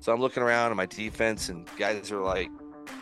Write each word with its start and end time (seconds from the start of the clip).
So 0.00 0.12
I'm 0.12 0.20
looking 0.20 0.42
around 0.42 0.70
at 0.70 0.76
my 0.76 0.86
defense, 0.86 1.50
and 1.50 1.68
guys 1.76 2.10
are 2.10 2.20
like, 2.20 2.50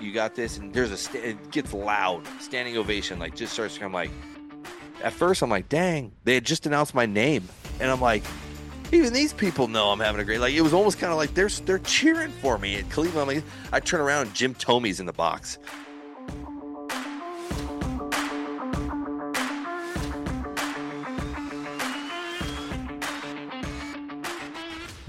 "You 0.00 0.12
got 0.12 0.34
this!" 0.34 0.58
And 0.58 0.75
there's 0.75 0.91
a 0.91 0.97
st- 0.97 1.25
it 1.25 1.50
gets 1.50 1.73
loud, 1.73 2.26
standing 2.41 2.76
ovation, 2.76 3.18
like 3.18 3.36
just 3.36 3.52
starts. 3.52 3.78
I'm 3.81 3.92
like, 3.92 4.10
at 5.03 5.13
first 5.13 5.42
I'm 5.42 5.50
like, 5.50 5.69
"Dang!" 5.69 6.13
They 6.25 6.34
had 6.34 6.45
just 6.45 6.67
announced 6.67 6.95
my 6.95 7.07
name, 7.07 7.49
and 7.81 7.91
I'm 7.91 8.00
like, 8.00 8.25
even 8.91 9.12
these 9.12 9.32
people 9.32 9.69
know 9.69 9.91
I'm 9.91 10.00
having 10.00 10.21
a 10.21 10.25
great. 10.25 10.41
Like 10.41 10.55
it 10.55 10.61
was 10.61 10.73
almost 10.73 10.98
kind 10.98 11.12
of 11.12 11.19
like 11.19 11.34
they're 11.34 11.48
they're 11.48 11.79
cheering 11.79 12.30
for 12.30 12.58
me 12.58 12.76
at 12.76 12.90
Cleveland. 12.90 13.28
Like, 13.28 13.44
I 13.72 13.80
turn 13.80 14.00
around, 14.00 14.26
and 14.26 14.34
Jim 14.34 14.54
Thome's 14.54 14.98
in 14.98 15.06
the 15.06 15.12
box. 15.12 15.58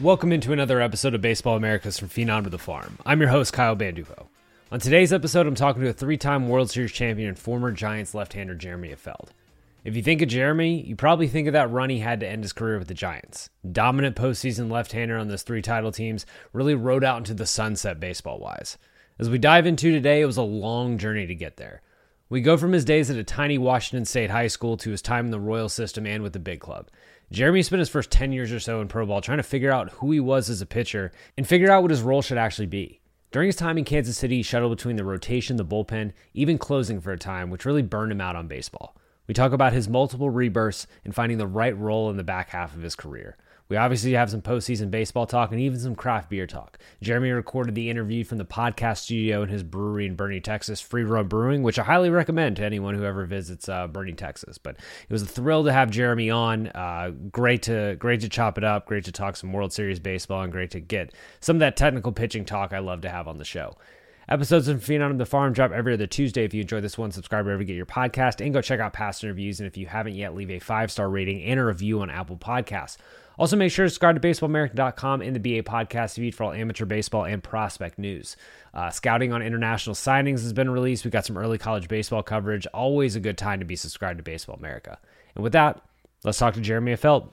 Welcome 0.01 0.31
into 0.31 0.53
another 0.53 0.79
episode 0.79 1.13
of 1.13 1.19
Baseball 1.19 1.57
Americas 1.57 1.99
from 1.99 2.07
Phenom 2.07 2.45
to 2.45 2.49
the 2.49 2.57
Farm. 2.57 2.97
I'm 3.05 3.19
your 3.19 3.31
host, 3.31 3.51
Kyle 3.51 3.75
Banduho. 3.75 4.27
On 4.71 4.79
today's 4.79 5.11
episode, 5.11 5.45
I'm 5.45 5.55
talking 5.55 5.81
to 5.81 5.89
a 5.89 5.93
three 5.93 6.15
time 6.15 6.47
World 6.47 6.71
Series 6.71 6.93
champion 6.93 7.27
and 7.27 7.37
former 7.37 7.73
Giants 7.73 8.15
left 8.15 8.31
hander 8.31 8.55
Jeremy 8.55 8.95
Affeldt. 8.95 9.31
If 9.83 9.97
you 9.97 10.01
think 10.01 10.21
of 10.21 10.29
Jeremy, 10.29 10.81
you 10.83 10.95
probably 10.95 11.27
think 11.27 11.47
of 11.47 11.53
that 11.53 11.69
run 11.69 11.89
he 11.89 11.99
had 11.99 12.21
to 12.21 12.27
end 12.29 12.45
his 12.45 12.53
career 12.53 12.79
with 12.79 12.87
the 12.87 12.93
Giants. 12.93 13.49
Dominant 13.69 14.15
postseason 14.15 14.71
left 14.71 14.93
hander 14.93 15.17
on 15.17 15.27
those 15.27 15.43
three 15.43 15.61
title 15.61 15.91
teams 15.91 16.25
really 16.53 16.75
rode 16.75 17.03
out 17.03 17.17
into 17.17 17.33
the 17.33 17.45
sunset 17.45 17.99
baseball 17.99 18.39
wise. 18.39 18.77
As 19.19 19.29
we 19.29 19.37
dive 19.37 19.65
into 19.65 19.91
today, 19.91 20.21
it 20.21 20.27
was 20.27 20.37
a 20.37 20.43
long 20.43 20.97
journey 20.97 21.27
to 21.27 21.35
get 21.35 21.57
there. 21.57 21.81
We 22.29 22.39
go 22.39 22.55
from 22.55 22.71
his 22.71 22.85
days 22.85 23.09
at 23.09 23.17
a 23.17 23.23
tiny 23.25 23.57
Washington 23.57 24.05
State 24.05 24.29
high 24.29 24.47
school 24.47 24.77
to 24.77 24.91
his 24.91 25.01
time 25.01 25.25
in 25.25 25.31
the 25.31 25.41
Royal 25.41 25.67
system 25.67 26.07
and 26.07 26.23
with 26.23 26.31
the 26.31 26.39
big 26.39 26.61
club. 26.61 26.87
Jeremy 27.31 27.61
spent 27.61 27.79
his 27.79 27.89
first 27.89 28.09
10 28.09 28.31
years 28.31 28.51
or 28.51 28.59
so 28.59 28.81
in 28.81 28.87
pro 28.87 29.05
ball 29.05 29.21
trying 29.21 29.37
to 29.37 29.43
figure 29.43 29.71
out 29.71 29.91
who 29.91 30.11
he 30.11 30.19
was 30.19 30.49
as 30.49 30.61
a 30.61 30.65
pitcher 30.65 31.11
and 31.37 31.47
figure 31.47 31.69
out 31.69 31.83
what 31.83 31.91
his 31.91 32.01
role 32.01 32.23
should 32.23 32.39
actually 32.39 32.65
be. 32.65 33.01
During 33.31 33.47
his 33.47 33.55
time 33.55 33.77
in 33.77 33.85
Kansas 33.85 34.17
City, 34.17 34.37
he 34.37 34.43
shuttled 34.43 34.75
between 34.75 34.95
the 34.95 35.03
rotation, 35.03 35.57
the 35.57 35.65
bullpen, 35.65 36.13
even 36.33 36.57
closing 36.57 36.99
for 36.99 37.11
a 37.11 37.19
time, 37.19 37.51
which 37.51 37.65
really 37.65 37.83
burned 37.83 38.11
him 38.11 38.21
out 38.21 38.35
on 38.35 38.47
baseball. 38.47 38.95
We 39.27 39.35
talk 39.35 39.51
about 39.51 39.73
his 39.73 39.87
multiple 39.87 40.31
rebirths 40.31 40.87
and 41.05 41.13
finding 41.13 41.37
the 41.37 41.45
right 41.45 41.77
role 41.77 42.09
in 42.09 42.17
the 42.17 42.23
back 42.23 42.49
half 42.49 42.75
of 42.75 42.81
his 42.81 42.95
career. 42.95 43.37
We 43.69 43.77
obviously 43.77 44.13
have 44.13 44.31
some 44.31 44.41
postseason 44.41 44.89
baseball 44.89 45.27
talk 45.27 45.51
and 45.51 45.61
even 45.61 45.79
some 45.79 45.95
craft 45.95 46.31
beer 46.31 46.47
talk. 46.47 46.79
Jeremy 47.03 47.29
recorded 47.29 47.75
the 47.75 47.91
interview 47.91 48.23
from 48.23 48.39
the 48.39 48.45
podcast 48.45 48.97
studio 48.97 49.43
in 49.43 49.49
his 49.49 49.61
brewery 49.61 50.07
in 50.07 50.17
Boerne, 50.17 50.43
Texas, 50.43 50.81
Free 50.81 51.03
Run 51.03 51.27
Brewing, 51.27 51.61
which 51.61 51.77
I 51.77 51.83
highly 51.83 52.09
recommend 52.09 52.55
to 52.55 52.65
anyone 52.65 52.95
who 52.95 53.05
ever 53.05 53.25
visits 53.25 53.69
uh, 53.69 53.87
Boerne, 53.87 54.17
Texas. 54.17 54.57
But 54.57 54.77
it 54.77 55.13
was 55.13 55.21
a 55.21 55.27
thrill 55.27 55.63
to 55.65 55.71
have 55.71 55.91
Jeremy 55.91 56.31
on. 56.31 56.67
Uh, 56.69 57.11
great 57.31 57.61
to 57.63 57.95
great 57.99 58.21
to 58.21 58.29
chop 58.29 58.57
it 58.57 58.63
up. 58.63 58.87
Great 58.87 59.05
to 59.05 59.11
talk 59.11 59.35
some 59.35 59.53
World 59.53 59.71
Series 59.71 59.99
baseball, 59.99 60.41
and 60.41 60.51
great 60.51 60.71
to 60.71 60.79
get 60.79 61.13
some 61.39 61.57
of 61.57 61.59
that 61.59 61.77
technical 61.77 62.11
pitching 62.11 62.45
talk 62.45 62.73
I 62.73 62.79
love 62.79 63.01
to 63.01 63.09
have 63.09 63.27
on 63.27 63.37
the 63.37 63.45
show. 63.45 63.75
Episodes 64.27 64.67
of 64.67 64.83
Phenom 64.83 65.17
the 65.17 65.25
Farm 65.25 65.53
drop 65.53 65.71
every 65.71 65.93
other 65.93 66.07
Tuesday. 66.07 66.43
If 66.43 66.53
you 66.53 66.61
enjoy 66.61 66.81
this 66.81 66.97
one, 66.97 67.11
subscribe 67.11 67.45
wherever 67.45 67.63
you 67.63 67.67
get 67.67 67.75
your 67.75 67.87
podcast 67.87 68.43
and 68.43 68.53
go 68.53 68.61
check 68.61 68.79
out 68.79 68.93
past 68.93 69.23
interviews. 69.23 69.59
And 69.59 69.65
if 69.65 69.77
you 69.77 69.87
haven't 69.87 70.13
yet, 70.13 70.35
leave 70.35 70.51
a 70.51 70.59
five 70.59 70.91
star 70.91 71.09
rating 71.09 71.43
and 71.43 71.59
a 71.59 71.65
review 71.65 72.01
on 72.01 72.09
Apple 72.09 72.37
Podcasts. 72.37 72.97
Also, 73.39 73.55
make 73.55 73.71
sure 73.71 73.85
to 73.85 73.89
subscribe 73.89 74.21
to 74.21 74.27
BaseballAmerica.com 74.27 75.21
and 75.21 75.33
the 75.33 75.39
BA 75.39 75.63
podcast 75.63 76.15
feed 76.15 76.35
for 76.35 76.43
all 76.43 76.51
amateur 76.51 76.83
baseball 76.83 77.23
and 77.23 77.41
prospect 77.41 77.97
news. 77.97 78.35
Uh, 78.73 78.89
scouting 78.89 79.31
on 79.31 79.41
international 79.41 79.95
signings 79.95 80.41
has 80.41 80.51
been 80.51 80.69
released. 80.69 81.05
We've 81.05 81.13
got 81.13 81.25
some 81.25 81.37
early 81.37 81.57
college 81.57 81.87
baseball 81.87 82.21
coverage. 82.21 82.67
Always 82.67 83.15
a 83.15 83.21
good 83.21 83.37
time 83.37 83.59
to 83.59 83.65
be 83.65 83.77
subscribed 83.77 84.17
to 84.17 84.23
Baseball 84.23 84.57
America. 84.57 84.99
And 85.35 85.43
with 85.43 85.53
that, 85.53 85.81
let's 86.25 86.37
talk 86.37 86.53
to 86.55 86.61
Jeremy 86.61 86.93
Affeldt. 86.93 87.31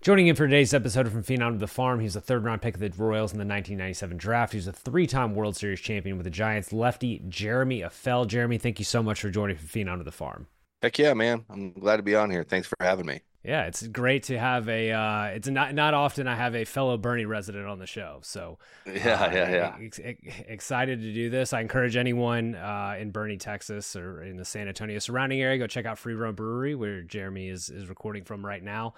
Joining 0.00 0.28
in 0.28 0.36
for 0.36 0.46
today's 0.46 0.72
episode 0.72 1.12
from 1.12 1.22
Phenom 1.22 1.52
to 1.52 1.58
the 1.58 1.66
Farm, 1.66 2.00
he's 2.00 2.16
a 2.16 2.20
third 2.20 2.42
round 2.42 2.62
pick 2.62 2.74
of 2.74 2.80
the 2.80 2.90
Royals 2.96 3.32
in 3.32 3.38
the 3.38 3.44
1997 3.44 4.16
draft. 4.16 4.54
He's 4.54 4.66
a 4.66 4.72
three 4.72 5.06
time 5.06 5.34
World 5.34 5.56
Series 5.56 5.80
champion 5.80 6.16
with 6.16 6.24
the 6.24 6.30
Giants. 6.30 6.72
Lefty 6.72 7.22
Jeremy 7.28 7.82
Affeldt. 7.82 8.28
Jeremy, 8.28 8.56
thank 8.56 8.78
you 8.78 8.84
so 8.86 9.02
much 9.02 9.20
for 9.20 9.28
joining 9.28 9.56
from 9.56 9.68
Phenom 9.68 9.98
to 9.98 10.04
the 10.04 10.10
Farm. 10.10 10.46
Heck 10.80 10.98
yeah, 10.98 11.12
man! 11.12 11.44
I'm 11.50 11.72
glad 11.72 11.98
to 11.98 12.02
be 12.02 12.14
on 12.14 12.30
here. 12.30 12.44
Thanks 12.44 12.66
for 12.66 12.76
having 12.80 13.04
me. 13.04 13.20
Yeah, 13.46 13.66
it's 13.66 13.86
great 13.86 14.24
to 14.24 14.38
have 14.38 14.68
a. 14.68 14.90
Uh, 14.90 15.24
it's 15.26 15.46
not 15.46 15.72
not 15.72 15.94
often 15.94 16.26
I 16.26 16.34
have 16.34 16.56
a 16.56 16.64
fellow 16.64 16.98
Boerne 16.98 17.28
resident 17.28 17.66
on 17.68 17.78
the 17.78 17.86
show, 17.86 18.18
so 18.22 18.58
yeah, 18.84 19.22
uh, 19.22 19.30
yeah, 19.32 19.50
yeah. 19.50 19.76
Ex- 19.80 20.00
excited 20.48 21.00
to 21.00 21.14
do 21.14 21.30
this. 21.30 21.52
I 21.52 21.60
encourage 21.60 21.94
anyone 21.94 22.56
uh, 22.56 22.96
in 22.98 23.12
Boerne, 23.12 23.38
Texas, 23.38 23.94
or 23.94 24.24
in 24.24 24.36
the 24.36 24.44
San 24.44 24.66
Antonio 24.66 24.98
surrounding 24.98 25.40
area, 25.40 25.58
go 25.58 25.68
check 25.68 25.86
out 25.86 25.96
Free 25.96 26.14
Run 26.14 26.34
Brewery, 26.34 26.74
where 26.74 27.02
Jeremy 27.02 27.48
is 27.48 27.70
is 27.70 27.88
recording 27.88 28.24
from 28.24 28.44
right 28.44 28.62
now. 28.62 28.94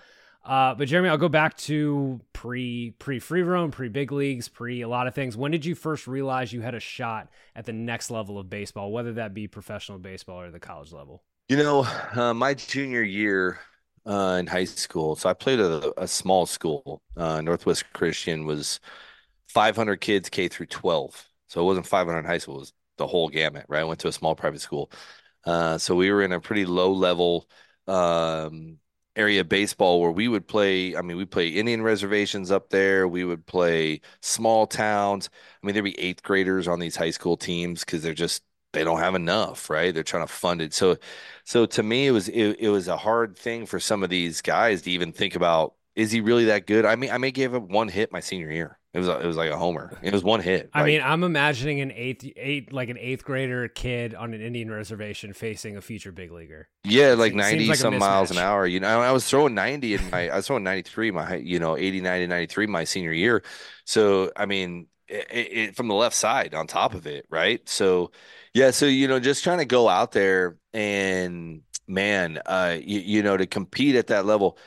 Uh, 0.46 0.74
but 0.74 0.88
Jeremy, 0.88 1.10
I'll 1.10 1.18
go 1.18 1.28
back 1.28 1.58
to 1.58 2.18
pre 2.32 2.92
pre 2.92 3.18
Free 3.18 3.42
Run, 3.42 3.70
pre 3.70 3.90
big 3.90 4.12
leagues, 4.12 4.48
pre 4.48 4.80
a 4.80 4.88
lot 4.88 5.06
of 5.06 5.14
things. 5.14 5.36
When 5.36 5.50
did 5.50 5.66
you 5.66 5.74
first 5.74 6.06
realize 6.06 6.54
you 6.54 6.62
had 6.62 6.74
a 6.74 6.80
shot 6.80 7.28
at 7.54 7.66
the 7.66 7.74
next 7.74 8.10
level 8.10 8.38
of 8.38 8.48
baseball, 8.48 8.92
whether 8.92 9.12
that 9.12 9.34
be 9.34 9.46
professional 9.46 9.98
baseball 9.98 10.40
or 10.40 10.50
the 10.50 10.58
college 10.58 10.90
level? 10.90 11.22
You 11.50 11.58
know, 11.58 11.86
uh, 12.14 12.32
my 12.32 12.54
junior 12.54 13.02
year 13.02 13.58
uh, 14.08 14.38
in 14.40 14.46
high 14.48 14.64
school, 14.64 15.16
so 15.16 15.28
I 15.30 15.34
played 15.34 15.60
at 15.60 15.70
a, 15.70 16.02
a 16.02 16.08
small 16.08 16.46
school. 16.46 17.02
Uh, 17.16 17.40
Northwest 17.42 17.84
Christian 17.92 18.46
was 18.46 18.80
500 19.48 20.00
kids 20.00 20.30
K 20.30 20.48
through 20.48 20.66
12, 20.66 21.28
so 21.48 21.60
it 21.62 21.64
wasn't 21.64 21.86
500 21.86 22.20
in 22.20 22.24
high 22.26 22.38
school; 22.38 22.56
it 22.56 22.60
was 22.60 22.72
the 22.98 23.06
whole 23.06 23.28
gamut. 23.28 23.66
Right, 23.68 23.80
I 23.80 23.84
went 23.84 24.00
to 24.00 24.08
a 24.08 24.12
small 24.12 24.34
private 24.34 24.60
school, 24.60 24.90
uh, 25.44 25.78
so 25.78 25.94
we 25.94 26.10
were 26.10 26.22
in 26.22 26.32
a 26.32 26.40
pretty 26.40 26.66
low 26.66 26.92
level. 26.92 27.48
Um, 27.86 28.78
area 29.16 29.42
baseball 29.42 30.00
where 30.00 30.12
we 30.12 30.28
would 30.28 30.46
play. 30.46 30.94
I 30.96 31.02
mean, 31.02 31.16
we 31.16 31.24
play 31.24 31.48
Indian 31.48 31.82
reservations 31.82 32.50
up 32.52 32.70
there. 32.70 33.08
We 33.08 33.24
would 33.24 33.46
play 33.46 34.00
small 34.22 34.66
towns. 34.66 35.28
I 35.62 35.66
mean, 35.66 35.74
there'd 35.74 35.84
be 35.84 35.98
eighth 35.98 36.22
graders 36.22 36.68
on 36.68 36.78
these 36.78 36.94
high 36.96 37.10
school 37.10 37.36
teams 37.36 37.80
because 37.84 38.02
they're 38.02 38.14
just 38.14 38.42
they 38.72 38.84
don't 38.84 38.98
have 38.98 39.14
enough, 39.14 39.70
right? 39.70 39.94
They're 39.94 40.02
trying 40.02 40.26
to 40.26 40.32
fund 40.32 40.60
it. 40.60 40.74
So, 40.74 40.96
so 41.44 41.66
to 41.66 41.82
me, 41.82 42.06
it 42.06 42.10
was 42.10 42.28
it, 42.28 42.56
it 42.60 42.68
was 42.68 42.88
a 42.88 42.96
hard 42.96 43.36
thing 43.36 43.66
for 43.66 43.80
some 43.80 44.02
of 44.02 44.10
these 44.10 44.42
guys 44.42 44.82
to 44.82 44.90
even 44.90 45.12
think 45.12 45.34
about. 45.34 45.74
Is 45.96 46.12
he 46.12 46.20
really 46.20 46.44
that 46.44 46.66
good? 46.66 46.84
I 46.84 46.94
mean, 46.94 47.10
I 47.10 47.18
may 47.18 47.32
give 47.32 47.52
him 47.52 47.68
one 47.68 47.88
hit 47.88 48.12
my 48.12 48.20
senior 48.20 48.52
year. 48.52 48.78
It 48.94 49.00
was 49.00 49.08
a, 49.08 49.20
it 49.20 49.26
was 49.26 49.36
like 49.36 49.50
a 49.50 49.56
homer. 49.56 49.98
It 50.00 50.12
was 50.12 50.24
one 50.24 50.40
hit. 50.40 50.70
I 50.72 50.82
mean, 50.82 51.02
I'm 51.02 51.22
imagining 51.22 51.80
an 51.80 51.92
eighth 51.92 52.24
eight 52.36 52.72
like 52.72 52.88
an 52.88 52.96
eighth 52.98 53.22
grader 53.22 53.68
kid 53.68 54.14
on 54.14 54.32
an 54.32 54.40
Indian 54.40 54.70
reservation 54.70 55.34
facing 55.34 55.76
a 55.76 55.80
future 55.80 56.10
big 56.10 56.32
leaguer. 56.32 56.68
Yeah, 56.84 57.14
like 57.14 57.34
90 57.34 57.66
like 57.66 57.76
some 57.76 57.98
miles 57.98 58.30
an 58.30 58.38
hour. 58.38 58.66
You 58.66 58.80
know, 58.80 59.00
I 59.00 59.12
was 59.12 59.28
throwing 59.28 59.54
90 59.54 59.94
in 59.94 60.10
my 60.10 60.30
I 60.30 60.36
was 60.36 60.46
throwing 60.46 60.64
93 60.64 61.10
my 61.10 61.36
you 61.36 61.58
know 61.58 61.76
80 61.76 62.00
90 62.00 62.26
93 62.28 62.66
my 62.66 62.84
senior 62.84 63.12
year. 63.12 63.42
So, 63.84 64.32
I 64.34 64.46
mean, 64.46 64.86
it, 65.08 65.26
it, 65.30 65.76
from 65.76 65.88
the 65.88 65.94
left 65.94 66.16
side 66.16 66.54
on 66.54 66.66
top 66.66 66.94
of 66.94 67.06
it, 67.06 67.26
right? 67.30 67.66
So, 67.68 68.12
yeah, 68.58 68.70
so 68.70 68.86
you 68.86 69.08
know, 69.08 69.20
just 69.20 69.44
trying 69.44 69.58
to 69.58 69.64
go 69.64 69.88
out 69.88 70.12
there 70.12 70.58
and 70.72 71.62
man, 71.86 72.38
uh 72.46 72.76
you, 72.80 73.00
you 73.00 73.22
know, 73.22 73.36
to 73.36 73.46
compete 73.46 73.94
at 73.96 74.08
that 74.08 74.26
level 74.26 74.58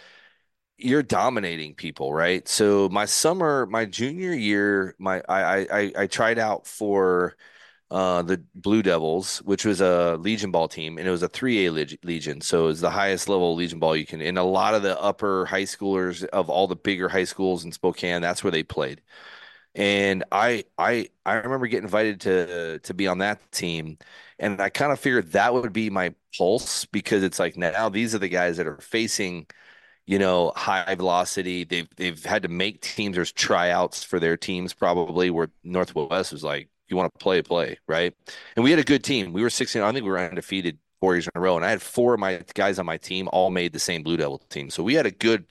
you're 0.77 1.03
dominating 1.03 1.75
people, 1.75 2.13
right? 2.13 2.47
So 2.47 2.89
my 2.89 3.05
summer, 3.05 3.65
my 3.67 3.85
junior 3.85 4.33
year, 4.33 4.95
my 4.99 5.21
I 5.29 5.67
I 5.71 5.93
I 6.03 6.07
tried 6.07 6.39
out 6.39 6.67
for 6.67 7.35
uh, 7.91 8.23
the 8.23 8.43
Blue 8.55 8.83
Devils, 8.83 9.39
which 9.43 9.65
was 9.65 9.81
a 9.81 10.17
Legion 10.17 10.51
ball 10.51 10.67
team, 10.69 10.97
and 10.99 11.07
it 11.07 11.11
was 11.11 11.23
a 11.23 11.29
3A 11.29 11.69
Legion. 12.03 12.41
So 12.41 12.67
it's 12.69 12.81
the 12.81 12.91
highest 12.91 13.29
level 13.29 13.55
Legion 13.55 13.79
ball 13.79 13.95
you 13.97 14.05
can. 14.07 14.21
And 14.21 14.37
a 14.39 14.43
lot 14.43 14.75
of 14.75 14.83
the 14.83 14.99
upper 15.01 15.45
high 15.47 15.63
schoolers 15.63 16.25
of 16.25 16.49
all 16.49 16.67
the 16.67 16.75
bigger 16.77 17.09
high 17.09 17.25
schools 17.25 17.65
in 17.65 17.71
Spokane, 17.73 18.21
that's 18.21 18.43
where 18.43 18.51
they 18.51 18.63
played. 18.63 19.01
And 19.75 20.23
I 20.31 20.65
I 20.77 21.09
I 21.25 21.35
remember 21.35 21.67
getting 21.67 21.85
invited 21.85 22.21
to 22.21 22.79
to 22.79 22.93
be 22.93 23.07
on 23.07 23.19
that 23.19 23.51
team, 23.51 23.97
and 24.39 24.61
I 24.61 24.69
kind 24.69 24.91
of 24.91 24.99
figured 24.99 25.31
that 25.31 25.53
would 25.53 25.73
be 25.73 25.89
my 25.89 26.13
pulse 26.37 26.85
because 26.85 27.23
it's 27.23 27.39
like 27.39 27.57
now 27.57 27.89
these 27.89 28.13
are 28.15 28.19
the 28.19 28.29
guys 28.29 28.57
that 28.57 28.67
are 28.67 28.77
facing– 28.77 29.47
you 30.05 30.19
know, 30.19 30.51
high 30.55 30.95
velocity. 30.95 31.63
They've 31.63 31.87
they've 31.95 32.23
had 32.23 32.43
to 32.43 32.49
make 32.49 32.81
teams. 32.81 33.15
There's 33.15 33.31
tryouts 33.31 34.03
for 34.03 34.19
their 34.19 34.37
teams 34.37 34.73
probably 34.73 35.29
where 35.29 35.49
Northwest 35.63 36.33
was 36.33 36.43
like, 36.43 36.69
you 36.89 36.97
want 36.97 37.13
to 37.13 37.23
play, 37.23 37.41
play, 37.41 37.77
right? 37.87 38.13
And 38.55 38.63
we 38.63 38.71
had 38.71 38.79
a 38.79 38.83
good 38.83 39.03
team. 39.03 39.33
We 39.33 39.41
were 39.41 39.49
16. 39.49 39.81
I 39.81 39.91
think 39.91 40.03
we 40.03 40.11
were 40.11 40.19
undefeated 40.19 40.79
four 40.99 41.15
years 41.15 41.27
in 41.27 41.31
a 41.35 41.39
row. 41.39 41.55
And 41.55 41.65
I 41.65 41.69
had 41.69 41.81
four 41.81 42.13
of 42.13 42.19
my 42.19 42.43
guys 42.55 42.79
on 42.79 42.85
my 42.85 42.97
team 42.97 43.29
all 43.31 43.51
made 43.51 43.73
the 43.73 43.79
same 43.79 44.03
Blue 44.03 44.17
Devil 44.17 44.39
team. 44.49 44.69
So 44.69 44.83
we 44.83 44.95
had 44.95 45.05
a 45.05 45.11
good, 45.11 45.45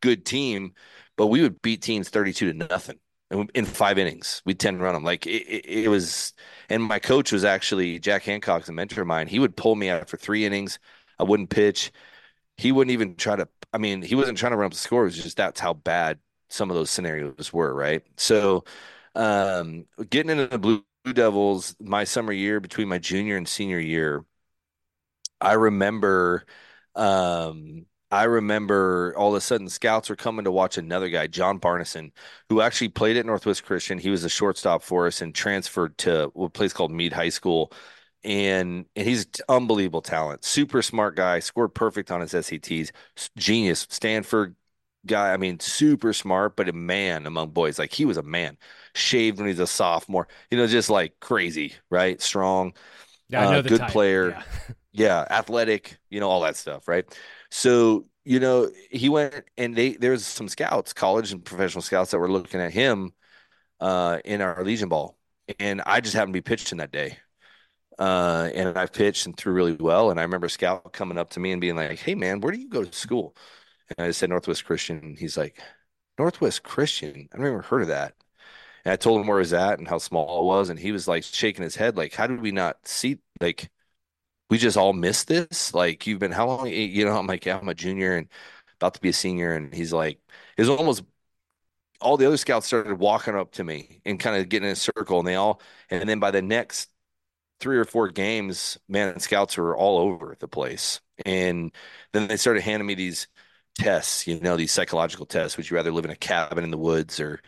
good 0.00 0.24
team, 0.24 0.74
but 1.16 1.28
we 1.28 1.42
would 1.42 1.62
beat 1.62 1.82
teams 1.82 2.08
32 2.08 2.52
to 2.52 2.66
nothing 2.68 2.98
in 3.54 3.64
five 3.64 3.98
innings. 3.98 4.42
We'd 4.44 4.58
10 4.58 4.78
run 4.78 4.94
them. 4.94 5.04
Like 5.04 5.26
it, 5.26 5.42
it, 5.42 5.66
it 5.84 5.88
was, 5.88 6.32
and 6.68 6.82
my 6.82 6.98
coach 6.98 7.32
was 7.32 7.44
actually 7.44 7.98
Jack 7.98 8.24
Hancock's 8.24 8.68
a 8.68 8.72
mentor 8.72 9.02
of 9.02 9.06
mine. 9.06 9.28
He 9.28 9.38
would 9.38 9.56
pull 9.56 9.76
me 9.76 9.88
out 9.90 10.08
for 10.08 10.16
three 10.16 10.44
innings. 10.44 10.78
I 11.18 11.24
wouldn't 11.24 11.50
pitch 11.50 11.92
he 12.56 12.72
wouldn't 12.72 12.92
even 12.92 13.16
try 13.16 13.36
to. 13.36 13.48
I 13.72 13.78
mean, 13.78 14.02
he 14.02 14.14
wasn't 14.14 14.38
trying 14.38 14.52
to 14.52 14.56
run 14.56 14.66
up 14.66 14.72
the 14.72 14.78
score. 14.78 15.02
It 15.02 15.06
was 15.06 15.22
just 15.22 15.36
that's 15.36 15.60
how 15.60 15.74
bad 15.74 16.18
some 16.48 16.70
of 16.70 16.76
those 16.76 16.90
scenarios 16.90 17.52
were, 17.52 17.74
right? 17.74 18.02
So, 18.16 18.64
um, 19.14 19.86
getting 20.10 20.30
into 20.30 20.46
the 20.48 20.58
Blue 20.58 20.84
Devils 21.12 21.76
my 21.80 22.04
summer 22.04 22.32
year 22.32 22.60
between 22.60 22.88
my 22.88 22.98
junior 22.98 23.36
and 23.36 23.48
senior 23.48 23.78
year, 23.78 24.24
I 25.40 25.54
remember 25.54 26.44
um, 26.94 27.86
I 28.10 28.24
remember 28.24 29.14
all 29.16 29.30
of 29.30 29.36
a 29.36 29.40
sudden 29.40 29.68
scouts 29.68 30.08
were 30.10 30.16
coming 30.16 30.44
to 30.44 30.50
watch 30.50 30.76
another 30.78 31.08
guy, 31.08 31.28
John 31.28 31.60
Barneson, 31.60 32.10
who 32.48 32.60
actually 32.60 32.88
played 32.88 33.16
at 33.16 33.24
Northwest 33.26 33.64
Christian. 33.64 33.98
He 33.98 34.10
was 34.10 34.24
a 34.24 34.28
shortstop 34.28 34.82
for 34.82 35.06
us 35.06 35.20
and 35.20 35.32
transferred 35.34 35.96
to 35.98 36.32
a 36.36 36.48
place 36.48 36.72
called 36.72 36.90
Mead 36.90 37.12
High 37.12 37.28
School. 37.28 37.72
And 38.22 38.84
and 38.96 39.08
he's 39.08 39.26
unbelievable 39.48 40.02
talent, 40.02 40.44
super 40.44 40.82
smart 40.82 41.16
guy, 41.16 41.38
scored 41.38 41.74
perfect 41.74 42.10
on 42.10 42.20
his 42.20 42.34
SATs, 42.34 42.90
genius, 43.36 43.86
Stanford 43.88 44.56
guy. 45.06 45.32
I 45.32 45.36
mean, 45.38 45.58
super 45.60 46.12
smart, 46.12 46.56
but 46.56 46.68
a 46.68 46.72
man 46.72 47.26
among 47.26 47.50
boys. 47.50 47.78
Like 47.78 47.92
he 47.92 48.04
was 48.04 48.18
a 48.18 48.22
man, 48.22 48.58
shaved 48.94 49.38
when 49.38 49.48
he's 49.48 49.58
a 49.58 49.66
sophomore. 49.66 50.28
You 50.50 50.58
know, 50.58 50.66
just 50.66 50.90
like 50.90 51.18
crazy, 51.20 51.74
right? 51.90 52.20
Strong, 52.20 52.74
yeah, 53.28 53.48
uh, 53.48 53.62
good 53.62 53.78
type. 53.78 53.92
player. 53.92 54.30
Yeah. 54.30 54.42
yeah, 54.92 55.24
athletic. 55.30 55.98
You 56.10 56.20
know, 56.20 56.28
all 56.30 56.40
that 56.42 56.56
stuff, 56.56 56.88
right? 56.88 57.04
So 57.50 58.06
you 58.24 58.40
know, 58.40 58.70
he 58.90 59.08
went 59.08 59.44
and 59.56 59.74
they 59.74 59.92
there's 59.94 60.26
some 60.26 60.48
scouts, 60.48 60.92
college 60.92 61.32
and 61.32 61.44
professional 61.44 61.82
scouts 61.82 62.10
that 62.12 62.18
were 62.18 62.30
looking 62.30 62.60
at 62.60 62.72
him 62.72 63.12
uh, 63.80 64.20
in 64.24 64.42
our 64.42 64.64
Legion 64.64 64.88
Ball, 64.90 65.16
and 65.60 65.82
I 65.86 66.00
just 66.00 66.14
happened 66.14 66.34
to 66.34 66.38
be 66.38 66.42
pitching 66.42 66.78
that 66.78 66.92
day. 66.92 67.18
Uh, 67.98 68.50
and 68.54 68.78
I 68.78 68.86
pitched 68.86 69.26
and 69.26 69.36
threw 69.36 69.52
really 69.52 69.74
well. 69.74 70.10
And 70.10 70.18
I 70.18 70.22
remember 70.22 70.46
a 70.46 70.50
Scout 70.50 70.92
coming 70.92 71.18
up 71.18 71.30
to 71.30 71.40
me 71.40 71.52
and 71.52 71.60
being 71.60 71.76
like, 71.76 71.98
"Hey, 71.98 72.14
man, 72.14 72.40
where 72.40 72.52
do 72.52 72.58
you 72.60 72.68
go 72.68 72.84
to 72.84 72.92
school?" 72.92 73.36
And 73.98 74.06
I 74.08 74.12
said 74.12 74.30
Northwest 74.30 74.64
Christian. 74.66 75.16
He's 75.18 75.36
like, 75.36 75.60
Northwest 76.18 76.62
Christian? 76.64 77.28
I've 77.32 77.40
never 77.40 77.62
heard 77.62 77.82
of 77.82 77.88
that. 77.88 78.14
And 78.84 78.92
I 78.92 78.96
told 78.96 79.20
him 79.20 79.26
where 79.26 79.38
it 79.38 79.42
was 79.42 79.52
at 79.52 79.78
and 79.78 79.88
how 79.88 79.98
small 79.98 80.42
it 80.42 80.46
was. 80.46 80.70
And 80.70 80.78
he 80.78 80.92
was 80.92 81.08
like 81.08 81.24
shaking 81.24 81.62
his 81.64 81.76
head, 81.76 81.96
like, 81.96 82.14
how 82.14 82.26
did 82.26 82.40
we 82.40 82.52
not 82.52 82.86
see? 82.88 83.18
Like, 83.40 83.70
we 84.50 84.58
just 84.58 84.76
all 84.76 84.92
missed 84.92 85.28
this. 85.28 85.74
Like, 85.74 86.06
you've 86.06 86.18
been 86.20 86.32
how 86.32 86.46
long? 86.48 86.68
Eh, 86.68 86.72
you 86.72 87.04
know, 87.04 87.16
I'm 87.18 87.26
like, 87.26 87.46
yeah, 87.46 87.58
I'm 87.58 87.68
a 87.68 87.74
junior 87.74 88.16
and 88.16 88.28
about 88.80 88.94
to 88.94 89.00
be 89.00 89.10
a 89.10 89.12
senior. 89.12 89.54
And 89.54 89.74
he's 89.74 89.92
like, 89.92 90.20
it 90.56 90.62
was 90.62 90.68
almost 90.70 91.04
all 92.00 92.16
the 92.16 92.26
other 92.26 92.36
scouts 92.36 92.66
started 92.66 92.98
walking 92.98 93.34
up 93.36 93.52
to 93.52 93.64
me 93.64 94.00
and 94.06 94.18
kind 94.20 94.40
of 94.40 94.48
getting 94.48 94.66
in 94.68 94.72
a 94.72 94.76
circle. 94.76 95.18
And 95.20 95.28
they 95.28 95.34
all, 95.36 95.60
and 95.90 96.08
then 96.08 96.20
by 96.20 96.30
the 96.30 96.42
next 96.42 96.90
three 97.60 97.78
or 97.78 97.84
four 97.86 98.08
games, 98.10 98.78
man, 98.88 99.08
and 99.10 99.22
scouts 99.22 99.56
were 99.58 99.76
all 99.76 99.98
over 99.98 100.36
the 100.40 100.48
place. 100.48 101.00
And 101.26 101.72
then 102.12 102.28
they 102.28 102.36
started 102.38 102.62
handing 102.62 102.86
me 102.86 102.94
these 102.96 103.28
tests, 103.76 104.26
you 104.26 104.40
know, 104.40 104.56
these 104.56 104.72
psychological 104.72 105.26
tests. 105.26 105.56
Would 105.58 105.70
you 105.70 105.76
rather 105.76 105.92
live 105.92 106.06
in 106.06 106.12
a 106.12 106.16
cabin 106.16 106.64
in 106.64 106.70
the 106.72 106.78
woods 106.78 107.20
or 107.20 107.42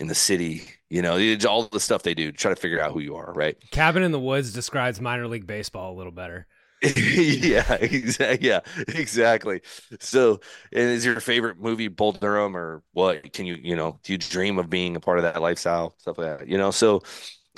in 0.00 0.08
the 0.08 0.16
city? 0.16 0.64
You 0.90 1.02
know, 1.02 1.18
it's 1.18 1.44
all 1.44 1.64
the 1.64 1.80
stuff 1.80 2.02
they 2.02 2.14
do 2.14 2.30
to 2.30 2.36
try 2.36 2.50
to 2.50 2.56
figure 2.56 2.80
out 2.80 2.92
who 2.92 3.00
you 3.00 3.16
are, 3.16 3.32
right? 3.34 3.56
Cabin 3.70 4.02
in 4.02 4.12
the 4.12 4.20
woods 4.20 4.52
describes 4.52 5.00
minor 5.00 5.26
league 5.26 5.46
baseball 5.46 5.92
a 5.92 5.96
little 5.96 6.12
better. 6.12 6.46
yeah, 6.82 7.74
exactly. 7.74 8.48
Yeah, 8.48 8.60
exactly. 8.88 9.62
So, 10.00 10.40
and 10.72 10.90
is 10.90 11.04
your 11.04 11.20
favorite 11.20 11.58
movie 11.58 11.88
Bull 11.88 12.12
Durham 12.12 12.56
or 12.56 12.82
what? 12.92 13.32
Can 13.32 13.46
you, 13.46 13.56
you 13.60 13.76
know, 13.76 13.98
do 14.02 14.12
you 14.12 14.18
dream 14.18 14.58
of 14.58 14.70
being 14.70 14.96
a 14.96 15.00
part 15.00 15.18
of 15.18 15.24
that 15.24 15.42
lifestyle, 15.42 15.94
stuff 15.98 16.18
like 16.18 16.38
that? 16.38 16.48
You 16.48 16.56
know, 16.56 16.70
so, 16.70 17.02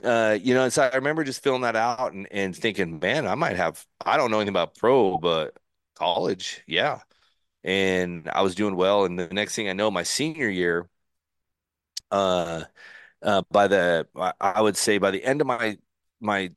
uh, 0.02 0.38
you 0.40 0.54
know, 0.54 0.68
so 0.70 0.82
I 0.82 0.96
remember 0.96 1.22
just 1.22 1.42
filling 1.42 1.62
that 1.62 1.76
out 1.76 2.14
and, 2.14 2.26
and 2.30 2.56
thinking, 2.56 2.98
man, 2.98 3.26
I 3.26 3.34
might 3.34 3.56
have. 3.56 3.84
I 4.04 4.16
don't 4.16 4.30
know 4.30 4.38
anything 4.38 4.54
about 4.54 4.76
pro, 4.76 5.18
but 5.18 5.54
college, 5.94 6.62
yeah 6.66 7.00
and 7.64 8.28
I 8.32 8.42
was 8.42 8.54
doing 8.54 8.76
well. 8.76 9.04
And 9.04 9.18
the 9.18 9.28
next 9.28 9.54
thing 9.54 9.68
I 9.68 9.72
know, 9.72 9.90
my 9.90 10.02
senior 10.02 10.48
year, 10.48 10.88
uh, 12.10 12.64
uh, 13.22 13.42
by 13.50 13.68
the 13.68 14.06
I 14.40 14.60
would 14.60 14.76
say 14.76 14.98
by 14.98 15.10
the 15.10 15.24
end 15.24 15.40
of 15.40 15.46
my 15.46 15.78
my 16.20 16.50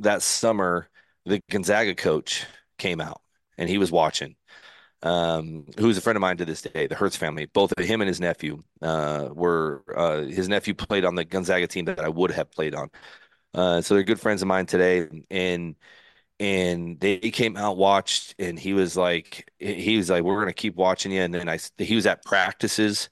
that 0.00 0.22
summer, 0.22 0.88
the 1.24 1.40
Gonzaga 1.50 1.94
coach 1.94 2.46
came 2.78 3.00
out 3.00 3.20
and 3.58 3.68
he 3.68 3.78
was 3.78 3.92
watching. 3.92 4.36
Um, 5.02 5.66
who's 5.78 5.98
a 5.98 6.00
friend 6.00 6.16
of 6.16 6.22
mine 6.22 6.38
to 6.38 6.46
this 6.46 6.62
day, 6.62 6.86
the 6.86 6.94
Hertz 6.94 7.16
family. 7.16 7.44
Both 7.44 7.74
of 7.76 7.84
him 7.84 8.00
and 8.00 8.08
his 8.08 8.20
nephew 8.20 8.62
uh, 8.80 9.28
were 9.32 9.84
uh, 9.94 10.22
his 10.22 10.48
nephew 10.48 10.74
played 10.74 11.04
on 11.04 11.14
the 11.14 11.24
Gonzaga 11.24 11.66
team 11.66 11.84
that 11.86 12.00
I 12.00 12.08
would 12.08 12.30
have 12.30 12.50
played 12.50 12.74
on. 12.74 12.90
Uh, 13.52 13.80
so 13.82 13.94
they're 13.94 14.02
good 14.02 14.20
friends 14.20 14.42
of 14.42 14.48
mine 14.48 14.66
today, 14.66 15.08
and 15.30 15.76
and 16.40 16.98
they 17.00 17.18
came 17.18 17.56
out 17.56 17.76
watched 17.76 18.34
and 18.38 18.58
he 18.58 18.74
was 18.74 18.96
like 18.96 19.50
he 19.58 19.96
was 19.96 20.10
like 20.10 20.22
we're 20.22 20.44
to 20.46 20.52
keep 20.52 20.74
watching 20.74 21.12
you 21.12 21.20
and 21.22 21.32
then 21.32 21.48
I 21.48 21.58
he 21.78 21.94
was 21.94 22.06
at 22.06 22.24
practices 22.24 23.08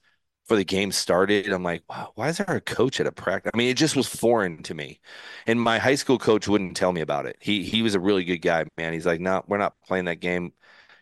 for 0.53 0.57
the 0.57 0.63
game 0.63 0.91
started 0.91 1.51
I'm 1.51 1.63
like 1.63 1.83
wow 1.89 2.11
why 2.15 2.29
is 2.29 2.37
there 2.37 2.55
a 2.55 2.61
coach 2.61 2.99
at 2.99 3.07
a 3.07 3.11
practice? 3.11 3.51
I 3.53 3.57
mean 3.57 3.69
it 3.69 3.77
just 3.77 3.95
was 3.95 4.07
foreign 4.07 4.61
to 4.63 4.75
me. 4.75 4.99
And 5.47 5.59
my 5.59 5.79
high 5.79 5.95
school 5.95 6.19
coach 6.19 6.47
wouldn't 6.47 6.77
tell 6.77 6.91
me 6.91 7.01
about 7.01 7.25
it. 7.25 7.37
He 7.39 7.63
he 7.63 7.81
was 7.81 7.95
a 7.95 7.99
really 7.99 8.23
good 8.23 8.37
guy 8.37 8.65
man. 8.77 8.93
He's 8.93 9.05
like 9.05 9.19
no 9.19 9.43
we're 9.47 9.57
not 9.57 9.75
playing 9.87 10.05
that 10.05 10.19
game. 10.19 10.53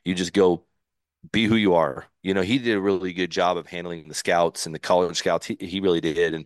You 0.05 0.15
just 0.15 0.33
go 0.33 0.63
be 1.31 1.45
who 1.45 1.55
you 1.55 1.73
are. 1.75 2.05
You 2.23 2.33
know 2.33 2.41
he 2.41 2.59
did 2.59 2.77
a 2.77 2.81
really 2.81 3.13
good 3.13 3.29
job 3.31 3.57
of 3.57 3.67
handling 3.67 4.07
the 4.07 4.13
scouts 4.13 4.65
and 4.65 4.73
the 4.73 4.79
college 4.79 5.17
scouts. 5.17 5.47
He, 5.47 5.57
he 5.59 5.81
really 5.81 6.01
did. 6.01 6.33
And 6.33 6.45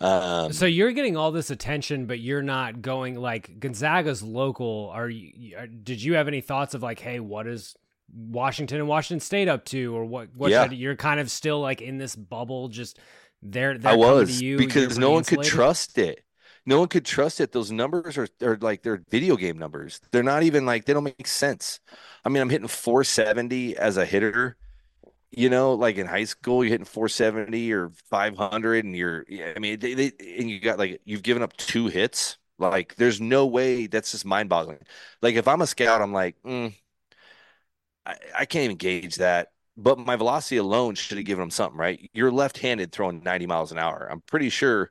um, 0.00 0.52
so 0.52 0.66
you're 0.66 0.92
getting 0.92 1.16
all 1.16 1.32
this 1.32 1.50
attention, 1.50 2.06
but 2.06 2.20
you're 2.20 2.42
not 2.42 2.82
going 2.82 3.14
like 3.14 3.60
Gonzaga's 3.60 4.22
local. 4.22 4.90
Are 4.92 5.08
you? 5.08 5.56
Are, 5.56 5.66
did 5.66 6.02
you 6.02 6.14
have 6.14 6.28
any 6.28 6.42
thoughts 6.42 6.74
of 6.74 6.82
like, 6.82 6.98
hey, 7.00 7.18
what 7.20 7.46
is 7.46 7.76
Washington 8.12 8.78
and 8.78 8.88
Washington 8.88 9.20
State 9.20 9.48
up 9.48 9.64
to, 9.66 9.96
or 9.96 10.04
what? 10.04 10.28
What 10.36 10.50
yeah. 10.50 10.70
you're 10.70 10.96
kind 10.96 11.20
of 11.20 11.30
still 11.30 11.60
like 11.60 11.80
in 11.80 11.98
this 11.98 12.14
bubble, 12.16 12.68
just 12.68 12.98
there. 13.42 13.78
I 13.84 13.96
was 13.96 14.40
because 14.40 14.98
no 14.98 15.10
one 15.10 15.24
could 15.24 15.42
trust 15.42 15.98
it. 15.98 16.24
No 16.64 16.78
one 16.78 16.88
could 16.88 17.04
trust 17.04 17.40
it. 17.40 17.52
Those 17.52 17.72
numbers 17.72 18.16
are 18.16 18.28
are 18.42 18.56
like 18.60 18.82
they're 18.82 19.02
video 19.10 19.36
game 19.36 19.58
numbers. 19.58 20.00
They're 20.12 20.22
not 20.22 20.42
even 20.44 20.64
like 20.66 20.84
they 20.84 20.92
don't 20.92 21.04
make 21.04 21.26
sense. 21.26 21.80
I 22.24 22.28
mean, 22.28 22.42
I'm 22.42 22.50
hitting 22.50 22.68
470 22.68 23.76
as 23.76 23.96
a 23.96 24.04
hitter 24.04 24.56
you 25.32 25.48
know, 25.48 25.72
like 25.72 25.96
in 25.96 26.06
high 26.06 26.24
school, 26.24 26.62
you're 26.62 26.72
hitting 26.72 26.84
470 26.84 27.72
or 27.72 27.90
500, 28.10 28.84
and 28.84 28.94
you're, 28.94 29.24
I 29.56 29.58
mean, 29.58 29.78
they, 29.78 29.94
they, 29.94 30.12
and 30.38 30.50
you 30.50 30.60
got 30.60 30.78
like, 30.78 31.00
you've 31.04 31.22
given 31.22 31.42
up 31.42 31.56
two 31.56 31.86
hits. 31.86 32.36
Like, 32.58 32.94
there's 32.96 33.20
no 33.20 33.46
way 33.46 33.86
that's 33.86 34.12
just 34.12 34.26
mind 34.26 34.50
boggling. 34.50 34.78
Like, 35.22 35.34
if 35.34 35.48
I'm 35.48 35.62
a 35.62 35.66
scout, 35.66 36.02
I'm 36.02 36.12
like, 36.12 36.36
mm, 36.44 36.74
I, 38.06 38.16
I 38.40 38.44
can't 38.44 38.64
even 38.64 38.76
gauge 38.76 39.16
that. 39.16 39.48
But 39.76 39.98
my 39.98 40.16
velocity 40.16 40.58
alone 40.58 40.94
should 40.94 41.16
have 41.16 41.26
given 41.26 41.42
him 41.42 41.50
something, 41.50 41.78
right? 41.78 42.10
You're 42.12 42.30
left 42.30 42.58
handed 42.58 42.92
throwing 42.92 43.22
90 43.22 43.46
miles 43.46 43.72
an 43.72 43.78
hour. 43.78 44.06
I'm 44.10 44.20
pretty 44.20 44.50
sure 44.50 44.90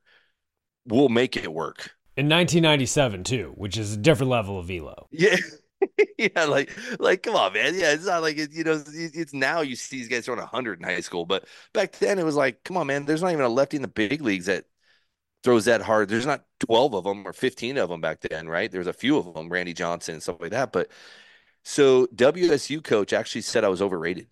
we'll 0.87 1.09
make 1.09 1.37
it 1.37 1.51
work. 1.51 1.91
In 2.17 2.27
1997, 2.27 3.23
too, 3.23 3.53
which 3.55 3.77
is 3.77 3.93
a 3.93 3.97
different 3.97 4.31
level 4.31 4.59
of 4.59 4.67
velo. 4.67 5.07
Yeah. 5.11 5.37
yeah, 6.17 6.45
like, 6.45 6.71
like, 6.99 7.23
come 7.23 7.35
on, 7.35 7.53
man. 7.53 7.75
Yeah, 7.75 7.93
it's 7.93 8.05
not 8.05 8.21
like 8.21 8.37
it, 8.37 8.53
you 8.53 8.63
know, 8.63 8.83
it's 8.87 9.33
now 9.33 9.61
you 9.61 9.75
see 9.75 9.97
these 9.97 10.07
guys 10.07 10.25
throwing 10.25 10.41
hundred 10.41 10.79
in 10.79 10.85
high 10.85 10.99
school, 11.01 11.25
but 11.25 11.45
back 11.73 11.93
then 11.93 12.19
it 12.19 12.25
was 12.25 12.35
like, 12.35 12.63
come 12.63 12.77
on, 12.77 12.87
man. 12.87 13.05
There's 13.05 13.21
not 13.21 13.31
even 13.31 13.45
a 13.45 13.49
lefty 13.49 13.77
in 13.77 13.81
the 13.81 13.87
big 13.87 14.21
leagues 14.21 14.47
that 14.47 14.65
throws 15.43 15.65
that 15.65 15.81
hard. 15.81 16.09
There's 16.09 16.25
not 16.25 16.43
twelve 16.59 16.93
of 16.93 17.03
them 17.03 17.27
or 17.27 17.33
fifteen 17.33 17.77
of 17.77 17.89
them 17.89 18.01
back 18.01 18.21
then, 18.21 18.47
right? 18.47 18.71
There's 18.71 18.87
a 18.87 18.93
few 18.93 19.17
of 19.17 19.33
them, 19.33 19.49
Randy 19.49 19.73
Johnson 19.73 20.15
and 20.15 20.23
stuff 20.23 20.37
like 20.39 20.51
that. 20.51 20.71
But 20.71 20.89
so 21.63 22.07
WSU 22.07 22.83
coach 22.83 23.13
actually 23.13 23.41
said 23.41 23.63
I 23.63 23.69
was 23.69 23.81
overrated. 23.81 24.27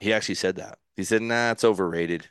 He 0.00 0.12
actually 0.12 0.34
said 0.36 0.56
that. 0.56 0.78
He 0.96 1.04
said, 1.04 1.22
"Nah, 1.22 1.52
it's 1.52 1.64
overrated." 1.64 2.28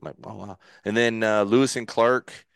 I'm 0.00 0.06
like, 0.06 0.14
"Oh 0.24 0.34
wow." 0.34 0.58
And 0.84 0.96
then 0.96 1.22
uh, 1.22 1.44
Lewis 1.44 1.76
and 1.76 1.86
Clark 1.86 2.46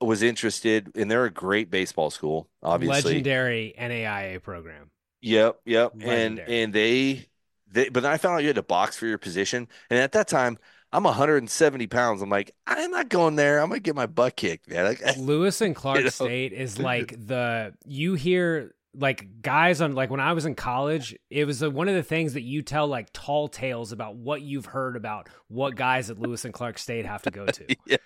was 0.00 0.22
interested, 0.22 0.90
and 0.94 1.10
they're 1.10 1.24
a 1.24 1.30
great 1.30 1.70
baseball 1.70 2.10
school, 2.10 2.48
obviously. 2.62 3.12
Legendary 3.12 3.74
NAIA 3.78 4.42
program. 4.42 4.90
Yep, 5.20 5.60
yep. 5.64 5.92
Legendary. 5.94 6.24
And 6.24 6.38
and 6.40 6.72
they 6.72 7.26
they 7.70 7.88
but 7.88 8.02
then 8.02 8.12
I 8.12 8.16
found 8.16 8.36
out 8.36 8.42
you 8.42 8.48
had 8.48 8.56
to 8.56 8.62
box 8.62 8.96
for 8.96 9.06
your 9.06 9.18
position. 9.18 9.68
And 9.90 9.98
at 9.98 10.12
that 10.12 10.28
time, 10.28 10.58
I'm 10.92 11.04
170 11.04 11.86
pounds. 11.86 12.22
I'm 12.22 12.30
like, 12.30 12.54
I'm 12.66 12.90
not 12.90 13.08
going 13.08 13.36
there. 13.36 13.60
I'm 13.60 13.68
gonna 13.68 13.80
get 13.80 13.94
my 13.94 14.06
butt 14.06 14.36
kicked, 14.36 14.68
man. 14.68 14.84
Like, 14.84 15.00
Lewis 15.18 15.60
and 15.60 15.74
Clark 15.76 15.98
you 15.98 16.04
know? 16.04 16.10
State 16.10 16.52
is 16.52 16.78
like 16.80 17.14
the 17.26 17.74
you 17.84 18.14
hear 18.14 18.74
like 18.94 19.40
guys 19.42 19.80
on 19.80 19.94
like 19.94 20.10
when 20.10 20.20
I 20.20 20.32
was 20.32 20.46
in 20.46 20.54
college, 20.54 21.16
it 21.30 21.44
was 21.44 21.62
one 21.62 21.88
of 21.88 21.94
the 21.94 22.02
things 22.02 22.34
that 22.34 22.42
you 22.42 22.62
tell 22.62 22.86
like 22.86 23.08
tall 23.12 23.48
tales 23.48 23.92
about 23.92 24.16
what 24.16 24.42
you've 24.42 24.66
heard 24.66 24.96
about 24.96 25.28
what 25.48 25.76
guys 25.76 26.10
at 26.10 26.18
Lewis 26.18 26.44
and 26.44 26.52
Clark 26.52 26.78
State 26.78 27.06
have 27.06 27.22
to 27.22 27.30
go 27.30 27.46
to. 27.46 27.76
yeah. 27.86 27.96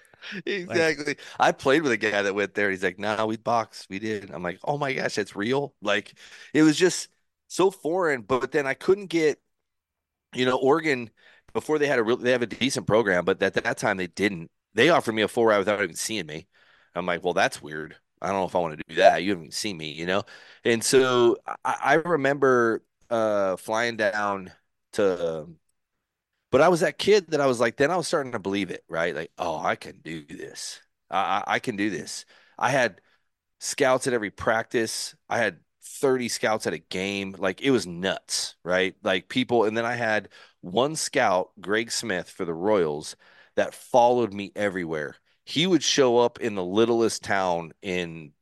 exactly. 0.44 1.04
Like, 1.04 1.20
I 1.38 1.52
played 1.52 1.82
with 1.82 1.92
a 1.92 1.96
guy 1.96 2.22
that 2.22 2.34
went 2.34 2.54
there. 2.54 2.70
He's 2.70 2.82
like, 2.82 2.98
"No, 2.98 3.16
nah, 3.16 3.26
we 3.26 3.36
boxed. 3.36 3.88
We 3.88 3.98
did." 3.98 4.30
I'm 4.30 4.42
like, 4.42 4.58
"Oh 4.64 4.78
my 4.78 4.92
gosh, 4.92 5.14
that's 5.14 5.36
real!" 5.36 5.74
Like, 5.80 6.14
it 6.52 6.62
was 6.62 6.76
just 6.76 7.08
so 7.48 7.70
foreign. 7.70 8.22
But 8.22 8.52
then 8.52 8.66
I 8.66 8.74
couldn't 8.74 9.06
get, 9.06 9.40
you 10.34 10.44
know, 10.44 10.56
Oregon 10.56 11.10
before 11.54 11.78
they 11.78 11.86
had 11.86 11.98
a 11.98 12.02
real, 12.02 12.16
they 12.16 12.32
have 12.32 12.42
a 12.42 12.46
decent 12.46 12.86
program, 12.86 13.24
but 13.24 13.42
at 13.42 13.54
that 13.54 13.78
time 13.78 13.96
they 13.96 14.08
didn't. 14.08 14.50
They 14.74 14.90
offered 14.90 15.14
me 15.14 15.22
a 15.22 15.28
full 15.28 15.46
ride 15.46 15.58
without 15.58 15.82
even 15.82 15.94
seeing 15.94 16.26
me. 16.26 16.48
I'm 16.94 17.06
like, 17.06 17.24
well, 17.24 17.32
that's 17.32 17.62
weird. 17.62 17.96
I 18.24 18.28
don't 18.28 18.40
know 18.40 18.46
if 18.46 18.56
I 18.56 18.58
want 18.60 18.78
to 18.78 18.84
do 18.88 18.96
that. 18.96 19.22
You 19.22 19.30
haven't 19.30 19.54
seen 19.54 19.76
me, 19.76 19.92
you 19.92 20.06
know. 20.06 20.24
And 20.64 20.82
so 20.82 21.38
I, 21.64 21.76
I 21.82 21.94
remember 21.94 22.82
uh, 23.10 23.56
flying 23.56 23.96
down 23.96 24.52
to 24.94 25.48
but 26.50 26.60
I 26.60 26.68
was 26.68 26.80
that 26.80 26.98
kid 26.98 27.30
that 27.30 27.40
I 27.40 27.46
was 27.46 27.58
like, 27.60 27.76
then 27.76 27.90
I 27.90 27.96
was 27.96 28.06
starting 28.06 28.32
to 28.32 28.38
believe 28.38 28.70
it, 28.70 28.84
right? 28.88 29.14
Like, 29.14 29.32
oh, 29.38 29.58
I 29.58 29.74
can 29.76 29.98
do 30.00 30.24
this. 30.24 30.80
I, 31.10 31.42
I 31.46 31.58
can 31.58 31.76
do 31.76 31.90
this. 31.90 32.24
I 32.58 32.70
had 32.70 33.00
scouts 33.60 34.06
at 34.06 34.12
every 34.14 34.30
practice. 34.30 35.16
I 35.28 35.38
had 35.38 35.60
30 35.82 36.28
scouts 36.28 36.66
at 36.66 36.74
a 36.74 36.78
game. 36.78 37.34
Like 37.38 37.62
it 37.62 37.70
was 37.72 37.86
nuts, 37.86 38.56
right? 38.64 38.96
Like 39.02 39.28
people, 39.28 39.64
and 39.64 39.76
then 39.76 39.84
I 39.86 39.94
had 39.94 40.28
one 40.60 40.96
scout, 40.96 41.50
Greg 41.60 41.90
Smith 41.90 42.30
for 42.30 42.44
the 42.44 42.54
Royals, 42.54 43.16
that 43.56 43.74
followed 43.74 44.32
me 44.32 44.52
everywhere. 44.56 45.16
He 45.44 45.66
would 45.66 45.82
show 45.82 46.18
up 46.18 46.40
in 46.40 46.54
the 46.54 46.64
littlest 46.64 47.22
town 47.22 47.72
in 47.82 48.32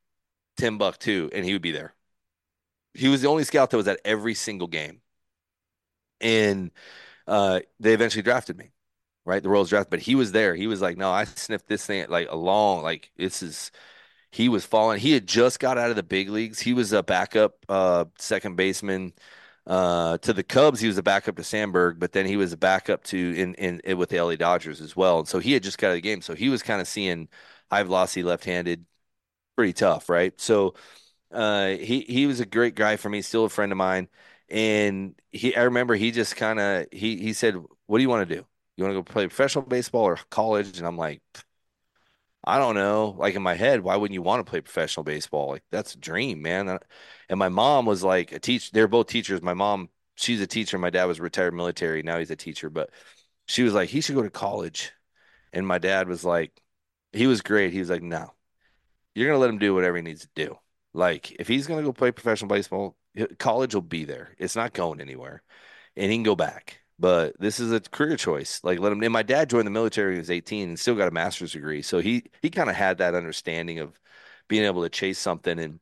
Timbuktu 0.56 1.30
and 1.32 1.44
he 1.44 1.52
would 1.54 1.62
be 1.62 1.73
there. 1.73 1.94
He 2.94 3.09
was 3.09 3.23
the 3.23 3.28
only 3.28 3.44
scout 3.44 3.71
that 3.71 3.76
was 3.76 3.88
at 3.88 4.00
every 4.04 4.35
single 4.35 4.68
game. 4.68 5.02
And 6.21 6.71
uh, 7.26 7.61
they 7.80 7.94
eventually 7.94 8.23
drafted 8.23 8.59
me, 8.59 8.73
right? 9.25 9.42
The 9.42 9.49
Royals 9.49 9.71
draft, 9.71 9.90
but 9.90 10.00
he 10.00 10.14
was 10.16 10.32
there. 10.32 10.54
He 10.54 10.66
was 10.68 10.82
like, 10.82 10.97
no, 10.99 11.11
I 11.11 11.25
sniffed 11.25 11.68
this 11.68 11.87
thing 11.87 12.06
like 12.09 12.28
along, 12.30 12.82
like 12.82 13.12
this 13.16 13.42
is 13.42 13.73
he 14.32 14.49
was 14.49 14.66
falling. 14.66 15.00
He 15.00 15.12
had 15.12 15.26
just 15.28 15.61
got 15.61 15.78
out 15.78 15.90
of 15.90 15.97
the 15.97 16.02
big 16.04 16.30
leagues. 16.30 16.61
He 16.61 16.75
was 16.75 16.92
a 16.92 17.02
backup 17.02 17.56
uh, 17.68 18.06
second 18.18 18.56
baseman 18.56 19.14
uh, 19.66 20.19
to 20.19 20.33
the 20.33 20.42
Cubs. 20.42 20.81
He 20.81 20.87
was 20.88 20.99
a 20.99 21.02
backup 21.02 21.37
to 21.37 21.45
Sandberg, 21.45 21.99
but 22.00 22.12
then 22.12 22.26
he 22.26 22.37
was 22.37 22.52
a 22.52 22.57
backup 22.57 23.04
to 23.04 23.19
in, 23.19 23.54
in, 23.54 23.81
in 23.85 23.99
with 23.99 24.11
the 24.11 24.19
LA 24.19 24.37
Dodgers 24.37 24.81
as 24.81 24.97
well. 24.97 25.21
And 25.21 25.28
so 25.28 25.38
he 25.38 25.52
had 25.52 25.62
just 25.62 25.78
got 25.78 25.88
out 25.88 25.90
of 25.92 25.97
the 25.97 26.00
game. 26.02 26.23
So 26.23 26.35
he 26.35 26.49
was 26.49 26.62
kind 26.62 26.81
of 26.81 26.88
seeing 26.88 27.28
high 27.71 27.83
velocity 27.85 28.23
left 28.23 28.45
handed, 28.45 28.85
pretty 29.57 29.73
tough, 29.73 30.09
right? 30.09 30.38
So 30.40 30.75
uh, 31.33 31.69
he 31.71 32.02
he 32.02 32.26
was 32.26 32.40
a 32.40 32.47
great 32.47 32.75
guy 32.76 32.97
for 32.97 33.11
me, 33.11 33.23
still 33.23 33.45
a 33.47 33.49
friend 33.50 33.73
of 33.73 33.78
mine. 33.78 34.09
And 34.50 35.14
he, 35.33 35.57
I 35.57 35.64
remember 35.64 35.95
he 35.97 36.11
just 36.12 36.37
kind 36.37 36.61
of 36.61 36.87
he 36.92 37.19
he 37.19 37.33
said, 37.33 37.57
"What 37.87 37.99
do 37.99 38.02
you 38.02 38.09
want 38.11 38.28
to 38.28 38.37
do? 38.37 38.47
You 38.76 38.85
want 38.85 38.92
to 38.97 39.00
go 39.00 39.04
play 39.04 39.26
professional 39.28 39.64
baseball 39.66 40.04
or 40.04 40.19
college?" 40.31 40.78
And 40.78 40.87
I'm 40.87 40.97
like. 40.99 41.23
I 42.45 42.59
don't 42.59 42.75
know. 42.75 43.15
Like 43.19 43.35
in 43.35 43.43
my 43.43 43.55
head, 43.55 43.81
why 43.83 43.97
wouldn't 43.97 44.15
you 44.15 44.23
want 44.23 44.45
to 44.45 44.51
play 44.51 44.61
professional 44.61 45.05
baseball? 45.05 45.51
Like 45.51 45.63
that's 45.71 45.95
a 45.95 45.99
dream, 45.99 46.43
man. 46.43 46.79
And 47.29 47.39
my 47.39 47.49
mom 47.49 47.87
was 47.87 48.03
like 48.03 48.33
a 48.33 48.41
teacher. 48.41 48.71
They're 48.73 48.89
both 48.89 49.07
teachers. 49.07 49.43
My 49.43 49.55
mom, 49.55 49.91
she's 50.17 50.41
a 50.41 50.47
teacher. 50.47 50.79
My 50.79 50.91
dad 50.91 51.05
was 51.05 51.21
retired 51.21 51.55
military. 51.55 52.03
Now 52.03 52.19
he's 52.19 52.31
a 52.31 52.37
teacher. 52.37 52.69
But 52.71 52.91
she 53.47 53.63
was 53.63 53.75
like, 53.75 53.89
he 53.89 54.01
should 54.01 54.17
go 54.17 54.23
to 54.23 54.31
college. 54.31 54.93
And 55.53 55.67
my 55.67 55.79
dad 55.79 56.09
was 56.09 56.25
like, 56.25 56.53
he 57.13 57.27
was 57.27 57.43
great. 57.43 57.73
He 57.73 57.79
was 57.79 57.91
like, 57.91 58.03
no, 58.03 58.33
you're 59.15 59.29
gonna 59.29 59.39
let 59.39 59.51
him 59.51 59.59
do 59.59 59.75
whatever 59.75 59.97
he 59.97 60.03
needs 60.03 60.23
to 60.23 60.31
do. 60.35 60.59
Like 60.95 61.33
if 61.33 61.49
he's 61.49 61.67
gonna 61.67 61.83
go 61.83 61.93
play 61.93 62.11
professional 62.13 62.49
baseball, 62.49 62.97
college 63.39 63.75
will 63.75 63.83
be 63.83 64.05
there. 64.05 64.35
It's 64.39 64.57
not 64.57 64.73
going 64.73 65.01
anywhere, 65.01 65.43
and 65.97 66.11
he 66.11 66.17
can 66.17 66.23
go 66.23 66.37
back 66.37 66.82
but 66.99 67.39
this 67.41 67.61
is 67.61 67.73
a 67.73 67.81
career 67.81 68.17
choice. 68.17 68.61
Like 68.63 68.79
let 68.79 68.93
him. 68.93 69.03
And 69.03 69.13
my 69.13 69.23
dad 69.23 69.51
joined 69.51 69.67
the 69.67 69.71
military 69.71 70.09
when 70.09 70.17
he 70.17 70.21
was 70.21 70.31
18 70.31 70.71
and 70.71 70.79
still 70.79 70.95
got 70.95 71.09
a 71.09 71.13
master's 71.13 71.53
degree, 71.53 71.83
so 71.83 71.99
he 71.99 72.25
he 72.43 72.51
kind 72.51 72.71
of 72.71 72.77
had 72.77 72.99
that 72.99 73.15
understanding 73.15 73.79
of 73.81 73.99
being 74.49 74.65
able 74.65 74.83
to 74.83 74.89
chase 74.91 75.19
something. 75.19 75.59
And 75.59 75.81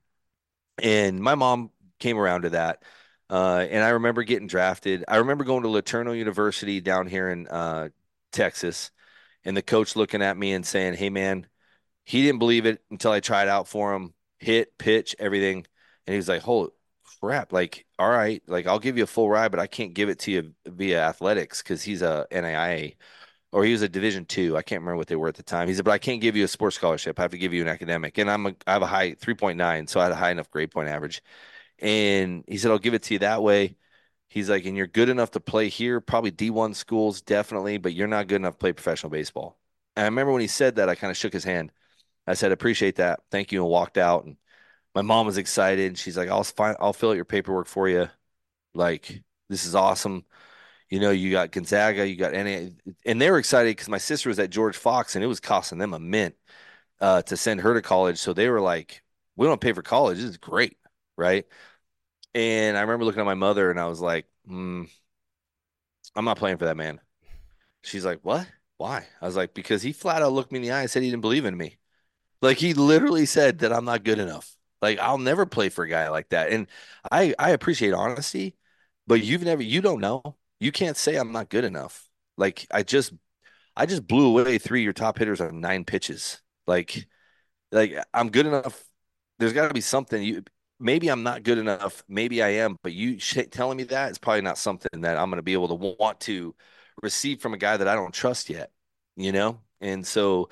and 0.83 1.21
my 1.21 1.35
mom 1.35 1.71
came 1.99 2.19
around 2.19 2.43
to 2.43 2.51
that. 2.51 2.83
Uh, 3.29 3.65
and 3.71 3.85
I 3.85 3.91
remember 3.91 4.25
getting 4.25 4.49
drafted. 4.49 5.05
I 5.07 5.19
remember 5.19 5.45
going 5.45 5.63
to 5.63 5.69
LeTourneau 5.69 6.19
University 6.19 6.81
down 6.81 7.07
here 7.07 7.29
in 7.31 7.47
uh, 7.47 7.91
Texas, 8.33 8.91
and 9.45 9.57
the 9.57 9.63
coach 9.63 9.95
looking 9.95 10.23
at 10.23 10.37
me 10.37 10.53
and 10.53 10.67
saying, 10.67 10.95
"Hey, 10.95 11.11
man," 11.11 11.47
he 12.05 12.23
didn't 12.23 12.41
believe 12.41 12.67
it 12.67 12.83
until 12.91 13.13
I 13.13 13.21
tried 13.21 13.49
out 13.49 13.69
for 13.69 13.95
him, 13.95 14.15
hit, 14.41 14.77
pitch, 14.79 15.15
everything, 15.19 15.59
and 16.07 16.15
he 16.15 16.17
was 16.17 16.29
like, 16.29 16.43
"Holy, 16.43 16.71
crap, 17.21 17.53
like, 17.53 17.87
all 17.99 18.11
right, 18.11 18.43
like 18.47 18.67
I'll 18.67 18.79
give 18.79 18.97
you 18.97 19.05
a 19.05 19.07
full 19.07 19.29
ride, 19.31 19.51
but 19.51 19.61
I 19.61 19.67
can't 19.67 19.95
give 19.95 20.09
it 20.09 20.19
to 20.21 20.31
you 20.33 20.55
via 20.67 21.01
athletics 21.03 21.63
because 21.63 21.83
he's 21.83 22.03
a 22.03 22.27
NAIA 22.31 22.97
or 23.53 23.65
he 23.65 23.73
was 23.73 23.83
a 23.83 23.89
division 23.89 24.25
two. 24.27 24.57
I 24.57 24.63
can't 24.63 24.81
remember 24.81 24.97
what 24.97 25.09
they 25.09 25.17
were 25.17 25.29
at 25.29 25.35
the 25.35 25.43
time. 25.43 25.69
He 25.69 25.75
said, 25.75 25.85
but 25.85 25.93
I 25.93 25.99
can't 25.99 26.21
give 26.21 26.37
you 26.37 26.45
a 26.45 26.49
sports 26.49 26.77
scholarship. 26.77 27.19
I 27.19 27.23
have 27.23 27.33
to 27.33 27.39
give 27.39 27.53
you 27.53 27.63
an 27.63 27.69
academic. 27.69 28.19
And 28.19 28.31
I'm 28.31 28.47
a, 28.47 28.55
I 28.67 28.73
have 28.73 28.83
a 28.83 28.87
high 28.87 29.15
3.9. 29.15 29.89
So 29.89 30.01
I 30.01 30.05
had 30.05 30.13
a 30.13 30.17
high 30.17 30.31
enough 30.31 30.51
grade 30.51 30.71
point 30.71 30.89
average. 30.89 31.23
And 31.81 32.45
he 32.49 32.59
said, 32.59 32.71
I'll 32.71 32.79
give 32.79 32.95
it 32.95 33.03
to 33.05 33.15
you 33.15 33.21
that 33.21 33.43
way. 33.43 33.77
He's 34.29 34.49
like, 34.49 34.65
and 34.67 34.77
you're 34.77 34.87
good 34.87 35.09
enough 35.09 35.33
to 35.33 35.41
play 35.41 35.69
here, 35.69 36.01
probably 36.01 36.31
D1 36.31 36.75
schools, 36.77 37.21
definitely, 37.23 37.79
but 37.79 37.95
you're 37.95 38.07
not 38.07 38.29
good 38.29 38.37
enough 38.37 38.55
to 38.55 38.59
play 38.59 38.73
professional 38.73 39.11
baseball. 39.11 39.59
And 39.97 40.05
I 40.05 40.09
remember 40.09 40.33
when 40.33 40.41
he 40.41 40.47
said 40.47 40.77
that, 40.77 40.89
I 40.89 40.95
kind 40.95 41.11
of 41.11 41.17
shook 41.17 41.33
his 41.33 41.45
hand. 41.45 41.73
I 42.27 42.35
said, 42.35 42.53
appreciate 42.53 42.97
that. 42.97 43.21
Thank 43.31 43.51
you. 43.51 43.63
And 43.63 43.71
walked 43.71 43.99
out. 43.99 44.25
And 44.25 44.37
my 44.95 45.03
mom 45.03 45.27
was 45.27 45.39
excited. 45.39 45.89
and 45.89 45.99
She's 45.99 46.17
like, 46.17 46.29
I'll 46.29 46.45
find, 46.45 46.77
I'll 46.81 46.93
fill 46.93 47.11
out 47.11 47.17
your 47.17 47.25
paperwork 47.25 47.67
for 47.67 47.89
you. 47.89 48.09
Like, 48.75 49.23
this 49.49 49.67
is 49.67 49.75
awesome. 49.75 50.25
You 50.91 51.01
know, 51.01 51.11
you 51.11 51.31
got 51.33 51.53
Gonzaga, 51.53 52.09
you 52.09 52.17
got 52.17 52.35
NA, 52.35 52.77
and 53.07 53.21
they 53.21 53.31
were 53.31 53.39
excited 53.39 53.71
because 53.73 53.89
my 53.89 53.99
sister 53.99 54.29
was 54.29 54.39
at 54.39 54.51
George 54.51 54.77
Fox 54.77 55.15
and 55.17 55.25
it 55.25 55.29
was 55.29 55.41
costing 55.41 55.79
them 55.79 55.95
a 55.95 56.01
mint 56.01 56.37
uh, 57.01 57.23
to 57.23 57.37
send 57.37 57.61
her 57.63 57.75
to 57.75 57.83
college. 57.83 58.19
So 58.19 58.33
they 58.33 58.49
were 58.49 58.61
like, 58.61 59.03
we 59.37 59.47
don't 59.47 59.61
pay 59.61 59.73
for 59.73 59.83
college. 59.83 60.19
This 60.19 60.27
is 60.27 60.37
great. 60.39 60.79
Right. 61.17 61.47
And 62.35 62.77
I 62.77 62.83
remember 62.83 63.05
looking 63.05 63.21
at 63.21 63.27
my 63.27 63.35
mother 63.35 63.71
and 63.71 63.81
I 63.81 63.87
was 63.87 64.01
like, 64.01 64.27
mm, 64.49 64.89
I'm 66.17 66.25
not 66.25 66.39
playing 66.39 66.59
for 66.59 66.65
that 66.67 66.77
man. 66.77 67.01
She's 67.83 68.05
like, 68.05 68.21
what? 68.23 68.47
Why? 68.79 69.07
I 69.21 69.27
was 69.27 69.37
like, 69.37 69.55
because 69.55 69.83
he 69.83 69.93
flat 69.93 70.23
out 70.23 70.33
looked 70.33 70.53
me 70.53 70.59
in 70.59 70.63
the 70.63 70.73
eye 70.73 70.83
and 70.83 70.91
said 70.91 71.03
he 71.03 71.11
didn't 71.11 71.23
believe 71.23 71.45
in 71.45 71.57
me. 71.57 71.79
Like 72.43 72.59
he 72.59 72.75
literally 72.75 73.27
said 73.27 73.61
that 73.61 73.73
I'm 73.73 73.85
not 73.87 74.05
good 74.05 74.19
enough. 74.19 74.57
Like 74.83 74.99
I'll 74.99 75.19
never 75.19 75.47
play 75.47 75.69
for 75.69 75.85
a 75.85 75.89
guy 75.89 76.09
like 76.09 76.31
that. 76.31 76.51
And 76.53 76.69
I 77.11 77.35
I 77.39 77.51
appreciate 77.51 77.93
honesty, 77.95 78.57
but 79.07 79.23
you've 79.23 79.43
never 79.45 79.63
you 79.63 79.81
don't 79.81 80.01
know. 80.01 80.23
You 80.61 80.73
can't 80.73 80.97
say 80.97 81.17
I'm 81.17 81.33
not 81.33 81.49
good 81.51 81.65
enough. 81.65 82.09
Like 82.37 82.67
I 82.73 82.83
just 82.83 83.13
I 83.77 83.87
just 83.87 84.07
blew 84.07 84.27
away 84.39 84.59
three 84.59 84.81
of 84.83 84.85
your 84.85 84.93
top 84.93 85.19
hitters 85.19 85.41
on 85.41 85.61
nine 85.61 85.85
pitches. 85.85 86.41
Like 86.67 87.07
like 87.73 87.95
I'm 88.15 88.31
good 88.31 88.47
enough. 88.47 88.85
There's 89.39 89.53
got 89.53 89.69
to 89.69 89.75
be 89.75 89.81
something 89.81 90.23
you 90.23 90.43
maybe 90.79 91.09
I'm 91.09 91.23
not 91.23 91.43
good 91.43 91.59
enough. 91.59 92.03
Maybe 92.09 92.43
I 92.43 92.49
am, 92.51 92.77
but 92.83 92.93
you 92.93 93.19
telling 93.19 93.77
me 93.77 93.85
that 93.85 94.11
is 94.11 94.19
probably 94.19 94.43
not 94.43 94.59
something 94.59 95.03
that 95.03 95.17
I'm 95.19 95.31
going 95.31 95.39
to 95.39 95.43
be 95.43 95.53
able 95.55 95.69
to 95.69 95.75
want 95.75 96.21
to 96.23 96.55
receive 97.03 97.41
from 97.41 97.55
a 97.55 97.59
guy 97.59 97.77
that 97.77 97.89
I 97.89 97.95
don't 97.95 98.15
trust 98.15 98.51
yet, 98.51 98.71
you 99.17 99.33
know? 99.33 99.61
And 99.81 100.07
so 100.07 100.51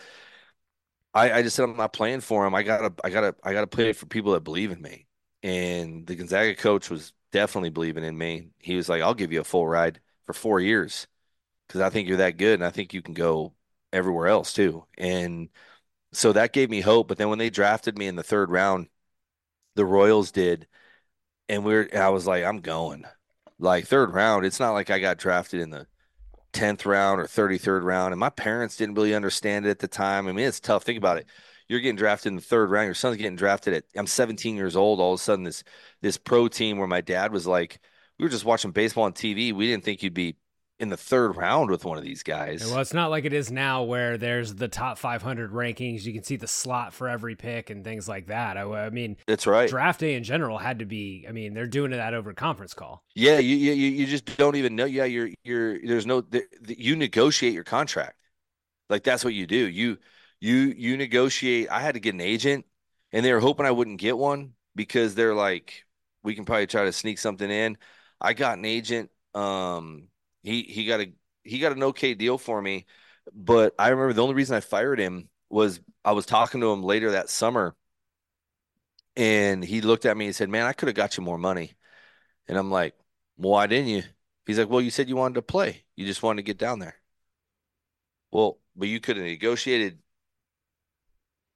I, 1.15 1.33
I 1.33 1.43
just 1.43 1.57
said 1.57 1.65
I'm 1.65 1.77
not 1.77 1.93
playing 1.93 2.21
for 2.21 2.47
him. 2.47 2.55
I 2.55 2.62
gotta 2.62 2.95
I 3.03 3.11
gotta 3.11 3.35
I 3.43 3.53
gotta 3.53 3.67
play 3.67 3.93
for 3.93 4.07
people 4.07 4.33
that 4.33 4.45
believe 4.45 4.71
in 4.71 4.81
me. 4.83 5.07
And 5.43 6.07
the 6.07 6.17
Gonzaga 6.17 6.55
coach 6.55 6.91
was 6.91 7.12
definitely 7.33 7.71
believing 7.71 8.05
in 8.05 8.17
me. 8.17 8.50
He 8.59 8.77
was 8.77 8.88
like, 8.88 9.03
I'll 9.03 9.15
give 9.15 9.33
you 9.33 9.41
a 9.41 9.45
full 9.45 9.67
ride 9.67 10.00
for 10.27 10.33
four 10.33 10.61
years 10.61 11.07
because 11.69 11.81
I 11.83 11.91
think 11.91 12.09
you're 12.09 12.19
that 12.19 12.38
good 12.38 12.55
and 12.55 12.65
I 12.65 12.71
think 12.71 12.95
you 12.95 13.03
can 13.03 13.15
go 13.15 13.55
everywhere 13.93 14.29
else 14.29 14.53
too. 14.55 14.87
And 14.99 15.50
so 16.12 16.33
that 16.35 16.53
gave 16.55 16.71
me 16.71 16.81
hope. 16.83 17.09
But 17.09 17.19
then 17.19 17.31
when 17.31 17.38
they 17.41 17.50
drafted 17.50 17.99
me 17.99 18.09
in 18.09 18.17
the 18.17 18.25
third 18.25 18.50
round, 18.50 18.88
the 19.77 19.85
Royals 19.87 20.33
did, 20.33 20.69
and 21.49 21.65
we 21.65 21.75
are 21.75 21.88
I 21.97 22.09
was 22.11 22.27
like, 22.27 22.45
I'm 22.45 22.61
going. 22.61 23.05
Like 23.59 23.87
third 23.87 24.12
round, 24.15 24.47
it's 24.47 24.61
not 24.61 24.73
like 24.73 24.91
I 24.91 24.99
got 25.00 25.19
drafted 25.19 25.61
in 25.61 25.71
the 25.71 25.87
10th 26.52 26.87
round 26.87 27.21
or 27.21 27.25
33rd 27.25 27.83
round. 27.83 28.12
And 28.12 28.21
my 28.21 28.31
parents 28.31 28.76
didn't 28.76 28.95
really 28.95 29.14
understand 29.14 29.67
it 29.67 29.71
at 29.71 29.78
the 29.78 29.88
time. 29.88 30.28
I 30.28 30.33
mean, 30.33 30.47
it's 30.47 30.61
tough. 30.61 30.85
Think 30.85 30.99
about 30.99 31.19
it. 31.19 31.26
You're 31.69 31.81
getting 31.81 31.97
drafted 31.97 32.31
in 32.31 32.37
the 32.37 32.43
third 32.43 32.71
round. 32.71 32.87
Your 32.87 32.95
son's 32.95 33.17
getting 33.17 33.37
drafted 33.37 33.75
at 33.75 33.85
I'm 33.97 34.07
17 34.07 34.57
years 34.57 34.75
old. 34.76 35.00
All 35.00 35.14
of 35.14 35.21
a 35.21 35.23
sudden, 35.23 35.45
this 35.45 35.64
this 36.00 36.17
pro 36.17 36.49
team 36.49 36.78
where 36.78 36.88
my 36.88 37.02
dad 37.02 37.33
was 37.33 37.47
like, 37.47 37.78
we 38.19 38.25
were 38.25 38.31
just 38.31 38.45
watching 38.45 38.71
baseball 38.71 39.05
on 39.05 39.12
TV. 39.12 39.52
We 39.52 39.67
didn't 39.67 39.85
think 39.85 40.02
you'd 40.02 40.14
be 40.14 40.37
in 40.80 40.90
the 40.90 40.97
third 40.97 41.37
round 41.37 41.70
with 41.70 41.85
one 41.85 41.99
of 41.99 42.04
these 42.04 42.23
guys. 42.23 42.64
Well, 42.64 42.78
it's 42.78 42.94
not 42.94 43.11
like 43.11 43.25
it 43.25 43.32
is 43.32 43.50
now 43.50 43.82
where 43.82 44.16
there's 44.16 44.54
the 44.54 44.68
top 44.68 44.97
500 44.99 45.52
rankings. 45.52 46.04
You 46.04 46.12
can 46.12 46.23
see 46.23 46.37
the 46.37 46.47
slot 46.47 46.92
for 46.92 47.08
every 47.08 47.35
pick 47.35 47.70
and 47.70 47.82
things 47.82 48.08
like 48.08 48.28
that. 48.28 48.56
I, 48.56 48.62
I 48.62 48.90
mean, 48.90 49.16
that's 49.26 49.47
right. 49.47 49.68
Draft 49.68 50.00
day 50.00 50.14
in 50.14 50.23
general 50.23 50.56
had 50.56 50.78
to 50.78 50.85
be. 50.85 51.26
I 51.28 51.32
mean, 51.32 51.52
they're 51.52 51.66
doing 51.66 51.90
that 51.90 52.14
over 52.14 52.32
conference 52.32 52.75
call. 52.75 53.02
Yeah, 53.14 53.38
you 53.38 53.56
you 53.56 53.73
you 53.73 54.06
just 54.06 54.25
don't 54.37 54.56
even 54.56 54.76
know. 54.76 54.85
Yeah, 54.85 55.04
you're 55.04 55.30
you're 55.42 55.85
there's 55.85 56.06
no 56.06 56.23
you 56.66 56.94
negotiate 56.94 57.54
your 57.54 57.64
contract. 57.64 58.16
Like 58.88 59.02
that's 59.02 59.25
what 59.25 59.35
you 59.35 59.47
do. 59.47 59.68
You 59.68 59.99
you 60.40 60.75
you 60.76 60.97
negotiate. 60.97 61.68
I 61.70 61.80
had 61.80 61.94
to 61.94 62.00
get 62.00 62.14
an 62.14 62.20
agent, 62.20 62.66
and 63.12 63.25
they 63.25 63.32
were 63.32 63.40
hoping 63.40 63.66
I 63.66 63.73
wouldn't 63.73 64.00
get 64.00 64.16
one 64.16 64.52
because 64.76 65.16
they're 65.16 65.35
like, 65.35 65.85
we 66.23 66.37
can 66.37 66.44
probably 66.44 66.68
try 66.68 66.85
to 66.85 66.92
sneak 66.92 67.18
something 67.18 67.50
in. 67.50 67.76
I 68.20 68.32
got 68.35 68.58
an 68.58 68.64
agent. 68.64 69.11
Um, 69.35 70.08
he 70.49 70.62
he 70.62 70.87
got 70.87 71.00
a 71.00 71.12
he 71.45 71.59
got 71.59 71.73
an 71.73 71.83
okay 71.85 72.14
deal 72.14 72.38
for 72.38 72.61
me, 72.61 72.87
but 73.33 73.75
I 73.78 73.88
remember 73.88 74.12
the 74.12 74.23
only 74.23 74.35
reason 74.35 74.57
I 74.57 74.61
fired 74.61 74.99
him 74.99 75.28
was 75.50 75.81
I 76.05 76.12
was 76.12 76.26
talking 76.26 76.61
to 76.61 76.73
him 76.73 76.83
later 76.83 77.12
that 77.12 77.31
summer, 77.31 77.76
and 79.17 79.64
he 79.64 79.81
looked 79.81 80.07
at 80.07 80.17
me 80.17 80.26
and 80.26 80.37
said, 80.37 80.49
"Man, 80.49 80.67
I 80.67 80.73
could 80.73 80.88
have 80.88 80.97
got 80.97 81.17
you 81.17 81.23
more 81.23 81.38
money," 81.38 81.75
and 82.49 82.59
I'm 82.59 82.71
like, 82.73 82.97
"Why 83.37 83.67
didn't 83.69 83.88
you?" 83.90 84.05
He's 84.47 84.59
like, 84.59 84.71
"Well, 84.71 84.83
you 84.83 84.90
said 84.93 85.09
you 85.11 85.17
wanted 85.17 85.37
to 85.37 85.43
play. 85.43 85.85
You 85.97 86.07
just 86.07 86.23
wanted 86.25 86.38
to 86.38 86.45
get 86.45 86.59
down 86.59 86.81
there." 86.81 87.00
Well, 88.31 88.59
but 88.76 88.88
you 88.88 89.00
could 89.00 89.17
have 89.17 89.26
negotiated. 89.26 89.99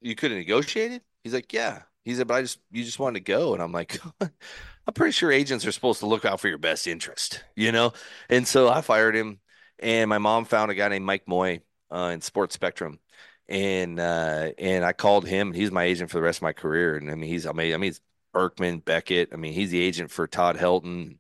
You 0.01 0.15
could 0.15 0.31
have 0.31 0.39
negotiated. 0.39 1.03
He's 1.23 1.35
like, 1.35 1.53
"Yeah." 1.53 1.83
He 2.05 2.15
said, 2.15 2.27
"But 2.27 2.35
I 2.35 2.43
just 2.43 2.59
you 2.71 2.85
just 2.85 2.99
wanted 2.99 3.21
to 3.21 3.33
go," 3.33 3.55
and 3.55 3.63
I'm 3.63 3.73
like. 3.73 3.99
I'm 4.87 4.95
pretty 4.95 5.13
sure 5.13 5.31
agents 5.31 5.65
are 5.67 5.73
supposed 5.73 6.01
to 6.01 6.07
look 6.07 6.25
out 6.25 6.41
for 6.41 6.49
your 6.49 6.59
best 6.59 6.87
interest, 6.87 7.45
you 7.57 7.73
know? 7.73 7.93
And 8.29 8.47
so 8.47 8.69
I 8.69 8.81
fired 8.81 9.15
him. 9.15 9.41
And 9.79 10.09
my 10.09 10.19
mom 10.19 10.45
found 10.45 10.71
a 10.71 10.75
guy 10.75 10.89
named 10.89 11.05
Mike 11.05 11.27
Moye 11.27 11.63
uh, 11.91 12.11
in 12.13 12.21
Sports 12.21 12.55
Spectrum. 12.55 13.01
And 13.49 13.99
uh, 14.01 14.51
and 14.59 14.85
I 14.85 14.93
called 14.93 15.27
him. 15.27 15.53
He's 15.53 15.73
my 15.73 15.85
agent 15.85 16.11
for 16.11 16.19
the 16.19 16.23
rest 16.23 16.39
of 16.39 16.43
my 16.43 16.53
career. 16.53 16.97
And 16.97 17.11
I 17.11 17.15
mean, 17.17 17.29
he's 17.29 17.47
amazing. 17.47 17.75
I 17.75 17.77
mean, 17.79 17.89
he's 17.91 18.01
Erkman, 18.35 18.85
Beckett. 18.85 19.31
I 19.33 19.37
mean, 19.37 19.53
he's 19.53 19.71
the 19.71 19.81
agent 19.81 20.11
for 20.11 20.27
Todd 20.27 20.57
Helton. 20.57 21.19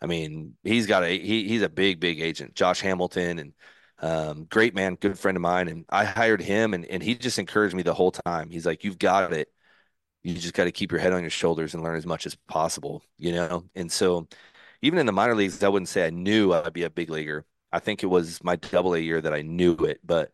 I 0.00 0.06
mean, 0.06 0.56
he's 0.62 0.86
got 0.86 1.04
a 1.04 1.18
he, 1.18 1.48
he's 1.48 1.62
a 1.62 1.68
big, 1.68 2.00
big 2.00 2.20
agent. 2.20 2.54
Josh 2.54 2.80
Hamilton 2.80 3.38
and 3.38 3.52
um, 4.00 4.44
great 4.44 4.74
man, 4.74 4.96
good 4.96 5.18
friend 5.18 5.36
of 5.36 5.42
mine. 5.42 5.68
And 5.68 5.84
I 5.88 6.04
hired 6.04 6.42
him 6.42 6.74
and, 6.74 6.84
and 6.86 7.02
he 7.02 7.14
just 7.14 7.38
encouraged 7.38 7.74
me 7.74 7.82
the 7.82 7.94
whole 7.94 8.12
time. 8.12 8.50
He's 8.50 8.66
like, 8.66 8.84
You've 8.84 8.98
got 8.98 9.32
it. 9.32 9.48
You 10.22 10.34
just 10.34 10.54
got 10.54 10.64
to 10.64 10.72
keep 10.72 10.92
your 10.92 11.00
head 11.00 11.12
on 11.12 11.22
your 11.22 11.30
shoulders 11.30 11.74
and 11.74 11.82
learn 11.82 11.96
as 11.96 12.06
much 12.06 12.26
as 12.26 12.34
possible, 12.48 13.02
you 13.18 13.32
know? 13.32 13.64
And 13.74 13.90
so 13.90 14.28
even 14.82 14.98
in 14.98 15.06
the 15.06 15.12
minor 15.12 15.34
leagues, 15.34 15.62
I 15.62 15.68
wouldn't 15.68 15.88
say 15.88 16.06
I 16.06 16.10
knew 16.10 16.52
I'd 16.52 16.72
be 16.72 16.84
a 16.84 16.90
big 16.90 17.10
leaguer. 17.10 17.44
I 17.72 17.80
think 17.80 18.02
it 18.02 18.06
was 18.06 18.42
my 18.44 18.56
double 18.56 18.94
A 18.94 18.98
year 18.98 19.20
that 19.20 19.34
I 19.34 19.42
knew 19.42 19.74
it, 19.74 20.00
but 20.04 20.32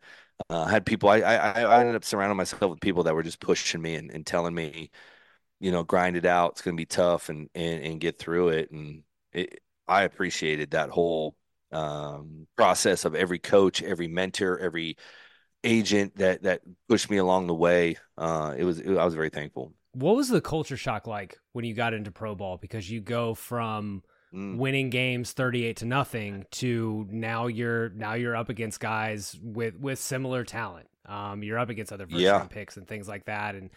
uh, 0.49 0.63
I 0.63 0.71
had 0.71 0.85
people, 0.85 1.09
I, 1.09 1.19
I, 1.19 1.61
I 1.61 1.79
ended 1.81 1.95
up 1.95 2.03
surrounding 2.03 2.37
myself 2.37 2.69
with 2.69 2.81
people 2.81 3.03
that 3.03 3.15
were 3.15 3.23
just 3.23 3.39
pushing 3.39 3.81
me 3.81 3.95
and, 3.95 4.11
and 4.11 4.25
telling 4.25 4.53
me, 4.53 4.91
you 5.59 5.71
know, 5.71 5.83
grind 5.83 6.17
it 6.17 6.25
out. 6.25 6.51
It's 6.51 6.61
going 6.61 6.75
to 6.75 6.81
be 6.81 6.85
tough 6.85 7.29
and, 7.29 7.49
and, 7.55 7.83
and 7.83 8.01
get 8.01 8.19
through 8.19 8.49
it. 8.49 8.71
And 8.71 9.03
it, 9.33 9.59
I 9.87 10.03
appreciated 10.03 10.71
that 10.71 10.89
whole 10.89 11.35
um, 11.71 12.47
process 12.55 13.05
of 13.05 13.15
every 13.15 13.39
coach, 13.39 13.81
every 13.83 14.07
mentor, 14.07 14.59
every 14.59 14.97
agent 15.63 16.15
that 16.17 16.43
that 16.43 16.61
pushed 16.87 17.09
me 17.09 17.17
along 17.17 17.47
the 17.47 17.53
way. 17.53 17.97
Uh, 18.17 18.55
it 18.57 18.63
was 18.63 18.79
it, 18.79 18.97
I 18.97 19.05
was 19.05 19.15
very 19.15 19.29
thankful. 19.29 19.73
What 19.93 20.15
was 20.15 20.29
the 20.29 20.41
culture 20.41 20.77
shock 20.77 21.07
like 21.07 21.37
when 21.53 21.65
you 21.65 21.73
got 21.73 21.93
into 21.93 22.11
pro 22.11 22.35
ball? 22.35 22.57
Because 22.57 22.89
you 22.89 23.01
go 23.01 23.33
from 23.33 24.03
mm. 24.33 24.57
winning 24.57 24.89
games 24.89 25.31
38 25.31 25.77
to 25.77 25.85
nothing 25.85 26.45
to 26.51 27.07
now 27.09 27.47
you're 27.47 27.89
now 27.89 28.13
you're 28.13 28.35
up 28.35 28.49
against 28.49 28.79
guys 28.79 29.37
with 29.41 29.75
with 29.79 29.99
similar 29.99 30.43
talent. 30.43 30.87
Um, 31.05 31.41
you're 31.41 31.57
up 31.57 31.69
against 31.69 31.91
other 31.91 32.05
first 32.05 32.19
yeah. 32.19 32.37
round 32.37 32.51
picks 32.51 32.77
and 32.77 32.87
things 32.87 33.07
like 33.07 33.25
that, 33.25 33.55
and 33.55 33.69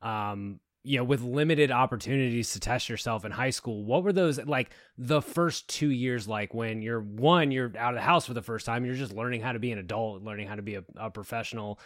um, 0.00 0.60
you 0.84 0.96
know, 0.96 1.04
with 1.04 1.20
limited 1.20 1.70
opportunities 1.70 2.52
to 2.52 2.60
test 2.60 2.88
yourself 2.88 3.24
in 3.26 3.30
high 3.32 3.50
school, 3.50 3.84
what 3.84 4.04
were 4.04 4.12
those 4.12 4.38
like 4.46 4.70
the 4.96 5.20
first 5.20 5.68
two 5.68 5.90
years 5.90 6.26
like 6.26 6.54
when 6.54 6.80
you're 6.80 7.00
one, 7.00 7.50
you're 7.50 7.70
out 7.76 7.92
of 7.92 7.96
the 7.96 8.00
house 8.00 8.26
for 8.26 8.32
the 8.32 8.42
first 8.42 8.64
time, 8.64 8.86
you're 8.86 8.94
just 8.94 9.12
learning 9.12 9.42
how 9.42 9.52
to 9.52 9.58
be 9.58 9.70
an 9.70 9.78
adult, 9.78 10.22
learning 10.22 10.46
how 10.46 10.54
to 10.54 10.62
be 10.62 10.76
a, 10.76 10.84
a 10.96 11.10
professional, 11.10 11.78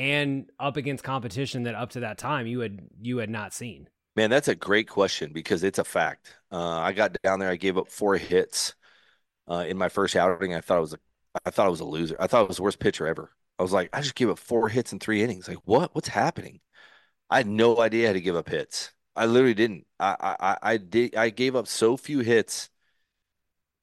and 0.00 0.50
up 0.58 0.78
against 0.78 1.04
competition 1.04 1.64
that 1.64 1.74
up 1.74 1.90
to 1.90 2.00
that 2.00 2.16
time 2.16 2.46
you 2.46 2.60
had 2.60 2.80
you 3.02 3.18
had 3.18 3.28
not 3.28 3.52
seen? 3.52 3.86
Man, 4.16 4.30
that's 4.30 4.48
a 4.48 4.54
great 4.54 4.88
question 4.88 5.32
because 5.32 5.62
it's 5.62 5.78
a 5.78 5.84
fact. 5.84 6.34
Uh, 6.50 6.78
I 6.78 6.92
got 6.92 7.16
down 7.22 7.38
there, 7.38 7.50
I 7.50 7.56
gave 7.56 7.76
up 7.76 7.88
four 7.88 8.16
hits 8.16 8.74
uh, 9.48 9.66
in 9.68 9.76
my 9.76 9.90
first 9.90 10.16
outing. 10.16 10.54
I 10.54 10.62
thought 10.62 10.78
I 10.78 10.80
was 10.80 10.94
a, 10.94 10.98
I 11.44 11.50
thought 11.50 11.66
I 11.66 11.70
was 11.70 11.80
a 11.80 11.84
loser. 11.84 12.16
I 12.18 12.26
thought 12.26 12.44
I 12.44 12.48
was 12.48 12.56
the 12.56 12.62
worst 12.62 12.78
pitcher 12.78 13.06
ever. 13.06 13.30
I 13.58 13.62
was 13.62 13.72
like, 13.72 13.90
I 13.92 14.00
just 14.00 14.14
gave 14.14 14.30
up 14.30 14.38
four 14.38 14.70
hits 14.70 14.94
in 14.94 15.00
three 15.00 15.22
innings. 15.22 15.46
Like, 15.46 15.58
what? 15.66 15.94
What's 15.94 16.08
happening? 16.08 16.60
I 17.28 17.36
had 17.36 17.46
no 17.46 17.78
idea 17.78 18.06
how 18.06 18.14
to 18.14 18.20
give 18.22 18.36
up 18.36 18.48
hits. 18.48 18.92
I 19.14 19.26
literally 19.26 19.54
didn't. 19.54 19.86
I 19.98 20.36
I 20.40 20.56
I 20.62 20.76
did. 20.78 21.14
I 21.14 21.28
gave 21.28 21.54
up 21.54 21.68
so 21.68 21.98
few 21.98 22.20
hits. 22.20 22.70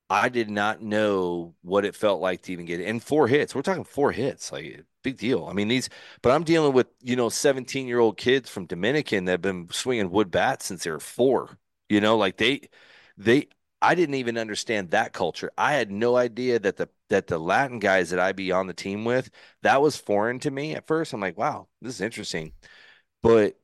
I 0.09 0.29
did 0.29 0.49
not 0.49 0.81
know 0.81 1.53
what 1.61 1.85
it 1.85 1.95
felt 1.95 2.21
like 2.21 2.41
to 2.43 2.53
even 2.53 2.65
get 2.65 2.79
it. 2.79 2.85
And 2.85 3.03
four 3.03 3.27
hits. 3.27 3.53
We're 3.53 3.61
talking 3.61 3.83
four 3.83 4.11
hits. 4.11 4.51
Like 4.51 4.83
big 5.03 5.17
deal. 5.17 5.45
I 5.45 5.53
mean 5.53 5.67
these, 5.67 5.89
but 6.21 6.31
I'm 6.31 6.43
dealing 6.43 6.73
with 6.73 6.87
you 7.01 7.15
know 7.15 7.29
17 7.29 7.87
year 7.87 7.99
old 7.99 8.17
kids 8.17 8.49
from 8.49 8.65
Dominican 8.65 9.25
that 9.25 9.31
have 9.33 9.41
been 9.41 9.69
swinging 9.71 10.11
wood 10.11 10.31
bats 10.31 10.65
since 10.65 10.83
they 10.83 10.91
were 10.91 10.99
four. 10.99 11.57
You 11.89 12.01
know, 12.01 12.17
like 12.17 12.37
they 12.37 12.69
they. 13.17 13.47
I 13.79 13.93
didn't 13.93 14.15
even 14.15 14.39
understand 14.39 14.89
that 14.91 15.13
culture. 15.13 15.51
I 15.55 15.73
had 15.73 15.91
no 15.91 16.15
idea 16.17 16.57
that 16.59 16.77
the 16.77 16.89
that 17.09 17.27
the 17.27 17.37
Latin 17.37 17.77
guys 17.79 18.09
that 18.09 18.19
I 18.19 18.31
be 18.31 18.51
on 18.51 18.65
the 18.67 18.73
team 18.73 19.05
with 19.05 19.29
that 19.61 19.81
was 19.81 19.95
foreign 19.97 20.39
to 20.39 20.51
me 20.51 20.73
at 20.75 20.87
first. 20.87 21.13
I'm 21.13 21.21
like, 21.21 21.37
wow, 21.37 21.67
this 21.81 21.93
is 21.95 22.01
interesting 22.01 22.53
but 23.23 23.59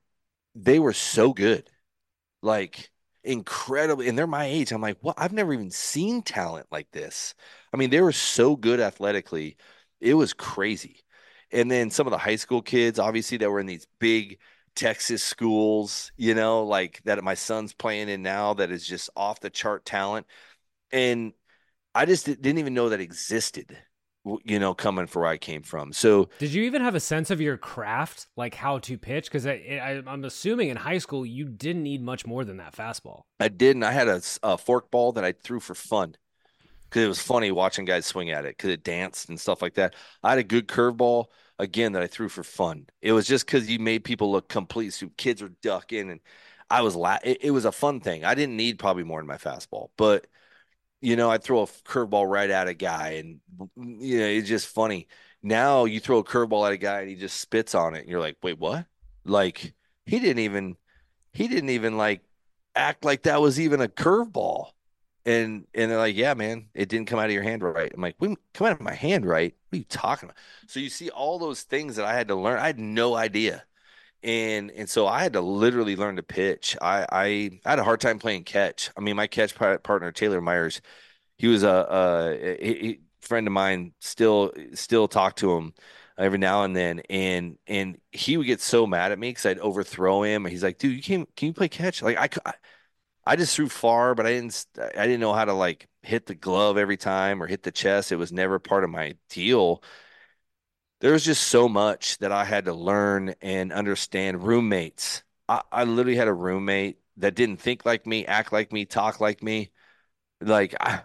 they 0.55 0.79
were 0.79 0.93
so 0.93 1.33
good, 1.33 1.69
like 2.41 2.91
incredibly. 3.23 4.07
And 4.09 4.17
they're 4.17 4.27
my 4.27 4.45
age. 4.45 4.71
I'm 4.71 4.81
like, 4.81 4.97
well, 5.01 5.15
I've 5.17 5.33
never 5.33 5.53
even 5.53 5.71
seen 5.71 6.21
talent 6.23 6.67
like 6.71 6.91
this. 6.91 7.35
I 7.73 7.77
mean, 7.77 7.89
they 7.89 8.01
were 8.01 8.11
so 8.13 8.55
good 8.55 8.79
athletically. 8.79 9.57
It 10.01 10.15
was 10.15 10.33
crazy. 10.33 11.02
And 11.53 11.71
then 11.71 11.89
some 11.89 12.07
of 12.07 12.11
the 12.11 12.17
high 12.17 12.35
school 12.35 12.61
kids, 12.61 12.99
obviously, 12.99 13.37
that 13.37 13.49
were 13.49 13.59
in 13.59 13.67
these 13.67 13.87
big 13.99 14.39
Texas 14.75 15.23
schools, 15.23 16.11
you 16.17 16.33
know, 16.33 16.63
like 16.63 17.01
that 17.05 17.23
my 17.23 17.35
son's 17.35 17.73
playing 17.73 18.09
in 18.09 18.23
now, 18.23 18.55
that 18.55 18.71
is 18.71 18.85
just 18.85 19.09
off 19.15 19.39
the 19.39 19.49
chart 19.49 19.85
talent. 19.85 20.25
And 20.91 21.33
I 21.93 22.05
just 22.05 22.25
didn't 22.25 22.57
even 22.57 22.73
know 22.73 22.89
that 22.89 22.99
existed 22.99 23.77
you 24.45 24.59
know, 24.59 24.73
coming 24.73 25.05
from 25.05 25.23
where 25.23 25.31
I 25.31 25.37
came 25.37 25.63
from. 25.63 25.91
So, 25.91 26.29
did 26.39 26.53
you 26.53 26.63
even 26.63 26.81
have 26.81 26.95
a 26.95 26.99
sense 26.99 27.29
of 27.29 27.41
your 27.41 27.57
craft, 27.57 28.27
like 28.37 28.55
how 28.55 28.79
to 28.79 28.97
pitch? 28.97 29.25
Because 29.25 29.45
I'm 29.45 30.23
assuming 30.23 30.69
in 30.69 30.77
high 30.77 30.99
school 30.99 31.25
you 31.25 31.45
didn't 31.45 31.83
need 31.83 32.01
much 32.01 32.25
more 32.25 32.45
than 32.45 32.57
that 32.57 32.73
fastball. 32.73 33.23
I 33.39 33.49
didn't. 33.49 33.83
I 33.83 33.91
had 33.91 34.07
a, 34.07 34.21
a 34.41 34.57
fork 34.57 34.89
ball 34.89 35.11
that 35.13 35.25
I 35.25 35.33
threw 35.33 35.59
for 35.59 35.75
fun 35.75 36.15
because 36.89 37.03
it 37.03 37.07
was 37.07 37.21
funny 37.21 37.51
watching 37.51 37.85
guys 37.85 38.05
swing 38.05 38.29
at 38.29 38.45
it 38.45 38.55
because 38.57 38.69
it 38.69 38.83
danced 38.83 39.27
and 39.27 39.39
stuff 39.39 39.61
like 39.61 39.73
that. 39.73 39.93
I 40.23 40.29
had 40.29 40.39
a 40.39 40.43
good 40.43 40.67
curveball 40.67 41.25
again 41.59 41.93
that 41.93 42.03
I 42.03 42.07
threw 42.07 42.29
for 42.29 42.43
fun. 42.43 42.87
It 43.01 43.13
was 43.13 43.27
just 43.27 43.45
because 43.45 43.69
you 43.69 43.79
made 43.79 44.03
people 44.03 44.31
look 44.31 44.49
complete. 44.49 44.91
So 44.93 45.09
kids 45.17 45.41
were 45.41 45.51
ducking, 45.61 46.09
and 46.11 46.19
I 46.69 46.81
was 46.81 46.95
la- 46.95 47.19
it, 47.23 47.39
it 47.41 47.51
was 47.51 47.65
a 47.65 47.71
fun 47.71 47.99
thing. 47.99 48.25
I 48.25 48.35
didn't 48.35 48.57
need 48.57 48.79
probably 48.79 49.03
more 49.03 49.19
in 49.21 49.27
my 49.27 49.37
fastball, 49.37 49.89
but 49.97 50.27
you 51.01 51.15
know, 51.15 51.29
I 51.29 51.37
throw 51.37 51.61
a 51.63 51.67
curveball 51.67 52.29
right 52.29 52.49
at 52.49 52.67
a 52.67 52.73
guy, 52.73 53.09
and 53.13 53.39
you 53.77 54.19
know, 54.19 54.25
it's 54.25 54.47
just 54.47 54.67
funny. 54.67 55.07
Now 55.41 55.85
you 55.85 55.99
throw 55.99 56.19
a 56.19 56.23
curveball 56.23 56.65
at 56.65 56.73
a 56.73 56.77
guy 56.77 57.01
and 57.01 57.09
he 57.09 57.15
just 57.15 57.39
spits 57.39 57.75
on 57.75 57.95
it, 57.95 58.01
and 58.01 58.09
you're 58.09 58.21
like, 58.21 58.37
wait, 58.41 58.59
what? 58.59 58.85
Like 59.25 59.73
he 60.05 60.19
didn't 60.19 60.39
even, 60.39 60.77
he 61.33 61.47
didn't 61.47 61.69
even 61.69 61.97
like 61.97 62.21
act 62.75 63.05
like 63.05 63.23
that 63.23 63.41
was 63.41 63.59
even 63.59 63.81
a 63.81 63.87
curveball. 63.87 64.71
And 65.25 65.67
and 65.73 65.89
they're 65.89 65.97
like, 65.97 66.15
yeah, 66.15 66.33
man, 66.33 66.67
it 66.73 66.89
didn't 66.89 67.07
come 67.07 67.19
out 67.19 67.27
of 67.27 67.31
your 67.31 67.43
hand 67.43 67.63
right. 67.63 67.91
I'm 67.93 68.01
like, 68.01 68.15
we 68.19 68.35
come 68.53 68.67
out 68.67 68.73
of 68.73 68.81
my 68.81 68.93
hand 68.93 69.25
right. 69.25 69.55
What 69.69 69.75
are 69.75 69.79
you 69.79 69.85
talking 69.85 70.27
about? 70.27 70.37
So 70.67 70.79
you 70.81 70.89
see 70.89 71.09
all 71.09 71.39
those 71.39 71.63
things 71.63 71.95
that 71.95 72.05
I 72.05 72.13
had 72.13 72.27
to 72.27 72.35
learn. 72.35 72.59
I 72.59 72.67
had 72.67 72.79
no 72.79 73.15
idea 73.15 73.63
and 74.23 74.71
and 74.71 74.89
so 74.89 75.07
I 75.07 75.21
had 75.23 75.33
to 75.33 75.41
literally 75.41 75.95
learn 75.95 76.15
to 76.17 76.23
pitch. 76.23 76.77
I 76.81 77.05
I, 77.11 77.25
I 77.65 77.69
had 77.71 77.79
a 77.79 77.83
hard 77.83 78.01
time 78.01 78.19
playing 78.19 78.43
catch. 78.45 78.89
I 78.97 79.01
mean, 79.01 79.15
my 79.15 79.27
catch 79.27 79.55
partner 79.55 80.11
Taylor 80.11 80.41
Myers, 80.41 80.81
he 81.37 81.47
was 81.47 81.63
a, 81.63 81.69
a, 81.69 82.67
a 82.67 82.99
friend 83.21 83.47
of 83.47 83.53
mine. 83.53 83.93
Still 83.99 84.51
still 84.73 85.07
talk 85.07 85.35
to 85.37 85.53
him 85.53 85.73
every 86.17 86.37
now 86.39 86.63
and 86.63 86.75
then, 86.75 87.01
and 87.09 87.57
and 87.67 87.99
he 88.11 88.37
would 88.37 88.47
get 88.47 88.61
so 88.61 88.87
mad 88.87 89.11
at 89.11 89.19
me 89.19 89.29
because 89.29 89.45
I'd 89.45 89.59
overthrow 89.59 90.23
him. 90.23 90.45
He's 90.45 90.63
like, 90.63 90.77
"Dude, 90.79 90.95
you 90.95 91.03
can't 91.03 91.35
can 91.35 91.47
you 91.49 91.53
play 91.53 91.69
catch?" 91.69 92.01
Like 92.01 92.17
I, 92.17 92.29
I 92.49 92.53
just 93.35 93.55
threw 93.55 93.69
far, 93.69 94.15
but 94.15 94.25
I 94.25 94.31
didn't 94.31 94.65
I 94.77 95.05
didn't 95.07 95.19
know 95.21 95.33
how 95.33 95.45
to 95.45 95.53
like 95.53 95.87
hit 96.01 96.25
the 96.25 96.35
glove 96.35 96.77
every 96.77 96.97
time 96.97 97.41
or 97.41 97.47
hit 97.47 97.63
the 97.63 97.71
chest. 97.71 98.11
It 98.11 98.17
was 98.17 98.31
never 98.31 98.59
part 98.59 98.83
of 98.83 98.89
my 98.89 99.15
deal 99.29 99.83
there 100.99 101.11
was 101.11 101.25
just 101.25 101.47
so 101.47 101.67
much 101.67 102.17
that 102.19 102.31
I 102.31 102.45
had 102.45 102.65
to 102.65 102.73
learn 102.73 103.35
and 103.41 103.73
understand. 103.73 104.43
Roommates. 104.43 105.23
I, 105.49 105.61
I 105.71 105.83
literally 105.83 106.17
had 106.17 106.27
a 106.27 106.33
roommate 106.33 106.99
that 107.17 107.35
didn't 107.35 107.57
think 107.57 107.85
like 107.85 108.05
me, 108.07 108.25
act 108.25 108.51
like 108.53 108.71
me, 108.71 108.85
talk 108.85 109.19
like 109.19 109.43
me. 109.43 109.71
Like 110.41 110.75
I, 110.79 111.03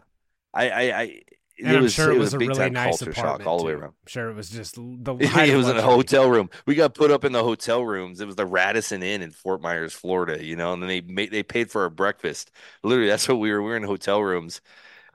I, 0.54 0.70
I, 0.70 1.00
I 1.02 1.22
and 1.58 1.72
it 1.72 1.76
I'm 1.76 1.82
was, 1.82 1.92
sure 1.92 2.12
it, 2.12 2.18
was, 2.18 2.34
a 2.34 2.38
really 2.38 2.70
nice 2.70 3.02
apartment 3.02 3.46
all 3.46 3.58
the 3.58 3.64
way 3.64 3.72
around. 3.72 3.90
I'm 3.90 4.06
sure 4.06 4.30
it 4.30 4.34
was 4.34 4.50
just 4.50 4.74
the. 4.76 5.16
it 5.20 5.56
was 5.56 5.68
in 5.68 5.76
a 5.76 5.82
hotel 5.82 6.30
room. 6.30 6.50
We 6.66 6.74
got 6.74 6.94
put 6.94 7.10
up 7.10 7.24
in 7.24 7.32
the 7.32 7.42
hotel 7.42 7.84
rooms. 7.84 8.20
It 8.20 8.26
was 8.26 8.36
the 8.36 8.46
Radisson 8.46 9.02
Inn 9.02 9.22
in 9.22 9.30
Fort 9.30 9.60
Myers, 9.60 9.92
Florida. 9.92 10.44
You 10.44 10.56
know, 10.56 10.72
and 10.72 10.82
then 10.82 10.88
they 10.88 11.00
made 11.00 11.30
they 11.30 11.42
paid 11.42 11.70
for 11.70 11.82
our 11.82 11.90
breakfast. 11.90 12.50
Literally, 12.82 13.08
that's 13.08 13.28
what 13.28 13.38
we 13.38 13.50
were. 13.50 13.62
We 13.62 13.70
were 13.70 13.76
in 13.76 13.82
hotel 13.82 14.22
rooms 14.22 14.60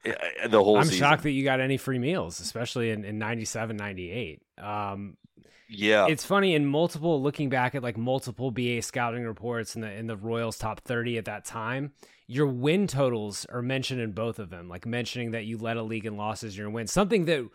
the 0.04 0.64
whole. 0.64 0.78
I'm 0.78 0.86
season. 0.86 1.00
shocked 1.00 1.24
that 1.24 1.32
you 1.32 1.44
got 1.44 1.60
any 1.60 1.78
free 1.78 2.00
meals, 2.00 2.40
especially 2.40 2.92
in 2.92 3.06
in 3.06 3.18
97, 3.18 3.78
98. 3.78 4.42
Um, 4.58 5.18
yeah, 5.70 6.08
it's 6.08 6.26
funny 6.26 6.56
in 6.56 6.66
multiple 6.66 7.22
looking 7.22 7.50
back 7.50 7.76
at 7.76 7.84
like 7.84 7.98
multiple 7.98 8.52
BA 8.52 8.82
scouting 8.82 9.24
reports 9.24 9.76
in 9.76 9.82
the 9.82 9.92
in 9.92 10.08
the 10.08 10.18
Royals 10.18 10.58
top 10.58 10.82
30 10.82 11.18
at 11.18 11.26
that 11.26 11.46
time. 11.46 11.94
Your 12.28 12.48
win 12.48 12.88
totals 12.88 13.46
are 13.50 13.62
mentioned 13.62 14.02
in 14.02 14.12
both 14.12 14.40
of 14.40 14.50
them, 14.50 14.70
like 14.70 14.86
mentioning 14.86 15.32
that 15.32 15.46
you 15.46 15.58
led 15.58 15.78
a 15.78 15.84
league 15.84 16.06
in 16.06 16.18
losses, 16.18 16.58
your 16.58 16.70
win, 16.70 16.88
something 16.88 17.26
that 17.26 17.48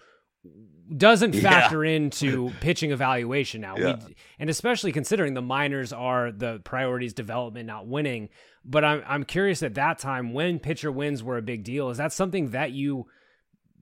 doesn't 0.96 1.35
factor 1.35 1.85
yeah. 1.85 1.96
into 1.96 2.50
pitching 2.61 2.90
evaluation 2.90 3.61
now. 3.61 3.76
Yeah. 3.76 3.96
We, 4.07 4.14
and 4.38 4.50
especially 4.50 4.92
considering 4.92 5.35
the 5.35 5.42
minors 5.42 5.92
are 5.92 6.33
the 6.33 6.61
priorities 6.64 7.12
development, 7.12 7.66
not 7.66 7.87
winning. 7.87 8.28
But 8.64 8.85
I'm 8.85 9.02
I'm 9.07 9.24
curious 9.24 9.62
at 9.62 9.74
that 9.74 9.98
time 9.98 10.33
when 10.33 10.59
pitcher 10.59 10.92
wins 10.92 11.22
were 11.22 11.38
a 11.38 11.42
big 11.42 11.64
deal. 11.64 11.90
Is 11.90 11.98
that 11.98 12.12
something 12.12 12.50
that 12.50 12.72
you 12.72 13.07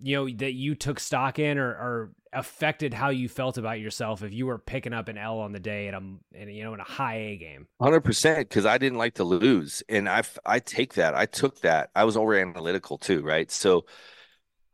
you 0.02 0.16
know 0.16 0.28
that 0.38 0.52
you 0.52 0.74
took 0.74 1.00
stock 1.00 1.38
in 1.38 1.58
or, 1.58 1.68
or 1.68 2.10
affected 2.32 2.92
how 2.92 3.08
you 3.08 3.28
felt 3.28 3.56
about 3.56 3.80
yourself 3.80 4.22
if 4.22 4.32
you 4.32 4.46
were 4.46 4.58
picking 4.58 4.92
up 4.92 5.08
an 5.08 5.16
L 5.16 5.38
on 5.38 5.52
the 5.52 5.60
day 5.60 5.88
in 5.88 5.94
a 5.94 6.38
in, 6.38 6.48
you 6.48 6.64
know 6.64 6.74
in 6.74 6.80
a 6.80 6.84
high 6.84 7.16
A 7.16 7.36
game? 7.36 7.66
Hundred 7.80 8.02
percent, 8.02 8.48
because 8.48 8.66
I 8.66 8.78
didn't 8.78 8.98
like 8.98 9.14
to 9.14 9.24
lose, 9.24 9.82
and 9.88 10.08
I 10.08 10.22
I 10.44 10.58
take 10.58 10.94
that. 10.94 11.14
I 11.14 11.26
took 11.26 11.60
that. 11.60 11.90
I 11.94 12.04
was 12.04 12.16
over 12.16 12.34
analytical 12.34 12.98
too, 12.98 13.22
right? 13.22 13.50
So 13.50 13.86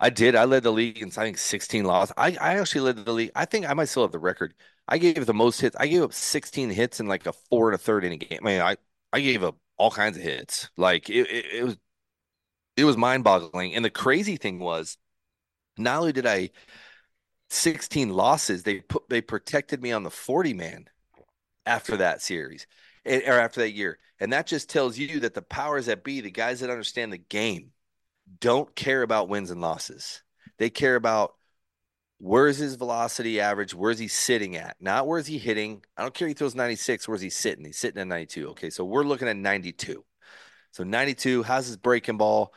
I 0.01 0.11
did. 0.11 0.35
I 0.35 0.45
led 0.45 0.65
the 0.65 0.73
league 0.73 0.99
in 1.01 1.09
I 1.09 1.25
think 1.25 1.39
16 1.39 1.85
losses. 1.85 2.13
I, 2.17 2.37
I 2.41 2.59
actually 2.59 2.81
led 2.83 3.05
the 3.05 3.13
league. 3.13 3.31
I 3.37 3.45
think 3.45 3.69
I 3.69 3.75
might 3.75 3.85
still 3.87 4.03
have 4.03 4.13
the 4.13 4.19
record. 4.19 4.55
I 4.89 4.99
gave 4.99 5.27
the 5.27 5.35
most 5.35 5.61
hits. 5.61 5.77
I 5.79 5.87
gave 5.87 6.03
up 6.03 6.13
16 6.13 6.71
hits 6.71 6.99
in 6.99 7.07
like 7.07 7.25
a 7.27 7.33
four 7.33 7.69
and 7.69 7.77
a 7.77 7.79
third 7.79 8.05
inning 8.05 8.19
game. 8.19 8.41
I 8.43 8.45
mean, 8.45 8.61
I, 8.61 8.77
I 9.13 9.21
gave 9.21 9.45
up 9.45 9.57
all 9.77 9.93
kinds 9.93 10.17
of 10.17 10.23
hits. 10.25 10.69
Like 10.77 11.09
it, 11.09 11.31
it, 11.31 11.45
it 11.55 11.65
was 11.65 11.77
it 12.77 12.85
was 12.85 12.97
mind 12.97 13.25
boggling. 13.25 13.75
And 13.75 13.85
the 13.85 13.91
crazy 13.91 14.37
thing 14.37 14.59
was, 14.59 14.97
not 15.79 16.01
only 16.01 16.13
did 16.13 16.27
I 16.27 16.51
16 17.51 18.11
losses, 18.11 18.63
they 18.63 18.81
put 18.81 19.09
they 19.09 19.21
protected 19.21 19.83
me 19.83 19.93
on 19.93 20.03
the 20.03 20.11
40 20.11 20.55
man 20.55 20.89
after 21.67 21.97
that 21.99 22.23
series 22.23 22.67
or 23.05 23.39
after 23.39 23.61
that 23.61 23.73
year. 23.73 23.99
And 24.21 24.33
that 24.33 24.47
just 24.47 24.71
tells 24.71 24.99
you 24.99 25.21
that 25.21 25.35
the 25.35 25.43
powers 25.43 25.87
that 25.87 26.05
be, 26.05 26.21
the 26.21 26.31
guys 26.31 26.61
that 26.61 26.71
understand 26.71 27.13
the 27.13 27.19
game, 27.19 27.73
don't 28.41 28.75
care 28.75 29.03
about 29.03 29.29
wins 29.29 29.51
and 29.51 29.61
losses. 29.61 30.23
They 30.59 30.71
care 30.71 30.97
about 30.97 31.35
where's 32.19 32.57
his 32.57 32.77
velocity 32.77 33.41
average, 33.41 33.75
where's 33.75 33.99
he 33.99 34.09
sitting 34.09 34.57
at, 34.57 34.77
not 34.81 35.07
where's 35.07 35.27
he 35.27 35.39
hitting. 35.39 35.83
I 35.97 36.03
don't 36.03 36.15
care 36.15 36.29
he 36.29 36.35
throws 36.35 36.55
96, 36.55 37.09
where's 37.09 37.21
he 37.21 37.31
sitting? 37.31 37.65
He's 37.65 37.79
sitting 37.79 38.01
at 38.01 38.07
92. 38.07 38.51
Okay, 38.51 38.71
so 38.71 38.85
we're 38.85 39.03
looking 39.03 39.29
at 39.29 39.37
92. 39.37 40.05
So 40.71 40.85
92, 40.85 41.43
how's 41.43 41.67
his 41.67 41.77
breaking 41.77 42.17
ball? 42.17 42.55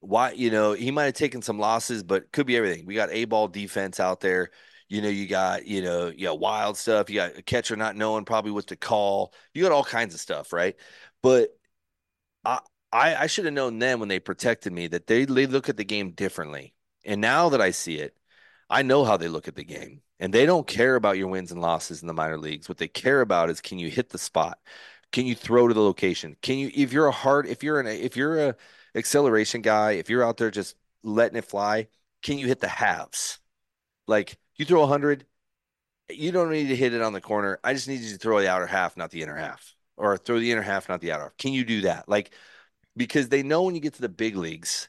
Why, 0.00 0.32
you 0.32 0.50
know, 0.50 0.72
he 0.72 0.90
might 0.90 1.04
have 1.06 1.14
taken 1.14 1.42
some 1.42 1.58
losses, 1.58 2.02
but 2.02 2.30
could 2.32 2.46
be 2.46 2.56
everything. 2.56 2.86
We 2.86 2.94
got 2.94 3.10
A 3.10 3.24
ball 3.24 3.48
defense 3.48 3.98
out 4.00 4.20
there. 4.20 4.50
You 4.88 5.02
know, 5.02 5.08
you 5.08 5.26
got, 5.26 5.66
you 5.66 5.82
know, 5.82 6.08
you 6.08 6.26
got 6.26 6.40
wild 6.40 6.76
stuff. 6.76 7.10
You 7.10 7.16
got 7.16 7.36
a 7.38 7.42
catcher 7.42 7.76
not 7.76 7.96
knowing 7.96 8.24
probably 8.24 8.52
what 8.52 8.68
to 8.68 8.76
call. 8.76 9.34
You 9.52 9.62
got 9.62 9.72
all 9.72 9.84
kinds 9.84 10.14
of 10.14 10.20
stuff, 10.20 10.52
right? 10.52 10.76
But 11.22 11.50
I 12.44 12.60
I, 12.92 13.16
I 13.16 13.26
should 13.26 13.44
have 13.44 13.54
known 13.54 13.78
then 13.78 14.00
when 14.00 14.08
they 14.08 14.20
protected 14.20 14.72
me 14.72 14.86
that 14.88 15.06
they, 15.06 15.24
they 15.26 15.46
look 15.46 15.68
at 15.68 15.76
the 15.76 15.84
game 15.84 16.12
differently. 16.12 16.74
And 17.04 17.20
now 17.20 17.50
that 17.50 17.60
I 17.60 17.70
see 17.72 17.98
it, 17.98 18.16
I 18.70 18.82
know 18.82 19.04
how 19.04 19.16
they 19.18 19.28
look 19.28 19.48
at 19.48 19.56
the 19.56 19.64
game. 19.64 20.02
And 20.20 20.32
they 20.32 20.46
don't 20.46 20.66
care 20.66 20.96
about 20.96 21.18
your 21.18 21.28
wins 21.28 21.52
and 21.52 21.60
losses 21.60 22.02
in 22.02 22.08
the 22.08 22.14
minor 22.14 22.38
leagues. 22.38 22.68
What 22.68 22.78
they 22.78 22.88
care 22.88 23.20
about 23.20 23.50
is 23.50 23.60
can 23.60 23.78
you 23.78 23.90
hit 23.90 24.10
the 24.10 24.18
spot? 24.18 24.58
Can 25.12 25.26
you 25.26 25.34
throw 25.34 25.68
to 25.68 25.74
the 25.74 25.80
location? 25.82 26.36
Can 26.42 26.58
you 26.58 26.70
if 26.74 26.92
you're 26.92 27.06
a 27.06 27.12
hard 27.12 27.46
if 27.46 27.62
you're 27.62 27.80
an 27.80 27.86
if 27.86 28.16
you're 28.16 28.48
a 28.50 28.56
acceleration 28.98 29.62
guy, 29.62 29.92
if 29.92 30.10
you're 30.10 30.24
out 30.24 30.36
there 30.36 30.50
just 30.50 30.76
letting 31.02 31.38
it 31.38 31.44
fly, 31.44 31.88
can 32.22 32.38
you 32.38 32.46
hit 32.46 32.60
the 32.60 32.68
halves? 32.68 33.38
Like 34.06 34.38
you 34.56 34.64
throw 34.64 34.80
100, 34.80 35.24
you 36.10 36.32
don't 36.32 36.50
need 36.50 36.68
to 36.68 36.76
hit 36.76 36.94
it 36.94 37.02
on 37.02 37.12
the 37.12 37.20
corner. 37.20 37.58
I 37.62 37.74
just 37.74 37.88
need 37.88 38.00
you 38.00 38.10
to 38.12 38.18
throw 38.18 38.40
the 38.40 38.48
outer 38.48 38.66
half, 38.66 38.96
not 38.96 39.10
the 39.10 39.22
inner 39.22 39.36
half, 39.36 39.74
or 39.96 40.16
throw 40.16 40.38
the 40.38 40.50
inner 40.50 40.62
half, 40.62 40.88
not 40.88 41.00
the 41.00 41.12
outer 41.12 41.24
half. 41.24 41.36
Can 41.36 41.52
you 41.52 41.64
do 41.64 41.82
that? 41.82 42.08
Like, 42.08 42.32
because 42.96 43.28
they 43.28 43.42
know 43.42 43.62
when 43.62 43.74
you 43.74 43.80
get 43.80 43.94
to 43.94 44.00
the 44.00 44.08
big 44.08 44.36
leagues, 44.36 44.88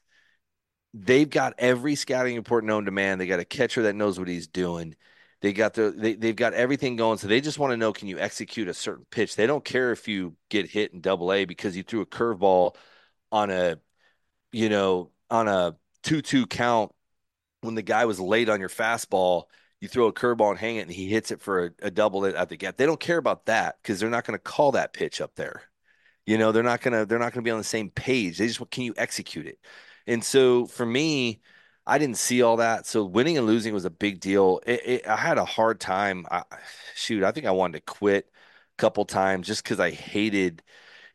they've 0.94 1.30
got 1.30 1.54
every 1.58 1.96
scouting 1.96 2.36
report 2.36 2.64
known 2.64 2.86
to 2.86 2.92
man. 2.92 3.18
They 3.18 3.28
got 3.28 3.40
a 3.40 3.46
catcher 3.46 3.84
that 3.84 3.96
knows 3.96 4.18
what 4.18 4.28
he's 4.28 4.48
doing. 4.48 4.96
They 5.42 5.54
got 5.54 5.74
the 5.74 5.92
they, 5.92 6.16
they've 6.16 6.36
got 6.36 6.54
everything 6.54 6.96
going. 6.96 7.18
So 7.18 7.28
they 7.28 7.42
just 7.42 7.60
want 7.60 7.72
to 7.72 7.78
know 7.78 7.94
can 7.94 8.08
you 8.08 8.20
execute 8.20 8.68
a 8.68 8.74
certain 8.74 9.06
pitch? 9.10 9.36
They 9.36 9.48
don't 9.48 9.64
care 9.64 9.92
if 9.92 10.08
you 10.08 10.36
get 10.50 10.70
hit 10.70 10.94
in 10.94 11.02
double 11.02 11.32
A 11.32 11.46
because 11.46 11.78
you 11.78 11.84
threw 11.84 12.02
a 12.02 12.06
curveball 12.06 12.76
on 13.32 13.50
a, 13.52 13.78
you 14.52 14.70
know, 14.70 15.12
on 15.30 15.48
a 15.48 15.76
two-two 16.04 16.48
count 16.48 16.94
when 17.62 17.76
the 17.76 17.82
guy 17.82 18.06
was 18.06 18.20
late 18.20 18.50
on 18.50 18.60
your 18.60 18.70
fastball 18.70 19.46
you 19.82 19.88
throw 19.88 20.08
a 20.08 20.14
curveball 20.14 20.50
and 20.52 20.60
hang 20.60 20.76
it 20.78 20.82
and 20.82 20.92
he 20.92 21.08
hits 21.08 21.32
it 21.32 21.42
for 21.42 21.66
a, 21.66 21.72
a 21.84 21.92
double 21.92 22.26
at 22.26 22.50
the 22.50 22.58
gap. 22.58 22.78
They 22.78 22.86
don't 22.86 23.00
care 23.00 23.18
about 23.18 23.46
that 23.46 23.78
because 23.82 24.00
they're 24.00 24.10
not 24.10 24.26
going 24.26 24.38
to 24.38 24.44
call 24.44 24.74
that 24.74 24.94
pitch 24.94 25.22
up 25.22 25.36
there. 25.36 25.64
You 26.26 26.38
know, 26.38 26.52
they're 26.52 26.64
not 26.64 26.82
gonna 26.82 27.06
they're 27.08 27.18
not 27.18 27.34
gonna 27.34 27.44
be 27.44 27.50
on 27.50 27.58
the 27.58 27.64
same 27.64 27.90
page. 27.90 28.38
They 28.38 28.48
just 28.48 28.62
can 28.70 28.84
you 28.84 28.94
execute 28.98 29.48
it? 29.48 29.58
And 30.06 30.24
so 30.24 30.68
for 30.68 30.86
me, 30.86 31.42
I 31.88 31.98
didn't 31.98 32.18
see 32.18 32.44
all 32.44 32.58
that. 32.58 32.86
So 32.86 33.04
winning 33.04 33.38
and 33.38 33.48
losing 33.48 33.74
was 33.74 33.86
a 33.86 33.90
big 33.90 34.20
deal. 34.20 34.62
It, 34.68 34.82
it, 34.86 35.08
I 35.08 35.16
had 35.16 35.40
a 35.40 35.46
hard 35.46 35.80
time. 35.80 36.28
I, 36.30 36.44
shoot, 36.96 37.24
I 37.24 37.32
think 37.32 37.48
I 37.48 37.52
wanted 37.52 37.80
to 37.80 37.94
quit 37.94 38.30
a 38.78 38.78
couple 38.78 39.06
times 39.06 39.48
just 39.48 39.64
because 39.64 39.80
I 39.80 39.92
hated. 39.92 40.62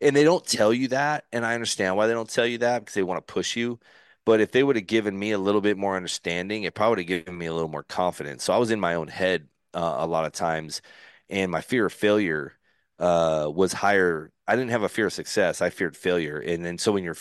And 0.01 0.15
they 0.15 0.25
don't 0.25 0.45
tell 0.47 0.73
you 0.73 0.89
that, 0.89 1.25
and 1.33 1.45
I 1.47 1.55
understand 1.55 1.97
why 1.97 2.07
they 2.07 2.13
don't 2.13 2.29
tell 2.29 2.47
you 2.47 2.59
that 2.59 2.81
because 2.81 2.95
they 2.95 3.03
want 3.03 3.27
to 3.27 3.33
push 3.33 3.57
you. 3.57 3.79
But 4.25 4.41
if 4.41 4.53
they 4.53 4.63
would 4.63 4.77
have 4.77 4.87
given 4.87 5.19
me 5.19 5.33
a 5.33 5.39
little 5.39 5.61
bit 5.61 5.77
more 5.77 5.97
understanding, 5.97 6.63
it 6.65 6.75
probably 6.75 6.91
would 6.91 6.99
have 7.11 7.25
given 7.25 7.39
me 7.39 7.47
a 7.47 7.53
little 7.55 7.69
more 7.69 7.83
confidence. 7.83 8.45
So 8.45 8.53
I 8.53 8.59
was 8.59 8.71
in 8.71 8.81
my 8.81 8.95
own 8.95 9.09
head 9.09 9.49
uh, 9.75 9.97
a 9.99 10.07
lot 10.07 10.25
of 10.25 10.33
times, 10.33 10.83
and 11.29 11.51
my 11.51 11.61
fear 11.61 11.87
of 11.87 11.93
failure 11.93 12.55
uh, 12.99 13.51
was 13.55 13.73
higher. 13.73 14.33
I 14.47 14.57
didn't 14.57 14.71
have 14.71 14.83
a 14.83 14.89
fear 14.89 15.07
of 15.07 15.13
success. 15.13 15.61
I 15.63 15.71
feared 15.71 15.97
failure. 15.97 16.39
And 16.39 16.65
then 16.65 16.79
so 16.79 16.93
when 16.93 17.05
you're 17.05 17.17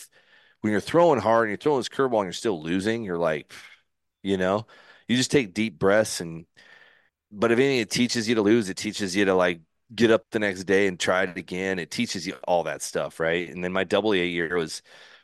when 0.62 0.72
you're 0.72 0.82
throwing 0.82 1.20
hard 1.20 1.44
and 1.46 1.52
you're 1.52 1.58
throwing 1.58 1.80
this 1.80 1.90
curveball 1.90 2.20
and 2.20 2.26
you're 2.28 2.34
still 2.34 2.62
losing, 2.62 3.04
you're 3.04 3.18
like, 3.18 3.52
you 4.24 4.38
know, 4.38 4.66
you 5.08 5.18
just 5.18 5.32
take 5.32 5.54
deep 5.54 5.80
breaths 5.80 6.22
and. 6.22 6.46
But 7.32 7.52
if 7.52 7.60
anything, 7.60 7.80
it 7.80 7.90
teaches 7.90 8.30
you 8.30 8.36
to 8.36 8.42
lose. 8.42 8.70
It 8.70 8.78
teaches 8.78 9.16
you 9.16 9.26
to 9.26 9.36
like 9.36 9.62
get 9.96 10.12
up 10.12 10.26
the 10.32 10.40
next 10.40 10.64
day 10.64 10.88
and 10.88 11.00
try 11.00 11.24
it 11.24 11.38
again. 11.38 11.80
It 11.80 11.92
teaches 11.92 12.26
you 12.26 12.36
all 12.48 12.64
that 12.64 12.82
stuff, 12.82 13.20
right? 13.20 13.50
And 13.50 13.64
then 13.64 13.72
my 13.72 13.84
double 13.84 14.14
A 14.14 14.26
year 14.26 14.58
was 14.58 14.82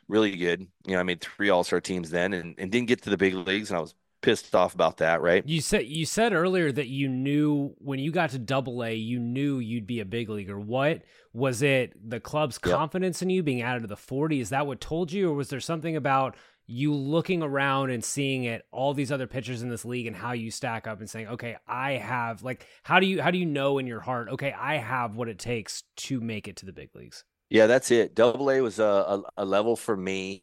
really 0.08 0.36
good. 0.36 0.66
You 0.86 0.94
know, 0.94 1.00
I 1.00 1.02
made 1.02 1.20
three 1.20 1.50
All 1.50 1.64
Star 1.64 1.80
teams 1.80 2.10
then, 2.10 2.32
and, 2.32 2.54
and 2.58 2.70
didn't 2.70 2.88
get 2.88 3.02
to 3.02 3.10
the 3.10 3.16
big 3.16 3.34
leagues, 3.34 3.70
and 3.70 3.78
I 3.78 3.80
was 3.80 3.94
pissed 4.22 4.54
off 4.54 4.74
about 4.74 4.98
that. 4.98 5.22
Right? 5.22 5.46
You 5.46 5.60
said 5.60 5.86
you 5.86 6.04
said 6.04 6.32
earlier 6.32 6.70
that 6.72 6.88
you 6.88 7.08
knew 7.08 7.74
when 7.78 7.98
you 7.98 8.10
got 8.12 8.30
to 8.30 8.38
Double 8.38 8.84
A, 8.84 8.94
you 8.94 9.18
knew 9.18 9.58
you'd 9.58 9.86
be 9.86 10.00
a 10.00 10.04
big 10.04 10.28
leaguer. 10.28 10.58
What 10.58 11.02
was 11.32 11.62
it? 11.62 11.92
The 12.08 12.20
club's 12.20 12.58
yep. 12.64 12.74
confidence 12.74 13.22
in 13.22 13.30
you 13.30 13.42
being 13.42 13.62
added 13.62 13.82
to 13.82 13.86
the 13.86 13.96
forty? 13.96 14.40
Is 14.40 14.50
that 14.50 14.66
what 14.66 14.80
told 14.80 15.12
you, 15.12 15.30
or 15.30 15.34
was 15.34 15.48
there 15.48 15.60
something 15.60 15.96
about 15.96 16.36
you 16.70 16.94
looking 16.94 17.42
around 17.42 17.90
and 17.90 18.04
seeing 18.04 18.44
it 18.44 18.64
all 18.70 18.94
these 18.94 19.10
other 19.10 19.26
pitchers 19.26 19.62
in 19.62 19.68
this 19.68 19.84
league 19.84 20.06
and 20.06 20.14
how 20.14 20.32
you 20.32 20.50
stack 20.50 20.86
up 20.86 21.00
and 21.00 21.10
saying 21.10 21.26
okay 21.26 21.56
i 21.66 21.92
have 21.92 22.42
like 22.42 22.66
how 22.84 23.00
do 23.00 23.06
you 23.06 23.20
how 23.20 23.30
do 23.30 23.38
you 23.38 23.46
know 23.46 23.78
in 23.78 23.86
your 23.86 24.00
heart 24.00 24.28
okay 24.28 24.52
i 24.52 24.76
have 24.76 25.16
what 25.16 25.28
it 25.28 25.38
takes 25.38 25.82
to 25.96 26.20
make 26.20 26.46
it 26.46 26.56
to 26.56 26.66
the 26.66 26.72
big 26.72 26.88
leagues 26.94 27.24
yeah, 27.50 27.66
that's 27.66 27.90
it. 27.90 28.14
Double 28.14 28.50
A 28.50 28.60
was 28.60 28.78
a, 28.78 28.84
a, 28.84 29.22
a 29.38 29.44
level 29.44 29.74
for 29.76 29.96
me 29.96 30.42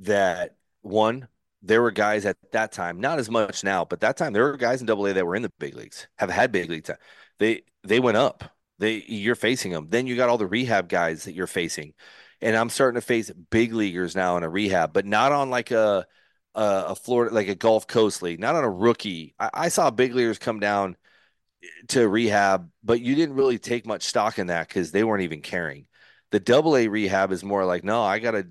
that 0.00 0.56
one, 0.82 1.28
there 1.62 1.80
were 1.80 1.90
guys 1.90 2.26
at 2.26 2.36
that 2.52 2.72
time, 2.72 3.00
not 3.00 3.18
as 3.18 3.30
much 3.30 3.64
now, 3.64 3.86
but 3.86 4.00
that 4.00 4.18
time 4.18 4.34
there 4.34 4.44
were 4.44 4.58
guys 4.58 4.80
in 4.80 4.86
double 4.86 5.06
A 5.06 5.14
that 5.14 5.26
were 5.26 5.34
in 5.34 5.42
the 5.42 5.52
big 5.58 5.74
leagues, 5.74 6.06
have 6.18 6.30
had 6.30 6.52
big 6.52 6.68
league 6.70 6.84
time. 6.84 6.98
They 7.38 7.62
they 7.82 8.00
went 8.00 8.18
up. 8.18 8.44
They 8.78 9.02
you're 9.08 9.34
facing 9.34 9.72
them. 9.72 9.86
Then 9.88 10.06
you 10.06 10.14
got 10.14 10.28
all 10.28 10.38
the 10.38 10.46
rehab 10.46 10.88
guys 10.90 11.24
that 11.24 11.34
you're 11.34 11.46
facing. 11.46 11.94
And 12.40 12.56
I'm 12.56 12.70
starting 12.70 13.00
to 13.00 13.06
face 13.06 13.30
big 13.30 13.72
leaguers 13.72 14.14
now 14.14 14.36
in 14.36 14.42
a 14.42 14.48
rehab, 14.48 14.92
but 14.92 15.06
not 15.06 15.32
on 15.32 15.50
like 15.50 15.70
a 15.70 16.06
a, 16.54 16.84
a 16.88 16.94
Florida 16.94 17.34
like 17.34 17.48
a 17.48 17.54
Gulf 17.54 17.86
Coast 17.86 18.22
league, 18.22 18.40
not 18.40 18.56
on 18.56 18.64
a 18.64 18.70
rookie. 18.70 19.34
I, 19.38 19.50
I 19.54 19.68
saw 19.68 19.90
big 19.90 20.14
leaguers 20.14 20.38
come 20.38 20.60
down 20.60 20.96
eh, 21.62 21.68
to 21.88 22.08
rehab, 22.08 22.70
but 22.84 23.00
you 23.00 23.14
didn't 23.14 23.36
really 23.36 23.58
take 23.58 23.86
much 23.86 24.04
stock 24.04 24.38
in 24.38 24.48
that 24.48 24.68
because 24.68 24.92
they 24.92 25.04
weren't 25.04 25.22
even 25.24 25.42
caring. 25.42 25.86
The 26.32 26.40
double 26.40 26.76
A 26.76 26.88
rehab 26.88 27.32
is 27.32 27.44
more 27.44 27.64
like, 27.64 27.84
no, 27.84 28.02
I 28.02 28.18
gotta, 28.18 28.48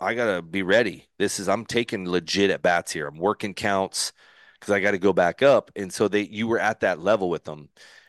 I 0.00 0.14
gotta 0.14 0.42
be 0.42 0.62
ready. 0.62 1.08
This 1.18 1.40
is 1.40 1.48
I'm 1.48 1.66
taking 1.66 2.08
legit 2.08 2.50
at 2.50 2.62
bats 2.62 2.92
here. 2.92 3.06
I'm 3.08 3.18
working 3.18 3.54
counts 3.54 4.12
because 4.60 4.72
I 4.72 4.80
got 4.80 4.92
to 4.92 4.98
go 4.98 5.12
back 5.12 5.42
up. 5.42 5.70
And 5.76 5.92
so 5.92 6.08
they, 6.08 6.22
you 6.22 6.46
were 6.48 6.58
at 6.58 6.80
that 6.80 7.00
level 7.00 7.30
with 7.30 7.44
them, 7.44 7.68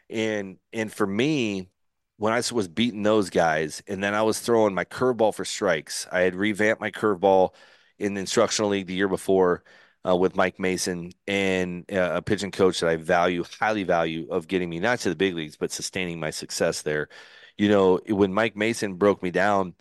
and 0.10 0.58
and 0.74 0.91
for 0.91 1.08
me, 1.08 1.70
when 2.17 2.34
I 2.34 2.41
was 2.51 2.67
beating 2.67 3.04
those 3.04 3.30
guys, 3.30 3.84
and 3.88 4.04
then 4.04 4.13
I 4.13 4.21
was 4.23 4.39
throwing 4.39 4.73
my 4.73 4.86
curveball 4.86 5.36
for 5.36 5.45
strikes. 5.45 6.08
I 6.12 6.21
had 6.21 6.36
revamped 6.36 6.82
my 6.82 6.91
curveball 6.91 7.51
in 7.99 8.13
the 8.13 8.21
instructional 8.21 8.71
league 8.71 8.88
the 8.88 8.95
year 8.95 9.10
before. 9.10 9.63
Uh, 10.08 10.15
with 10.15 10.36
Mike 10.36 10.60
Mason 10.60 11.12
and 11.25 11.84
uh, 11.91 12.12
a 12.17 12.21
pitching 12.21 12.51
coach 12.51 12.82
that 12.82 12.89
I 12.91 12.95
value, 12.95 13.43
highly 13.60 13.82
value, 13.82 14.28
of 14.30 14.47
getting 14.47 14.69
me 14.69 14.80
not 14.80 14.99
to 14.99 15.10
the 15.10 15.15
big 15.15 15.34
leagues, 15.34 15.58
but 15.58 15.71
sustaining 15.71 16.19
my 16.19 16.30
success 16.30 16.84
there 16.84 17.10
you 17.58 17.69
know, 17.69 17.99
when 18.08 18.34
Mike 18.34 18.56
Mason 18.56 18.95
broke 18.95 19.23
me 19.23 19.32
down 19.32 19.75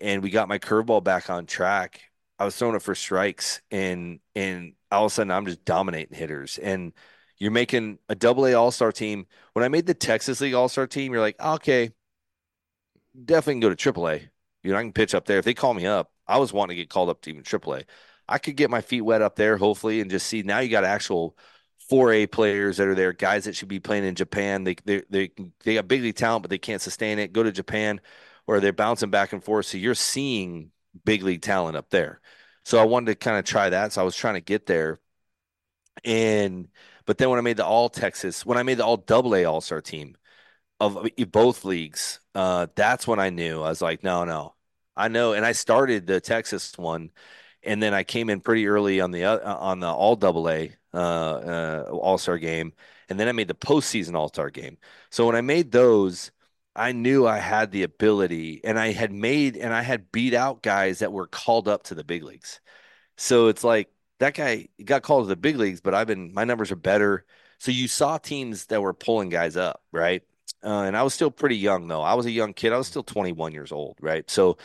and 0.00 0.22
we 0.22 0.30
got 0.30 0.48
my 0.48 0.58
curveball 0.58 1.04
back 1.04 1.30
on 1.30 1.46
track, 1.46 2.00
I 2.38 2.44
was 2.44 2.56
throwing 2.56 2.76
it 2.76 2.82
for 2.82 2.94
strikes 2.94 3.60
and 3.70 4.20
and 4.34 4.74
all 4.90 5.06
of 5.06 5.12
a 5.12 5.14
sudden 5.14 5.30
I'm 5.30 5.46
just 5.46 5.64
dominating 5.64 6.16
hitters. 6.16 6.58
And 6.58 6.92
you're 7.40 7.50
making 7.50 7.98
a 8.08 8.14
double 8.14 8.46
A 8.46 8.54
all 8.54 8.70
star 8.70 8.92
team. 8.92 9.26
When 9.54 9.64
I 9.64 9.68
made 9.68 9.86
the 9.86 9.94
Texas 9.94 10.40
League 10.40 10.54
All 10.54 10.68
Star 10.68 10.86
team, 10.86 11.12
you're 11.12 11.22
like, 11.22 11.40
okay, 11.40 11.90
definitely 13.24 13.60
go 13.60 13.68
to 13.68 13.76
triple 13.76 14.08
A. 14.08 14.20
You 14.62 14.72
know, 14.72 14.76
I 14.76 14.82
can 14.82 14.92
pitch 14.92 15.14
up 15.14 15.24
there. 15.24 15.38
If 15.38 15.44
they 15.44 15.54
call 15.54 15.74
me 15.74 15.86
up, 15.86 16.12
I 16.26 16.38
was 16.38 16.52
wanting 16.52 16.76
to 16.76 16.82
get 16.82 16.90
called 16.90 17.08
up 17.08 17.22
to 17.22 17.30
even 17.30 17.42
triple 17.42 17.74
A. 17.74 17.84
I 18.28 18.38
could 18.38 18.56
get 18.56 18.70
my 18.70 18.80
feet 18.80 19.00
wet 19.00 19.22
up 19.22 19.36
there, 19.36 19.56
hopefully, 19.56 20.00
and 20.00 20.10
just 20.10 20.26
see 20.26 20.42
now 20.42 20.60
you 20.60 20.68
got 20.68 20.84
actual 20.84 21.36
4A 21.88 22.26
players 22.26 22.76
that 22.76 22.86
are 22.86 22.94
there, 22.94 23.12
guys 23.12 23.44
that 23.44 23.56
should 23.56 23.68
be 23.68 23.80
playing 23.80 24.04
in 24.04 24.14
Japan. 24.14 24.64
They 24.64 24.76
they 24.84 25.02
they 25.10 25.30
they 25.64 25.74
got 25.74 25.88
big 25.88 26.02
league 26.02 26.16
talent, 26.16 26.42
but 26.42 26.50
they 26.50 26.58
can't 26.58 26.82
sustain 26.82 27.18
it. 27.18 27.32
Go 27.32 27.42
to 27.42 27.50
Japan, 27.52 28.00
or 28.46 28.60
they're 28.60 28.72
bouncing 28.72 29.10
back 29.10 29.32
and 29.32 29.42
forth. 29.42 29.66
So 29.66 29.78
you're 29.78 29.94
seeing 29.94 30.70
big 31.04 31.22
league 31.22 31.42
talent 31.42 31.76
up 31.76 31.90
there. 31.90 32.20
So 32.64 32.78
I 32.78 32.84
wanted 32.84 33.06
to 33.12 33.14
kind 33.16 33.38
of 33.38 33.44
try 33.44 33.70
that. 33.70 33.92
So 33.92 34.02
I 34.02 34.04
was 34.04 34.14
trying 34.16 34.34
to 34.34 34.40
get 34.40 34.66
there, 34.66 35.00
and 36.04 36.68
but 37.10 37.18
then 37.18 37.28
when 37.28 37.40
I 37.40 37.42
made 37.42 37.56
the 37.56 37.66
All 37.66 37.88
Texas, 37.88 38.46
when 38.46 38.56
I 38.56 38.62
made 38.62 38.76
the 38.76 38.84
All 38.84 38.96
Double 38.96 39.34
A 39.34 39.44
All 39.44 39.60
Star 39.60 39.80
team 39.80 40.16
of 40.78 41.08
both 41.32 41.64
leagues, 41.64 42.20
uh, 42.36 42.68
that's 42.76 43.04
when 43.04 43.18
I 43.18 43.30
knew 43.30 43.62
I 43.62 43.68
was 43.68 43.82
like, 43.82 44.04
no, 44.04 44.22
no, 44.22 44.54
I 44.96 45.08
know. 45.08 45.32
And 45.32 45.44
I 45.44 45.50
started 45.50 46.06
the 46.06 46.20
Texas 46.20 46.78
one, 46.78 47.10
and 47.64 47.82
then 47.82 47.94
I 47.94 48.04
came 48.04 48.30
in 48.30 48.40
pretty 48.40 48.68
early 48.68 49.00
on 49.00 49.10
the 49.10 49.24
uh, 49.24 49.56
on 49.56 49.80
the 49.80 49.88
All 49.88 50.14
Double 50.14 50.48
A 50.48 50.72
uh, 50.94 50.96
uh, 50.96 51.84
All 51.90 52.16
Star 52.16 52.38
game, 52.38 52.74
and 53.08 53.18
then 53.18 53.26
I 53.26 53.32
made 53.32 53.48
the 53.48 53.54
postseason 53.54 54.14
All 54.14 54.28
Star 54.28 54.48
game. 54.48 54.78
So 55.10 55.26
when 55.26 55.34
I 55.34 55.40
made 55.40 55.72
those, 55.72 56.30
I 56.76 56.92
knew 56.92 57.26
I 57.26 57.38
had 57.38 57.72
the 57.72 57.82
ability 57.82 58.60
and 58.62 58.78
I 58.78 58.92
had 58.92 59.10
made 59.10 59.56
and 59.56 59.74
I 59.74 59.82
had 59.82 60.12
beat 60.12 60.32
out 60.32 60.62
guys 60.62 61.00
that 61.00 61.12
were 61.12 61.26
called 61.26 61.66
up 61.66 61.82
to 61.84 61.96
the 61.96 62.04
big 62.04 62.22
leagues. 62.22 62.60
So 63.16 63.48
it's 63.48 63.64
like 63.64 63.90
that 64.20 64.34
guy 64.34 64.68
got 64.84 65.02
called 65.02 65.24
to 65.24 65.28
the 65.28 65.36
big 65.36 65.56
leagues, 65.56 65.80
but 65.80 65.94
I've 65.94 66.06
been 66.06 66.32
my 66.34 66.44
numbers 66.44 66.70
are 66.72 66.76
better. 66.76 67.26
So 67.58 67.72
you 67.72 67.88
saw 67.88 68.18
teams 68.18 68.66
that 68.66 68.82
were 68.82 68.94
pulling 68.94 69.30
guys 69.30 69.56
up, 69.56 69.82
right? 69.92 70.22
Uh, 70.64 70.82
and 70.82 70.96
I 70.96 71.02
was 71.02 71.14
still 71.14 71.30
pretty 71.30 71.56
young 71.56 71.88
though. 71.88 72.02
I 72.02 72.14
was 72.14 72.26
a 72.26 72.30
young 72.30 72.54
kid. 72.54 72.72
I 72.72 72.78
was 72.78 72.86
still 72.88 73.02
21 73.02 73.52
years 73.52 73.72
old, 73.72 73.96
right? 74.00 74.30
So, 74.30 74.58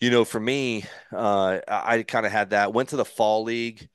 you 0.00 0.10
know, 0.10 0.24
for 0.24 0.40
me, 0.40 0.84
uh, 1.12 1.60
I, 1.68 1.98
I 1.98 2.02
kind 2.04 2.26
of 2.26 2.32
had 2.32 2.50
that. 2.50 2.74
Went 2.74 2.90
to 2.90 2.96
the 2.96 3.04
fall 3.04 3.44
league, 3.44 3.88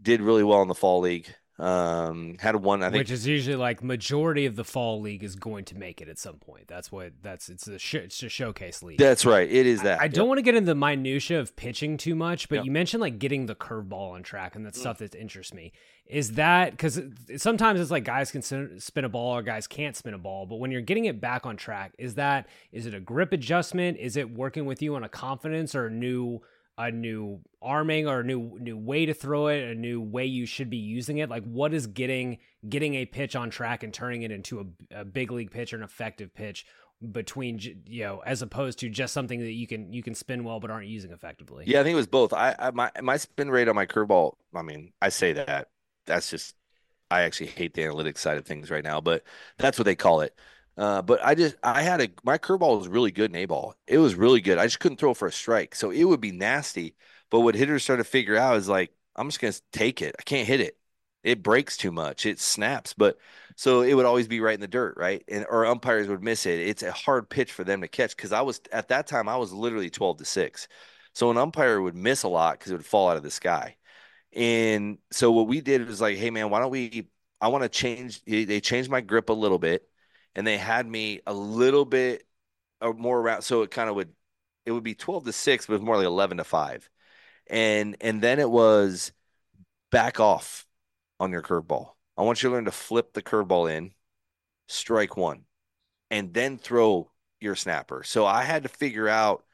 did 0.00 0.20
really 0.22 0.44
well 0.44 0.62
in 0.62 0.68
the 0.68 0.74
fall 0.74 1.00
league. 1.00 1.34
Um, 1.58 2.36
had 2.40 2.56
one, 2.56 2.82
I 2.82 2.86
think, 2.86 3.02
which 3.02 3.10
is 3.10 3.26
usually 3.26 3.56
like 3.56 3.82
majority 3.82 4.46
of 4.46 4.56
the 4.56 4.64
fall 4.64 5.00
league 5.00 5.22
is 5.22 5.36
going 5.36 5.66
to 5.66 5.76
make 5.76 6.00
it 6.00 6.08
at 6.08 6.18
some 6.18 6.36
point. 6.36 6.66
That's 6.66 6.90
what 6.90 7.12
that's 7.22 7.50
it's 7.50 7.68
a 7.68 7.78
sh- 7.78 7.94
it's 7.96 8.22
a 8.22 8.30
showcase 8.30 8.82
league. 8.82 8.98
That's 8.98 9.26
right. 9.26 9.48
It 9.48 9.66
is 9.66 9.82
that. 9.82 10.00
I, 10.00 10.04
I 10.04 10.08
don't 10.08 10.28
want 10.28 10.38
to 10.38 10.42
get 10.42 10.54
into 10.54 10.66
the 10.66 10.74
minutia 10.74 11.38
of 11.38 11.54
pitching 11.54 11.98
too 11.98 12.14
much, 12.14 12.48
but 12.48 12.56
yep. 12.56 12.64
you 12.64 12.70
mentioned 12.70 13.02
like 13.02 13.18
getting 13.18 13.46
the 13.46 13.54
curveball 13.54 14.12
on 14.12 14.22
track, 14.22 14.56
and 14.56 14.64
that's 14.64 14.78
mm. 14.78 14.80
stuff 14.80 14.98
that 14.98 15.14
interests 15.14 15.52
me. 15.52 15.72
Is 16.06 16.32
that 16.32 16.70
because 16.72 16.98
sometimes 17.36 17.80
it's 17.80 17.90
like 17.90 18.04
guys 18.04 18.30
can 18.32 18.42
spin 18.42 19.04
a 19.04 19.08
ball 19.10 19.36
or 19.36 19.42
guys 19.42 19.66
can't 19.66 19.94
spin 19.94 20.14
a 20.14 20.18
ball, 20.18 20.46
but 20.46 20.56
when 20.56 20.70
you're 20.70 20.80
getting 20.80 21.04
it 21.04 21.20
back 21.20 21.44
on 21.44 21.56
track, 21.56 21.92
is 21.98 22.14
that 22.14 22.48
is 22.72 22.86
it 22.86 22.94
a 22.94 23.00
grip 23.00 23.32
adjustment? 23.32 23.98
Is 23.98 24.16
it 24.16 24.30
working 24.30 24.64
with 24.64 24.80
you 24.80 24.96
on 24.96 25.04
a 25.04 25.08
confidence 25.08 25.74
or 25.74 25.86
a 25.86 25.90
new 25.90 26.40
a 26.78 26.90
new 26.90 27.40
arming 27.60 28.06
or 28.06 28.20
a 28.20 28.24
new 28.24 28.58
new 28.58 28.76
way 28.76 29.06
to 29.06 29.14
throw 29.14 29.48
it, 29.48 29.62
a 29.62 29.74
new 29.74 30.00
way 30.00 30.24
you 30.24 30.46
should 30.46 30.70
be 30.70 30.78
using 30.78 31.18
it? 31.18 31.28
Like 31.28 31.44
what 31.44 31.74
is 31.74 31.86
getting 31.86 32.38
getting 32.68 32.94
a 32.94 33.04
pitch 33.04 33.36
on 33.36 33.50
track 33.50 33.82
and 33.82 33.92
turning 33.92 34.22
it 34.22 34.30
into 34.30 34.60
a, 34.60 35.00
a 35.00 35.04
big 35.04 35.30
league 35.30 35.50
pitch 35.50 35.72
or 35.72 35.76
an 35.76 35.82
effective 35.82 36.34
pitch 36.34 36.66
between 37.10 37.58
you 37.86 38.04
know 38.04 38.22
as 38.24 38.42
opposed 38.42 38.78
to 38.78 38.88
just 38.88 39.12
something 39.12 39.40
that 39.40 39.52
you 39.52 39.66
can 39.66 39.92
you 39.92 40.02
can 40.02 40.14
spin 40.14 40.44
well 40.44 40.60
but 40.60 40.70
aren't 40.70 40.86
using 40.86 41.10
effectively. 41.10 41.64
Yeah, 41.66 41.80
I 41.80 41.82
think 41.82 41.94
it 41.94 41.96
was 41.96 42.06
both. 42.06 42.32
I, 42.32 42.54
I 42.58 42.70
my 42.70 42.90
my 43.00 43.16
spin 43.16 43.50
rate 43.50 43.68
on 43.68 43.74
my 43.74 43.86
curveball. 43.86 44.34
I 44.54 44.62
mean, 44.62 44.92
I 45.00 45.08
say 45.08 45.32
that 45.32 45.68
that's 46.06 46.30
just 46.30 46.54
I 47.10 47.22
actually 47.22 47.48
hate 47.48 47.74
the 47.74 47.82
analytics 47.82 48.18
side 48.18 48.38
of 48.38 48.46
things 48.46 48.70
right 48.70 48.84
now, 48.84 49.00
but 49.00 49.22
that's 49.58 49.78
what 49.78 49.84
they 49.84 49.94
call 49.94 50.20
it. 50.20 50.34
Uh, 50.76 51.02
but 51.02 51.24
I 51.24 51.34
just 51.34 51.56
I 51.62 51.82
had 51.82 52.00
a 52.00 52.08
my 52.24 52.38
curveball 52.38 52.78
was 52.78 52.88
really 52.88 53.10
good 53.12 53.30
in 53.30 53.36
A 53.36 53.44
ball. 53.44 53.74
It 53.86 53.98
was 53.98 54.14
really 54.14 54.40
good. 54.40 54.58
I 54.58 54.64
just 54.64 54.80
couldn't 54.80 54.98
throw 54.98 55.14
for 55.14 55.28
a 55.28 55.32
strike, 55.32 55.74
so 55.74 55.90
it 55.90 56.04
would 56.04 56.20
be 56.20 56.32
nasty. 56.32 56.94
But 57.30 57.40
what 57.40 57.54
hitters 57.54 57.82
started 57.82 58.04
to 58.04 58.08
figure 58.10 58.36
out 58.36 58.56
is 58.56 58.68
like 58.68 58.92
I'm 59.14 59.28
just 59.28 59.40
gonna 59.40 59.52
take 59.72 60.00
it. 60.02 60.14
I 60.18 60.22
can't 60.22 60.46
hit 60.48 60.60
it. 60.60 60.78
It 61.22 61.42
breaks 61.42 61.76
too 61.76 61.92
much. 61.92 62.26
It 62.26 62.40
snaps. 62.40 62.94
But 62.94 63.18
so 63.56 63.82
it 63.82 63.94
would 63.94 64.06
always 64.06 64.28
be 64.28 64.40
right 64.40 64.54
in 64.54 64.60
the 64.60 64.66
dirt, 64.68 64.96
right? 64.96 65.22
And 65.28 65.44
or 65.48 65.66
umpires 65.66 66.08
would 66.08 66.22
miss 66.22 66.46
it. 66.46 66.58
It's 66.60 66.82
a 66.82 66.90
hard 66.92 67.28
pitch 67.28 67.52
for 67.52 67.64
them 67.64 67.82
to 67.82 67.88
catch 67.88 68.16
because 68.16 68.32
I 68.32 68.40
was 68.40 68.60
at 68.72 68.88
that 68.88 69.06
time 69.06 69.28
I 69.28 69.36
was 69.36 69.52
literally 69.52 69.90
12 69.90 70.18
to 70.18 70.24
six. 70.24 70.68
So 71.14 71.30
an 71.30 71.36
umpire 71.38 71.80
would 71.82 71.94
miss 71.94 72.22
a 72.22 72.28
lot 72.28 72.58
because 72.58 72.72
it 72.72 72.76
would 72.76 72.86
fall 72.86 73.10
out 73.10 73.18
of 73.18 73.22
the 73.22 73.30
sky. 73.30 73.76
And 74.34 74.98
so 75.12 75.32
what 75.32 75.48
we 75.48 75.60
did 75.60 75.86
was 75.86 76.00
like, 76.00 76.16
hey 76.18 76.30
man, 76.30 76.50
why 76.50 76.60
don't 76.60 76.70
we? 76.70 77.08
I 77.40 77.48
want 77.48 77.64
to 77.64 77.68
change. 77.68 78.24
They 78.24 78.60
changed 78.60 78.90
my 78.90 79.00
grip 79.00 79.28
a 79.30 79.32
little 79.34 79.58
bit 79.58 79.88
and 80.34 80.46
they 80.46 80.56
had 80.58 80.86
me 80.86 81.20
a 81.26 81.34
little 81.34 81.84
bit 81.84 82.26
or 82.80 82.94
more 82.94 83.20
around. 83.20 83.42
So 83.42 83.62
it 83.62 83.70
kind 83.70 83.88
of 83.88 83.96
would, 83.96 84.12
it 84.66 84.72
would 84.72 84.84
be 84.84 84.94
12 84.94 85.24
to 85.24 85.32
six, 85.32 85.66
but 85.66 85.74
it 85.74 85.76
was 85.76 85.86
more 85.86 85.96
like 85.96 86.06
11 86.06 86.38
to 86.38 86.44
five. 86.44 86.88
And, 87.48 87.96
and 88.00 88.20
then 88.20 88.38
it 88.38 88.50
was 88.50 89.12
back 89.90 90.20
off 90.20 90.66
on 91.20 91.32
your 91.32 91.42
curveball. 91.42 91.90
I 92.16 92.22
want 92.22 92.42
you 92.42 92.48
to 92.48 92.54
learn 92.54 92.64
to 92.66 92.70
flip 92.70 93.12
the 93.12 93.22
curveball 93.22 93.70
in, 93.70 93.92
strike 94.68 95.16
one, 95.16 95.44
and 96.10 96.32
then 96.34 96.58
throw 96.58 97.10
your 97.40 97.56
snapper. 97.56 98.02
So 98.04 98.26
I 98.26 98.44
had 98.44 98.64
to 98.64 98.68
figure 98.68 99.08
out 99.08 99.44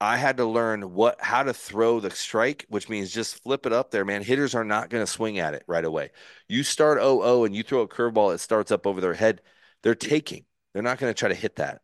I 0.00 0.16
had 0.16 0.36
to 0.38 0.44
learn 0.44 0.92
what 0.94 1.20
how 1.20 1.42
to 1.44 1.54
throw 1.54 2.00
the 2.00 2.10
strike, 2.10 2.66
which 2.68 2.88
means 2.88 3.12
just 3.12 3.42
flip 3.42 3.64
it 3.64 3.72
up 3.72 3.90
there, 3.90 4.04
man. 4.04 4.22
Hitters 4.22 4.54
are 4.54 4.64
not 4.64 4.90
going 4.90 5.04
to 5.04 5.10
swing 5.10 5.38
at 5.38 5.54
it 5.54 5.64
right 5.66 5.84
away. 5.84 6.10
You 6.48 6.62
start 6.62 6.98
0-0 6.98 7.46
and 7.46 7.54
you 7.56 7.62
throw 7.62 7.80
a 7.82 7.88
curveball, 7.88 8.34
it 8.34 8.38
starts 8.38 8.70
up 8.70 8.86
over 8.86 9.00
their 9.00 9.14
head. 9.14 9.40
They're 9.84 9.94
taking. 9.94 10.44
They're 10.72 10.82
not 10.82 10.98
going 10.98 11.14
to 11.14 11.18
try 11.18 11.28
to 11.28 11.34
hit 11.36 11.56
that. 11.56 11.82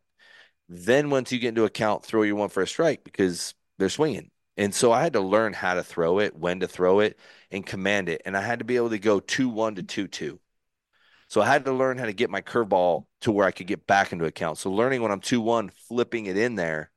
Then 0.67 1.09
once 1.09 1.31
you 1.31 1.39
get 1.39 1.49
into 1.49 1.63
account, 1.63 2.03
throw 2.03 2.23
your 2.23 2.35
one 2.35 2.49
for 2.49 2.61
a 2.61 2.67
strike 2.67 3.05
because 3.05 3.53
they're 3.77 3.87
swinging. 3.87 4.31
And 4.57 4.75
so 4.75 4.91
I 4.91 5.01
had 5.01 5.13
to 5.13 5.21
learn 5.21 5.53
how 5.53 5.75
to 5.75 5.83
throw 5.83 6.19
it, 6.19 6.35
when 6.35 6.59
to 6.59 6.67
throw 6.67 6.99
it, 6.99 7.17
and 7.49 7.65
command 7.65 8.09
it. 8.09 8.21
And 8.25 8.35
I 8.35 8.41
had 8.41 8.59
to 8.59 8.65
be 8.65 8.75
able 8.75 8.89
to 8.89 8.99
go 8.99 9.21
2-1 9.21 9.87
to 9.87 10.07
2-2. 10.07 10.39
So 11.29 11.41
I 11.41 11.45
had 11.45 11.63
to 11.63 11.71
learn 11.71 11.97
how 11.97 12.05
to 12.05 12.13
get 12.13 12.29
my 12.29 12.41
curveball 12.41 13.05
to 13.21 13.31
where 13.31 13.47
I 13.47 13.51
could 13.51 13.67
get 13.67 13.87
back 13.87 14.11
into 14.11 14.25
account. 14.25 14.57
So 14.57 14.69
learning 14.69 15.01
when 15.01 15.13
I'm 15.13 15.21
2-1, 15.21 15.71
flipping 15.71 16.25
it 16.25 16.35
in 16.35 16.55
there 16.55 16.91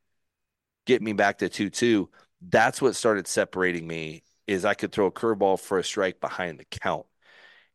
get 0.87 1.03
me 1.03 1.13
back 1.13 1.39
to 1.39 1.49
2 1.49 1.71
2. 1.71 2.11
That's 2.47 2.83
what 2.83 2.97
started 2.97 3.27
separating 3.27 3.87
me 3.87 4.23
is 4.47 4.65
I 4.65 4.75
could 4.75 4.93
throw 4.93 5.07
a 5.07 5.13
curveball 5.13 5.59
for 5.61 5.79
a 5.79 5.85
strike 5.85 6.21
behind 6.21 6.59
the 6.59 6.65
count. 6.65 7.07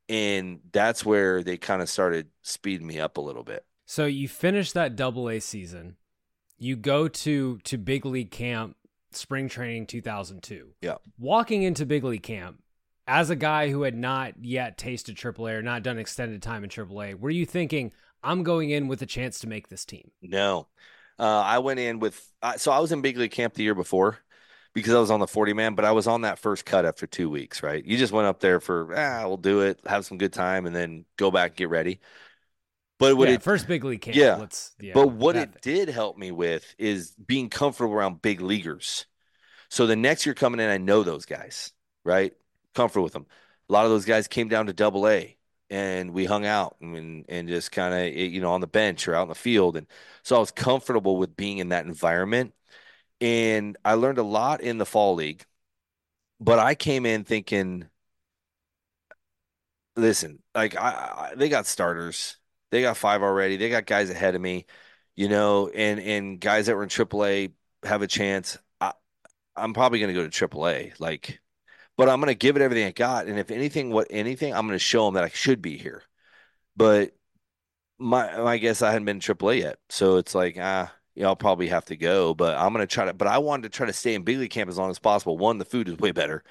And 0.09 0.59
that's 0.71 1.05
where 1.05 1.43
they 1.43 1.57
kind 1.57 1.81
of 1.81 1.89
started 1.89 2.27
speeding 2.41 2.87
me 2.87 2.99
up 2.99 3.17
a 3.17 3.21
little 3.21 3.43
bit. 3.43 3.63
So 3.85 4.05
you 4.05 4.27
finish 4.27 4.71
that 4.73 4.95
double 4.95 5.29
A 5.29 5.39
season. 5.39 5.95
You 6.57 6.75
go 6.75 7.07
to 7.07 7.59
to 7.59 7.77
big 7.77 8.05
league 8.05 8.31
camp 8.31 8.75
spring 9.11 9.49
training 9.49 9.87
2002. 9.87 10.73
Yeah. 10.81 10.95
Walking 11.17 11.63
into 11.63 11.85
big 11.85 12.03
league 12.03 12.23
camp 12.23 12.61
as 13.07 13.29
a 13.29 13.35
guy 13.35 13.69
who 13.69 13.83
had 13.83 13.95
not 13.95 14.33
yet 14.43 14.77
tasted 14.77 15.15
AAA 15.15 15.53
or 15.53 15.61
not 15.61 15.83
done 15.83 15.97
extended 15.97 16.41
time 16.41 16.63
in 16.63 16.69
AAA, 16.69 17.19
were 17.19 17.29
you 17.29 17.45
thinking 17.45 17.91
I'm 18.23 18.43
going 18.43 18.69
in 18.69 18.87
with 18.87 19.01
a 19.01 19.05
chance 19.05 19.39
to 19.39 19.47
make 19.47 19.69
this 19.69 19.85
team? 19.85 20.11
No. 20.21 20.67
Uh, 21.17 21.41
I 21.41 21.59
went 21.59 21.79
in 21.79 21.99
with 21.99 22.31
uh, 22.41 22.57
so 22.57 22.71
I 22.71 22.79
was 22.79 22.91
in 22.91 23.01
big 23.01 23.17
league 23.17 23.31
camp 23.31 23.53
the 23.53 23.63
year 23.63 23.75
before 23.75 24.19
because 24.73 24.93
I 24.93 24.99
was 24.99 25.11
on 25.11 25.19
the 25.19 25.27
40 25.27 25.53
man, 25.53 25.75
but 25.75 25.85
I 25.85 25.91
was 25.91 26.07
on 26.07 26.21
that 26.21 26.39
first 26.39 26.65
cut 26.65 26.85
after 26.85 27.07
two 27.07 27.29
weeks, 27.29 27.63
right? 27.63 27.83
You 27.83 27.97
just 27.97 28.13
went 28.13 28.27
up 28.27 28.39
there 28.39 28.59
for, 28.59 28.93
ah, 28.95 29.27
we'll 29.27 29.37
do 29.37 29.61
it, 29.61 29.79
have 29.85 30.05
some 30.05 30.17
good 30.17 30.33
time, 30.33 30.65
and 30.65 30.75
then 30.75 31.05
go 31.17 31.31
back 31.31 31.51
and 31.51 31.57
get 31.57 31.69
ready. 31.69 31.99
But 32.99 33.15
what 33.15 33.29
yeah, 33.29 33.35
it 33.35 33.43
first 33.43 33.67
big 33.67 33.83
league 33.83 34.01
camp, 34.01 34.17
yeah. 34.17 34.45
yeah 34.79 34.93
but 34.93 35.07
what 35.07 35.37
it 35.37 35.61
did 35.61 35.87
help 35.87 36.17
me 36.17 36.31
with 36.31 36.75
is 36.77 37.11
being 37.11 37.49
comfortable 37.49 37.93
around 37.93 38.21
big 38.21 38.41
leaguers. 38.41 39.05
So 39.69 39.87
the 39.87 39.95
next 39.95 40.25
year 40.25 40.35
coming 40.35 40.59
in, 40.59 40.69
I 40.69 40.77
know 40.77 41.03
those 41.03 41.25
guys, 41.25 41.71
right? 42.03 42.33
Comfortable 42.75 43.05
with 43.05 43.13
them. 43.13 43.25
A 43.69 43.73
lot 43.73 43.85
of 43.85 43.91
those 43.91 44.05
guys 44.05 44.27
came 44.27 44.49
down 44.49 44.65
to 44.65 44.73
double 44.73 45.07
A 45.07 45.37
and 45.69 46.11
we 46.11 46.25
hung 46.25 46.45
out 46.45 46.77
and 46.81 47.25
and 47.29 47.47
just 47.47 47.71
kind 47.71 47.93
of 47.93 48.13
you 48.13 48.41
know 48.41 48.51
on 48.51 48.61
the 48.61 48.67
bench 48.67 49.07
or 49.07 49.15
out 49.15 49.23
in 49.23 49.29
the 49.29 49.35
field 49.35 49.77
and 49.77 49.87
so 50.23 50.35
I 50.35 50.39
was 50.39 50.51
comfortable 50.51 51.17
with 51.17 51.35
being 51.35 51.59
in 51.59 51.69
that 51.69 51.85
environment 51.85 52.53
and 53.21 53.77
I 53.83 53.93
learned 53.95 54.17
a 54.17 54.23
lot 54.23 54.61
in 54.61 54.77
the 54.77 54.85
fall 54.85 55.15
league 55.15 55.45
but 56.39 56.59
I 56.59 56.75
came 56.75 57.05
in 57.05 57.23
thinking 57.23 57.89
listen 59.95 60.39
like 60.55 60.75
I, 60.75 61.31
I 61.31 61.35
they 61.35 61.49
got 61.49 61.67
starters 61.67 62.37
they 62.71 62.81
got 62.81 62.97
five 62.97 63.21
already 63.21 63.57
they 63.57 63.69
got 63.69 63.85
guys 63.85 64.09
ahead 64.09 64.35
of 64.35 64.41
me 64.41 64.65
you 65.15 65.27
know 65.27 65.69
and 65.69 65.99
and 65.99 66.39
guys 66.39 66.67
that 66.67 66.75
were 66.75 66.83
in 66.83 66.89
AAA 66.89 67.51
have 67.83 68.01
a 68.01 68.07
chance 68.07 68.57
I, 68.79 68.93
I'm 69.55 69.73
probably 69.73 69.99
going 69.99 70.13
to 70.13 70.21
go 70.21 70.27
to 70.27 70.47
AAA 70.47 70.99
like 70.99 71.41
but 71.99 72.07
I'm 72.07 72.21
going 72.21 72.29
to 72.29 72.35
give 72.35 72.55
it 72.55 72.61
everything 72.61 72.87
I 72.87 72.91
got. 72.91 73.27
And 73.27 73.37
if 73.37 73.51
anything, 73.51 73.91
what 73.91 74.07
anything, 74.09 74.53
I'm 74.53 74.65
going 74.67 74.79
to 74.79 74.79
show 74.79 75.03
them 75.03 75.15
that 75.15 75.25
I 75.25 75.27
should 75.27 75.61
be 75.61 75.77
here. 75.77 76.01
But 76.77 77.11
my 77.99 78.37
my 78.37 78.57
guess 78.57 78.81
I 78.81 78.91
hadn't 78.91 79.03
been 79.05 79.19
AAA 79.19 79.59
yet, 79.59 79.79
so 79.89 80.15
it's 80.17 80.33
like 80.33 80.57
ah, 80.61 80.93
you 81.15 81.23
know, 81.23 81.29
I'll 81.29 81.35
probably 81.35 81.67
have 81.67 81.85
to 81.85 81.97
go. 81.97 82.33
But 82.33 82.57
I'm 82.57 82.73
going 82.73 82.85
to 82.85 82.93
try 82.93 83.05
to. 83.05 83.13
But 83.13 83.27
I 83.27 83.37
wanted 83.39 83.63
to 83.63 83.69
try 83.69 83.87
to 83.87 83.93
stay 83.93 84.15
in 84.15 84.23
big 84.23 84.37
league 84.37 84.51
camp 84.51 84.69
as 84.69 84.77
long 84.77 84.89
as 84.89 84.99
possible. 84.99 85.37
One, 85.37 85.57
the 85.57 85.65
food 85.65 85.87
is 85.87 85.97
way 85.97 86.11
better. 86.11 86.43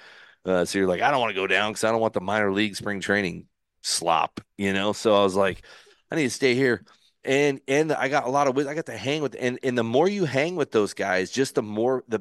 Uh, 0.44 0.64
so 0.64 0.78
you're 0.78 0.88
like, 0.88 1.02
I 1.02 1.10
don't 1.10 1.20
want 1.20 1.30
to 1.30 1.40
go 1.40 1.46
down 1.46 1.72
because 1.72 1.84
I 1.84 1.90
don't 1.90 2.00
want 2.00 2.14
the 2.14 2.20
minor 2.20 2.52
league 2.52 2.76
spring 2.76 3.00
training 3.00 3.46
slop, 3.82 4.40
you 4.56 4.72
know. 4.72 4.92
So 4.92 5.14
I 5.14 5.22
was 5.22 5.34
like, 5.34 5.64
I 6.10 6.16
need 6.16 6.24
to 6.24 6.30
stay 6.30 6.54
here 6.54 6.84
and 7.24 7.60
and 7.68 7.92
I 7.92 8.08
got 8.08 8.26
a 8.26 8.30
lot 8.30 8.48
of 8.48 8.56
I 8.66 8.74
got 8.74 8.86
to 8.86 8.96
hang 8.96 9.22
with 9.22 9.36
and 9.38 9.58
and 9.62 9.76
the 9.76 9.84
more 9.84 10.08
you 10.08 10.24
hang 10.24 10.56
with 10.56 10.70
those 10.70 10.94
guys, 10.94 11.30
just 11.30 11.54
the 11.54 11.62
more 11.62 12.04
the 12.08 12.20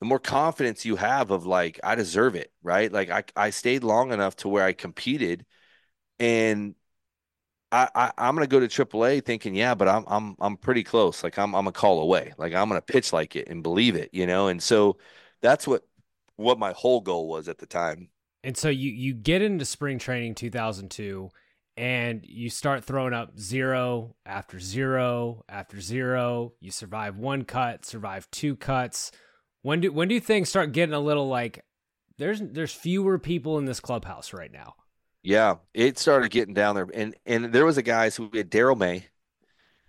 the 0.00 0.06
more 0.06 0.18
confidence 0.18 0.84
you 0.84 0.96
have 0.96 1.30
of 1.30 1.46
like 1.46 1.78
I 1.84 1.94
deserve 1.94 2.34
it, 2.34 2.50
right? 2.62 2.90
Like 2.90 3.10
I 3.10 3.24
I 3.36 3.50
stayed 3.50 3.84
long 3.84 4.12
enough 4.12 4.36
to 4.36 4.48
where 4.48 4.64
I 4.64 4.72
competed, 4.72 5.44
and 6.18 6.74
I, 7.72 8.12
I 8.16 8.28
am 8.28 8.34
gonna 8.34 8.46
go 8.46 8.60
to 8.60 8.68
AAA 8.68 9.24
thinking 9.24 9.54
yeah, 9.54 9.74
but 9.74 9.88
I'm 9.88 10.04
I'm 10.06 10.36
I'm 10.40 10.56
pretty 10.56 10.84
close. 10.84 11.24
Like 11.24 11.38
I'm 11.38 11.54
I'm 11.54 11.66
a 11.66 11.72
call 11.72 12.00
away. 12.00 12.32
Like 12.38 12.54
I'm 12.54 12.68
gonna 12.68 12.82
pitch 12.82 13.12
like 13.12 13.34
it 13.34 13.48
and 13.48 13.62
believe 13.62 13.96
it, 13.96 14.10
you 14.12 14.26
know. 14.26 14.48
And 14.48 14.62
so 14.62 14.98
that's 15.40 15.66
what 15.66 15.82
what 16.36 16.58
my 16.58 16.72
whole 16.72 17.00
goal 17.00 17.28
was 17.28 17.48
at 17.48 17.58
the 17.58 17.66
time. 17.66 18.08
And 18.44 18.56
so 18.56 18.68
you 18.68 18.90
you 18.90 19.14
get 19.14 19.42
into 19.42 19.64
spring 19.64 19.98
training 19.98 20.34
2002 20.34 21.30
and 21.78 22.20
you 22.24 22.50
start 22.50 22.84
throwing 22.84 23.14
up 23.14 23.38
zero 23.38 24.14
after 24.26 24.60
zero 24.60 25.44
after 25.48 25.80
zero. 25.80 26.52
You 26.60 26.70
survive 26.70 27.16
one 27.16 27.44
cut, 27.44 27.86
survive 27.86 28.30
two 28.30 28.54
cuts 28.54 29.10
when 29.62 29.80
do 29.80 29.92
when 29.92 30.08
do 30.08 30.20
things 30.20 30.48
start 30.48 30.72
getting 30.72 30.94
a 30.94 31.00
little 31.00 31.28
like 31.28 31.64
there's 32.18 32.40
there's 32.40 32.72
fewer 32.72 33.18
people 33.18 33.58
in 33.58 33.64
this 33.64 33.80
clubhouse 33.80 34.32
right 34.32 34.52
now? 34.52 34.74
Yeah, 35.22 35.56
it 35.72 35.98
started 35.98 36.30
getting 36.30 36.54
down 36.54 36.74
there, 36.74 36.88
and 36.92 37.14
and 37.26 37.52
there 37.52 37.64
was 37.64 37.78
a 37.78 37.82
guy. 37.82 38.10
We 38.18 38.38
had 38.38 38.50
Darrell 38.50 38.74
May, 38.76 39.06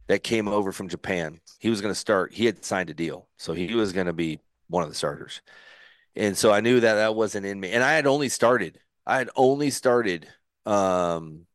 that 0.07 0.23
came 0.23 0.47
over 0.47 0.71
from 0.71 0.89
Japan. 0.89 1.39
He 1.59 1.69
was 1.69 1.81
going 1.81 1.93
to 1.93 1.99
start. 1.99 2.33
He 2.33 2.45
had 2.45 2.63
signed 2.65 2.89
a 2.89 2.93
deal, 2.93 3.27
so 3.37 3.53
he 3.53 3.73
was 3.75 3.93
going 3.93 4.07
to 4.07 4.13
be 4.13 4.39
one 4.69 4.83
of 4.83 4.89
the 4.89 4.95
starters. 4.95 5.41
And 6.15 6.37
so 6.37 6.51
I 6.51 6.61
knew 6.61 6.79
that 6.81 6.95
that 6.95 7.15
wasn't 7.15 7.45
in 7.45 7.59
me. 7.59 7.71
And 7.71 7.83
I 7.83 7.93
had 7.93 8.07
only 8.07 8.29
started. 8.29 8.79
I 9.05 9.17
had 9.17 9.29
only 9.35 9.71
started 9.71 10.27
um, 10.65 11.45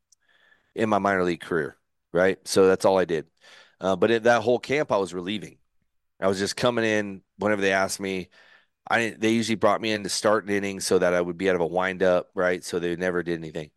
in 0.75 0.89
my 0.89 0.99
minor 0.99 1.25
league 1.25 1.41
career, 1.41 1.77
right? 2.13 2.39
So 2.49 2.67
that's 2.67 2.85
all 2.85 2.99
I 2.99 3.05
did. 3.05 3.27
Uh, 3.81 3.97
but 3.97 4.11
in 4.11 4.25
that 4.25 4.43
whole 4.43 4.59
camp, 4.59 4.93
I 4.93 4.99
was 4.99 5.15
relieving. 5.15 5.59
I 6.21 6.29
was 6.29 6.39
just 6.39 6.57
coming 6.57 6.85
in 6.85 7.23
whenever 7.39 7.63
they 7.63 7.73
asked 7.73 8.01
me. 8.01 8.29
I 8.91 9.15
they 9.19 9.31
usually 9.31 9.57
brought 9.57 9.81
me 9.81 9.93
in 9.93 10.03
to 10.05 10.09
start 10.09 10.45
an 10.45 10.51
inning 10.51 10.81
so 10.81 10.99
that 10.99 11.15
I 11.15 11.21
would 11.21 11.39
be 11.39 11.49
out 11.49 11.55
of 11.57 11.61
a 11.61 11.67
windup, 11.67 12.31
right? 12.35 12.65
So 12.65 12.79
they 12.79 12.97
never 12.97 13.23
did 13.23 13.39
anything. 13.39 13.71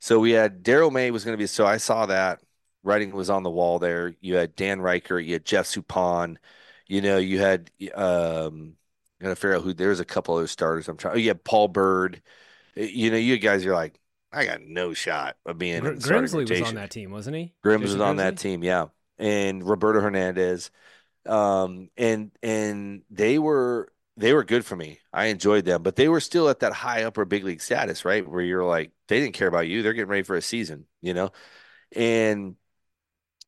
So 0.00 0.20
we 0.20 0.32
had 0.32 0.62
Darrell 0.62 0.90
May 0.90 1.10
was 1.10 1.24
going 1.24 1.36
to 1.36 1.42
be. 1.42 1.46
So 1.46 1.66
I 1.66 1.78
saw 1.78 2.06
that 2.06 2.40
writing 2.82 3.12
was 3.12 3.30
on 3.30 3.42
the 3.42 3.50
wall 3.50 3.78
there. 3.78 4.14
You 4.20 4.36
had 4.36 4.54
Dan 4.54 4.80
Reichert, 4.80 5.24
you 5.24 5.34
had 5.34 5.44
Jeff 5.44 5.66
Suppan, 5.66 6.36
you 6.86 7.02
know, 7.02 7.18
you 7.18 7.38
had 7.38 7.70
um, 7.94 8.76
I 9.20 9.24
gotta 9.24 9.36
figure 9.36 9.56
out 9.56 9.62
who. 9.62 9.74
There's 9.74 10.00
a 10.00 10.04
couple 10.04 10.36
other 10.36 10.46
starters. 10.46 10.88
I'm 10.88 10.96
trying. 10.96 11.14
Oh, 11.14 11.18
you 11.18 11.28
had 11.28 11.44
Paul 11.44 11.68
Byrd. 11.68 12.22
You 12.76 13.10
know, 13.10 13.16
you 13.16 13.38
guys 13.38 13.66
are 13.66 13.74
like, 13.74 13.98
I 14.32 14.44
got 14.44 14.62
no 14.62 14.94
shot 14.94 15.36
of 15.44 15.58
being. 15.58 15.80
Gr- 15.80 15.90
Grimsley 15.90 16.48
was 16.48 16.62
on 16.62 16.76
that 16.76 16.90
team, 16.90 17.10
wasn't 17.10 17.36
he? 17.36 17.52
Grims 17.64 17.82
was 17.82 18.00
on 18.00 18.16
that 18.16 18.38
team, 18.38 18.62
yeah, 18.62 18.86
and 19.18 19.66
Roberto 19.66 20.00
Hernandez, 20.00 20.70
um, 21.26 21.90
and 21.96 22.30
and 22.42 23.02
they 23.10 23.38
were 23.38 23.90
they 24.18 24.34
were 24.34 24.44
good 24.44 24.64
for 24.66 24.76
me. 24.76 25.00
I 25.12 25.26
enjoyed 25.26 25.64
them, 25.64 25.82
but 25.82 25.96
they 25.96 26.08
were 26.08 26.20
still 26.20 26.48
at 26.48 26.60
that 26.60 26.72
high 26.72 27.04
upper 27.04 27.24
big 27.24 27.44
league 27.44 27.62
status, 27.62 28.04
right? 28.04 28.28
Where 28.28 28.42
you're 28.42 28.64
like, 28.64 28.92
they 29.08 29.20
didn't 29.20 29.34
care 29.34 29.48
about 29.48 29.68
you. 29.68 29.82
They're 29.82 29.92
getting 29.94 30.10
ready 30.10 30.24
for 30.24 30.36
a 30.36 30.42
season, 30.42 30.86
you 31.00 31.14
know, 31.14 31.30
and 31.94 32.56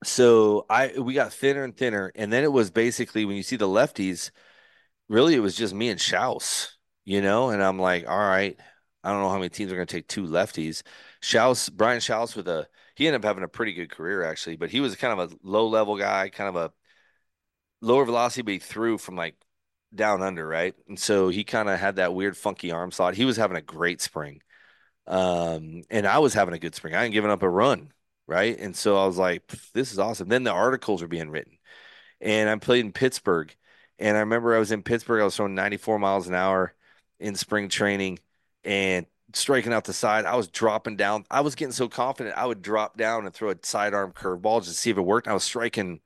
so 0.04 0.66
I 0.70 0.98
we 0.98 1.14
got 1.14 1.32
thinner 1.32 1.64
and 1.64 1.76
thinner, 1.76 2.12
and 2.14 2.32
then 2.32 2.44
it 2.44 2.52
was 2.52 2.70
basically 2.70 3.24
when 3.24 3.36
you 3.36 3.42
see 3.42 3.56
the 3.56 3.68
lefties, 3.68 4.30
really 5.08 5.34
it 5.34 5.40
was 5.40 5.56
just 5.56 5.74
me 5.74 5.90
and 5.90 6.00
Shouse, 6.00 6.76
you 7.04 7.22
know, 7.22 7.50
and 7.50 7.62
I'm 7.62 7.78
like, 7.78 8.08
all 8.08 8.18
right, 8.18 8.58
I 9.04 9.12
don't 9.12 9.22
know 9.22 9.28
how 9.30 9.36
many 9.36 9.50
teams 9.50 9.72
are 9.72 9.76
going 9.76 9.86
to 9.86 9.94
take 9.96 10.08
two 10.08 10.24
lefties. 10.24 10.82
Shouse, 11.22 11.68
Brian 11.68 12.00
Shouse 12.00 12.36
with 12.36 12.48
a 12.48 12.68
he 12.96 13.06
ended 13.06 13.22
up 13.22 13.28
having 13.28 13.44
a 13.44 13.48
pretty 13.48 13.72
good 13.74 13.90
career 13.90 14.24
actually, 14.24 14.56
but 14.56 14.70
he 14.70 14.80
was 14.80 14.96
kind 14.96 15.18
of 15.18 15.32
a 15.32 15.36
low 15.42 15.66
level 15.68 15.96
guy, 15.98 16.28
kind 16.30 16.48
of 16.48 16.56
a 16.56 16.72
lower 17.80 18.04
velocity, 18.04 18.42
but 18.42 18.52
he 18.52 18.58
threw 18.58 18.98
from 18.98 19.16
like 19.16 19.36
down 19.94 20.22
under, 20.22 20.46
right? 20.46 20.74
And 20.88 20.98
so 20.98 21.28
he 21.28 21.44
kind 21.44 21.68
of 21.68 21.78
had 21.78 21.96
that 21.96 22.14
weird 22.14 22.36
funky 22.36 22.70
arm 22.72 22.92
slot. 22.92 23.14
He 23.14 23.24
was 23.24 23.36
having 23.36 23.56
a 23.56 23.62
great 23.62 24.00
spring. 24.00 24.42
Um, 25.06 25.82
and 25.90 26.06
I 26.06 26.18
was 26.18 26.34
having 26.34 26.54
a 26.54 26.58
good 26.58 26.74
spring. 26.74 26.94
I 26.94 27.04
ain't 27.04 27.14
giving 27.14 27.30
up 27.30 27.42
a 27.42 27.48
run 27.48 27.92
right? 28.30 28.58
And 28.60 28.76
so 28.76 28.96
I 28.96 29.06
was 29.06 29.18
like, 29.18 29.46
this 29.74 29.92
is 29.92 29.98
awesome. 29.98 30.28
Then 30.28 30.44
the 30.44 30.52
articles 30.52 31.02
were 31.02 31.08
being 31.08 31.30
written, 31.30 31.58
and 32.20 32.48
I 32.48 32.56
played 32.56 32.84
in 32.84 32.92
Pittsburgh, 32.92 33.54
and 33.98 34.16
I 34.16 34.20
remember 34.20 34.54
I 34.54 34.60
was 34.60 34.72
in 34.72 34.82
Pittsburgh. 34.82 35.20
I 35.20 35.24
was 35.24 35.36
throwing 35.36 35.54
94 35.54 35.98
miles 35.98 36.28
an 36.28 36.34
hour 36.34 36.74
in 37.18 37.34
spring 37.34 37.68
training, 37.68 38.20
and 38.64 39.06
striking 39.34 39.72
out 39.72 39.84
the 39.84 39.92
side. 39.92 40.26
I 40.26 40.36
was 40.36 40.48
dropping 40.48 40.96
down. 40.96 41.24
I 41.30 41.40
was 41.42 41.54
getting 41.56 41.72
so 41.72 41.88
confident. 41.88 42.36
I 42.38 42.46
would 42.46 42.62
drop 42.62 42.96
down 42.96 43.26
and 43.26 43.34
throw 43.34 43.50
a 43.50 43.56
sidearm 43.62 44.12
curveball 44.12 44.60
just 44.60 44.76
to 44.76 44.80
see 44.80 44.90
if 44.90 44.98
it 44.98 45.02
worked. 45.02 45.28
I 45.28 45.34
was 45.34 45.44
striking 45.44 46.00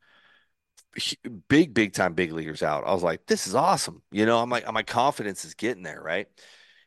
big, 1.49 1.75
big 1.75 1.93
time 1.93 2.15
big 2.15 2.33
leaguers 2.33 2.63
out. 2.63 2.85
I 2.87 2.93
was 2.93 3.03
like, 3.03 3.27
this 3.27 3.47
is 3.47 3.55
awesome. 3.55 4.03
You 4.11 4.27
know, 4.27 4.39
I'm 4.39 4.51
like, 4.51 4.71
my 4.73 4.83
confidence 4.83 5.45
is 5.45 5.55
getting 5.55 5.83
there, 5.83 6.01
right? 6.01 6.29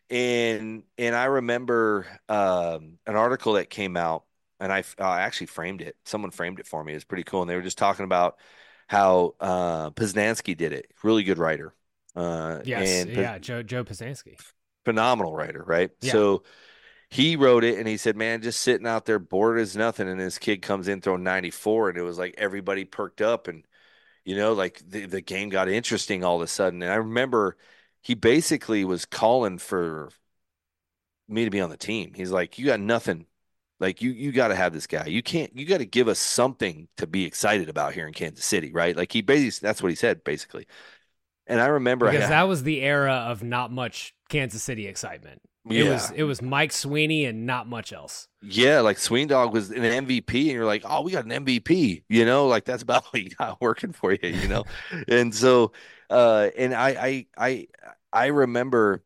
And 0.09 0.83
and 0.97 1.15
I 1.15 1.25
remember 1.25 2.07
um, 2.29 2.97
an 3.05 3.15
article 3.15 3.53
that 3.53 3.69
came 3.69 3.97
out 3.97 4.23
and 4.59 4.71
I 4.71 4.83
uh, 4.99 5.13
actually 5.13 5.47
framed 5.47 5.81
it. 5.81 5.95
Someone 6.05 6.31
framed 6.31 6.59
it 6.59 6.67
for 6.67 6.83
me. 6.83 6.93
It 6.93 6.95
was 6.95 7.03
pretty 7.03 7.23
cool. 7.23 7.41
And 7.41 7.49
they 7.49 7.55
were 7.55 7.61
just 7.61 7.77
talking 7.77 8.05
about 8.05 8.37
how 8.87 9.35
uh, 9.39 9.89
Posnanski 9.91 10.55
did 10.55 10.73
it. 10.73 10.91
Really 11.03 11.23
good 11.23 11.37
writer. 11.37 11.73
Uh, 12.15 12.61
yes, 12.63 13.05
and 13.05 13.15
yeah, 13.15 13.37
Joe 13.37 13.61
Joe 13.61 13.83
Posnanski, 13.83 14.39
phenomenal 14.85 15.35
writer, 15.35 15.63
right? 15.63 15.91
Yeah. 16.01 16.13
So 16.13 16.43
he 17.09 17.35
wrote 17.35 17.63
it, 17.63 17.77
and 17.77 17.87
he 17.87 17.97
said, 17.97 18.15
"Man, 18.15 18.41
just 18.41 18.61
sitting 18.61 18.87
out 18.87 19.05
there 19.05 19.19
bored 19.19 19.59
as 19.59 19.75
nothing." 19.75 20.07
And 20.07 20.19
this 20.19 20.39
kid 20.39 20.63
comes 20.63 20.87
in 20.87 21.01
throwing 21.01 21.23
94, 21.23 21.89
and 21.89 21.97
it 21.97 22.01
was 22.01 22.17
like 22.17 22.33
everybody 22.37 22.85
perked 22.85 23.21
up, 23.21 23.47
and 23.47 23.63
you 24.27 24.35
know, 24.35 24.51
like 24.51 24.81
the 24.85 25.05
the 25.05 25.21
game 25.21 25.47
got 25.47 25.69
interesting 25.69 26.21
all 26.21 26.35
of 26.35 26.41
a 26.41 26.47
sudden. 26.47 26.83
And 26.83 26.91
I 26.91 26.95
remember 26.95 27.55
he 28.01 28.13
basically 28.13 28.83
was 28.83 29.05
calling 29.05 29.57
for 29.57 30.09
me 31.29 31.45
to 31.45 31.49
be 31.49 31.61
on 31.61 31.69
the 31.69 31.77
team. 31.77 32.11
He's 32.13 32.29
like, 32.29 32.59
"You 32.59 32.65
got 32.65 32.81
nothing 32.81 33.25
like 33.79 34.01
you, 34.01 34.11
you 34.11 34.33
got 34.33 34.49
to 34.49 34.55
have 34.55 34.73
this 34.73 34.85
guy. 34.85 35.05
You 35.05 35.23
can't. 35.23 35.55
You 35.55 35.65
got 35.65 35.77
to 35.77 35.85
give 35.85 36.09
us 36.09 36.19
something 36.19 36.89
to 36.97 37.07
be 37.07 37.23
excited 37.23 37.69
about 37.69 37.93
here 37.93 38.05
in 38.05 38.11
Kansas 38.11 38.43
City, 38.43 38.73
right? 38.73 38.97
Like 38.97 39.13
he 39.13 39.21
basically, 39.21 39.65
that's 39.65 39.81
what 39.81 39.89
he 39.89 39.95
said, 39.95 40.25
basically. 40.25 40.67
And 41.45 41.61
I 41.61 41.67
remember 41.67 42.07
because 42.11 42.25
I, 42.25 42.29
that 42.29 42.49
was 42.49 42.63
the 42.63 42.81
era 42.81 43.13
of 43.13 43.43
not 43.43 43.71
much 43.71 44.13
Kansas 44.27 44.61
City 44.61 44.87
excitement. 44.87 45.41
It 45.69 45.83
yeah. 45.83 45.91
was 45.91 46.11
it 46.11 46.23
was 46.23 46.41
Mike 46.41 46.71
Sweeney 46.71 47.25
and 47.25 47.45
not 47.45 47.67
much 47.67 47.91
else. 47.91 48.27
Yeah, 48.41 48.81
like 48.81 48.97
Sweeney 48.97 49.27
Dog 49.27 49.53
was 49.53 49.71
an 49.71 49.81
MVP, 49.81 50.33
and 50.33 50.51
you're 50.51 50.65
like, 50.65 50.83
oh, 50.85 51.01
we 51.01 51.11
got 51.11 51.25
an 51.25 51.45
MVP. 51.45 52.03
You 52.07 52.25
know, 52.25 52.47
like 52.47 52.65
that's 52.65 52.83
about 52.83 53.05
what 53.11 53.21
you 53.21 53.29
got 53.31 53.59
working 53.61 53.91
for 53.91 54.11
you. 54.11 54.19
You 54.29 54.47
know, 54.47 54.63
and 55.07 55.33
so, 55.33 55.71
uh, 56.09 56.49
and 56.57 56.73
I 56.73 56.89
I 56.89 57.25
I 57.37 57.67
I 58.11 58.25
remember 58.27 59.03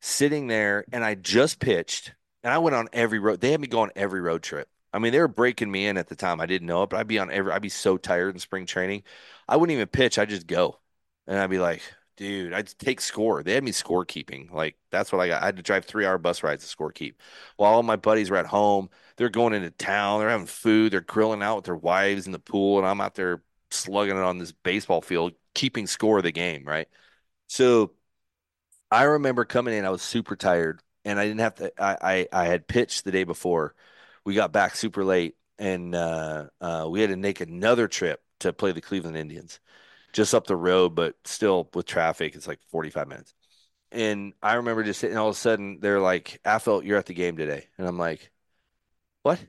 sitting 0.00 0.46
there, 0.46 0.84
and 0.92 1.04
I 1.04 1.14
just 1.14 1.60
pitched 1.60 2.12
and 2.42 2.52
I 2.52 2.58
went 2.58 2.76
on 2.76 2.88
every 2.92 3.18
road. 3.18 3.40
They 3.40 3.50
had 3.52 3.60
me 3.60 3.66
go 3.66 3.80
on 3.80 3.90
every 3.96 4.20
road 4.20 4.42
trip. 4.42 4.68
I 4.92 4.98
mean, 4.98 5.12
they 5.12 5.20
were 5.20 5.28
breaking 5.28 5.70
me 5.70 5.86
in 5.86 5.96
at 5.96 6.08
the 6.08 6.16
time. 6.16 6.40
I 6.40 6.46
didn't 6.46 6.66
know 6.66 6.82
it, 6.82 6.90
but 6.90 6.98
I'd 6.98 7.06
be 7.06 7.18
on 7.18 7.30
every. 7.30 7.52
I'd 7.52 7.62
be 7.62 7.68
so 7.68 7.96
tired 7.96 8.34
in 8.34 8.40
spring 8.40 8.66
training. 8.66 9.04
I 9.48 9.56
wouldn't 9.56 9.74
even 9.74 9.86
pitch. 9.88 10.18
I'd 10.18 10.30
just 10.30 10.46
go, 10.46 10.78
and 11.26 11.38
I'd 11.38 11.50
be 11.50 11.58
like, 11.58 11.82
dude, 12.20 12.52
I'd 12.52 12.68
take 12.78 13.00
score. 13.00 13.42
They 13.42 13.54
had 13.54 13.64
me 13.64 13.72
score 13.72 14.04
keeping. 14.04 14.50
Like 14.52 14.76
that's 14.90 15.12
what 15.12 15.20
I 15.20 15.28
got. 15.28 15.42
I 15.42 15.46
had 15.46 15.56
to 15.56 15.62
drive 15.62 15.86
three 15.86 16.06
hour 16.06 16.18
bus 16.18 16.42
rides 16.42 16.64
to 16.64 16.68
score 16.70 16.92
keep. 16.92 17.20
While 17.56 17.72
all 17.74 17.82
my 17.82 17.96
buddies 17.96 18.30
were 18.30 18.36
at 18.36 18.46
home, 18.46 18.90
they're 19.16 19.30
going 19.30 19.54
into 19.54 19.70
town. 19.70 20.20
They're 20.20 20.30
having 20.30 20.46
food. 20.46 20.92
They're 20.92 21.00
grilling 21.00 21.42
out 21.42 21.56
with 21.56 21.64
their 21.66 21.76
wives 21.76 22.26
in 22.26 22.32
the 22.32 22.38
pool, 22.38 22.78
and 22.78 22.86
I'm 22.86 23.00
out 23.00 23.16
there 23.16 23.42
slugging 23.70 24.16
it 24.16 24.22
on 24.22 24.38
this 24.38 24.52
baseball 24.52 25.00
field, 25.02 25.32
keeping 25.54 25.86
score 25.86 26.18
of 26.18 26.24
the 26.24 26.32
game. 26.32 26.64
Right. 26.66 26.88
So 27.48 27.92
I 28.90 29.04
remember 29.04 29.44
coming 29.44 29.74
in. 29.74 29.84
I 29.84 29.90
was 29.90 30.02
super 30.02 30.36
tired 30.36 30.82
and 31.04 31.18
I 31.18 31.26
didn't 31.26 31.40
have 31.40 31.54
to. 31.56 31.72
I, 31.82 32.28
I, 32.32 32.42
I 32.42 32.46
had 32.46 32.66
pitched 32.68 33.04
the 33.04 33.12
day 33.12 33.24
before. 33.24 33.74
We 34.24 34.34
got 34.34 34.52
back 34.52 34.76
super 34.76 35.04
late, 35.04 35.36
and 35.58 35.94
uh, 35.94 36.46
uh, 36.60 36.88
we 36.90 37.00
had 37.00 37.10
to 37.10 37.16
make 37.16 37.40
another 37.40 37.88
trip 37.88 38.22
to 38.40 38.52
play 38.52 38.72
the 38.72 38.80
Cleveland 38.80 39.16
Indians, 39.16 39.60
just 40.12 40.34
up 40.34 40.46
the 40.46 40.56
road, 40.56 40.90
but 40.94 41.16
still 41.24 41.68
with 41.74 41.86
traffic, 41.86 42.34
it's 42.34 42.46
like 42.48 42.60
forty 42.70 42.90
five 42.90 43.08
minutes. 43.08 43.34
And 43.92 44.34
I 44.42 44.54
remember 44.54 44.84
just 44.84 45.00
sitting. 45.00 45.16
All 45.18 45.28
of 45.30 45.36
a 45.36 45.38
sudden, 45.38 45.80
they're 45.80 46.00
like, 46.00 46.40
"Affeldt, 46.44 46.84
you're 46.86 46.98
at 46.98 47.06
the 47.06 47.14
game 47.14 47.36
today," 47.36 47.68
and 47.78 47.86
I'm 47.88 47.98
like, 47.98 48.32
"What? 49.22 49.40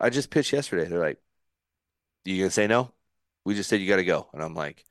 I 0.00 0.10
just 0.10 0.30
pitched 0.30 0.52
yesterday." 0.54 0.86
They're 0.88 1.00
like, 1.00 1.20
"You 2.24 2.38
gonna 2.38 2.50
say 2.50 2.66
no?" 2.66 2.94
We 3.44 3.54
just 3.54 3.68
said 3.70 3.80
you 3.80 3.88
got 3.88 3.96
to 3.96 4.04
go, 4.04 4.28
and 4.32 4.42
I'm 4.42 4.54
like, 4.54 4.84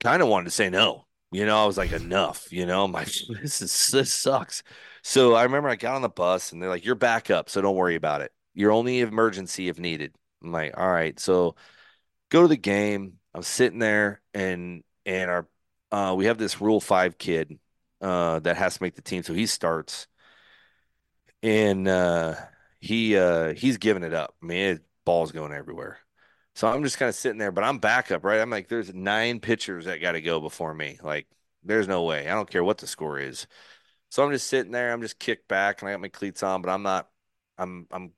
kind 0.00 0.22
of 0.22 0.28
wanted 0.28 0.46
to 0.46 0.50
say 0.52 0.70
no. 0.70 1.06
You 1.32 1.46
know, 1.46 1.62
I 1.62 1.66
was 1.66 1.78
like, 1.78 1.92
enough. 1.92 2.52
You 2.52 2.66
know, 2.66 2.86
like, 2.86 3.08
this 3.42 3.62
is 3.62 3.88
this 3.88 4.12
sucks. 4.12 4.62
So 5.02 5.34
I 5.34 5.44
remember 5.44 5.68
I 5.68 5.76
got 5.76 5.96
on 5.96 6.02
the 6.02 6.08
bus 6.08 6.52
and 6.52 6.62
they're 6.62 6.70
like, 6.70 6.84
"You're 6.84 6.94
back 6.96 7.30
up, 7.30 7.50
so 7.50 7.60
don't 7.62 7.76
worry 7.76 7.96
about 7.96 8.22
it. 8.22 8.32
You're 8.54 8.72
only 8.72 9.00
emergency 9.00 9.68
if 9.68 9.78
needed." 9.78 10.14
I'm 10.42 10.52
like, 10.52 10.76
"All 10.78 10.90
right." 10.90 11.18
So 11.20 11.56
go 12.30 12.42
to 12.42 12.48
the 12.48 12.56
game. 12.56 13.18
I'm 13.36 13.42
sitting 13.42 13.78
there 13.78 14.22
and 14.32 14.82
and 15.04 15.30
our 15.30 15.46
uh, 15.92 16.14
we 16.16 16.26
have 16.26 16.38
this 16.38 16.60
Rule 16.60 16.80
Five 16.80 17.18
kid 17.18 17.58
uh, 18.00 18.40
that 18.40 18.56
has 18.56 18.78
to 18.78 18.82
make 18.82 18.94
the 18.94 19.02
team, 19.02 19.22
so 19.22 19.34
he 19.34 19.46
starts 19.46 20.06
and 21.42 21.86
uh, 21.86 22.34
he 22.80 23.16
uh, 23.16 23.54
he's 23.54 23.76
giving 23.78 24.02
it 24.02 24.14
up. 24.14 24.34
I 24.42 24.46
mean, 24.46 24.58
his 24.58 24.80
ball's 25.04 25.32
going 25.32 25.52
everywhere. 25.52 25.98
So 26.54 26.66
I'm 26.68 26.82
just 26.82 26.98
kind 26.98 27.10
of 27.10 27.14
sitting 27.14 27.38
there, 27.38 27.52
but 27.52 27.64
I'm 27.64 27.78
backup, 27.78 28.24
right? 28.24 28.40
I'm 28.40 28.48
like, 28.50 28.68
there's 28.68 28.94
nine 28.94 29.40
pitchers 29.40 29.84
that 29.84 30.00
got 30.00 30.12
to 30.12 30.22
go 30.22 30.40
before 30.40 30.72
me. 30.72 30.98
Like, 31.02 31.26
there's 31.62 31.86
no 31.86 32.04
way. 32.04 32.28
I 32.28 32.34
don't 32.34 32.48
care 32.48 32.64
what 32.64 32.78
the 32.78 32.86
score 32.86 33.18
is. 33.18 33.46
So 34.10 34.24
I'm 34.24 34.32
just 34.32 34.46
sitting 34.48 34.72
there. 34.72 34.92
I'm 34.92 35.02
just 35.02 35.18
kicked 35.18 35.48
back, 35.48 35.82
and 35.82 35.88
I 35.88 35.92
got 35.92 36.00
my 36.00 36.08
cleats 36.08 36.42
on, 36.42 36.62
but 36.62 36.70
I'm 36.70 36.82
not. 36.82 37.08
I'm 37.58 37.86
I'm 37.90 38.12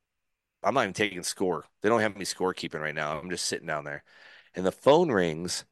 I'm 0.62 0.74
not 0.74 0.82
even 0.82 0.94
taking 0.94 1.22
score. 1.22 1.64
They 1.82 1.88
don't 1.88 2.00
have 2.00 2.16
me 2.16 2.24
score 2.24 2.54
keeping 2.54 2.80
right 2.80 2.94
now. 2.94 3.18
I'm 3.18 3.30
just 3.30 3.46
sitting 3.46 3.66
down 3.66 3.84
there, 3.84 4.04
and 4.58 4.66
the 4.66 4.72
phone 4.72 5.12
rings, 5.12 5.66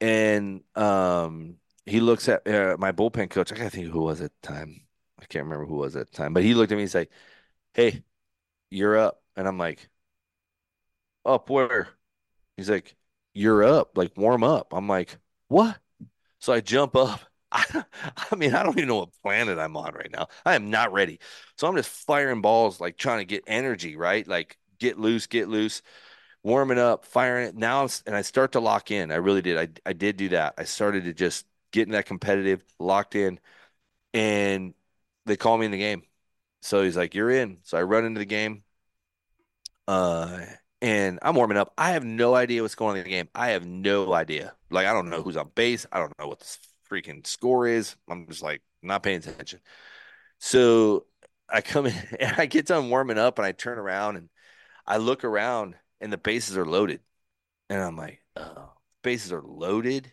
and 0.00 0.62
um, 0.76 1.56
he 1.86 2.00
looks 2.00 2.28
at 2.28 2.46
uh, 2.48 2.76
my 2.78 2.92
bullpen 2.92 3.30
coach. 3.30 3.52
I 3.52 3.56
gotta 3.56 3.70
think 3.70 3.88
who 3.88 4.02
was 4.02 4.20
at 4.22 4.32
the 4.42 4.48
time. 4.48 4.82
I 5.20 5.26
can't 5.26 5.44
remember 5.44 5.66
who 5.66 5.76
was 5.76 5.96
at 5.96 6.10
the 6.10 6.16
time, 6.16 6.34
but 6.34 6.44
he 6.44 6.54
looked 6.54 6.72
at 6.72 6.76
me. 6.76 6.82
He's 6.84 6.94
like, 6.96 7.12
"Hey, 7.74 8.04
you're 8.70 8.98
up," 8.98 9.22
and 9.36 9.48
I'm 9.48 9.58
like, 9.58 9.90
"Up 11.24 11.50
where?" 11.50 11.88
He's 12.56 12.70
like, 12.70 12.96
"You're 13.34 13.64
up. 13.64 13.96
Like 13.98 14.16
warm 14.16 14.44
up." 14.44 14.72
I'm 14.74 14.88
like, 14.88 15.18
"What?" 15.48 15.78
So 16.40 16.52
I 16.52 16.60
jump 16.60 16.96
up 16.96 17.22
I 17.52 17.84
mean, 18.36 18.54
I 18.54 18.62
don't 18.64 18.76
even 18.78 18.88
know 18.88 18.96
what 18.98 19.12
planet 19.22 19.58
I'm 19.58 19.76
on 19.76 19.94
right 19.94 20.10
now. 20.12 20.28
I 20.46 20.56
am 20.56 20.70
not 20.70 20.92
ready. 20.92 21.20
So 21.58 21.68
I'm 21.68 21.76
just 21.76 21.90
firing 21.90 22.42
balls, 22.42 22.80
like 22.80 22.98
trying 22.98 23.20
to 23.20 23.24
get 23.26 23.44
energy, 23.46 23.96
right? 23.96 24.26
Like 24.28 24.58
get 24.80 24.98
loose, 24.98 25.26
get 25.28 25.48
loose. 25.48 25.82
Warming 26.46 26.78
up, 26.78 27.04
firing 27.04 27.48
it. 27.48 27.56
Now, 27.56 27.88
and 28.06 28.16
I 28.16 28.22
start 28.22 28.52
to 28.52 28.60
lock 28.60 28.90
in. 28.90 29.10
I 29.10 29.16
really 29.16 29.42
did. 29.42 29.58
I, 29.58 29.90
I 29.90 29.92
did 29.92 30.16
do 30.16 30.28
that. 30.30 30.54
I 30.58 30.64
started 30.64 31.04
to 31.04 31.12
just 31.12 31.44
get 31.72 31.88
in 31.88 31.92
that 31.92 32.06
competitive, 32.06 32.64
locked 32.78 33.16
in, 33.16 33.40
and 34.14 34.74
they 35.26 35.36
call 35.36 35.58
me 35.58 35.66
in 35.66 35.72
the 35.72 35.78
game. 35.78 36.04
So 36.62 36.82
he's 36.84 36.96
like, 36.96 37.14
"You're 37.14 37.30
in." 37.30 37.58
So 37.64 37.78
I 37.78 37.82
run 37.82 38.04
into 38.06 38.20
the 38.20 38.26
game, 38.26 38.64
uh, 39.88 40.40
and 40.82 41.18
I'm 41.22 41.34
warming 41.34 41.58
up. 41.58 41.72
I 41.78 41.92
have 41.92 42.04
no 42.04 42.34
idea 42.34 42.62
what's 42.62 42.74
going 42.74 42.92
on 42.92 42.98
in 42.98 43.04
the 43.04 43.10
game. 43.10 43.28
I 43.34 43.50
have 43.50 43.66
no 43.66 44.12
idea. 44.12 44.54
Like 44.70 44.86
I 44.86 44.92
don't 44.92 45.10
know 45.10 45.22
who's 45.22 45.36
on 45.36 45.50
base. 45.54 45.86
I 45.92 45.98
don't 45.98 46.16
know 46.18 46.28
what 46.28 46.40
the 46.40 46.56
freaking 46.90 47.26
score 47.26 47.66
is. 47.66 47.96
I'm 48.08 48.26
just 48.28 48.42
like 48.42 48.62
not 48.82 49.02
paying 49.02 49.18
attention. 49.18 49.60
So 50.38 51.06
I 51.48 51.60
come 51.62 51.86
in 51.86 51.94
and 52.20 52.36
I 52.38 52.46
get 52.46 52.66
done 52.66 52.90
warming 52.90 53.18
up, 53.18 53.38
and 53.38 53.46
I 53.46 53.52
turn 53.52 53.78
around 53.78 54.16
and 54.16 54.28
I 54.86 54.98
look 54.98 55.24
around, 55.24 55.76
and 56.06 56.12
the 56.12 56.18
bases 56.18 56.56
are 56.56 56.64
loaded, 56.64 57.00
and 57.68 57.82
I'm 57.82 57.96
like, 57.96 58.22
"Oh, 58.36 58.70
bases 59.02 59.32
are 59.32 59.42
loaded." 59.42 60.12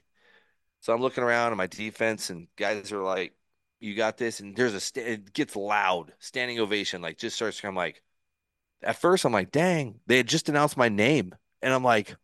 So 0.81 0.91
I'm 0.91 1.01
looking 1.01 1.23
around 1.23 1.51
at 1.51 1.57
my 1.57 1.67
defense, 1.67 2.31
and 2.31 2.47
guys 2.57 2.91
are 2.91 3.03
like, 3.03 3.35
"You 3.79 3.95
got 3.95 4.17
this." 4.17 4.39
And 4.39 4.55
there's 4.55 4.73
a 4.73 4.79
st- 4.79 5.07
it 5.07 5.33
gets 5.33 5.55
loud, 5.55 6.13
standing 6.17 6.59
ovation, 6.59 7.03
like 7.03 7.19
just 7.19 7.35
starts. 7.35 7.63
I'm 7.63 7.75
like, 7.75 8.01
at 8.81 8.97
first, 8.97 9.23
I'm 9.23 9.33
like, 9.33 9.51
"Dang!" 9.51 9.99
They 10.07 10.17
had 10.17 10.27
just 10.27 10.49
announced 10.49 10.77
my 10.77 10.89
name, 10.89 11.35
and 11.61 11.71
I'm 11.71 11.83
like, 11.83 12.15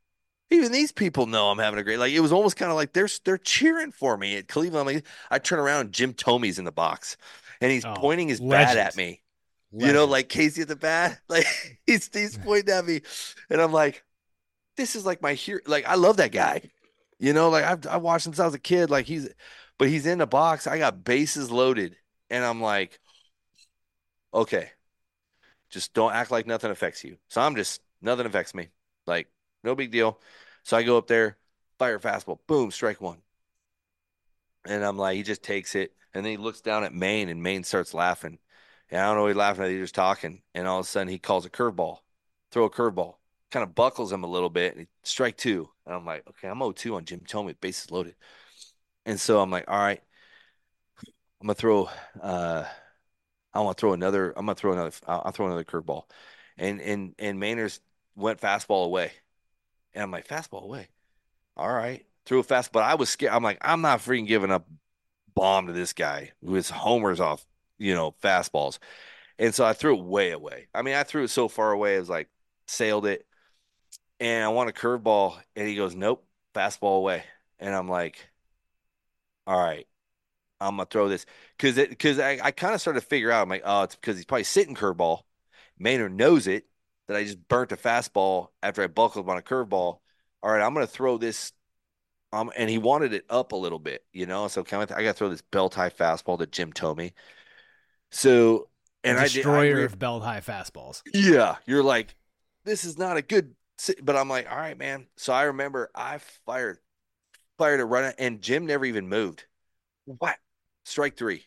even 0.49 0.71
these 0.71 0.91
people 0.91 1.27
know 1.27 1.51
I'm 1.51 1.59
having 1.59 1.79
a 1.79 1.83
great. 1.83 1.99
Like 1.99 2.13
it 2.13 2.21
was 2.21 2.31
almost 2.31 2.55
kind 2.55 2.71
of 2.71 2.75
like 2.75 2.93
they're 2.93 3.09
they're 3.23 3.37
cheering 3.37 3.91
for 3.91 4.17
me 4.17 4.35
at 4.37 4.47
Cleveland. 4.47 4.89
I'm 4.89 4.95
like, 4.95 5.05
I 5.29 5.37
turn 5.37 5.59
around, 5.59 5.91
Jim 5.91 6.13
Thome's 6.13 6.57
in 6.57 6.65
the 6.65 6.71
box, 6.71 7.17
and 7.61 7.71
he's 7.71 7.85
oh, 7.85 7.93
pointing 7.95 8.29
his 8.29 8.41
legend. 8.41 8.77
bat 8.77 8.87
at 8.87 8.97
me. 8.97 9.21
You 9.71 9.93
know, 9.93 10.05
like 10.05 10.29
Casey 10.29 10.63
at 10.63 10.67
the 10.67 10.75
bat, 10.75 11.19
like 11.29 11.45
he's 11.85 12.09
he's 12.11 12.37
pointing 12.37 12.73
at 12.73 12.85
me, 12.85 13.01
and 13.49 13.61
I'm 13.61 13.71
like, 13.71 14.03
this 14.77 14.95
is 14.95 15.05
like 15.05 15.21
my 15.21 15.33
hero. 15.33 15.61
Like 15.67 15.85
I 15.85 15.95
love 15.95 16.17
that 16.17 16.31
guy. 16.31 16.71
You 17.19 17.33
know, 17.33 17.49
like 17.49 17.63
I've 17.63 17.85
I 17.85 17.97
watched 17.97 18.25
him 18.25 18.33
since 18.33 18.39
I 18.39 18.45
was 18.45 18.55
a 18.55 18.59
kid. 18.59 18.89
Like 18.89 19.05
he's, 19.05 19.29
but 19.77 19.89
he's 19.89 20.05
in 20.07 20.19
the 20.19 20.27
box. 20.27 20.65
I 20.65 20.79
got 20.79 21.03
bases 21.03 21.51
loaded, 21.51 21.95
and 22.31 22.43
I'm 22.43 22.61
like, 22.61 22.99
okay, 24.33 24.71
just 25.69 25.93
don't 25.93 26.13
act 26.13 26.31
like 26.31 26.47
nothing 26.47 26.71
affects 26.71 27.03
you. 27.03 27.17
So 27.27 27.41
I'm 27.41 27.55
just 27.55 27.81
nothing 28.01 28.25
affects 28.25 28.55
me. 28.55 28.69
Like 29.05 29.27
no 29.63 29.75
big 29.75 29.91
deal. 29.91 30.19
So 30.63 30.77
I 30.77 30.83
go 30.83 30.97
up 30.97 31.07
there, 31.07 31.37
fire 31.77 31.99
fastball, 31.99 32.39
boom, 32.47 32.71
strike 32.71 33.01
one. 33.01 33.19
And 34.65 34.83
I'm 34.83 34.97
like, 34.97 35.15
he 35.15 35.23
just 35.23 35.43
takes 35.43 35.75
it, 35.75 35.93
and 36.13 36.25
then 36.25 36.31
he 36.31 36.37
looks 36.37 36.61
down 36.61 36.83
at 36.83 36.93
Mayne, 36.93 37.29
and 37.29 37.41
Mayne 37.41 37.63
starts 37.63 37.93
laughing. 37.93 38.39
And 38.91 39.01
I 39.01 39.07
don't 39.07 39.17
know 39.17 39.27
he's 39.27 39.35
laughing 39.35 39.63
at. 39.63 39.71
He's 39.71 39.81
just 39.81 39.95
talking, 39.95 40.41
and 40.55 40.67
all 40.67 40.79
of 40.79 40.85
a 40.85 40.89
sudden 40.89 41.09
he 41.09 41.19
calls 41.19 41.45
a 41.45 41.49
curveball, 41.49 41.99
throw 42.51 42.65
a 42.65 42.69
curveball 42.69 43.15
kind 43.51 43.63
of 43.63 43.75
buckles 43.75 44.11
him 44.11 44.23
a 44.23 44.27
little 44.27 44.49
bit. 44.49 44.75
And 44.75 44.87
strike 45.03 45.37
two. 45.37 45.69
And 45.85 45.95
I'm 45.95 46.05
like, 46.05 46.23
okay, 46.29 46.47
I'm 46.47 46.59
0-2 46.59 46.95
on 46.95 47.05
Jim 47.05 47.45
with 47.45 47.61
bases 47.61 47.91
loaded. 47.91 48.15
And 49.05 49.19
so 49.19 49.39
I'm 49.41 49.49
like, 49.49 49.65
all 49.67 49.77
right, 49.77 50.01
I'm 51.41 51.47
gonna 51.47 51.55
throw. 51.55 51.89
Uh, 52.21 52.65
I 53.53 53.61
want 53.61 53.77
to 53.77 53.81
throw 53.81 53.93
another. 53.93 54.31
I'm 54.35 54.45
gonna 54.45 54.55
throw 54.55 54.73
another. 54.73 54.91
I'll, 55.07 55.23
I'll 55.25 55.31
throw 55.31 55.47
another 55.47 55.63
curveball. 55.63 56.03
And 56.57 56.81
and 56.81 57.15
and 57.17 57.41
Mainers 57.41 57.79
went 58.15 58.41
fastball 58.41 58.85
away. 58.85 59.11
And 59.93 60.03
I'm 60.03 60.11
like, 60.11 60.27
fastball 60.27 60.63
away. 60.63 60.89
All 61.55 61.71
right, 61.71 62.05
threw 62.25 62.39
a 62.39 62.43
fast, 62.43 62.71
but 62.71 62.83
I 62.83 62.95
was 62.95 63.09
scared. 63.09 63.33
I'm 63.33 63.43
like, 63.43 63.57
I'm 63.61 63.81
not 63.81 63.99
freaking 63.99 64.27
giving 64.27 64.51
up 64.51 64.67
bomb 65.33 65.67
to 65.67 65.73
this 65.73 65.93
guy 65.93 66.33
who 66.43 66.55
is 66.55 66.69
homers 66.69 67.19
off, 67.19 67.45
you 67.79 67.95
know, 67.95 68.13
fastballs. 68.23 68.79
And 69.39 69.55
so 69.55 69.65
I 69.65 69.73
threw 69.73 69.97
it 69.97 70.03
way 70.05 70.31
away. 70.31 70.67
I 70.75 70.83
mean, 70.83 70.95
I 70.95 71.03
threw 71.03 71.23
it 71.25 71.29
so 71.29 71.47
far 71.49 71.71
away, 71.71 71.97
it 71.97 71.99
was 72.01 72.09
like 72.09 72.29
sailed 72.67 73.05
it 73.07 73.25
and 74.19 74.43
I 74.43 74.49
want 74.49 74.69
a 74.69 74.73
curveball. 74.73 75.37
And 75.55 75.67
he 75.67 75.75
goes, 75.75 75.95
Nope, 75.95 76.25
fastball 76.53 76.97
away. 76.97 77.23
And 77.59 77.73
I'm 77.75 77.89
like, 77.89 78.29
All 79.47 79.57
right, 79.59 79.87
I'm 80.61 80.77
gonna 80.77 80.87
throw 80.87 81.09
this 81.09 81.25
because 81.57 81.77
it 81.77 81.89
because 81.89 82.19
I, 82.19 82.39
I 82.43 82.51
kind 82.51 82.75
of 82.75 82.81
started 82.81 83.01
to 83.01 83.07
figure 83.07 83.31
out. 83.31 83.43
I'm 83.43 83.49
like, 83.49 83.63
oh, 83.65 83.83
it's 83.83 83.95
because 83.95 84.17
he's 84.17 84.25
probably 84.25 84.45
sitting 84.45 84.75
curveball. 84.75 85.23
Maynard 85.79 86.13
knows 86.13 86.47
it 86.47 86.65
that 87.07 87.17
I 87.17 87.23
just 87.25 87.47
burnt 87.49 87.71
a 87.73 87.77
fastball 87.77 88.49
after 88.63 88.83
I 88.83 88.87
buckled 88.87 89.29
on 89.29 89.37
a 89.37 89.41
curveball. 89.43 89.99
All 90.43 90.51
right, 90.51 90.61
I'm 90.61 90.73
gonna 90.75 90.87
throw 90.87 91.17
this. 91.17 91.53
Um, 92.33 92.51
and 92.57 92.69
he 92.69 92.77
wanted 92.79 93.13
it 93.13 93.25
up 93.29 93.53
a 93.53 93.57
little 93.57 93.79
bit, 93.79 94.05
you 94.13 94.25
know. 94.27 94.47
So 94.49 94.63
kind 94.63 94.83
of, 94.83 94.91
I 94.97 95.03
got 95.03 95.13
to 95.13 95.17
throw 95.17 95.29
this 95.29 95.41
belt 95.41 95.75
high 95.75 95.89
fastball 95.91 96.39
to 96.39 96.47
Jim 96.47 96.73
Thome. 96.73 97.13
So 98.11 98.69
and 99.03 99.17
a 99.17 99.21
destroyer 99.23 99.77
I 99.77 99.81
I, 99.81 99.85
of 99.85 99.99
belt 99.99 100.23
high 100.23 100.41
fastballs. 100.41 101.01
Yeah, 101.13 101.57
you're 101.65 101.83
like, 101.83 102.15
this 102.65 102.83
is 102.83 102.97
not 102.97 103.17
a 103.17 103.21
good 103.21 103.55
but 104.01 104.15
I'm 104.15 104.29
like, 104.29 104.49
all 104.49 104.57
right, 104.57 104.77
man. 104.77 105.07
So 105.17 105.33
I 105.33 105.43
remember 105.43 105.89
I 105.95 106.19
fired, 106.45 106.79
fired 107.57 107.79
a 107.79 107.85
run, 107.85 108.13
and 108.17 108.41
Jim 108.41 108.65
never 108.65 108.85
even 108.85 109.07
moved. 109.07 109.45
What? 110.05 110.37
Strike 110.85 111.17
three. 111.17 111.45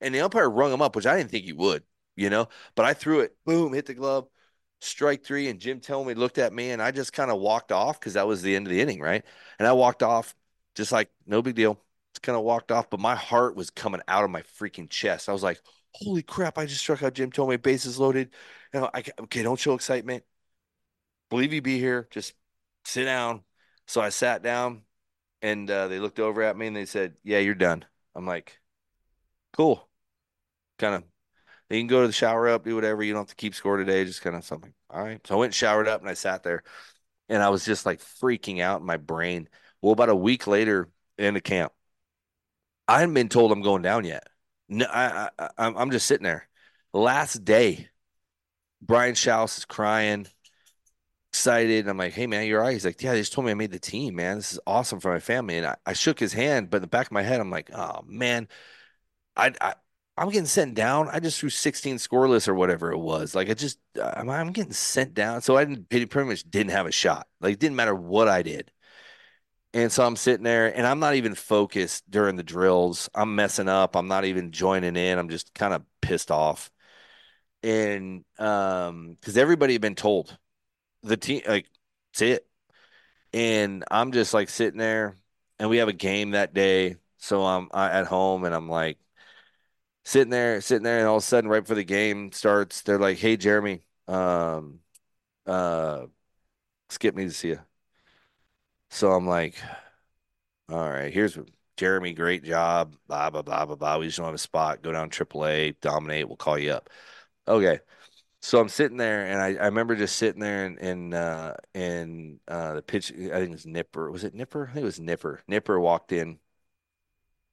And 0.00 0.14
the 0.14 0.20
umpire 0.20 0.48
rung 0.48 0.72
him 0.72 0.82
up, 0.82 0.94
which 0.94 1.06
I 1.06 1.16
didn't 1.16 1.30
think 1.30 1.44
he 1.44 1.52
would, 1.52 1.82
you 2.16 2.30
know. 2.30 2.48
But 2.74 2.86
I 2.86 2.94
threw 2.94 3.20
it, 3.20 3.36
boom, 3.44 3.72
hit 3.72 3.86
the 3.86 3.94
glove, 3.94 4.28
strike 4.80 5.24
three. 5.24 5.48
And 5.48 5.60
Jim 5.60 5.80
Thome 5.80 6.14
looked 6.16 6.38
at 6.38 6.52
me, 6.52 6.70
and 6.70 6.82
I 6.82 6.90
just 6.90 7.12
kind 7.12 7.30
of 7.30 7.40
walked 7.40 7.72
off 7.72 7.98
because 7.98 8.14
that 8.14 8.26
was 8.26 8.42
the 8.42 8.54
end 8.54 8.66
of 8.66 8.70
the 8.70 8.80
inning, 8.80 9.00
right? 9.00 9.24
And 9.58 9.66
I 9.66 9.72
walked 9.72 10.02
off 10.02 10.34
just 10.74 10.92
like 10.92 11.10
no 11.26 11.42
big 11.42 11.54
deal. 11.54 11.80
Just 12.14 12.22
kind 12.22 12.36
of 12.36 12.44
walked 12.44 12.70
off, 12.70 12.90
but 12.90 13.00
my 13.00 13.16
heart 13.16 13.56
was 13.56 13.70
coming 13.70 14.02
out 14.06 14.24
of 14.24 14.30
my 14.30 14.42
freaking 14.42 14.88
chest. 14.88 15.28
I 15.28 15.32
was 15.32 15.42
like, 15.42 15.60
holy 15.94 16.22
crap, 16.22 16.58
I 16.58 16.66
just 16.66 16.80
struck 16.80 17.02
out 17.02 17.14
Jim 17.14 17.30
Thome, 17.30 17.60
bases 17.62 17.98
loaded. 17.98 18.30
You 18.72 18.80
know, 18.80 18.90
I, 18.94 19.04
okay, 19.20 19.42
don't 19.42 19.58
show 19.58 19.74
excitement 19.74 20.24
believe 21.30 21.52
you 21.52 21.62
be 21.62 21.78
here. 21.78 22.08
Just 22.10 22.34
sit 22.84 23.04
down. 23.04 23.42
So 23.86 24.00
I 24.00 24.08
sat 24.10 24.42
down 24.42 24.82
and 25.42 25.70
uh, 25.70 25.88
they 25.88 25.98
looked 26.00 26.20
over 26.20 26.42
at 26.42 26.56
me 26.56 26.66
and 26.68 26.76
they 26.76 26.86
said, 26.86 27.16
Yeah, 27.24 27.38
you're 27.38 27.54
done. 27.54 27.84
I'm 28.14 28.26
like, 28.26 28.60
Cool. 29.56 29.88
Kind 30.78 30.96
of, 30.96 31.04
you 31.70 31.80
can 31.80 31.88
go 31.88 32.02
to 32.02 32.06
the 32.08 32.12
shower 32.12 32.48
up, 32.48 32.64
do 32.64 32.74
whatever. 32.74 33.02
You 33.02 33.12
don't 33.12 33.22
have 33.22 33.28
to 33.28 33.36
keep 33.36 33.54
score 33.54 33.76
today. 33.76 34.04
Just 34.04 34.22
kind 34.22 34.36
of 34.36 34.44
something. 34.44 34.74
All 34.90 35.02
right. 35.02 35.24
So 35.26 35.34
I 35.36 35.38
went 35.38 35.50
and 35.50 35.54
showered 35.54 35.88
up 35.88 36.00
and 36.00 36.10
I 36.10 36.14
sat 36.14 36.42
there 36.42 36.64
and 37.28 37.42
I 37.42 37.50
was 37.50 37.64
just 37.64 37.86
like 37.86 38.00
freaking 38.00 38.60
out 38.60 38.80
in 38.80 38.86
my 38.86 38.96
brain. 38.98 39.48
Well, 39.82 39.92
about 39.92 40.10
a 40.10 40.16
week 40.16 40.46
later 40.46 40.90
in 41.18 41.34
the 41.34 41.40
camp, 41.40 41.72
I 42.88 43.00
hadn't 43.00 43.14
been 43.14 43.28
told 43.28 43.52
I'm 43.52 43.62
going 43.62 43.82
down 43.82 44.04
yet. 44.04 44.26
No, 44.68 44.86
I, 44.86 45.28
I, 45.38 45.48
I'm 45.58 45.90
just 45.90 46.06
sitting 46.06 46.24
there. 46.24 46.48
Last 46.92 47.44
day, 47.44 47.88
Brian 48.82 49.14
Shouse 49.14 49.58
is 49.58 49.64
crying 49.64 50.28
excited. 51.32 51.88
I'm 51.88 51.96
like, 51.98 52.12
hey 52.12 52.26
man, 52.26 52.46
you're 52.46 52.60
all 52.60 52.66
right. 52.66 52.72
He's 52.72 52.84
like, 52.84 53.02
yeah, 53.02 53.12
they 53.12 53.20
just 53.20 53.32
told 53.32 53.44
me 53.46 53.50
I 53.50 53.54
made 53.54 53.72
the 53.72 53.78
team, 53.78 54.16
man. 54.16 54.36
This 54.36 54.52
is 54.52 54.60
awesome 54.66 55.00
for 55.00 55.12
my 55.12 55.18
family. 55.18 55.56
And 55.58 55.66
I, 55.66 55.76
I 55.86 55.92
shook 55.92 56.18
his 56.20 56.32
hand, 56.32 56.70
but 56.70 56.78
in 56.78 56.82
the 56.82 56.86
back 56.88 57.06
of 57.06 57.12
my 57.12 57.22
head, 57.22 57.40
I'm 57.40 57.50
like, 57.50 57.70
oh 57.74 58.02
man, 58.06 58.48
I, 59.36 59.52
I 59.60 59.74
I'm 60.18 60.30
getting 60.30 60.46
sent 60.46 60.74
down. 60.74 61.08
I 61.10 61.20
just 61.20 61.40
threw 61.40 61.50
16 61.50 61.96
scoreless 61.98 62.48
or 62.48 62.54
whatever 62.54 62.92
it 62.92 62.98
was. 62.98 63.34
Like 63.34 63.50
I 63.50 63.54
just 63.54 63.78
uh, 64.00 64.12
I'm, 64.16 64.30
I'm 64.30 64.52
getting 64.52 64.72
sent 64.72 65.14
down. 65.14 65.42
So 65.42 65.56
I 65.56 65.64
didn't 65.64 65.88
pretty 65.90 66.28
much 66.28 66.50
didn't 66.50 66.72
have 66.72 66.86
a 66.86 66.92
shot. 66.92 67.28
Like 67.40 67.54
it 67.54 67.60
didn't 67.60 67.76
matter 67.76 67.94
what 67.96 68.28
I 68.28 68.42
did. 68.42 68.72
And 69.74 69.92
so 69.92 70.06
I'm 70.06 70.16
sitting 70.16 70.44
there 70.44 70.74
and 70.76 70.86
I'm 70.86 71.00
not 71.00 71.16
even 71.16 71.34
focused 71.34 72.10
during 72.10 72.36
the 72.36 72.44
drills. 72.44 73.10
I'm 73.14 73.34
messing 73.34 73.68
up. 73.68 73.96
I'm 73.96 74.08
not 74.08 74.24
even 74.24 74.52
joining 74.52 74.96
in. 74.96 75.18
I'm 75.18 75.30
just 75.30 75.54
kind 75.54 75.74
of 75.74 75.84
pissed 76.02 76.30
off. 76.30 76.70
And 77.62 78.24
um 78.38 79.16
because 79.20 79.36
everybody 79.38 79.74
had 79.74 79.82
been 79.82 79.96
told 79.96 80.36
the 81.02 81.16
team 81.16 81.42
like 81.48 81.68
that's 82.12 82.22
it. 82.22 82.48
And 83.34 83.84
I'm 83.90 84.12
just 84.12 84.34
like 84.34 84.48
sitting 84.50 84.78
there, 84.78 85.16
and 85.58 85.70
we 85.70 85.78
have 85.78 85.88
a 85.88 85.92
game 85.94 86.32
that 86.32 86.54
day, 86.54 86.96
so 87.18 87.44
I'm 87.44 87.68
at 87.74 88.06
home, 88.06 88.44
and 88.44 88.54
I'm 88.54 88.68
like 88.68 88.98
sitting 90.04 90.30
there, 90.30 90.60
sitting 90.60 90.82
there, 90.84 90.98
and 90.98 91.08
all 91.08 91.16
of 91.16 91.22
a 91.22 91.26
sudden, 91.26 91.50
right 91.50 91.60
before 91.60 91.76
the 91.76 91.84
game 91.84 92.32
starts, 92.32 92.82
they're 92.82 92.98
like, 92.98 93.18
"Hey, 93.18 93.36
Jeremy, 93.36 93.84
um, 94.08 94.80
uh, 95.46 96.06
Skip 96.90 97.16
needs 97.16 97.34
to 97.34 97.38
see 97.40 97.48
you." 97.50 97.60
So 98.94 99.12
I'm 99.12 99.26
like, 99.26 99.56
"All 100.68 100.90
right, 100.90 101.12
here's. 101.12 101.38
Jeremy, 101.76 102.12
great 102.14 102.44
job. 102.44 102.96
Blah 103.08 103.30
blah 103.30 103.42
blah 103.42 103.66
blah 103.66 103.74
blah. 103.76 103.98
We 103.98 104.06
just 104.06 104.18
don't 104.18 104.26
have 104.26 104.34
a 104.34 104.38
spot. 104.38 104.80
Go 104.82 104.92
down 104.92 105.10
AAA, 105.10 105.72
dominate. 105.72 106.28
We'll 106.28 106.36
call 106.36 106.56
you 106.58 106.70
up. 106.72 106.88
Okay. 107.48 107.80
So 108.42 108.60
I'm 108.60 108.68
sitting 108.70 108.96
there, 108.98 109.26
and 109.26 109.40
I, 109.42 109.62
I 109.62 109.66
remember 109.66 109.96
just 109.96 110.16
sitting 110.16 110.40
there 110.40 110.66
and 110.66 110.78
in 110.80 111.14
uh, 111.14 111.56
in 111.74 112.40
uh, 112.48 112.74
the 112.76 112.82
pitch. 112.82 113.12
I 113.12 113.16
think 113.16 113.50
it 113.50 113.52
was 113.52 113.66
Nipper. 113.66 114.10
Was 114.12 114.24
it 114.24 114.34
Nipper? 114.34 114.64
I 114.70 114.74
think 114.74 114.82
it 114.84 114.86
was 114.86 115.00
Nipper. 115.00 115.42
Nipper 115.48 115.80
walked 115.80 116.12
in, 116.12 116.40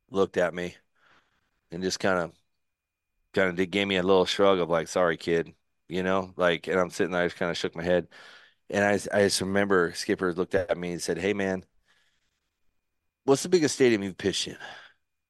looked 0.09 0.37
at 0.37 0.53
me, 0.53 0.75
and 1.71 1.83
just 1.83 1.99
kind 1.99 2.19
of 2.19 2.33
kind 3.33 3.49
of 3.49 3.55
did 3.55 3.67
gave 3.71 3.87
me 3.87 3.97
a 3.97 4.03
little 4.03 4.25
shrug 4.25 4.59
of 4.59 4.69
like, 4.69 4.87
"Sorry, 4.87 5.17
kid," 5.17 5.53
you 5.87 6.03
know, 6.03 6.33
like. 6.37 6.67
And 6.67 6.79
I'm 6.79 6.89
sitting 6.89 7.11
there, 7.11 7.23
I 7.23 7.27
just 7.27 7.37
kind 7.37 7.51
of 7.51 7.57
shook 7.57 7.75
my 7.75 7.83
head, 7.83 8.07
and 8.71 8.83
I 8.83 8.93
I 9.15 9.23
just 9.23 9.41
remember 9.41 9.93
Skipper 9.95 10.33
looked 10.33 10.55
at 10.55 10.77
me 10.77 10.93
and 10.93 11.01
said, 11.01 11.17
"Hey, 11.17 11.33
man, 11.33 11.65
what's 13.25 13.43
the 13.43 13.49
biggest 13.49 13.75
stadium 13.75 14.03
you've 14.03 14.17
pitched 14.17 14.47
in?" 14.47 14.57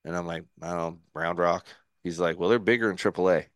And 0.06 0.16
I'm 0.16 0.28
like, 0.28 0.46
"I 0.62 0.70
don't 0.70 0.78
know, 0.78 1.00
Round 1.14 1.39
Rock." 1.39 1.66
He's 2.04 2.20
like, 2.20 2.39
"Well, 2.39 2.50
they're 2.50 2.60
bigger 2.60 2.89
in 2.92 2.98
AAA." 2.98 3.48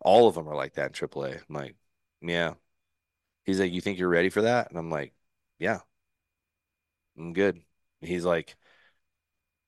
all 0.00 0.28
of 0.28 0.34
them 0.34 0.48
are 0.48 0.56
like 0.56 0.74
that 0.74 0.88
in 0.88 0.92
AAA. 0.94 1.34
I'm 1.34 1.54
like, 1.54 1.76
yeah. 2.22 2.54
He's 3.44 3.60
like, 3.60 3.72
You 3.72 3.80
think 3.82 3.98
you're 3.98 4.08
ready 4.08 4.30
for 4.30 4.42
that? 4.42 4.70
And 4.70 4.78
I'm 4.78 4.90
like, 4.90 5.14
Yeah, 5.58 5.80
I'm 7.18 7.32
good. 7.32 7.60
He's 8.00 8.24
like, 8.24 8.56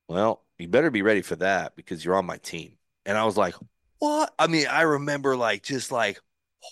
Well, 0.08 0.44
you 0.58 0.68
better 0.68 0.90
be 0.90 1.02
ready 1.02 1.22
for 1.22 1.36
that 1.36 1.76
because 1.76 2.04
you're 2.04 2.14
on 2.16 2.26
my 2.26 2.36
team. 2.38 2.76
And 3.06 3.16
I 3.18 3.24
was 3.24 3.36
like, 3.36 3.54
What? 3.98 4.32
I 4.38 4.46
mean, 4.46 4.66
I 4.68 4.82
remember 4.82 5.36
like 5.36 5.62
just 5.62 5.90
like, 5.92 6.20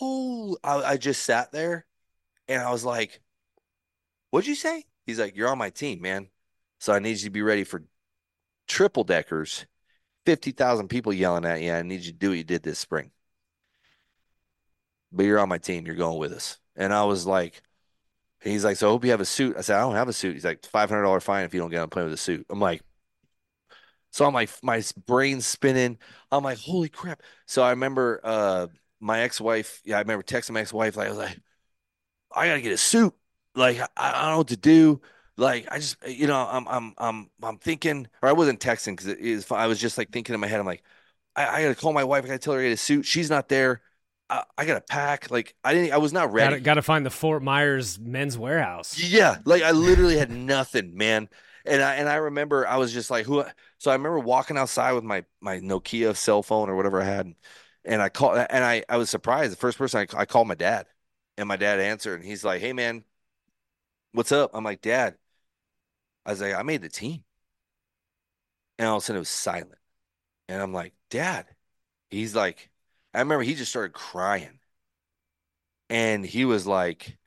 oh, 0.01 0.57
I, 0.62 0.83
I 0.83 0.97
just 0.97 1.24
sat 1.24 1.53
there 1.53 1.87
and 2.51 2.62
I 2.62 2.70
was 2.70 2.84
like, 2.84 3.20
What'd 4.30 4.48
you 4.48 4.55
say? 4.55 4.84
He's 5.07 5.18
like, 5.20 5.36
You're 5.36 5.48
on 5.48 5.59
my 5.59 5.70
team, 5.70 6.03
man. 6.03 6.28
So 6.80 6.92
I 6.92 6.98
need 6.98 7.18
you 7.18 7.24
to 7.24 7.30
be 7.30 7.42
ready 7.42 7.64
for 7.64 7.84
triple 8.68 9.05
deckers, 9.05 9.66
50,000 10.26 10.88
people 10.88 11.12
yelling 11.12 11.44
at 11.44 11.62
you. 11.62 11.72
I 11.72 11.82
need 11.82 12.01
you 12.03 12.12
to 12.12 12.18
do 12.18 12.30
what 12.30 12.38
you 12.38 12.44
did 12.44 12.62
this 12.62 12.78
spring. 12.78 13.12
But 15.12 15.24
you're 15.24 15.38
on 15.38 15.48
my 15.48 15.59
team. 15.59 15.86
You're 15.86 15.96
going 15.96 16.18
with 16.18 16.32
us. 16.32 16.59
And 16.76 16.92
I 16.92 17.05
was 17.05 17.26
like, 17.26 17.62
He's 18.42 18.64
like, 18.64 18.76
so 18.78 18.88
I 18.88 18.90
hope 18.92 19.05
you 19.05 19.11
have 19.11 19.20
a 19.20 19.26
suit. 19.26 19.57
I 19.59 19.61
said, 19.61 19.76
I 19.76 19.80
don't 19.82 19.94
have 19.94 20.09
a 20.09 20.14
suit. 20.14 20.34
He's 20.34 20.46
like, 20.46 20.62
$500 20.62 21.22
fine 21.22 21.44
if 21.44 21.55
you 21.55 21.61
don't 21.61 21.70
get 21.70 21.82
on 21.82 21.90
plane 21.90 22.07
with 22.07 22.14
a 22.14 22.16
suit. 22.16 22.46
I'm 22.51 22.61
like, 22.61 22.82
so 24.11 24.26
I'm 24.26 24.34
like, 24.34 24.51
my 24.62 24.82
brain's 25.07 25.46
spinning. 25.46 25.98
I'm 26.32 26.42
like, 26.42 26.59
holy 26.59 26.88
crap. 26.88 27.22
So 27.46 27.62
I 27.62 27.70
remember 27.70 28.20
uh, 28.24 28.66
my 28.98 29.20
ex-wife. 29.20 29.80
Yeah, 29.84 29.96
I 29.96 30.01
remember 30.01 30.22
texting 30.22 30.53
my 30.53 30.61
ex-wife. 30.61 30.96
Like, 30.96 31.07
I 31.07 31.11
was 31.11 31.18
like, 31.18 31.38
I 32.35 32.47
gotta 32.49 32.61
get 32.61 32.72
a 32.72 32.78
suit. 32.78 33.14
Like, 33.55 33.81
I, 33.81 33.89
I 33.97 34.22
don't 34.22 34.31
know 34.33 34.39
what 34.39 34.49
to 34.49 34.57
do. 34.57 35.01
Like, 35.37 35.66
I 35.70 35.78
just, 35.78 35.97
you 36.07 36.26
know, 36.26 36.37
I'm, 36.37 36.68
I'm, 36.68 36.95
I'm, 36.99 37.31
I'm 37.43 37.59
thinking, 37.59 38.07
or 38.22 38.28
I 38.28 38.33
wasn't 38.33 38.61
texting 38.61 38.93
because 38.93 39.07
it 39.07 39.18
is. 39.18 39.51
I 39.51 39.66
was 39.66 39.81
just 39.81 39.99
like 39.99 40.11
thinking 40.11 40.35
in 40.35 40.41
my 40.41 40.47
head. 40.47 40.61
I'm 40.61 40.66
like, 40.66 40.83
I, 41.35 41.47
I 41.47 41.62
gotta 41.62 41.74
call 41.74 41.93
my 41.93 42.05
wife. 42.05 42.24
I 42.24 42.28
gotta 42.28 42.39
tell 42.39 42.55
her 42.55 42.61
I 42.61 42.64
get 42.64 42.72
a 42.72 42.76
suit. 42.76 43.07
She's 43.07 43.31
not 43.31 43.49
there. 43.49 43.81
I, 44.28 44.45
I 44.57 44.64
gotta 44.64 44.81
pack. 44.81 45.31
Like, 45.31 45.55
I 45.64 45.74
didn't. 45.74 45.93
I 45.93 45.99
was 45.99 46.12
not 46.12 46.33
ready. 46.33 46.51
Gotta, 46.51 46.61
gotta 46.61 46.83
find 46.83 47.05
the 47.07 47.11
Fort 47.11 47.43
Myers 47.43 47.99
Men's 47.99 48.37
Wearhouse 48.37 48.95
Yeah, 48.99 49.39
like 49.45 49.62
I 49.62 49.72
literally 49.72 50.16
had 50.16 50.31
nothing, 50.31 50.97
man. 50.97 51.28
And 51.64 51.83
I 51.83 51.95
and 51.97 52.09
I 52.09 52.16
remember 52.16 52.66
I 52.66 52.76
was 52.76 52.93
just 52.93 53.11
like, 53.11 53.26
who? 53.26 53.45
So 53.78 53.91
I 53.91 53.95
remember 53.95 54.18
walking 54.18 54.57
outside 54.57 54.93
with 54.93 55.05
my 55.05 55.24
my 55.41 55.59
Nokia 55.61 56.16
cell 56.16 56.43
phone 56.43 56.68
or 56.70 56.76
whatever 56.76 57.01
I 57.01 57.05
had, 57.05 57.35
and 57.85 58.01
I 58.01 58.09
called 58.09 58.39
and 58.39 58.64
I 58.64 58.85
I 58.89 58.97
was 58.97 59.11
surprised. 59.11 59.53
The 59.53 59.57
first 59.57 59.78
person 59.78 60.07
I, 60.14 60.20
I 60.20 60.24
called 60.24 60.49
my 60.49 60.55
dad, 60.55 60.87
and 61.39 61.49
my 61.49 61.57
dad 61.57 61.81
answered, 61.81 62.20
and 62.20 62.24
he's 62.28 62.45
like, 62.45 62.61
"Hey 62.61 62.72
man, 62.72 63.05
what's 64.12 64.33
up?" 64.33 64.51
I'm 64.55 64.64
like, 64.64 64.81
"Dad," 64.81 65.16
I 66.24 66.31
was 66.31 66.41
like, 66.41 66.55
"I 66.55 66.62
made 66.62 66.81
the 66.83 66.89
team," 66.89 67.24
and 68.78 68.89
all 68.89 68.97
of 68.97 69.03
a 69.03 69.07
sudden 69.07 69.16
it 69.18 69.20
was 69.20 69.28
silent, 69.28 69.78
and 70.49 70.62
I'm 70.62 70.72
like, 70.74 70.95
"Dad," 71.11 71.47
he's 72.11 72.37
like, 72.37 72.70
I 73.14 73.20
remember 73.20 73.45
he 73.45 73.55
just 73.55 73.70
started 73.72 73.95
crying, 73.95 74.61
and 75.89 76.24
he 76.24 76.45
was 76.45 76.66
like, 76.66 77.18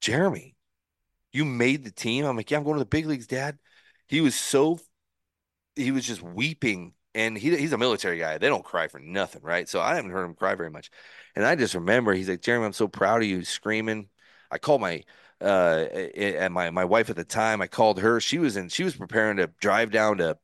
"Jeremy." 0.00 0.56
You 1.32 1.44
made 1.46 1.84
the 1.84 1.90
team. 1.92 2.24
I'm 2.26 2.36
like, 2.36 2.50
yeah, 2.50 2.58
I'm 2.58 2.64
going 2.64 2.76
to 2.76 2.80
the 2.80 2.86
big 2.86 3.06
leagues, 3.06 3.26
Dad. 3.28 3.58
He 4.08 4.20
was 4.22 4.34
so, 4.36 4.80
he 5.76 5.90
was 5.92 6.06
just 6.06 6.22
weeping. 6.22 6.94
And 7.16 7.38
he, 7.38 7.56
he's 7.56 7.72
a 7.72 7.78
military 7.78 8.18
guy. 8.18 8.38
They 8.38 8.48
don't 8.48 8.64
cry 8.64 8.88
for 8.88 9.00
nothing, 9.00 9.42
right? 9.42 9.68
So 9.68 9.80
I 9.80 9.96
haven't 9.96 10.12
heard 10.12 10.24
him 10.24 10.34
cry 10.34 10.54
very 10.54 10.70
much. 10.70 10.90
And 11.34 11.44
I 11.44 11.56
just 11.56 11.74
remember 11.74 12.12
he's 12.14 12.28
like, 12.28 12.42
Jeremy, 12.42 12.66
I'm 12.66 12.72
so 12.74 12.88
proud 12.88 13.22
of 13.22 13.28
you, 13.28 13.44
screaming. 13.44 14.08
I 14.50 14.58
called 14.58 14.80
my 14.82 15.04
uh 15.40 15.86
and 16.16 16.54
my 16.54 16.70
my 16.70 16.84
wife 16.86 17.10
at 17.10 17.16
the 17.16 17.24
time. 17.24 17.60
I 17.62 17.66
called 17.66 18.00
her. 18.00 18.20
She 18.20 18.38
was 18.38 18.56
in. 18.56 18.68
She 18.70 18.84
was 18.84 18.96
preparing 18.96 19.38
to 19.38 19.48
drive 19.60 19.90
down 19.90 20.18
to 20.18 20.38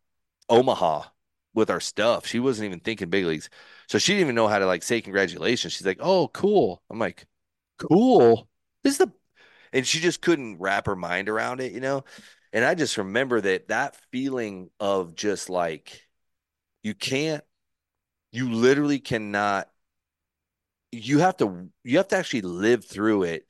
Omaha 0.48 1.04
with 1.54 1.70
our 1.70 1.80
stuff. 1.80 2.26
She 2.26 2.40
wasn't 2.40 2.66
even 2.66 2.80
thinking 2.80 3.10
big 3.10 3.24
leagues, 3.26 3.50
so 3.88 3.98
she 3.98 4.12
didn't 4.14 4.26
even 4.26 4.34
know 4.36 4.48
how 4.48 4.58
to 4.58 4.66
like 4.66 4.82
say 4.82 5.00
congratulations. 5.02 5.72
She's 5.74 5.86
like, 5.86 5.98
"Oh, 6.00 6.28
cool." 6.28 6.82
I'm 6.90 6.98
like, 6.98 7.26
"Cool." 7.78 8.48
This 8.84 8.94
is 8.94 8.98
the 8.98 9.12
and 9.72 9.86
she 9.86 10.00
just 10.00 10.20
couldn't 10.22 10.58
wrap 10.58 10.86
her 10.86 10.96
mind 10.96 11.28
around 11.28 11.60
it, 11.60 11.72
you 11.72 11.80
know. 11.80 12.04
And 12.52 12.64
I 12.64 12.74
just 12.74 12.98
remember 12.98 13.40
that 13.40 13.68
that 13.68 13.96
feeling 14.10 14.70
of 14.80 15.14
just 15.14 15.50
like 15.50 16.06
you 16.82 16.94
can't, 16.94 17.44
you 18.32 18.50
literally 18.52 19.00
cannot. 19.00 19.70
You 20.94 21.20
have 21.20 21.38
to, 21.38 21.70
you 21.84 21.96
have 21.96 22.08
to 22.08 22.16
actually 22.16 22.42
live 22.42 22.84
through 22.84 23.24
it 23.24 23.46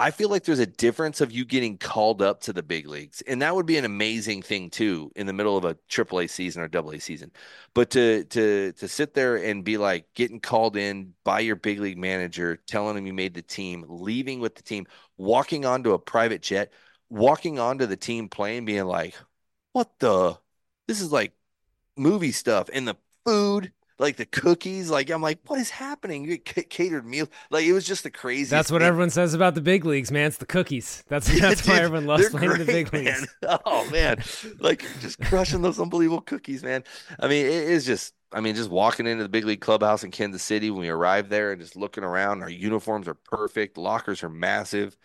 I 0.00 0.10
feel 0.10 0.30
like 0.30 0.44
there's 0.44 0.58
a 0.58 0.66
difference 0.66 1.22
of 1.22 1.32
you 1.32 1.46
getting 1.46 1.78
called 1.78 2.22
up 2.24 2.42
to 2.42 2.54
the 2.54 2.64
big 2.64 2.88
leagues, 2.88 3.22
and 3.22 3.42
that 3.44 3.54
would 3.54 3.66
be 3.68 3.78
an 3.78 3.86
amazing 3.86 4.42
thing 4.42 4.72
too 4.72 5.12
in 5.16 5.28
the 5.28 5.34
middle 5.34 5.56
of 5.56 5.64
a 5.66 5.78
AAA 5.88 6.26
season 6.26 6.64
or 6.64 6.68
AA 6.68 6.98
season. 6.98 7.32
But 7.76 7.92
to 7.92 8.24
to 8.26 8.72
to 8.74 8.88
sit 8.88 9.14
there 9.14 9.36
and 9.38 9.64
be 9.64 9.78
like 9.78 10.12
getting 10.16 10.40
called 10.40 10.76
in 10.76 11.14
by 11.24 11.42
your 11.42 11.56
big 11.56 11.80
league 11.80 12.00
manager, 12.00 12.58
telling 12.66 12.98
him 12.98 13.06
you 13.06 13.14
made 13.14 13.36
the 13.36 13.42
team, 13.44 13.86
leaving 13.88 14.40
with 14.40 14.56
the 14.56 14.64
team, 14.64 14.88
walking 15.18 15.66
onto 15.66 15.92
a 15.94 16.00
private 16.00 16.42
jet, 16.42 16.74
walking 17.10 17.60
onto 17.60 17.86
the 17.86 17.96
team 17.96 18.28
plane, 18.28 18.66
being 18.66 18.86
like, 18.86 19.14
"What 19.72 19.98
the? 20.00 20.38
This 20.88 21.00
is 21.00 21.12
like 21.12 21.34
movie 22.00 22.32
stuff," 22.32 22.68
and 22.72 22.88
the 22.88 22.96
food 23.24 23.72
like 24.00 24.16
the 24.16 24.26
cookies. 24.26 24.90
Like 24.90 25.10
I'm 25.10 25.22
like, 25.22 25.38
what 25.46 25.60
is 25.60 25.70
happening? 25.70 26.24
You 26.24 26.38
get 26.38 26.70
catered 26.70 27.06
meal. 27.06 27.28
Like 27.50 27.64
it 27.64 27.72
was 27.72 27.86
just 27.86 28.02
the 28.02 28.10
crazy. 28.10 28.50
That's 28.50 28.70
what 28.70 28.80
thing. 28.80 28.88
everyone 28.88 29.10
says 29.10 29.34
about 29.34 29.54
the 29.54 29.60
big 29.60 29.84
leagues, 29.84 30.10
man. 30.10 30.26
It's 30.26 30.38
the 30.38 30.46
cookies. 30.46 31.04
That's 31.08 31.28
yeah, 31.32 31.40
that's 31.48 31.62
dude, 31.62 31.68
why 31.68 31.80
everyone 31.80 32.06
loves 32.06 32.28
playing 32.28 32.54
great, 32.54 32.58
the 32.58 32.64
big 32.64 32.92
man. 32.92 33.04
leagues. 33.04 33.26
Oh 33.66 33.88
man, 33.90 34.22
like 34.58 34.84
just 35.00 35.20
crushing 35.20 35.62
those 35.62 35.78
unbelievable 35.78 36.22
cookies, 36.22 36.62
man. 36.62 36.82
I 37.20 37.28
mean, 37.28 37.46
it 37.46 37.52
is 37.52 37.84
just. 37.84 38.14
I 38.32 38.40
mean, 38.40 38.54
just 38.54 38.70
walking 38.70 39.08
into 39.08 39.24
the 39.24 39.28
big 39.28 39.44
league 39.44 39.60
clubhouse 39.60 40.04
in 40.04 40.12
Kansas 40.12 40.44
City 40.44 40.70
when 40.70 40.82
we 40.82 40.88
arrived 40.88 41.30
there 41.30 41.50
and 41.50 41.60
just 41.60 41.74
looking 41.74 42.04
around. 42.04 42.42
Our 42.42 42.48
uniforms 42.48 43.08
are 43.08 43.14
perfect. 43.14 43.76
Lockers 43.76 44.22
are 44.22 44.28
massive. 44.28 44.96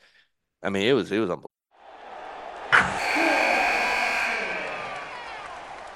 I 0.62 0.70
mean, 0.70 0.84
it 0.84 0.94
was 0.94 1.12
it 1.12 1.18
was 1.18 1.32
unbelievable. 1.32 1.55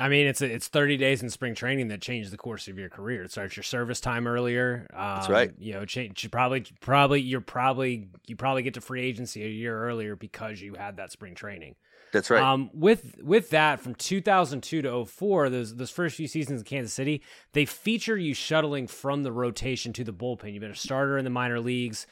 I 0.00 0.08
mean, 0.08 0.26
it's 0.26 0.42
a, 0.42 0.52
it's 0.52 0.66
30 0.66 0.96
days 0.96 1.22
in 1.22 1.30
spring 1.30 1.54
training 1.54 1.88
that 1.88 2.00
change 2.00 2.30
the 2.30 2.36
course 2.36 2.66
of 2.66 2.78
your 2.78 2.88
career. 2.88 3.22
It 3.22 3.30
starts 3.30 3.56
your 3.56 3.62
service 3.62 4.00
time 4.00 4.26
earlier. 4.26 4.88
Um, 4.92 5.14
That's 5.16 5.28
right. 5.28 5.52
You 5.56 5.74
know, 5.74 5.84
change. 5.84 6.28
Probably, 6.32 6.64
probably, 6.80 7.20
you're 7.20 7.40
probably, 7.40 8.08
you 8.26 8.34
probably 8.34 8.62
get 8.62 8.74
to 8.74 8.80
free 8.80 9.02
agency 9.02 9.44
a 9.44 9.48
year 9.48 9.80
earlier 9.84 10.16
because 10.16 10.60
you 10.60 10.74
had 10.74 10.96
that 10.96 11.12
spring 11.12 11.36
training. 11.36 11.76
That's 12.12 12.30
right. 12.30 12.42
Um, 12.42 12.70
with 12.72 13.20
with 13.22 13.50
that, 13.50 13.80
from 13.80 13.96
2002 13.96 14.82
to 14.82 15.04
04, 15.04 15.50
those 15.50 15.74
those 15.74 15.90
first 15.90 16.16
few 16.16 16.28
seasons 16.28 16.60
in 16.60 16.64
Kansas 16.64 16.92
City, 16.92 17.22
they 17.52 17.64
feature 17.64 18.16
you 18.16 18.34
shuttling 18.34 18.86
from 18.86 19.24
the 19.24 19.32
rotation 19.32 19.92
to 19.94 20.04
the 20.04 20.12
bullpen. 20.12 20.52
You've 20.52 20.60
been 20.60 20.70
a 20.70 20.76
starter 20.76 21.18
in 21.18 21.24
the 21.24 21.30
minor 21.30 21.60
leagues 21.60 22.06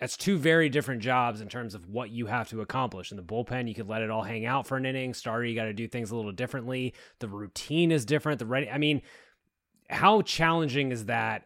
that's 0.00 0.16
two 0.16 0.38
very 0.38 0.70
different 0.70 1.02
jobs 1.02 1.42
in 1.42 1.48
terms 1.48 1.74
of 1.74 1.86
what 1.86 2.10
you 2.10 2.26
have 2.26 2.48
to 2.48 2.62
accomplish. 2.62 3.10
In 3.10 3.18
the 3.18 3.22
bullpen, 3.22 3.68
you 3.68 3.74
could 3.74 3.88
let 3.88 4.00
it 4.00 4.10
all 4.10 4.22
hang 4.22 4.46
out 4.46 4.66
for 4.66 4.78
an 4.78 4.86
inning. 4.86 5.12
Starter, 5.12 5.44
you 5.44 5.54
got 5.54 5.64
to 5.64 5.74
do 5.74 5.86
things 5.86 6.10
a 6.10 6.16
little 6.16 6.32
differently. 6.32 6.94
The 7.18 7.28
routine 7.28 7.92
is 7.92 8.06
different. 8.06 8.38
The 8.38 8.46
ready, 8.46 8.70
I 8.70 8.78
mean, 8.78 9.02
how 9.90 10.22
challenging 10.22 10.90
is 10.90 11.04
that? 11.06 11.44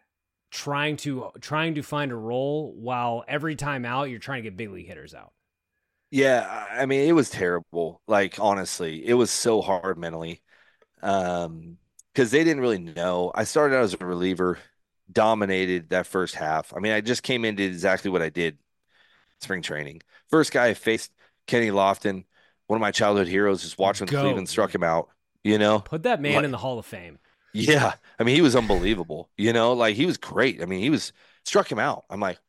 Trying 0.51 0.95
to 0.97 1.31
trying 1.41 1.75
to 1.75 1.81
find 1.81 2.13
a 2.13 2.15
role 2.15 2.73
while 2.77 3.25
every 3.27 3.57
time 3.57 3.83
out 3.83 4.09
you're 4.09 4.19
trying 4.19 4.41
to 4.41 4.49
get 4.49 4.55
big 4.55 4.71
league 4.71 4.87
hitters 4.87 5.13
out. 5.13 5.33
Yeah, 6.11 6.65
I 6.71 6.85
mean, 6.85 7.09
it 7.09 7.11
was 7.11 7.29
terrible. 7.29 8.01
Like 8.07 8.39
honestly, 8.39 9.05
it 9.05 9.15
was 9.15 9.31
so 9.31 9.61
hard 9.61 9.97
mentally, 9.97 10.41
um, 11.01 11.77
because 12.13 12.31
they 12.31 12.45
didn't 12.45 12.61
really 12.61 12.79
know. 12.79 13.31
I 13.35 13.43
started 13.43 13.75
out 13.75 13.83
as 13.83 13.95
a 13.99 14.05
reliever 14.05 14.59
dominated 15.11 15.89
that 15.89 16.07
first 16.07 16.35
half. 16.35 16.73
I 16.75 16.79
mean, 16.79 16.93
I 16.93 17.01
just 17.01 17.23
came 17.23 17.45
in 17.45 17.55
did 17.55 17.71
exactly 17.71 18.11
what 18.11 18.21
I 18.21 18.29
did 18.29 18.57
spring 19.39 19.61
training. 19.61 20.01
First 20.29 20.51
guy 20.51 20.67
I 20.67 20.73
faced 20.73 21.11
Kenny 21.47 21.69
Lofton, 21.69 22.25
one 22.67 22.77
of 22.77 22.81
my 22.81 22.91
childhood 22.91 23.27
heroes, 23.27 23.61
just 23.61 23.77
watching 23.77 24.07
Go. 24.07 24.21
Cleveland 24.21 24.49
struck 24.49 24.73
him 24.73 24.83
out. 24.83 25.09
You 25.43 25.59
know, 25.59 25.79
put 25.79 26.03
that 26.03 26.21
man 26.21 26.37
like, 26.37 26.45
in 26.45 26.51
the 26.51 26.57
Hall 26.57 26.79
of 26.79 26.85
Fame. 26.87 27.19
Yeah, 27.53 27.93
I 28.19 28.23
mean, 28.23 28.35
he 28.35 28.41
was 28.41 28.55
unbelievable. 28.55 29.29
You 29.37 29.53
know, 29.53 29.73
like 29.73 29.95
he 29.95 30.07
was 30.07 30.17
great. 30.17 30.61
I 30.61 30.65
mean, 30.65 30.81
he 30.81 30.89
was 30.89 31.13
struck 31.43 31.71
him 31.71 31.77
out. 31.77 32.05
I'm 32.09 32.19
like, 32.19 32.39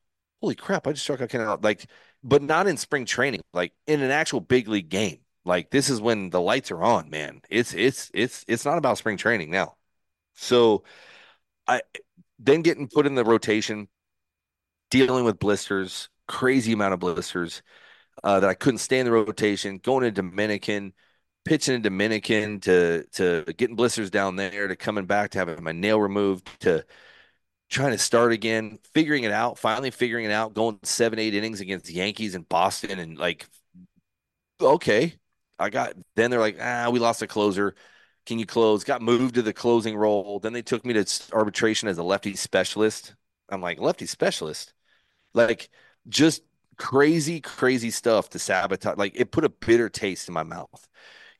holy 0.40 0.54
crap! 0.54 0.86
I 0.86 0.92
just 0.92 1.02
struck 1.02 1.20
out 1.20 1.28
Kenny 1.28 1.44
out. 1.44 1.62
Like, 1.62 1.86
but 2.24 2.42
not 2.42 2.66
in 2.66 2.78
spring 2.78 3.04
training. 3.04 3.42
Like 3.52 3.72
in 3.86 4.00
an 4.00 4.10
actual 4.10 4.40
big 4.40 4.66
league 4.68 4.88
game. 4.88 5.18
Like 5.44 5.70
this 5.70 5.90
is 5.90 6.00
when 6.00 6.30
the 6.30 6.40
lights 6.40 6.70
are 6.70 6.82
on, 6.82 7.08
man. 7.10 7.42
It's 7.48 7.72
it's 7.72 8.10
it's 8.14 8.44
it's 8.48 8.64
not 8.64 8.78
about 8.78 8.98
spring 8.98 9.16
training 9.16 9.50
now. 9.50 9.76
So, 10.34 10.82
I 11.68 11.82
then 12.38 12.62
getting 12.62 12.88
put 12.88 13.06
in 13.06 13.14
the 13.14 13.24
rotation, 13.24 13.88
dealing 14.90 15.24
with 15.24 15.38
blisters, 15.38 16.08
crazy 16.28 16.72
amount 16.72 16.94
of 16.94 17.00
blisters 17.00 17.62
uh, 18.24 18.40
that 18.40 18.50
I 18.50 18.54
couldn't 18.54 18.78
stay 18.78 18.98
in 18.98 19.06
the 19.06 19.12
rotation, 19.12 19.78
going 19.78 20.04
to 20.04 20.10
Dominican, 20.10 20.92
pitching 21.44 21.74
in 21.76 21.82
Dominican 21.82 22.60
to 22.60 23.04
to 23.12 23.44
getting 23.56 23.76
blisters 23.76 24.10
down 24.10 24.36
there 24.36 24.68
to 24.68 24.76
coming 24.76 25.06
back 25.06 25.30
to 25.30 25.38
having 25.38 25.62
my 25.62 25.72
nail 25.72 26.00
removed 26.00 26.48
to 26.60 26.84
trying 27.68 27.92
to 27.92 27.98
start 27.98 28.32
again, 28.32 28.78
figuring 28.94 29.24
it 29.24 29.32
out, 29.32 29.58
finally 29.58 29.90
figuring 29.90 30.24
it 30.24 30.32
out, 30.32 30.54
going 30.54 30.78
seven, 30.82 31.18
eight 31.18 31.34
innings 31.34 31.60
against 31.60 31.86
the 31.86 31.94
Yankees 31.94 32.34
in 32.34 32.42
Boston 32.42 32.98
and 32.98 33.18
like 33.18 33.46
okay. 34.60 35.14
I 35.58 35.70
got 35.70 35.94
then 36.16 36.30
they're 36.30 36.40
like, 36.40 36.58
ah, 36.60 36.90
we 36.90 36.98
lost 36.98 37.22
a 37.22 37.26
closer. 37.26 37.74
Can 38.26 38.38
you 38.38 38.46
close? 38.46 38.82
Got 38.84 39.02
moved 39.02 39.36
to 39.36 39.42
the 39.42 39.52
closing 39.52 39.96
role. 39.96 40.40
Then 40.40 40.52
they 40.52 40.62
took 40.62 40.84
me 40.84 40.94
to 40.94 41.06
arbitration 41.32 41.88
as 41.88 41.98
a 41.98 42.02
lefty 42.02 42.34
specialist. 42.34 43.14
I'm 43.48 43.60
like, 43.60 43.80
lefty 43.80 44.06
specialist? 44.06 44.72
Like 45.34 45.70
just 46.08 46.42
crazy, 46.78 47.40
crazy 47.40 47.90
stuff 47.90 48.30
to 48.30 48.38
sabotage. 48.38 48.98
Like 48.98 49.14
it 49.16 49.32
put 49.32 49.44
a 49.44 49.48
bitter 49.50 49.88
taste 49.88 50.28
in 50.28 50.34
my 50.34 50.44
mouth. 50.44 50.88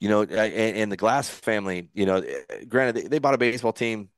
You 0.00 0.08
know, 0.10 0.22
and, 0.22 0.32
and 0.32 0.92
the 0.92 0.96
Glass 0.96 1.28
family, 1.28 1.90
you 1.94 2.06
know, 2.06 2.16
eh, 2.18 2.64
granted, 2.68 2.96
they, 3.04 3.08
they 3.08 3.18
bought 3.18 3.34
a 3.34 3.38
baseball 3.38 3.72
team. 3.72 4.10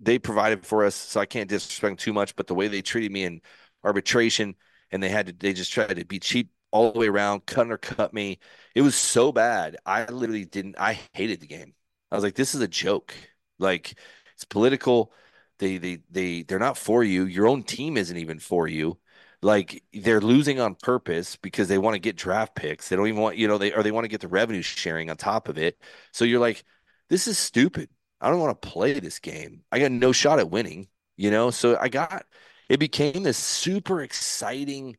They 0.00 0.18
provided 0.18 0.66
for 0.66 0.84
us, 0.84 0.94
so 0.94 1.20
I 1.20 1.26
can't 1.26 1.48
disrespect 1.48 2.00
too 2.00 2.12
much. 2.12 2.36
But 2.36 2.46
the 2.46 2.54
way 2.54 2.68
they 2.68 2.82
treated 2.82 3.12
me 3.12 3.24
in 3.24 3.40
arbitration, 3.84 4.54
and 4.92 5.02
they 5.02 5.08
had 5.08 5.26
to, 5.26 5.32
they 5.32 5.52
just 5.52 5.72
tried 5.72 5.96
to 5.96 6.04
be 6.04 6.20
cheap 6.20 6.50
all 6.70 6.92
the 6.92 6.98
way 7.00 7.08
around, 7.08 7.46
cut 7.46 7.70
or 7.70 7.78
cut 7.78 8.14
me. 8.14 8.38
It 8.74 8.82
was 8.82 8.96
so 8.96 9.32
bad. 9.32 9.76
I 9.86 10.06
literally 10.06 10.44
didn't. 10.44 10.76
I 10.78 11.00
hated 11.14 11.40
the 11.40 11.46
game. 11.48 11.74
I 12.10 12.14
was 12.16 12.24
like, 12.24 12.34
this 12.34 12.54
is 12.54 12.60
a 12.60 12.68
joke. 12.68 13.14
Like 13.58 13.98
it's 14.34 14.44
political. 14.44 15.12
They 15.58 15.78
they 15.78 15.98
they 16.10 16.42
they're 16.42 16.58
not 16.58 16.78
for 16.78 17.04
you. 17.04 17.24
Your 17.24 17.48
own 17.48 17.62
team 17.64 17.96
isn't 17.96 18.16
even 18.16 18.38
for 18.38 18.68
you 18.68 18.98
like 19.42 19.84
they're 19.92 20.20
losing 20.20 20.60
on 20.60 20.74
purpose 20.74 21.36
because 21.36 21.68
they 21.68 21.78
want 21.78 21.94
to 21.94 22.00
get 22.00 22.16
draft 22.16 22.54
picks. 22.54 22.88
They 22.88 22.96
don't 22.96 23.06
even 23.08 23.20
want, 23.20 23.36
you 23.36 23.46
know, 23.48 23.58
they 23.58 23.72
or 23.72 23.82
they 23.82 23.92
want 23.92 24.04
to 24.04 24.08
get 24.08 24.20
the 24.20 24.28
revenue 24.28 24.62
sharing 24.62 25.10
on 25.10 25.16
top 25.16 25.48
of 25.48 25.58
it. 25.58 25.78
So 26.12 26.24
you're 26.24 26.40
like, 26.40 26.64
this 27.08 27.28
is 27.28 27.38
stupid. 27.38 27.88
I 28.20 28.30
don't 28.30 28.40
want 28.40 28.60
to 28.60 28.68
play 28.68 28.98
this 28.98 29.18
game. 29.20 29.62
I 29.70 29.78
got 29.78 29.92
no 29.92 30.10
shot 30.12 30.40
at 30.40 30.50
winning, 30.50 30.88
you 31.16 31.30
know? 31.30 31.50
So 31.50 31.76
I 31.80 31.88
got 31.88 32.26
it 32.68 32.80
became 32.80 33.22
this 33.22 33.38
super 33.38 34.02
exciting 34.02 34.96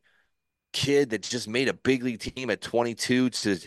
kid 0.72 1.10
that 1.10 1.22
just 1.22 1.48
made 1.48 1.68
a 1.68 1.74
big 1.74 2.02
league 2.04 2.20
team 2.20 2.50
at 2.50 2.60
22 2.62 3.30
to 3.30 3.58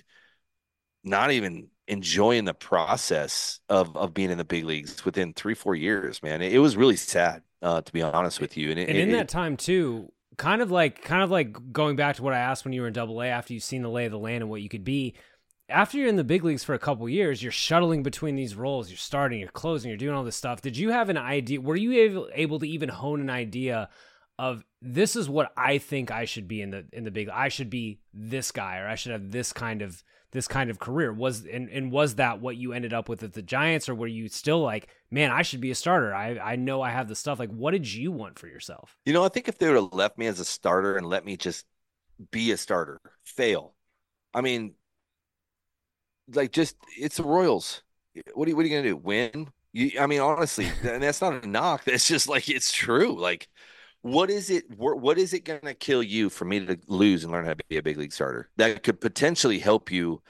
not 1.03 1.31
even 1.31 1.69
enjoying 1.87 2.45
the 2.45 2.53
process 2.53 3.59
of 3.69 3.95
of 3.97 4.13
being 4.13 4.31
in 4.31 4.37
the 4.37 4.45
big 4.45 4.63
leagues 4.63 5.03
within 5.03 5.33
three 5.33 5.53
four 5.53 5.75
years 5.75 6.23
man 6.23 6.41
it, 6.41 6.53
it 6.53 6.59
was 6.59 6.77
really 6.77 6.95
sad 6.95 7.41
uh, 7.61 7.81
to 7.81 7.93
be 7.93 8.01
honest 8.01 8.41
with 8.41 8.57
you 8.57 8.71
and, 8.71 8.79
it, 8.79 8.89
and 8.89 8.97
in 8.97 9.09
it, 9.09 9.13
that 9.13 9.29
time 9.29 9.57
too 9.57 10.11
kind 10.37 10.61
of 10.61 10.71
like 10.71 11.01
kind 11.01 11.23
of 11.23 11.31
like 11.31 11.71
going 11.71 11.95
back 11.95 12.15
to 12.17 12.23
what 12.23 12.33
I 12.33 12.39
asked 12.39 12.65
when 12.65 12.73
you 12.73 12.81
were 12.81 12.87
in 12.87 12.93
Double 12.93 13.21
A 13.21 13.27
after 13.27 13.53
you've 13.53 13.63
seen 13.63 13.81
the 13.81 13.89
lay 13.89 14.05
of 14.05 14.11
the 14.11 14.19
land 14.19 14.41
and 14.41 14.49
what 14.49 14.61
you 14.61 14.69
could 14.69 14.83
be. 14.83 15.15
After 15.69 15.97
you're 15.97 16.09
in 16.09 16.17
the 16.17 16.23
big 16.23 16.43
leagues 16.43 16.63
for 16.63 16.75
a 16.75 16.79
couple 16.79 17.07
years, 17.07 17.41
you're 17.41 17.51
shuttling 17.51 18.03
between 18.03 18.35
these 18.35 18.53
roles. 18.53 18.89
You're 18.89 18.97
starting, 18.97 19.39
you're 19.39 19.49
closing, 19.49 19.89
you're 19.89 19.97
doing 19.97 20.13
all 20.13 20.23
this 20.23 20.35
stuff. 20.35 20.61
Did 20.61 20.77
you 20.77 20.91
have 20.91 21.09
an 21.09 21.17
idea? 21.17 21.61
Were 21.61 21.75
you 21.75 21.93
able, 21.93 22.29
able 22.33 22.59
to 22.59 22.67
even 22.67 22.89
hone 22.89 23.21
an 23.21 23.29
idea 23.29 23.89
of 24.37 24.63
this 24.83 25.15
is 25.15 25.29
what 25.29 25.51
I 25.55 25.77
think 25.77 26.11
I 26.11 26.25
should 26.25 26.47
be 26.47 26.61
in 26.61 26.71
the 26.71 26.85
in 26.91 27.05
the 27.05 27.11
big? 27.11 27.29
I 27.29 27.47
should 27.47 27.69
be 27.69 27.99
this 28.13 28.51
guy, 28.51 28.79
or 28.79 28.87
I 28.87 28.95
should 28.95 29.13
have 29.13 29.31
this 29.31 29.53
kind 29.53 29.81
of 29.81 30.03
this 30.31 30.47
kind 30.47 30.69
of 30.69 30.79
career. 30.79 31.13
Was 31.13 31.45
and, 31.45 31.69
and 31.69 31.91
was 31.91 32.15
that 32.15 32.41
what 32.41 32.57
you 32.57 32.73
ended 32.73 32.93
up 32.93 33.07
with 33.07 33.23
at 33.23 33.33
the 33.33 33.41
giants 33.41 33.87
or 33.87 33.95
were 33.95 34.07
you 34.07 34.27
still 34.27 34.61
like 34.61 34.89
man 35.09 35.31
i 35.31 35.41
should 35.43 35.61
be 35.61 35.71
a 35.71 35.75
starter. 35.75 36.13
I 36.13 36.37
i 36.37 36.55
know 36.55 36.81
i 36.81 36.89
have 36.89 37.07
the 37.07 37.15
stuff. 37.15 37.39
Like 37.39 37.51
what 37.51 37.71
did 37.71 37.91
you 37.91 38.11
want 38.11 38.37
for 38.37 38.47
yourself? 38.47 38.97
You 39.05 39.13
know 39.13 39.23
i 39.23 39.29
think 39.29 39.47
if 39.47 39.57
they 39.57 39.67
would 39.67 39.75
have 39.75 39.93
left 39.93 40.17
me 40.17 40.27
as 40.27 40.39
a 40.39 40.45
starter 40.45 40.97
and 40.97 41.07
let 41.07 41.23
me 41.23 41.37
just 41.37 41.65
be 42.31 42.51
a 42.51 42.57
starter 42.57 43.01
fail 43.23 43.73
i 44.35 44.39
mean 44.39 44.75
like 46.33 46.51
just 46.51 46.75
it's 46.97 47.17
the 47.17 47.23
royals. 47.23 47.81
What 48.33 48.47
are 48.47 48.49
you, 48.49 48.55
what 48.55 48.65
are 48.65 48.69
you 48.69 48.75
gonna 48.75 48.89
do? 48.89 48.97
Win? 48.97 49.49
You, 49.71 49.91
i 49.99 50.07
mean 50.07 50.19
honestly 50.19 50.67
and 50.83 51.03
that's 51.03 51.21
not 51.21 51.43
a 51.43 51.47
knock. 51.47 51.85
That's 51.85 52.07
just 52.07 52.27
like 52.27 52.49
it's 52.49 52.71
true. 52.71 53.19
Like 53.19 53.47
what 54.03 54.29
is 54.29 54.49
it 54.49 54.65
what 54.77 55.17
is 55.17 55.33
it 55.33 55.45
going 55.45 55.61
to 55.61 55.73
kill 55.73 56.03
you 56.03 56.29
for 56.29 56.43
me 56.43 56.63
to 56.65 56.77
lose 56.87 57.23
and 57.23 57.31
learn 57.31 57.45
how 57.45 57.53
to 57.53 57.63
be 57.69 57.77
a 57.77 57.81
big 57.81 57.97
league 57.97 58.11
starter 58.11 58.49
that 58.57 58.83
could 58.83 58.99
potentially 58.99 59.59
help 59.59 59.91
you 59.91 60.21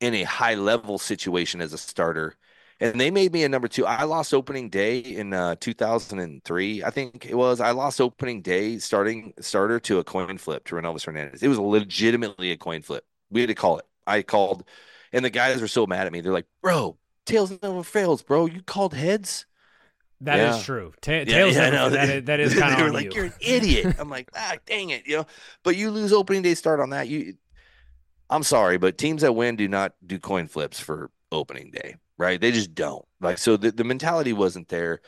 in 0.00 0.14
a 0.14 0.22
high 0.22 0.54
level 0.54 0.98
situation 0.98 1.60
as 1.60 1.72
a 1.72 1.78
starter? 1.78 2.34
And 2.80 3.00
they 3.00 3.10
made 3.10 3.32
me 3.32 3.44
a 3.44 3.48
number 3.48 3.68
two. 3.68 3.86
I 3.86 4.04
lost 4.04 4.34
opening 4.34 4.68
day 4.68 4.98
in 4.98 5.32
uh, 5.32 5.56
2003 5.60 6.84
i 6.84 6.90
think 6.90 7.26
it 7.26 7.34
was. 7.34 7.60
I 7.60 7.70
lost 7.72 8.00
opening 8.00 8.40
day 8.40 8.78
starting 8.78 9.34
starter 9.40 9.78
to 9.80 9.98
a 9.98 10.04
coin 10.04 10.38
flip 10.38 10.64
to 10.64 10.74
Runelvys 10.74 11.04
hernandez 11.04 11.42
it 11.42 11.48
was 11.48 11.58
legitimately 11.58 12.50
a 12.50 12.56
coin 12.56 12.80
flip. 12.80 13.04
We 13.30 13.42
had 13.42 13.48
to 13.48 13.54
call 13.54 13.78
it. 13.78 13.84
I 14.06 14.22
called 14.22 14.64
and 15.12 15.22
the 15.22 15.30
guys 15.30 15.60
were 15.60 15.68
so 15.68 15.86
mad 15.86 16.06
at 16.06 16.12
me. 16.14 16.22
They're 16.22 16.32
like 16.32 16.46
bro 16.62 16.96
tails 17.26 17.52
never 17.62 17.82
fails 17.82 18.22
bro. 18.22 18.46
You 18.46 18.62
called 18.62 18.94
heads 18.94 19.44
that 20.22 20.36
yeah. 20.36 20.56
is 20.56 20.64
true. 20.64 20.92
Ta- 21.00 21.12
yeah, 21.12 21.24
Tails 21.24 21.56
yeah, 21.56 21.70
no, 21.70 21.90
that 21.90 22.08
is, 22.08 22.24
that 22.24 22.40
is 22.40 22.54
kind 22.54 22.72
of. 22.72 22.78
They 22.78 22.84
were 22.84 22.92
like, 22.92 23.14
you. 23.14 23.22
are 23.22 23.24
an 23.26 23.32
idiot." 23.40 23.96
I'm 23.98 24.08
like, 24.08 24.30
"Ah, 24.34 24.56
dang 24.66 24.90
it," 24.90 25.06
you 25.06 25.18
know. 25.18 25.26
But 25.62 25.76
you 25.76 25.90
lose 25.90 26.12
opening 26.12 26.42
day 26.42 26.54
start 26.54 26.80
on 26.80 26.90
that. 26.90 27.08
You, 27.08 27.34
I'm 28.30 28.42
sorry, 28.42 28.78
but 28.78 28.98
teams 28.98 29.22
that 29.22 29.34
win 29.34 29.56
do 29.56 29.68
not 29.68 29.94
do 30.04 30.18
coin 30.18 30.48
flips 30.48 30.80
for 30.80 31.10
opening 31.30 31.70
day, 31.70 31.96
right? 32.18 32.40
They 32.40 32.52
just 32.52 32.74
don't. 32.74 33.04
Like, 33.20 33.38
so 33.38 33.56
the, 33.56 33.70
the 33.70 33.84
mentality 33.84 34.32
wasn't 34.32 34.68
there. 34.68 35.00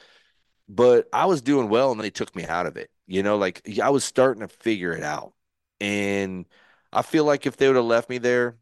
But 0.68 1.08
I 1.12 1.24
was 1.24 1.40
doing 1.40 1.70
well, 1.70 1.92
and 1.92 2.00
they 2.00 2.10
took 2.10 2.36
me 2.36 2.44
out 2.44 2.66
of 2.66 2.76
it. 2.76 2.90
You 3.06 3.22
know, 3.22 3.38
like 3.38 3.62
I 3.82 3.88
was 3.90 4.04
starting 4.04 4.42
to 4.46 4.48
figure 4.48 4.92
it 4.92 5.02
out, 5.02 5.32
and 5.80 6.44
I 6.92 7.02
feel 7.02 7.24
like 7.24 7.46
if 7.46 7.56
they 7.56 7.66
would 7.66 7.76
have 7.76 7.84
left 7.86 8.10
me 8.10 8.18
there, 8.18 8.58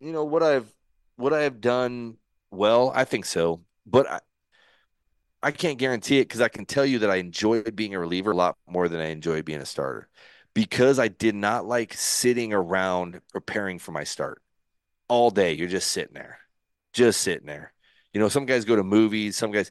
you 0.00 0.12
know, 0.12 0.24
what 0.24 0.44
I've 0.44 0.72
what 1.16 1.32
I 1.32 1.42
have 1.42 1.60
done 1.60 2.18
well, 2.50 2.92
I 2.94 3.04
think 3.04 3.24
so. 3.24 3.62
But 3.84 4.08
I, 4.08 4.20
I 5.42 5.52
can't 5.52 5.78
guarantee 5.78 6.18
it 6.18 6.24
because 6.24 6.40
I 6.40 6.48
can 6.48 6.66
tell 6.66 6.84
you 6.84 7.00
that 7.00 7.10
I 7.10 7.16
enjoyed 7.16 7.76
being 7.76 7.94
a 7.94 7.98
reliever 7.98 8.32
a 8.32 8.36
lot 8.36 8.56
more 8.66 8.88
than 8.88 9.00
I 9.00 9.08
enjoyed 9.08 9.44
being 9.44 9.60
a 9.60 9.66
starter 9.66 10.08
because 10.54 10.98
I 10.98 11.08
did 11.08 11.34
not 11.34 11.66
like 11.66 11.94
sitting 11.94 12.52
around 12.52 13.20
preparing 13.32 13.78
for 13.78 13.92
my 13.92 14.04
start 14.04 14.42
all 15.08 15.30
day. 15.30 15.52
You're 15.52 15.68
just 15.68 15.90
sitting 15.90 16.14
there, 16.14 16.40
just 16.92 17.20
sitting 17.20 17.46
there. 17.46 17.72
You 18.12 18.20
know, 18.20 18.28
some 18.28 18.46
guys 18.46 18.64
go 18.64 18.76
to 18.76 18.82
movies, 18.82 19.36
some 19.36 19.52
guys, 19.52 19.70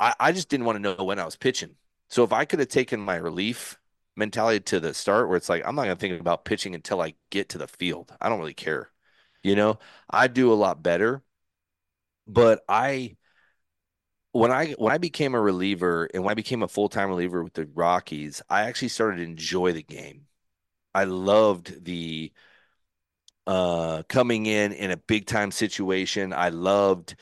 I, 0.00 0.14
I 0.20 0.32
just 0.32 0.48
didn't 0.48 0.66
want 0.66 0.76
to 0.76 0.82
know 0.82 1.04
when 1.04 1.18
I 1.18 1.24
was 1.24 1.36
pitching. 1.36 1.76
So 2.08 2.24
if 2.24 2.32
I 2.32 2.44
could 2.44 2.58
have 2.58 2.68
taken 2.68 3.00
my 3.00 3.16
relief 3.16 3.78
mentality 4.16 4.60
to 4.60 4.80
the 4.80 4.94
start 4.94 5.28
where 5.28 5.36
it's 5.36 5.48
like, 5.48 5.62
I'm 5.66 5.74
not 5.74 5.84
going 5.84 5.96
to 5.96 6.00
think 6.00 6.20
about 6.20 6.44
pitching 6.44 6.74
until 6.74 7.00
I 7.00 7.14
get 7.30 7.50
to 7.50 7.58
the 7.58 7.68
field, 7.68 8.12
I 8.20 8.28
don't 8.28 8.40
really 8.40 8.54
care. 8.54 8.90
You 9.42 9.56
know, 9.56 9.78
I 10.10 10.26
do 10.28 10.52
a 10.52 10.54
lot 10.54 10.82
better, 10.82 11.22
but 12.26 12.62
I, 12.68 13.16
when 14.32 14.50
I 14.52 14.72
when 14.72 14.92
I 14.92 14.98
became 14.98 15.34
a 15.34 15.40
reliever 15.40 16.08
and 16.12 16.22
when 16.24 16.32
I 16.32 16.34
became 16.34 16.62
a 16.62 16.68
full 16.68 16.88
time 16.88 17.08
reliever 17.08 17.42
with 17.42 17.54
the 17.54 17.66
Rockies, 17.66 18.42
I 18.48 18.62
actually 18.62 18.88
started 18.88 19.18
to 19.18 19.24
enjoy 19.24 19.72
the 19.72 19.82
game. 19.82 20.26
I 20.94 21.04
loved 21.04 21.84
the 21.84 22.32
uh, 23.46 24.02
coming 24.08 24.46
in 24.46 24.72
in 24.72 24.90
a 24.90 24.96
big 24.96 25.26
time 25.26 25.50
situation. 25.50 26.32
I 26.32 26.50
loved 26.50 27.16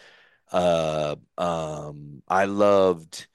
uh, 0.52 1.16
um, 1.38 2.22
I 2.28 2.46
loved 2.46 3.26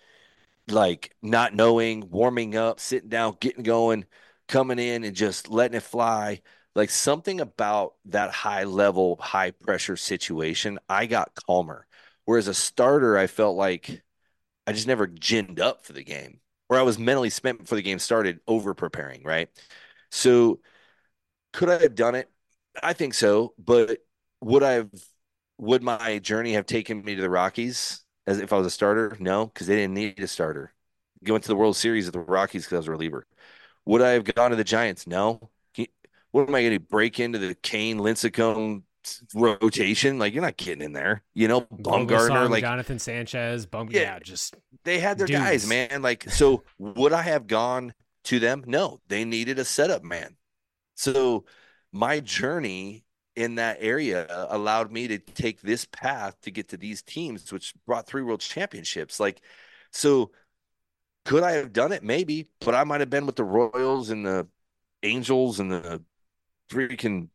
like 0.69 1.15
not 1.21 1.53
knowing, 1.55 2.09
warming 2.09 2.55
up, 2.55 2.79
sitting 2.79 3.09
down, 3.09 3.37
getting 3.39 3.63
going, 3.63 4.05
coming 4.47 4.79
in 4.79 5.03
and 5.03 5.15
just 5.15 5.49
letting 5.49 5.77
it 5.77 5.83
fly. 5.83 6.41
Like 6.75 6.89
something 6.89 7.41
about 7.41 7.95
that 8.05 8.31
high 8.31 8.63
level, 8.63 9.17
high 9.21 9.51
pressure 9.51 9.97
situation, 9.97 10.79
I 10.89 11.05
got 11.05 11.35
calmer. 11.35 11.87
Whereas 12.25 12.47
a 12.47 12.53
starter, 12.53 13.17
I 13.17 13.27
felt 13.27 13.57
like 13.57 14.03
I 14.67 14.73
just 14.73 14.87
never 14.87 15.07
ginned 15.07 15.59
up 15.59 15.85
for 15.85 15.93
the 15.93 16.03
game, 16.03 16.41
or 16.69 16.77
I 16.77 16.83
was 16.83 16.99
mentally 16.99 17.29
spent 17.29 17.59
before 17.59 17.77
the 17.77 17.81
game 17.81 17.99
started, 17.99 18.39
over 18.47 18.73
preparing. 18.73 19.23
Right. 19.23 19.49
So, 20.11 20.59
could 21.53 21.69
I 21.69 21.79
have 21.81 21.95
done 21.95 22.15
it? 22.15 22.29
I 22.81 22.93
think 22.93 23.13
so. 23.13 23.53
But 23.57 23.99
would 24.41 24.63
I 24.63 24.73
have? 24.73 24.89
Would 25.57 25.83
my 25.83 26.19
journey 26.19 26.53
have 26.53 26.65
taken 26.65 27.03
me 27.03 27.15
to 27.15 27.21
the 27.21 27.29
Rockies 27.29 28.03
as 28.27 28.39
if 28.39 28.51
I 28.53 28.57
was 28.57 28.67
a 28.67 28.71
starter? 28.71 29.15
No, 29.19 29.47
because 29.47 29.67
they 29.67 29.75
didn't 29.75 29.93
need 29.93 30.19
a 30.19 30.27
starter. 30.27 30.73
Going 31.23 31.41
to 31.41 31.47
the 31.47 31.55
World 31.55 31.75
Series 31.75 32.07
of 32.07 32.13
the 32.13 32.19
Rockies 32.19 32.65
because 32.65 32.75
I 32.75 32.79
was 32.79 32.87
a 32.87 32.91
reliever. 32.91 33.27
Would 33.85 34.01
I 34.01 34.11
have 34.11 34.23
gone 34.25 34.51
to 34.51 34.55
the 34.57 34.63
Giants? 34.63 35.07
No. 35.07 35.51
what 36.31 36.47
am 36.47 36.55
I 36.55 36.61
going 36.61 36.73
to 36.73 36.79
break 36.79 37.19
into 37.19 37.39
the 37.39 37.55
Cain 37.55 37.97
Lincecum 37.99 38.83
rotation? 39.33 40.19
Like 40.19 40.33
you're 40.33 40.43
not 40.43 40.57
getting 40.57 40.83
in 40.83 40.93
there, 40.93 41.23
you 41.33 41.47
know. 41.47 41.61
Bumgarner, 41.61 42.49
like 42.49 42.61
Jonathan 42.61 42.99
Sanchez, 42.99 43.65
Bum, 43.65 43.89
yeah, 43.91 44.01
yeah, 44.01 44.19
just 44.19 44.55
they 44.83 44.99
had 44.99 45.17
their 45.17 45.27
dudes. 45.27 45.39
guys, 45.39 45.67
man. 45.67 46.01
Like 46.01 46.29
so, 46.29 46.63
would 46.77 47.13
I 47.13 47.21
have 47.21 47.47
gone 47.47 47.93
to 48.25 48.39
them? 48.39 48.63
No, 48.65 48.99
they 49.07 49.25
needed 49.25 49.59
a 49.59 49.65
setup 49.65 50.03
man. 50.03 50.35
So 50.95 51.45
my 51.91 52.19
journey 52.19 53.03
in 53.35 53.55
that 53.55 53.77
area 53.79 54.25
uh, 54.25 54.47
allowed 54.49 54.91
me 54.91 55.07
to 55.07 55.17
take 55.17 55.61
this 55.61 55.85
path 55.85 56.35
to 56.41 56.51
get 56.51 56.69
to 56.69 56.77
these 56.77 57.01
teams, 57.01 57.51
which 57.51 57.73
brought 57.85 58.05
three 58.05 58.21
world 58.21 58.41
championships. 58.41 59.19
Like, 59.19 59.41
so 59.91 60.31
could 61.25 61.43
I 61.43 61.53
have 61.53 61.73
done 61.73 61.91
it? 61.91 62.03
Maybe, 62.03 62.49
but 62.59 62.75
I 62.75 62.83
might 62.83 62.99
have 62.99 63.09
been 63.09 63.25
with 63.25 63.35
the 63.35 63.43
Royals 63.43 64.09
and 64.09 64.25
the 64.25 64.47
Angels 65.03 65.59
and 65.59 65.71
the 65.71 66.03
freaking 66.69 67.29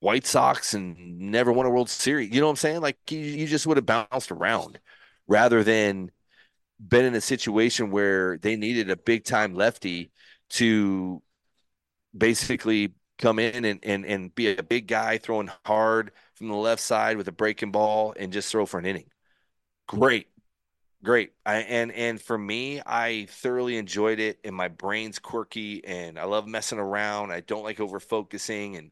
White 0.00 0.26
Sox 0.26 0.74
and 0.74 1.18
never 1.18 1.52
won 1.52 1.66
a 1.66 1.70
World 1.70 1.90
Series. 1.90 2.32
You 2.32 2.40
know 2.40 2.46
what 2.46 2.52
I'm 2.52 2.56
saying? 2.56 2.80
Like, 2.80 2.98
you, 3.10 3.18
you 3.18 3.46
just 3.46 3.66
would 3.66 3.76
have 3.76 3.86
bounced 3.86 4.32
around 4.32 4.80
rather 5.28 5.62
than 5.62 6.10
been 6.80 7.04
in 7.04 7.14
a 7.14 7.20
situation 7.20 7.90
where 7.90 8.38
they 8.38 8.56
needed 8.56 8.90
a 8.90 8.96
big 8.96 9.24
time 9.24 9.54
lefty 9.54 10.10
to 10.50 11.22
basically 12.16 12.94
come 13.18 13.38
in 13.38 13.64
and, 13.64 13.80
and, 13.82 14.06
and 14.06 14.34
be 14.34 14.56
a 14.56 14.62
big 14.62 14.86
guy 14.86 15.18
throwing 15.18 15.50
hard 15.66 16.12
from 16.34 16.48
the 16.48 16.54
left 16.54 16.82
side 16.82 17.16
with 17.16 17.28
a 17.28 17.32
breaking 17.32 17.70
ball 17.70 18.14
and 18.18 18.32
just 18.32 18.50
throw 18.50 18.66
for 18.66 18.78
an 18.78 18.86
inning. 18.86 19.06
Great. 19.86 20.28
Great. 21.02 21.32
I, 21.46 21.56
and 21.56 21.92
and 21.92 22.20
for 22.20 22.36
me, 22.36 22.82
I 22.84 23.26
thoroughly 23.30 23.78
enjoyed 23.78 24.20
it 24.20 24.38
and 24.44 24.54
my 24.54 24.68
brain's 24.68 25.18
quirky 25.18 25.84
and 25.84 26.18
I 26.18 26.24
love 26.24 26.46
messing 26.46 26.78
around. 26.78 27.32
I 27.32 27.40
don't 27.40 27.64
like 27.64 27.80
over 27.80 28.00
focusing 28.00 28.76
and 28.76 28.90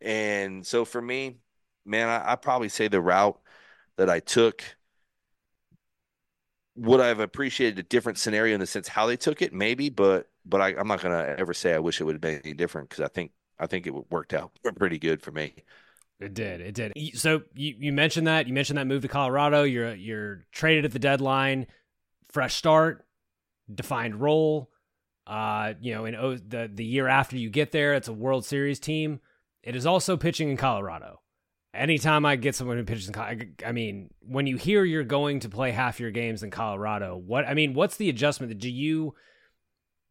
and 0.00 0.66
so 0.66 0.84
for 0.84 1.00
me, 1.00 1.38
man, 1.84 2.08
I, 2.08 2.32
I 2.32 2.36
probably 2.36 2.68
say 2.68 2.88
the 2.88 3.00
route 3.00 3.38
that 3.96 4.08
I 4.08 4.20
took 4.20 4.62
would 6.78 7.00
I 7.00 7.08
have 7.08 7.20
appreciated 7.20 7.78
a 7.78 7.82
different 7.82 8.18
scenario 8.18 8.54
in 8.54 8.60
the 8.60 8.66
sense 8.66 8.88
how 8.88 9.06
they 9.06 9.16
took 9.16 9.42
it? 9.42 9.52
Maybe, 9.52 9.90
but 9.90 10.28
but 10.46 10.60
I, 10.60 10.70
am 10.78 10.86
not 10.86 11.02
gonna 11.02 11.34
ever 11.38 11.52
say 11.52 11.74
I 11.74 11.78
wish 11.78 12.00
it 12.00 12.04
would 12.04 12.14
have 12.14 12.20
been 12.20 12.40
any 12.44 12.54
different 12.54 12.88
because 12.88 13.04
I 13.04 13.08
think 13.08 13.32
I 13.58 13.66
think 13.66 13.86
it 13.86 14.10
worked 14.10 14.32
out 14.32 14.52
pretty 14.76 14.98
good 14.98 15.20
for 15.20 15.32
me. 15.32 15.64
It 16.20 16.34
did. 16.34 16.60
It 16.60 16.74
did. 16.74 16.92
So 17.14 17.42
you, 17.54 17.74
you 17.78 17.92
mentioned 17.92 18.26
that 18.26 18.46
you 18.46 18.54
mentioned 18.54 18.78
that 18.78 18.86
move 18.86 19.02
to 19.02 19.08
Colorado. 19.08 19.64
You're 19.64 19.94
you're 19.94 20.44
traded 20.52 20.84
at 20.84 20.92
the 20.92 20.98
deadline, 20.98 21.66
fresh 22.30 22.54
start, 22.54 23.06
defined 23.72 24.16
role. 24.16 24.70
Uh, 25.26 25.74
you 25.80 25.94
know, 25.94 26.06
in 26.06 26.14
the 26.48 26.70
the 26.72 26.84
year 26.84 27.06
after 27.06 27.36
you 27.36 27.50
get 27.50 27.72
there, 27.72 27.94
it's 27.94 28.08
a 28.08 28.12
World 28.12 28.44
Series 28.44 28.80
team. 28.80 29.20
It 29.62 29.76
is 29.76 29.86
also 29.86 30.16
pitching 30.16 30.48
in 30.48 30.56
Colorado. 30.56 31.20
Anytime 31.74 32.24
I 32.24 32.36
get 32.36 32.54
someone 32.54 32.78
who 32.78 32.84
pitches 32.84 33.06
in, 33.08 33.12
Colorado, 33.12 33.46
I 33.64 33.72
mean, 33.72 34.10
when 34.20 34.46
you 34.46 34.56
hear 34.56 34.84
you're 34.84 35.04
going 35.04 35.40
to 35.40 35.48
play 35.48 35.70
half 35.70 36.00
your 36.00 36.10
games 36.10 36.42
in 36.42 36.50
Colorado, 36.50 37.16
what 37.16 37.46
I 37.46 37.54
mean, 37.54 37.74
what's 37.74 37.96
the 37.96 38.08
adjustment? 38.08 38.58
Do 38.58 38.70
you 38.70 39.14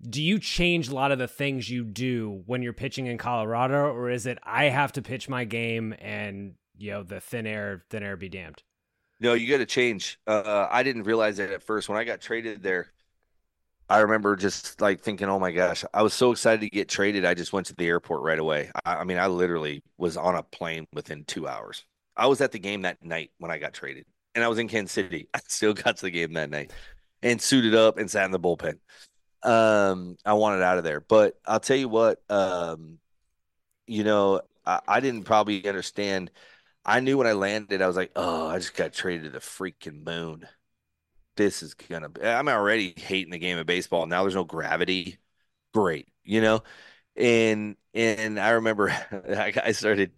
do 0.01 0.21
you 0.21 0.39
change 0.39 0.89
a 0.89 0.95
lot 0.95 1.11
of 1.11 1.17
the 1.17 1.27
things 1.27 1.69
you 1.69 1.83
do 1.83 2.43
when 2.45 2.61
you're 2.61 2.73
pitching 2.73 3.07
in 3.07 3.17
Colorado, 3.17 3.91
or 3.91 4.09
is 4.09 4.25
it 4.25 4.37
I 4.43 4.65
have 4.65 4.91
to 4.93 5.01
pitch 5.01 5.27
my 5.27 5.43
game 5.43 5.95
and 5.99 6.53
you 6.77 6.91
know 6.91 7.03
the 7.03 7.19
thin 7.19 7.47
air, 7.47 7.83
thin 7.89 8.03
air 8.03 8.15
be 8.15 8.29
damned? 8.29 8.61
No, 9.19 9.33
you 9.33 9.49
got 9.49 9.57
to 9.57 9.65
change. 9.65 10.19
Uh, 10.27 10.67
I 10.69 10.83
didn't 10.83 11.03
realize 11.03 11.39
it 11.39 11.49
at 11.49 11.63
first 11.63 11.89
when 11.89 11.97
I 11.97 12.03
got 12.03 12.21
traded 12.21 12.61
there. 12.61 12.91
I 13.89 13.99
remember 13.99 14.35
just 14.35 14.81
like 14.81 15.01
thinking, 15.01 15.29
"Oh 15.29 15.39
my 15.39 15.51
gosh!" 15.51 15.83
I 15.93 16.01
was 16.03 16.13
so 16.13 16.31
excited 16.31 16.61
to 16.61 16.69
get 16.69 16.89
traded. 16.89 17.25
I 17.25 17.33
just 17.33 17.53
went 17.53 17.67
to 17.67 17.75
the 17.75 17.87
airport 17.87 18.21
right 18.21 18.39
away. 18.39 18.71
I, 18.85 18.95
I 18.97 19.03
mean, 19.05 19.17
I 19.17 19.27
literally 19.27 19.83
was 19.97 20.17
on 20.17 20.35
a 20.35 20.43
plane 20.43 20.87
within 20.93 21.23
two 21.25 21.47
hours. 21.47 21.85
I 22.15 22.27
was 22.27 22.41
at 22.41 22.51
the 22.51 22.59
game 22.59 22.81
that 22.83 23.03
night 23.03 23.31
when 23.37 23.51
I 23.51 23.59
got 23.59 23.73
traded, 23.73 24.05
and 24.35 24.43
I 24.43 24.47
was 24.49 24.59
in 24.59 24.67
Kansas 24.67 24.91
City. 24.93 25.29
I 25.33 25.39
still 25.47 25.73
got 25.73 25.97
to 25.97 26.03
the 26.03 26.11
game 26.11 26.33
that 26.33 26.49
night 26.49 26.71
and 27.23 27.41
suited 27.41 27.75
up 27.75 27.97
and 27.97 28.09
sat 28.11 28.25
in 28.25 28.31
the 28.31 28.39
bullpen 28.39 28.77
um, 29.43 30.17
I 30.25 30.33
wanted 30.33 30.63
out 30.63 30.77
of 30.77 30.83
there. 30.83 31.01
But 31.01 31.39
I'll 31.45 31.59
tell 31.59 31.77
you 31.77 31.89
what, 31.89 32.21
um, 32.29 32.99
you 33.87 34.03
know, 34.03 34.41
I, 34.65 34.81
I 34.87 34.99
didn't 34.99 35.23
probably 35.25 35.67
understand. 35.67 36.31
I 36.85 36.99
knew 37.01 37.17
when 37.17 37.27
I 37.27 37.33
landed, 37.33 37.81
I 37.81 37.87
was 37.87 37.97
like, 37.97 38.11
oh, 38.15 38.47
I 38.47 38.57
just 38.59 38.75
got 38.75 38.93
traded 38.93 39.25
to 39.25 39.29
the 39.31 39.39
freaking 39.39 40.05
moon. 40.05 40.47
This 41.37 41.63
is 41.63 41.75
gonna 41.75 42.09
be. 42.09 42.21
I'm 42.23 42.47
already 42.49 42.93
hating 42.97 43.31
the 43.31 43.37
game 43.39 43.57
of 43.59 43.67
baseball. 43.67 44.05
Now 44.07 44.23
there's 44.23 44.35
no 44.35 44.43
gravity. 44.45 45.19
Great, 45.73 46.07
you 46.23 46.41
know. 46.41 46.63
And 47.17 47.77
and 47.93 48.39
I 48.39 48.51
remember 48.51 48.89
I 49.29 49.71
started. 49.73 50.13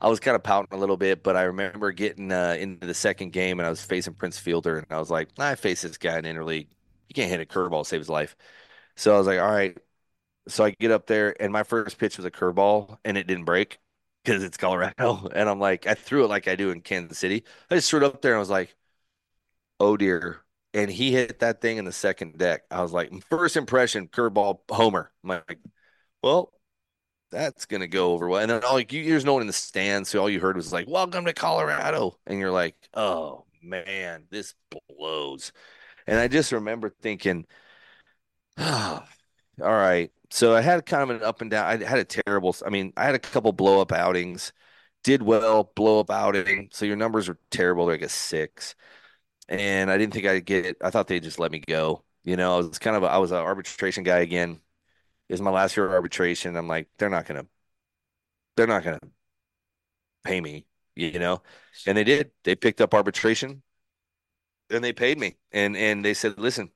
I 0.00 0.08
was 0.08 0.20
kind 0.20 0.36
of 0.36 0.44
pouting 0.44 0.76
a 0.76 0.80
little 0.80 0.96
bit, 0.98 1.24
but 1.24 1.36
I 1.36 1.44
remember 1.44 1.92
getting 1.92 2.32
uh, 2.32 2.56
into 2.58 2.86
the 2.86 2.94
second 2.94 3.32
game 3.32 3.60
and 3.60 3.66
I 3.66 3.70
was 3.70 3.84
facing 3.84 4.14
Prince 4.14 4.38
Fielder, 4.38 4.78
and 4.78 4.86
I 4.92 4.98
was 5.00 5.10
like, 5.10 5.30
I 5.38 5.56
face 5.56 5.82
this 5.82 5.98
guy 5.98 6.18
in 6.18 6.24
interleague. 6.26 6.68
He 7.08 7.14
can't 7.14 7.30
hit 7.30 7.40
a 7.40 7.46
curveball, 7.46 7.86
save 7.86 8.00
his 8.00 8.10
life. 8.10 8.36
So 8.96 9.14
I 9.14 9.18
was 9.18 9.26
like, 9.28 9.40
all 9.40 9.50
right. 9.50 9.78
So 10.48 10.64
I 10.64 10.70
get 10.72 10.90
up 10.92 11.06
there, 11.08 11.40
and 11.42 11.52
my 11.52 11.64
first 11.64 11.98
pitch 11.98 12.18
was 12.18 12.26
a 12.26 12.32
curveball, 12.32 12.98
and 13.04 13.18
it 13.18 13.26
didn't 13.28 13.44
break 13.46 13.78
because 14.24 14.42
it's 14.44 14.56
Colorado. 14.58 15.28
And 15.34 15.48
I'm 15.50 15.60
like, 15.60 15.86
I 15.88 15.94
threw 15.94 16.24
it 16.24 16.28
like 16.28 16.48
I 16.48 16.56
do 16.56 16.70
in 16.70 16.82
Kansas 16.82 17.18
City. 17.18 17.44
I 17.70 17.76
just 17.76 17.90
threw 17.90 18.00
it 18.00 18.04
up 18.06 18.22
there, 18.22 18.32
and 18.32 18.38
I 18.38 18.40
was 18.40 18.50
like, 18.50 18.76
oh 19.80 19.96
dear. 19.96 20.43
And 20.74 20.90
he 20.90 21.12
hit 21.12 21.38
that 21.40 21.60
thing 21.62 21.78
in 21.78 21.86
the 21.86 21.92
second 21.92 22.38
deck. 22.38 22.64
I 22.70 22.82
was 22.82 22.92
like, 22.92 23.12
first 23.30 23.56
impression, 23.56 24.08
curveball, 24.08 24.60
homer. 24.70 25.12
I'm 25.22 25.28
like, 25.30 25.58
well, 26.22 26.52
that's 27.30 27.66
gonna 27.66 27.88
go 27.88 28.12
over 28.12 28.28
well. 28.28 28.40
And 28.42 28.50
then 28.50 28.64
all 28.64 28.74
like 28.74 28.92
you, 28.92 29.04
there's 29.04 29.24
no 29.24 29.34
one 29.34 29.42
in 29.42 29.48
the 29.48 29.52
stands, 29.52 30.08
so 30.10 30.20
all 30.20 30.30
you 30.30 30.40
heard 30.40 30.56
was 30.56 30.72
like, 30.72 30.88
"Welcome 30.88 31.24
to 31.26 31.32
Colorado," 31.34 32.18
and 32.26 32.38
you're 32.38 32.52
like, 32.52 32.76
"Oh 32.94 33.46
man, 33.62 34.26
this 34.30 34.54
blows." 34.88 35.52
And 36.06 36.18
I 36.20 36.28
just 36.28 36.52
remember 36.52 36.90
thinking, 36.90 37.46
all 38.58 39.02
right. 39.60 40.10
So 40.30 40.54
I 40.54 40.60
had 40.60 40.86
kind 40.86 41.02
of 41.02 41.10
an 41.10 41.22
up 41.22 41.40
and 41.40 41.50
down. 41.50 41.66
I 41.66 41.84
had 41.84 41.98
a 41.98 42.04
terrible. 42.04 42.54
I 42.66 42.70
mean, 42.70 42.92
I 42.96 43.04
had 43.04 43.14
a 43.14 43.18
couple 43.18 43.52
blow 43.52 43.80
up 43.80 43.92
outings. 43.92 44.52
Did 45.04 45.22
well, 45.22 45.72
blow 45.76 46.00
up 46.00 46.10
outing. 46.10 46.70
So 46.72 46.86
your 46.86 46.96
numbers 46.96 47.28
are 47.28 47.38
terrible. 47.50 47.86
They're 47.86 47.96
like 47.96 48.06
a 48.06 48.08
six, 48.08 48.74
and 49.48 49.90
I 49.90 49.98
didn't 49.98 50.14
think 50.14 50.26
I'd 50.26 50.44
get 50.46 50.66
it. 50.66 50.76
I 50.82 50.90
thought 50.90 51.06
they'd 51.08 51.22
just 51.22 51.38
let 51.38 51.52
me 51.52 51.60
go. 51.60 52.04
You 52.24 52.36
know, 52.36 52.54
I 52.54 52.56
was 52.58 52.78
kind 52.78 52.96
of 52.96 53.02
a, 53.02 53.06
I 53.06 53.18
was 53.18 53.32
an 53.32 53.38
arbitration 53.38 54.04
guy 54.04 54.18
again. 54.20 54.60
It 55.28 55.32
was 55.34 55.42
my 55.42 55.50
last 55.50 55.76
year 55.76 55.86
of 55.86 55.92
arbitration. 55.92 56.56
I'm 56.56 56.68
like, 56.68 56.88
they're 56.98 57.10
not 57.10 57.26
gonna, 57.26 57.46
they're 58.56 58.66
not 58.66 58.84
gonna 58.84 59.00
pay 60.24 60.40
me. 60.40 60.66
You 60.96 61.18
know, 61.18 61.42
and 61.86 61.98
they 61.98 62.04
did. 62.04 62.30
They 62.44 62.54
picked 62.54 62.80
up 62.80 62.94
arbitration, 62.94 63.62
and 64.70 64.84
they 64.84 64.92
paid 64.92 65.18
me. 65.18 65.36
And 65.52 65.76
and 65.76 66.04
they 66.04 66.14
said, 66.14 66.38
listen, 66.38 66.70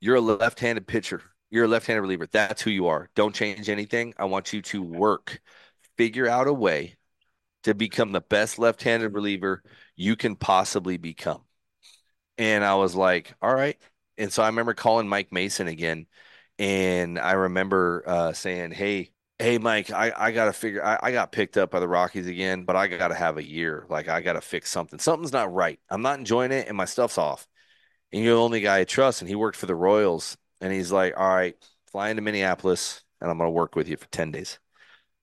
you're 0.00 0.16
a 0.16 0.20
left-handed 0.20 0.86
pitcher. 0.86 1.22
You're 1.50 1.64
a 1.64 1.68
left-handed 1.68 2.02
reliever. 2.02 2.26
That's 2.26 2.62
who 2.62 2.70
you 2.70 2.86
are. 2.88 3.10
Don't 3.14 3.34
change 3.34 3.68
anything. 3.68 4.14
I 4.18 4.26
want 4.26 4.52
you 4.52 4.62
to 4.62 4.82
work, 4.82 5.40
figure 5.96 6.28
out 6.28 6.46
a 6.46 6.52
way 6.52 6.96
to 7.64 7.74
become 7.74 8.12
the 8.12 8.20
best 8.20 8.58
left-handed 8.58 9.14
reliever 9.14 9.62
you 9.96 10.16
can 10.16 10.36
possibly 10.36 10.96
become. 10.96 11.42
And 12.38 12.64
I 12.64 12.76
was 12.76 12.94
like, 12.94 13.34
all 13.42 13.54
right. 13.54 13.76
And 14.16 14.32
so 14.32 14.42
I 14.42 14.46
remember 14.46 14.74
calling 14.74 15.08
Mike 15.08 15.32
Mason 15.32 15.68
again. 15.68 16.06
And 16.58 17.18
I 17.18 17.32
remember 17.32 18.02
uh, 18.06 18.32
saying, 18.32 18.72
hey, 18.72 19.10
hey, 19.38 19.58
Mike, 19.58 19.92
I, 19.92 20.12
I 20.16 20.32
got 20.32 20.46
to 20.46 20.52
figure, 20.52 20.84
I, 20.84 20.98
I 21.02 21.12
got 21.12 21.32
picked 21.32 21.56
up 21.56 21.70
by 21.70 21.80
the 21.80 21.88
Rockies 21.88 22.26
again, 22.26 22.64
but 22.64 22.76
I 22.76 22.88
got 22.88 23.08
to 23.08 23.14
have 23.14 23.38
a 23.38 23.46
year. 23.46 23.86
Like, 23.88 24.08
I 24.08 24.20
got 24.20 24.32
to 24.34 24.40
fix 24.40 24.70
something. 24.70 24.98
Something's 24.98 25.32
not 25.32 25.52
right. 25.52 25.78
I'm 25.90 26.02
not 26.02 26.18
enjoying 26.18 26.52
it, 26.52 26.68
and 26.68 26.76
my 26.76 26.84
stuff's 26.84 27.18
off 27.18 27.46
and 28.12 28.22
you're 28.22 28.34
the 28.34 28.40
only 28.40 28.60
guy 28.60 28.80
I 28.80 28.84
trust. 28.84 29.20
And 29.20 29.28
he 29.28 29.34
worked 29.34 29.56
for 29.56 29.66
the 29.66 29.74
Royals. 29.74 30.36
And 30.60 30.72
he's 30.72 30.90
like, 30.92 31.14
all 31.16 31.28
right, 31.28 31.56
fly 31.90 32.10
into 32.10 32.22
Minneapolis 32.22 33.02
and 33.20 33.30
I'm 33.30 33.38
going 33.38 33.48
to 33.48 33.52
work 33.52 33.76
with 33.76 33.88
you 33.88 33.96
for 33.96 34.06
10 34.06 34.32
days. 34.32 34.58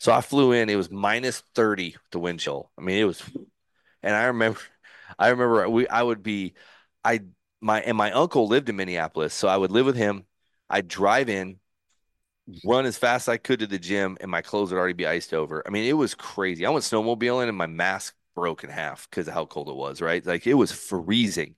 So 0.06 0.14
I 0.14 0.22
flew 0.22 0.51
in. 0.51 0.70
It 0.70 0.76
was 0.76 0.91
minus 0.91 1.39
30 1.56 1.95
the 2.12 2.20
wind 2.20 2.39
chill. 2.39 2.70
I 2.78 2.82
mean, 2.82 3.01
it 3.01 3.06
was, 3.06 3.24
and 4.03 4.16
I 4.16 4.26
remember, 4.26 4.60
I 5.18 5.30
remember 5.30 5.68
we, 5.68 5.88
I 5.88 6.03
would 6.03 6.22
be, 6.22 6.53
I, 7.03 7.22
my, 7.60 7.82
and 7.82 7.97
my 7.97 8.12
uncle 8.12 8.47
lived 8.47 8.70
in 8.70 8.76
Minneapolis. 8.76 9.34
So 9.34 9.47
I 9.47 9.58
would 9.58 9.72
live 9.72 9.88
with 9.88 9.95
him. 9.95 10.26
I'd 10.70 10.88
drive 10.88 11.28
in, 11.28 11.58
run 12.64 12.86
as 12.86 12.99
fast 12.99 13.28
as 13.28 13.34
I 13.34 13.38
could 13.38 13.62
to 13.62 13.66
the 13.66 13.80
gym, 13.80 14.16
and 14.22 14.30
my 14.30 14.43
clothes 14.43 14.72
would 14.72 14.78
already 14.78 14.93
be 14.93 15.08
iced 15.08 15.34
over. 15.34 15.64
I 15.66 15.72
mean, 15.72 15.86
it 15.86 15.93
was 15.93 16.14
crazy. 16.14 16.68
I 16.68 16.70
went 16.70 16.86
snowmobiling 16.86 17.49
and 17.49 17.58
my 17.58 17.66
mask 17.66 18.14
broke 18.36 18.64
in 18.64 18.70
half 18.70 19.10
because 19.10 19.28
of 19.28 19.34
how 19.34 19.47
cold 19.47 19.70
it 19.70 19.76
was, 19.76 20.01
right? 20.01 20.24
Like 20.24 20.45
it 20.45 20.53
was 20.53 20.72
freezing. 20.72 21.56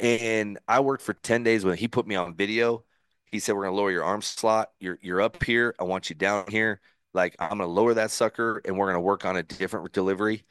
And 0.00 0.58
I 0.66 0.80
worked 0.80 1.04
for 1.04 1.14
10 1.14 1.44
days 1.44 1.64
when 1.64 1.76
he 1.76 1.86
put 1.86 2.08
me 2.08 2.16
on 2.16 2.34
video. 2.34 2.82
He 3.26 3.38
said, 3.38 3.54
We're 3.54 3.66
gonna 3.66 3.76
lower 3.76 3.92
your 3.92 4.02
arm 4.02 4.22
slot. 4.22 4.72
You're 4.80 4.98
you're 5.02 5.20
up 5.20 5.44
here. 5.44 5.72
I 5.78 5.84
want 5.84 6.10
you 6.10 6.16
down 6.16 6.46
here. 6.48 6.80
Like 7.16 7.34
I'm 7.40 7.58
gonna 7.58 7.66
lower 7.66 7.94
that 7.94 8.12
sucker 8.12 8.60
and 8.64 8.78
we're 8.78 8.86
gonna 8.86 9.00
work 9.00 9.24
on 9.24 9.36
a 9.36 9.42
different 9.42 9.92
delivery. 9.92 10.44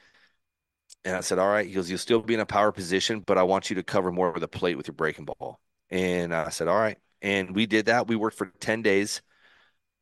And 1.06 1.16
I 1.16 1.22
said, 1.22 1.40
All 1.40 1.48
right. 1.48 1.68
He 1.68 1.74
goes, 1.74 1.90
You'll 1.90 2.00
still 2.00 2.22
be 2.22 2.34
in 2.34 2.40
a 2.40 2.46
power 2.46 2.72
position, 2.72 3.22
but 3.22 3.38
I 3.38 3.44
want 3.44 3.70
you 3.70 3.76
to 3.78 3.84
cover 3.84 4.12
more 4.12 4.30
of 4.30 4.42
the 4.42 4.48
plate 4.48 4.76
with 4.76 4.88
your 4.88 4.96
breaking 4.96 5.26
ball. 5.26 5.62
And 5.90 6.34
I 6.34 6.50
said, 6.50 6.68
All 6.68 6.78
right. 6.78 6.98
And 7.22 7.56
we 7.56 7.66
did 7.68 7.86
that. 7.86 8.08
We 8.08 8.16
worked 8.16 8.38
for 8.38 8.52
10 8.60 8.82
days. 8.82 9.22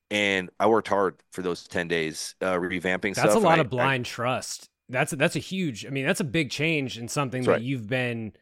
And 0.10 0.50
I 0.60 0.68
worked 0.68 0.88
hard 0.88 1.16
for 1.32 1.42
those 1.42 1.68
10 1.68 1.88
days, 1.88 2.36
uh, 2.42 2.54
revamping 2.54 3.02
That's 3.16 3.20
stuff. 3.20 3.26
That's 3.30 3.36
a 3.36 3.40
lot 3.40 3.58
I, 3.58 3.62
of 3.62 3.70
blind 3.70 4.06
I, 4.06 4.10
trust. 4.10 4.70
That's 4.90 5.14
a, 5.14 5.16
that's 5.16 5.36
a 5.36 5.40
huge. 5.40 5.86
I 5.86 5.90
mean, 5.90 6.06
that's 6.06 6.20
a 6.20 6.26
big 6.26 6.52
change 6.52 6.98
in 6.98 7.08
something 7.08 7.44
that 7.44 7.52
right. 7.52 7.62
you've 7.62 7.88
been 7.88 8.34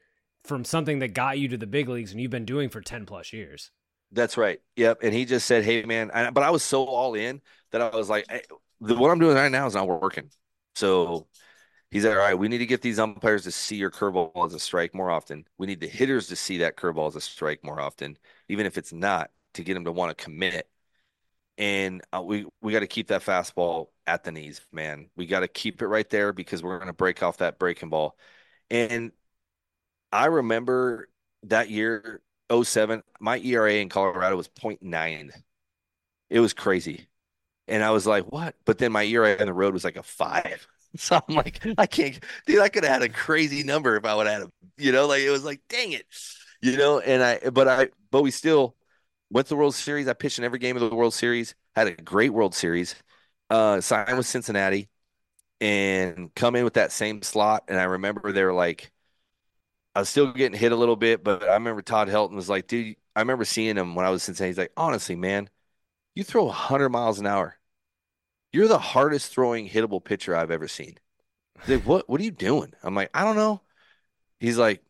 from 0.44 0.66
something 0.66 1.00
that 1.00 1.14
got 1.14 1.40
you 1.40 1.48
to 1.48 1.58
the 1.58 1.68
big 1.68 1.88
leagues 1.88 2.12
and 2.12 2.20
you've 2.20 2.32
been 2.32 2.46
doing 2.46 2.70
for 2.70 2.82
10 2.82 3.06
plus 3.06 3.32
years. 3.32 3.72
That's 4.12 4.38
right. 4.38 4.60
Yep. 4.76 5.00
And 5.04 5.14
he 5.14 5.26
just 5.26 5.46
said, 5.48 5.64
"Hey, 5.64 5.84
man," 5.84 6.12
I, 6.12 6.30
but 6.32 6.44
I 6.44 6.50
was 6.50 6.64
so 6.64 6.84
all 6.86 7.14
in 7.16 7.42
that 7.72 7.82
I 7.82 7.96
was 7.96 8.10
like, 8.10 8.26
hey, 8.30 8.42
"The 8.82 8.96
what 8.96 9.10
I'm 9.12 9.20
doing 9.20 9.36
right 9.36 9.52
now 9.52 9.66
is 9.68 9.76
not 9.76 9.88
working." 9.88 10.30
So 10.76 11.28
he's 11.92 12.06
like, 12.06 12.16
"All 12.16 12.20
right, 12.20 12.36
we 12.38 12.48
need 12.50 12.60
to 12.60 12.66
get 12.66 12.82
these 12.82 13.00
umpires 13.00 13.44
to 13.46 13.52
see 13.52 13.78
your 13.78 13.92
curveball 13.92 14.46
as 14.46 14.54
a 14.54 14.60
strike 14.60 14.94
more 14.96 15.12
often. 15.12 15.46
We 15.58 15.68
need 15.68 15.82
the 15.82 15.88
hitters 15.88 16.28
to 16.30 16.36
see 16.36 16.60
that 16.60 16.78
curveball 16.78 17.10
as 17.10 17.16
a 17.16 17.22
strike 17.22 17.64
more 17.64 17.80
often, 17.82 18.18
even 18.50 18.66
if 18.66 18.78
it's 18.78 18.94
not, 18.94 19.32
to 19.56 19.64
get 19.64 19.76
them 19.76 19.86
to 19.86 19.92
want 19.92 20.18
to 20.18 20.24
commit." 20.24 20.70
And 21.58 22.02
uh, 22.14 22.22
we 22.24 22.48
we 22.62 22.74
got 22.74 22.80
to 22.82 22.88
keep 22.88 23.10
that 23.10 23.24
fastball 23.24 23.88
at 24.08 24.24
the 24.24 24.32
knees, 24.32 24.62
man. 24.72 25.10
We 25.16 25.28
got 25.28 25.42
to 25.42 25.48
keep 25.48 25.82
it 25.82 25.88
right 25.88 26.10
there 26.10 26.34
because 26.34 26.64
we're 26.64 26.78
going 26.78 26.88
to 26.88 26.94
break 26.94 27.24
off 27.24 27.38
that 27.38 27.60
breaking 27.60 27.90
ball. 27.90 28.18
And 28.72 29.12
I 30.12 30.26
remember 30.26 31.10
that 31.44 31.70
year 31.70 32.22
07, 32.52 33.04
my 33.20 33.40
ERA 33.40 33.76
in 33.76 33.90
Colorado 33.90 34.36
was 34.38 34.48
0.9. 34.48 35.32
It 36.30 36.40
was 36.40 36.54
crazy. 36.54 37.08
And 37.68 37.84
I 37.84 37.92
was 37.92 38.08
like, 38.08 38.26
what? 38.32 38.56
But 38.66 38.78
then 38.78 38.92
my 38.92 39.04
ERA 39.04 39.38
on 39.40 39.48
the 39.48 39.54
road 39.54 39.74
was 39.74 39.84
like 39.84 39.98
a 39.98 40.04
five. 40.04 40.68
So 40.98 41.22
I'm 41.26 41.36
like, 41.36 41.66
I 41.78 41.86
can't, 41.86 42.20
dude, 42.46 42.60
I 42.60 42.68
could 42.68 42.84
have 42.84 42.92
had 42.92 43.02
a 43.02 43.08
crazy 43.08 43.64
number 43.64 43.96
if 43.96 44.04
I 44.04 44.14
would 44.14 44.28
have 44.28 44.42
had 44.42 44.50
a, 44.50 44.52
you 44.78 44.92
know, 44.92 45.08
like 45.08 45.22
it 45.22 45.30
was 45.30 45.46
like, 45.46 45.62
dang 45.70 45.94
it, 45.94 46.06
you 46.62 46.76
know, 46.76 47.00
and 47.00 47.24
I, 47.24 47.50
but 47.50 47.70
I, 47.70 47.88
but 48.12 48.24
we 48.24 48.30
still 48.32 48.76
went 49.30 49.48
to 49.48 49.52
the 49.52 49.56
World 49.56 49.74
Series. 49.74 50.10
I 50.10 50.14
pitched 50.14 50.38
in 50.38 50.44
every 50.44 50.60
game 50.60 50.76
of 50.76 50.82
the 50.82 50.94
World 50.94 51.14
Series, 51.14 51.56
had 51.78 51.88
a 51.88 51.94
great 51.94 52.32
World 52.34 52.54
Series, 52.54 52.96
uh, 53.50 53.80
signed 53.80 54.18
with 54.18 54.28
Cincinnati 54.28 54.90
and 55.62 56.34
come 56.36 56.56
in 56.56 56.64
with 56.64 56.74
that 56.74 56.92
same 56.92 57.22
slot. 57.22 57.66
And 57.68 57.80
I 57.80 57.84
remember 57.84 58.32
they 58.32 58.44
were 58.44 58.54
like, 58.54 58.92
I 59.96 60.00
was 60.00 60.10
still 60.10 60.32
getting 60.32 60.58
hit 60.58 60.72
a 60.72 60.76
little 60.76 60.96
bit, 60.96 61.24
but 61.24 61.44
I 61.44 61.54
remember 61.54 61.82
Todd 61.82 62.08
Helton 62.08 62.36
was 62.36 62.50
like, 62.50 62.68
dude, 62.68 62.96
I 63.16 63.20
remember 63.20 63.44
seeing 63.46 63.76
him 63.78 63.96
when 63.96 64.06
I 64.06 64.10
was 64.10 64.22
in 64.22 64.36
Cincinnati. 64.36 64.50
He's 64.52 64.58
like, 64.58 64.74
honestly, 64.78 65.16
man, 65.16 65.50
you 66.16 66.24
throw 66.24 66.46
100 66.46 66.90
miles 66.90 67.20
an 67.20 67.28
hour. 67.28 67.58
You're 68.54 68.68
the 68.68 68.80
hardest 68.80 69.34
throwing 69.34 69.68
hittable 69.70 70.04
pitcher 70.04 70.36
I've 70.36 70.52
ever 70.52 70.68
seen. 70.68 70.98
He's 71.62 71.76
like, 71.78 71.86
what, 71.86 72.10
what 72.10 72.22
are 72.22 72.24
you 72.24 72.32
doing? 72.32 72.74
I'm 72.84 72.96
like, 72.96 73.10
I 73.14 73.24
don't 73.24 73.36
know. 73.36 73.62
He's 74.40 74.58
like, 74.58 74.84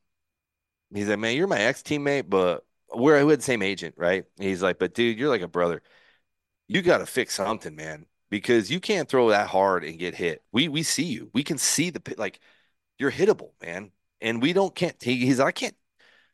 he's 0.94 1.10
like, 1.10 1.20
man, 1.20 1.36
you're 1.36 1.48
my 1.48 1.60
ex 1.60 1.82
teammate, 1.82 2.30
but 2.30 2.66
we're 2.94 3.24
we 3.26 3.32
had 3.32 3.40
the 3.40 3.44
same 3.44 3.62
agent, 3.64 3.96
right? 3.98 4.26
he's 4.40 4.64
like, 4.64 4.80
but 4.80 4.94
dude, 4.94 5.20
you're 5.20 5.30
like 5.30 5.42
a 5.42 5.48
brother. 5.48 5.82
You 6.68 6.82
got 6.82 7.00
to 7.00 7.06
fix 7.06 7.36
something, 7.36 7.76
man, 7.76 8.06
because 8.30 8.72
you 8.72 8.80
can't 8.80 9.10
throw 9.10 9.30
that 9.30 9.48
hard 9.50 9.84
and 9.84 10.00
get 10.00 10.16
hit. 10.16 10.44
We 10.52 10.68
we 10.70 10.84
see 10.84 11.04
you. 11.06 11.30
We 11.34 11.44
can 11.44 11.58
see 11.58 11.90
the 11.90 12.02
like 12.18 12.40
you're 12.98 13.12
hittable, 13.12 13.52
man 13.62 13.92
and 14.22 14.42
we 14.42 14.54
don't 14.54 14.76
can't 14.76 15.02
he, 15.02 15.26
he's 15.26 15.40
I 15.40 15.52
can't 15.52 15.76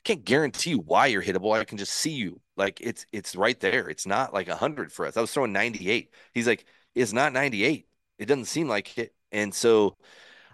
can't 0.04 0.24
guarantee 0.26 0.76
why 0.76 1.08
you're 1.08 1.24
hittable. 1.24 1.58
I 1.58 1.66
can 1.66 1.78
just 1.78 1.94
see 1.94 2.12
you. 2.12 2.42
Like 2.56 2.80
it's 2.82 3.06
it's 3.12 3.36
right 3.36 3.60
there. 3.60 3.90
It's 3.90 4.06
not 4.08 4.34
like 4.34 4.48
hundred 4.48 4.92
for 4.92 5.06
us. 5.06 5.18
I 5.18 5.22
was 5.22 5.32
throwing 5.32 5.54
98. 5.54 6.12
He's 6.34 6.48
like, 6.48 6.66
it's 6.96 7.14
not 7.14 7.34
98. 7.34 7.88
It 8.18 8.26
doesn't 8.26 8.46
seem 8.46 8.68
like 8.68 8.98
it. 8.98 9.14
And 9.32 9.54
so 9.54 9.98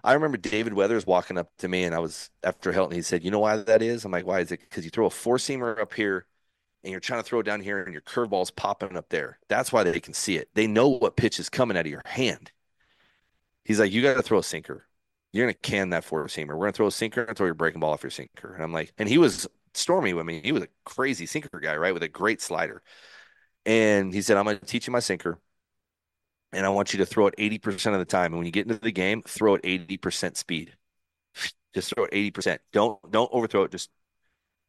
I 0.03 0.13
remember 0.13 0.37
David 0.37 0.73
Weathers 0.73 1.05
walking 1.07 1.37
up 1.37 1.49
to 1.59 1.67
me 1.67 1.83
and 1.85 1.95
I 1.95 1.99
was 1.99 2.29
after 2.43 2.73
Helton, 2.73 2.93
he 2.93 3.01
said, 3.01 3.23
You 3.23 3.31
know 3.31 3.39
why 3.39 3.57
that 3.57 3.81
is? 3.81 4.05
I'm 4.05 4.11
like, 4.11 4.25
why 4.25 4.41
is 4.41 4.51
it? 4.51 4.59
Because 4.61 4.83
you 4.83 4.91
throw 4.91 5.05
a 5.05 5.09
four 5.09 5.37
seamer 5.37 5.79
up 5.79 5.93
here 5.93 6.25
and 6.83 6.91
you're 6.91 6.99
trying 6.99 7.21
to 7.21 7.27
throw 7.27 7.41
down 7.41 7.61
here 7.61 7.81
and 7.81 7.93
your 7.93 8.01
curveball's 8.01 8.51
popping 8.51 8.97
up 8.97 9.09
there. 9.09 9.39
That's 9.47 9.71
why 9.71 9.83
they 9.83 9.99
can 9.99 10.13
see 10.13 10.35
it. 10.37 10.49
They 10.55 10.67
know 10.67 10.89
what 10.89 11.15
pitch 11.15 11.39
is 11.39 11.49
coming 11.49 11.77
out 11.77 11.85
of 11.85 11.91
your 11.91 12.01
hand. 12.05 12.51
He's 13.63 13.79
like, 13.79 13.91
You 13.91 14.01
got 14.01 14.15
to 14.15 14.23
throw 14.23 14.39
a 14.39 14.43
sinker 14.43 14.87
you're 15.33 15.45
gonna 15.47 15.55
can 15.55 15.89
that 15.91 16.05
four 16.05 16.25
seamer. 16.27 16.49
We're 16.49 16.65
gonna 16.67 16.73
throw 16.73 16.87
a 16.87 16.91
sinker 16.91 17.23
and 17.23 17.37
throw 17.37 17.47
your 17.47 17.55
breaking 17.55 17.81
ball 17.81 17.93
off 17.93 18.03
your 18.03 18.11
sinker. 18.11 18.53
And 18.53 18.63
I'm 18.63 18.73
like, 18.73 18.93
and 18.99 19.09
he 19.09 19.17
was 19.17 19.47
stormy 19.73 20.13
with 20.13 20.25
me. 20.25 20.41
He 20.43 20.53
was 20.53 20.63
a 20.63 20.69
crazy 20.85 21.25
sinker 21.25 21.59
guy, 21.59 21.75
right? 21.77 21.93
With 21.93 22.03
a 22.03 22.07
great 22.09 22.41
slider. 22.41 22.83
And 23.65 24.13
he 24.13 24.21
said, 24.23 24.37
I'm 24.37 24.45
gonna 24.45 24.59
teach 24.59 24.87
you 24.87 24.93
my 24.93 24.99
sinker. 25.01 25.39
And 26.51 26.65
I 26.65 26.69
want 26.69 26.93
you 26.93 26.99
to 26.99 27.05
throw 27.05 27.27
it 27.27 27.35
80% 27.37 27.95
of 27.95 27.99
the 27.99 28.05
time. 28.05 28.27
And 28.33 28.37
when 28.37 28.45
you 28.45 28.51
get 28.51 28.67
into 28.67 28.79
the 28.79 28.91
game, 28.91 29.23
throw 29.23 29.55
it 29.55 29.61
80% 29.63 30.37
speed. 30.37 30.75
Just 31.73 31.93
throw 31.93 32.05
it 32.05 32.11
80%. 32.13 32.61
Don't 32.71 32.99
don't 33.11 33.29
overthrow 33.33 33.63
it. 33.63 33.71
Just 33.71 33.89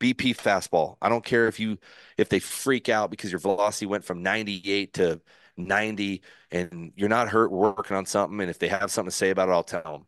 BP 0.01 0.35
fastball. 0.35 0.97
I 1.03 1.09
don't 1.09 1.25
care 1.25 1.49
if 1.49 1.61
you 1.61 1.79
if 2.19 2.29
they 2.29 2.41
freak 2.41 2.89
out 2.89 3.11
because 3.11 3.33
your 3.33 3.41
velocity 3.41 3.87
went 3.87 4.05
from 4.05 4.23
98 4.23 4.95
to 4.95 5.21
90 5.57 6.23
and 6.51 6.93
you're 6.97 7.09
not 7.09 7.29
hurt 7.29 7.53
working 7.53 7.97
on 7.97 8.07
something. 8.07 8.41
And 8.41 8.51
if 8.51 8.59
they 8.59 8.69
have 8.69 8.91
something 8.91 9.11
to 9.11 9.17
say 9.17 9.31
about 9.31 9.49
it, 9.51 9.53
I'll 9.53 9.65
tell 9.65 9.83
them. 9.85 10.07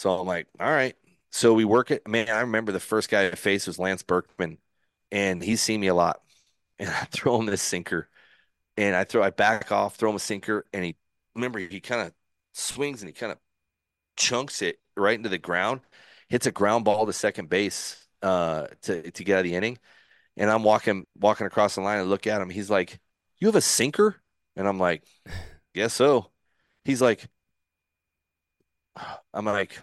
So 0.00 0.18
I'm 0.18 0.26
like, 0.26 0.46
all 0.58 0.70
right. 0.70 0.96
So 1.30 1.52
we 1.52 1.66
work 1.66 1.90
it. 1.90 2.08
Man, 2.08 2.30
I 2.30 2.40
remember 2.40 2.72
the 2.72 2.80
first 2.80 3.10
guy 3.10 3.26
I 3.26 3.32
faced 3.32 3.66
was 3.66 3.78
Lance 3.78 4.02
Berkman, 4.02 4.56
and 5.12 5.42
he's 5.42 5.60
seen 5.60 5.80
me 5.80 5.88
a 5.88 5.94
lot. 5.94 6.22
And 6.78 6.88
I 6.88 7.04
throw 7.10 7.38
him 7.38 7.44
this 7.44 7.60
sinker, 7.60 8.08
and 8.78 8.96
I 8.96 9.04
throw, 9.04 9.22
I 9.22 9.30
back 9.30 9.72
off, 9.72 9.96
throw 9.96 10.10
him 10.10 10.16
a 10.16 10.20
sinker, 10.20 10.66
and 10.72 10.84
he, 10.84 10.96
remember, 11.34 11.58
he 11.58 11.80
kind 11.80 12.02
of 12.02 12.14
swings 12.54 13.02
and 13.02 13.08
he 13.10 13.12
kind 13.12 13.32
of 13.32 13.38
chunks 14.16 14.62
it 14.62 14.80
right 14.96 15.16
into 15.16 15.28
the 15.28 15.38
ground, 15.38 15.82
hits 16.28 16.46
a 16.46 16.52
ground 16.52 16.84
ball 16.86 17.06
to 17.06 17.12
second 17.12 17.50
base 17.50 18.06
uh, 18.22 18.68
to 18.82 19.10
to 19.12 19.24
get 19.24 19.34
out 19.34 19.38
of 19.40 19.44
the 19.44 19.56
inning. 19.56 19.78
And 20.36 20.50
I'm 20.50 20.64
walking 20.64 21.06
walking 21.18 21.46
across 21.46 21.76
the 21.76 21.82
line 21.82 22.00
and 22.00 22.10
look 22.10 22.26
at 22.26 22.42
him. 22.42 22.50
He's 22.50 22.70
like, 22.70 23.00
"You 23.38 23.48
have 23.48 23.56
a 23.56 23.60
sinker?" 23.62 24.16
And 24.56 24.68
I'm 24.68 24.78
like, 24.78 25.04
"Guess 25.74 25.94
so." 25.94 26.30
He's 26.84 27.02
like, 27.02 27.28
I'm 29.34 29.44
like, 29.44 29.78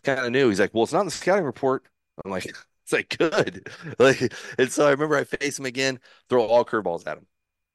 kind 0.00 0.20
of 0.20 0.32
new. 0.32 0.48
He's 0.48 0.60
like, 0.60 0.74
well, 0.74 0.84
it's 0.84 0.92
not 0.92 1.00
in 1.00 1.06
the 1.06 1.12
scouting 1.12 1.44
report. 1.44 1.84
I'm 2.24 2.30
like, 2.30 2.46
it's 2.84 2.92
like 2.92 3.16
good. 3.18 3.68
Like, 3.98 4.32
and 4.58 4.70
so 4.70 4.86
I 4.86 4.90
remember 4.90 5.16
I 5.16 5.24
face 5.24 5.58
him 5.58 5.66
again, 5.66 6.00
throw 6.28 6.44
all 6.44 6.64
curveballs 6.64 7.06
at 7.06 7.18
him. 7.18 7.26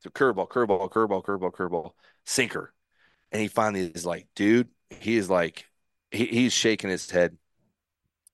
So 0.02 0.10
curveball, 0.10 0.50
curveball, 0.50 0.90
curveball, 0.92 1.24
curveball, 1.24 1.52
curveball, 1.52 1.92
sinker. 2.26 2.74
And 3.32 3.42
he 3.42 3.48
finally 3.48 3.88
is 3.88 4.06
like, 4.06 4.28
dude, 4.36 4.70
he 4.90 5.18
is 5.18 5.30
like, 5.30 5.66
he, 6.12 6.26
he's 6.28 6.54
shaking 6.54 6.90
his 6.90 7.10
head. 7.10 7.38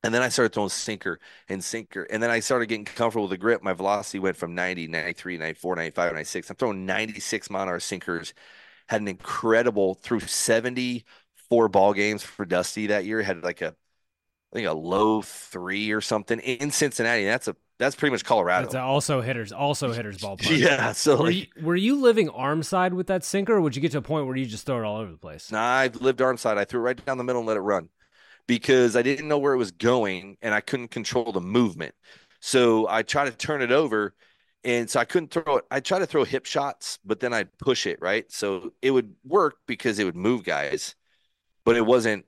And 0.04 0.14
then 0.14 0.22
I 0.22 0.30
started 0.30 0.54
throwing 0.54 0.70
sinker 0.70 1.20
and 1.50 1.64
sinker. 1.64 2.04
And 2.04 2.24
then 2.24 2.30
I 2.30 2.40
started 2.40 2.68
getting 2.68 2.86
comfortable 2.86 3.24
with 3.26 3.32
the 3.32 3.38
grip. 3.38 3.62
My 3.62 3.74
velocity 3.74 4.20
went 4.20 4.38
from 4.38 4.56
90, 4.56 4.88
93, 4.88 5.38
94, 5.38 5.76
95, 5.76 6.14
96. 6.14 6.50
I'm 6.50 6.56
throwing 6.56 6.86
96 6.86 7.50
mile 7.50 7.64
an 7.64 7.70
hour 7.70 7.80
sinkers. 7.80 8.34
Had 8.88 9.02
an 9.02 9.08
incredible 9.10 9.96
through 9.96 10.22
70 10.22 11.06
four 11.50 11.68
ball 11.70 11.94
games 11.94 12.24
for 12.24 12.46
Dusty 12.46 12.88
that 12.88 13.06
year. 13.06 13.22
Had 13.22 13.44
like 13.44 13.62
a, 13.62 13.68
I 13.70 14.56
think 14.56 14.68
a 14.68 14.74
low 14.74 15.22
three 15.22 15.92
or 15.92 16.02
something 16.02 16.40
in 16.40 16.72
Cincinnati. 16.72 17.26
That's 17.26 17.48
a 17.48 17.56
that's 17.80 17.96
pretty 17.96 18.12
much 18.12 18.26
Colorado. 18.26 18.66
It's 18.66 18.76
also 18.76 19.22
hitters, 19.22 19.54
also 19.54 19.94
hitters 19.94 20.18
ballpark. 20.18 20.58
yeah. 20.58 20.92
So 20.92 21.18
were, 21.18 21.26
like, 21.26 21.36
you, 21.36 21.46
were 21.64 21.76
you 21.78 22.02
living 22.02 22.30
arm 22.30 22.62
side 22.62 22.94
with 22.94 23.08
that 23.08 23.24
sinker, 23.24 23.54
or 23.54 23.62
would 23.62 23.76
you 23.76 23.82
get 23.82 23.94
to 23.94 24.00
a 24.00 24.02
point 24.02 24.28
where 24.28 24.36
you 24.36 24.46
just 24.46 24.66
throw 24.66 24.80
it 24.80 24.86
all 24.86 24.98
over 24.98 25.12
the 25.12 25.18
place? 25.18 25.52
Nah, 25.52 25.60
I 25.60 25.88
lived 25.88 26.22
arm 26.22 26.38
side. 26.38 26.58
I 26.58 26.66
threw 26.66 26.82
it 26.82 26.84
right 26.84 27.06
down 27.06 27.18
the 27.18 27.24
middle 27.24 27.40
and 27.40 27.48
let 27.48 27.56
it 27.56 27.62
run 27.62 27.90
because 28.48 28.96
I 28.96 29.02
didn't 29.02 29.28
know 29.28 29.38
where 29.38 29.54
it 29.54 29.58
was 29.58 29.72
going 29.72 30.38
and 30.42 30.54
I 30.54 30.60
couldn't 30.60 30.90
control 30.90 31.32
the 31.32 31.40
movement. 31.40 31.96
So 32.42 32.88
I 32.88 33.04
tried 33.04 33.26
to 33.26 33.38
turn 33.38 33.62
it 33.62 33.72
over 33.72 34.14
and 34.64 34.90
so 34.90 35.00
I 35.00 35.06
couldn't 35.06 35.32
throw 35.32 35.58
it. 35.58 35.66
I 35.72 35.80
tried 35.80 36.00
to 36.00 36.06
throw 36.06 36.24
hip 36.24 36.46
shots, 36.46 37.00
but 37.06 37.20
then 37.20 37.34
I'd 37.34 37.58
push 37.60 37.88
it, 37.88 38.02
right? 38.02 38.30
So 38.32 38.74
it 38.82 38.92
would 38.92 39.14
work 39.24 39.56
because 39.68 40.00
it 40.00 40.04
would 40.04 40.18
move 40.18 40.44
guys 40.44 40.96
but 41.66 41.76
it 41.76 41.86
wasn't 41.86 42.26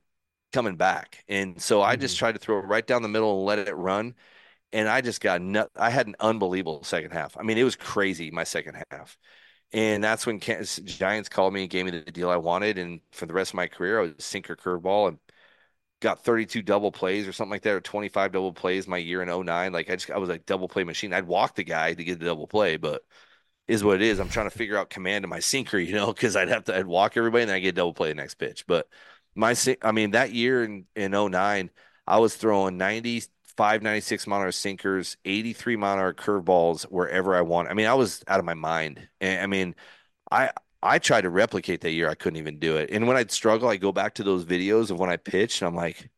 coming 0.51 0.75
back. 0.75 1.23
And 1.27 1.61
so 1.61 1.81
I 1.81 1.95
just 1.95 2.15
mm-hmm. 2.15 2.19
tried 2.19 2.31
to 2.33 2.39
throw 2.39 2.59
it 2.59 2.65
right 2.65 2.85
down 2.85 3.01
the 3.01 3.09
middle 3.09 3.37
and 3.37 3.45
let 3.45 3.59
it 3.67 3.75
run. 3.75 4.15
And 4.73 4.87
I 4.87 5.01
just 5.01 5.21
got 5.21 5.41
nut. 5.41 5.69
I 5.75 5.89
had 5.89 6.07
an 6.07 6.15
unbelievable 6.19 6.83
second 6.83 7.11
half. 7.11 7.37
I 7.37 7.43
mean, 7.43 7.57
it 7.57 7.63
was 7.63 7.75
crazy 7.75 8.31
my 8.31 8.43
second 8.43 8.83
half. 8.91 9.17
And 9.73 10.03
that's 10.03 10.25
when 10.25 10.39
Kansas 10.39 10.77
Giants 10.77 11.29
called 11.29 11.53
me 11.53 11.61
and 11.61 11.69
gave 11.69 11.85
me 11.85 11.91
the 11.91 12.11
deal 12.11 12.29
I 12.29 12.37
wanted. 12.37 12.77
And 12.77 13.01
for 13.11 13.25
the 13.25 13.33
rest 13.33 13.51
of 13.51 13.55
my 13.55 13.67
career, 13.67 13.99
I 13.99 14.01
was 14.03 14.13
sinker 14.19 14.55
curveball 14.55 15.09
and 15.09 15.19
got 16.01 16.23
32 16.23 16.61
double 16.61 16.91
plays 16.91 17.27
or 17.27 17.31
something 17.31 17.51
like 17.51 17.61
that, 17.63 17.73
or 17.73 17.81
25 17.81 18.31
double 18.31 18.53
plays 18.53 18.87
my 18.87 18.97
year 18.97 19.21
in 19.21 19.29
09. 19.29 19.71
Like 19.71 19.89
I 19.89 19.95
just, 19.95 20.11
I 20.11 20.17
was 20.17 20.29
like 20.29 20.45
double 20.45 20.67
play 20.67 20.83
machine. 20.83 21.13
I'd 21.13 21.27
walk 21.27 21.55
the 21.55 21.63
guy 21.63 21.93
to 21.93 22.03
get 22.03 22.19
the 22.19 22.25
double 22.25 22.47
play, 22.47 22.77
but 22.77 23.03
is 23.67 23.83
what 23.83 23.95
it 23.95 24.01
is. 24.01 24.19
I'm 24.19 24.29
trying 24.29 24.49
to 24.49 24.57
figure 24.57 24.77
out 24.77 24.89
command 24.89 25.23
of 25.23 25.29
my 25.29 25.39
sinker, 25.39 25.77
you 25.79 25.93
know, 25.93 26.07
because 26.13 26.35
I'd 26.35 26.49
have 26.49 26.65
to, 26.65 26.75
I'd 26.75 26.87
walk 26.87 27.15
everybody 27.15 27.43
and 27.43 27.49
then 27.49 27.57
I 27.57 27.59
get 27.59 27.75
double 27.75 27.93
play 27.93 28.09
the 28.09 28.15
next 28.15 28.35
pitch. 28.35 28.65
But 28.67 28.87
my 29.35 29.55
I 29.81 29.91
mean 29.91 30.11
that 30.11 30.33
year 30.33 30.63
in 30.63 30.85
in 30.95 31.11
09, 31.11 31.69
I 32.07 32.19
was 32.19 32.35
throwing 32.35 32.77
95, 32.77 33.81
96 33.81 34.27
mile 34.27 34.51
sinkers, 34.51 35.17
83 35.25 35.75
mile 35.77 36.13
curveballs 36.13 36.83
wherever 36.83 37.35
I 37.35 37.41
want. 37.41 37.69
I 37.69 37.73
mean, 37.73 37.87
I 37.87 37.93
was 37.93 38.23
out 38.27 38.39
of 38.39 38.45
my 38.45 38.53
mind. 38.53 39.07
And 39.21 39.41
I 39.41 39.47
mean, 39.47 39.75
I 40.31 40.51
I 40.83 40.99
tried 40.99 41.21
to 41.21 41.29
replicate 41.29 41.81
that 41.81 41.91
year. 41.91 42.09
I 42.09 42.15
couldn't 42.15 42.37
even 42.39 42.59
do 42.59 42.77
it. 42.77 42.89
And 42.91 43.07
when 43.07 43.17
I'd 43.17 43.31
struggle, 43.31 43.69
I 43.69 43.77
go 43.77 43.91
back 43.91 44.15
to 44.15 44.23
those 44.23 44.45
videos 44.45 44.91
of 44.91 44.99
when 44.99 45.09
I 45.09 45.17
pitched 45.17 45.61
and 45.61 45.67
I'm 45.69 45.75
like, 45.75 46.09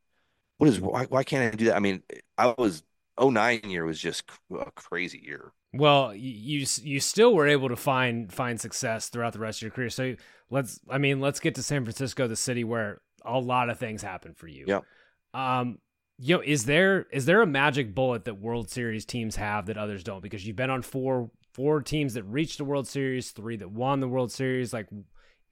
what 0.58 0.70
is 0.70 0.80
why 0.82 1.06
why 1.06 1.24
can't 1.24 1.54
I 1.54 1.58
do 1.58 1.66
that? 1.66 1.76
I 1.76 1.80
mean, 1.80 2.04
I 2.38 2.54
was 2.58 2.84
09 3.20 3.70
year 3.70 3.86
was 3.86 4.00
just 4.00 4.24
a 4.52 4.72
crazy 4.72 5.20
year. 5.20 5.54
Well, 5.74 6.14
you 6.16 6.66
you 6.84 7.00
still 7.00 7.34
were 7.34 7.48
able 7.48 7.70
to 7.70 7.76
find 7.76 8.32
find 8.32 8.62
success 8.62 9.10
throughout 9.10 9.34
the 9.34 9.40
rest 9.40 9.60
of 9.60 9.64
your 9.64 9.72
career. 9.72 9.90
So 9.90 10.16
let's, 10.50 10.80
I 10.90 11.00
mean, 11.00 11.20
let's 11.20 11.40
get 11.40 11.56
to 11.56 11.64
San 11.64 11.84
Francisco, 11.84 12.28
the 12.28 12.36
city 12.36 12.64
where 12.64 13.02
a 13.26 13.40
lot 13.40 13.70
of 13.70 13.80
things 13.80 14.02
happen 14.02 14.34
for 14.34 14.48
you. 14.48 14.66
Yeah. 14.68 14.80
Um, 15.34 15.80
you 16.20 16.36
know, 16.36 16.44
is 16.46 16.66
there 16.66 17.08
is 17.12 17.26
there 17.26 17.42
a 17.42 17.48
magic 17.48 17.96
bullet 17.96 18.26
that 18.26 18.36
World 18.36 18.70
Series 18.70 19.06
teams 19.06 19.36
have 19.36 19.66
that 19.66 19.78
others 19.78 20.04
don't? 20.04 20.22
Because 20.22 20.46
you've 20.46 20.56
been 20.56 20.70
on 20.70 20.82
four 20.82 21.32
four 21.54 21.82
teams 21.82 22.14
that 22.14 22.24
reached 22.24 22.58
the 22.58 22.66
World 22.66 22.88
Series, 22.88 23.32
three 23.32 23.58
that 23.58 23.72
won 23.72 24.00
the 24.00 24.08
World 24.08 24.32
Series. 24.32 24.74
Like, 24.74 24.88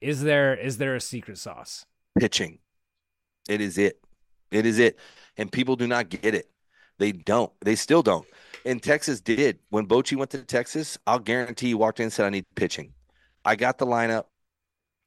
is 0.00 0.22
there 0.22 0.54
is 0.54 0.78
there 0.78 0.94
a 0.94 1.00
secret 1.00 1.38
sauce? 1.38 1.84
Pitching. 2.18 2.58
It 3.48 3.60
is 3.60 3.76
it. 3.76 4.00
It 4.50 4.66
is 4.66 4.78
it. 4.78 4.98
And 5.36 5.50
people 5.50 5.76
do 5.76 5.86
not 5.86 6.08
get 6.08 6.34
it. 6.34 6.48
They 6.98 7.12
don't. 7.12 7.52
They 7.60 7.74
still 7.74 8.02
don't. 8.02 8.26
And 8.64 8.80
Texas 8.80 9.20
did. 9.20 9.58
When 9.70 9.88
Bochy 9.88 10.16
went 10.16 10.30
to 10.30 10.42
Texas, 10.44 10.98
I'll 11.06 11.18
guarantee 11.18 11.68
he 11.68 11.74
walked 11.74 11.98
in 11.98 12.04
and 12.04 12.12
said, 12.12 12.26
I 12.26 12.30
need 12.30 12.44
pitching. 12.54 12.92
I 13.44 13.56
got 13.56 13.78
the 13.78 13.86
lineup. 13.86 14.26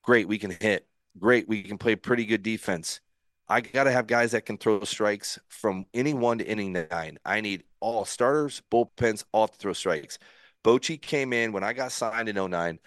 Great, 0.03 0.27
we 0.27 0.37
can 0.37 0.51
hit. 0.51 0.85
Great, 1.17 1.47
we 1.47 1.63
can 1.63 1.77
play 1.77 1.95
pretty 1.95 2.25
good 2.25 2.43
defense. 2.43 2.99
I 3.47 3.61
got 3.61 3.83
to 3.85 3.91
have 3.91 4.07
guys 4.07 4.31
that 4.31 4.45
can 4.45 4.57
throw 4.57 4.83
strikes 4.83 5.39
from 5.47 5.85
inning 5.93 6.19
one 6.19 6.39
to 6.39 6.47
inning 6.47 6.73
nine. 6.91 7.19
I 7.23 7.41
need 7.41 7.63
all 7.79 8.05
starters, 8.05 8.61
bullpens, 8.71 9.23
all 9.31 9.47
to 9.47 9.57
throw 9.57 9.73
strikes. 9.73 10.17
Bochy 10.63 10.99
came 10.99 11.31
in 11.31 11.51
when 11.51 11.63
I 11.63 11.73
got 11.73 11.91
signed 11.91 12.27
in 12.27 12.37
09. 12.37 12.79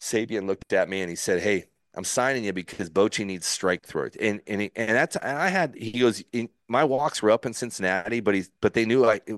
Sabean 0.00 0.46
looked 0.46 0.72
at 0.72 0.88
me 0.88 1.02
and 1.02 1.10
he 1.10 1.16
said, 1.16 1.42
Hey, 1.42 1.66
I'm 1.94 2.04
signing 2.04 2.44
you 2.44 2.52
because 2.52 2.88
Bochy 2.90 3.26
needs 3.26 3.46
strike 3.46 3.84
throws. 3.84 4.16
And 4.18 4.40
and 4.46 4.70
and 4.74 4.90
that's 4.96 5.16
and 5.16 5.38
I 5.38 5.48
had 5.48 5.74
he 5.76 6.00
goes 6.00 6.24
my 6.68 6.84
walks 6.84 7.22
were 7.22 7.30
up 7.30 7.44
in 7.46 7.52
Cincinnati, 7.52 8.20
but 8.20 8.34
he's 8.34 8.50
but 8.62 8.72
they 8.74 8.86
knew 8.86 9.00
like 9.00 9.30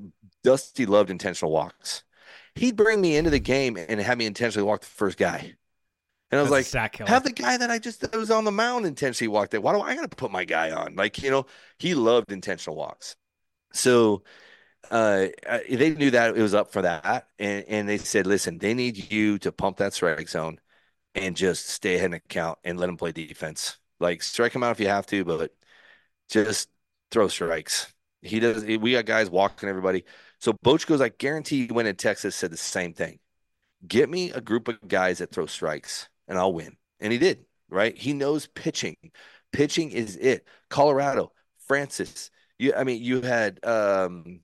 Dusty 0.44 0.86
loved 0.86 1.10
intentional 1.10 1.52
walks. 1.52 2.04
He'd 2.54 2.76
bring 2.76 3.00
me 3.00 3.16
into 3.16 3.30
the 3.30 3.40
game 3.40 3.76
and 3.76 4.00
have 4.00 4.18
me 4.18 4.26
intentionally 4.26 4.66
walk 4.66 4.82
the 4.82 4.86
first 4.86 5.18
guy. 5.18 5.54
And 6.34 6.40
I 6.40 6.42
was 6.42 6.50
That's 6.50 6.74
like, 6.74 7.08
have 7.08 7.22
the 7.22 7.30
guy 7.30 7.56
that 7.56 7.70
I 7.70 7.78
just 7.78 8.00
that 8.00 8.12
was 8.16 8.28
on 8.28 8.42
the 8.42 8.50
mound 8.50 8.86
intentionally 8.86 9.28
walked 9.28 9.52
that. 9.52 9.62
Why 9.62 9.72
do 9.72 9.80
I 9.80 9.94
got 9.94 10.10
to 10.10 10.16
put 10.16 10.32
my 10.32 10.44
guy 10.44 10.72
on? 10.72 10.96
Like, 10.96 11.22
you 11.22 11.30
know, 11.30 11.46
he 11.78 11.94
loved 11.94 12.32
intentional 12.32 12.74
walks. 12.76 13.14
So 13.72 14.24
uh, 14.90 15.26
they 15.70 15.94
knew 15.94 16.10
that 16.10 16.36
it 16.36 16.42
was 16.42 16.52
up 16.52 16.72
for 16.72 16.82
that. 16.82 17.28
And, 17.38 17.64
and 17.68 17.88
they 17.88 17.98
said, 17.98 18.26
listen, 18.26 18.58
they 18.58 18.74
need 18.74 19.12
you 19.12 19.38
to 19.38 19.52
pump 19.52 19.76
that 19.76 19.94
strike 19.94 20.28
zone 20.28 20.58
and 21.14 21.36
just 21.36 21.68
stay 21.68 21.94
ahead 21.94 22.06
in 22.06 22.10
the 22.10 22.20
count 22.20 22.58
and 22.64 22.80
let 22.80 22.88
him 22.88 22.96
play 22.96 23.12
defense. 23.12 23.78
Like, 24.00 24.20
strike 24.20 24.56
him 24.56 24.64
out 24.64 24.72
if 24.72 24.80
you 24.80 24.88
have 24.88 25.06
to, 25.06 25.24
but 25.24 25.52
just 26.28 26.68
throw 27.12 27.28
strikes. 27.28 27.94
He 28.22 28.40
does. 28.40 28.64
We 28.64 28.90
got 28.90 29.06
guys 29.06 29.30
walking 29.30 29.68
everybody. 29.68 30.04
So 30.40 30.52
Boch 30.52 30.84
goes, 30.84 31.00
I 31.00 31.10
guarantee 31.10 31.64
you 31.64 31.74
win 31.74 31.86
in 31.86 31.94
Texas 31.94 32.34
said 32.34 32.50
the 32.50 32.56
same 32.56 32.92
thing. 32.92 33.20
Get 33.86 34.10
me 34.10 34.32
a 34.32 34.40
group 34.40 34.66
of 34.66 34.88
guys 34.88 35.18
that 35.18 35.30
throw 35.30 35.46
strikes 35.46 36.08
and 36.28 36.38
I'll 36.38 36.52
win. 36.52 36.76
And 37.00 37.12
he 37.12 37.18
did, 37.18 37.44
right? 37.68 37.96
He 37.96 38.12
knows 38.12 38.46
pitching. 38.46 38.96
Pitching 39.52 39.90
is 39.92 40.16
it. 40.16 40.46
Colorado, 40.70 41.32
Francis. 41.66 42.30
You 42.58 42.74
I 42.74 42.84
mean, 42.84 43.02
you 43.02 43.20
had 43.22 43.64
um 43.64 44.40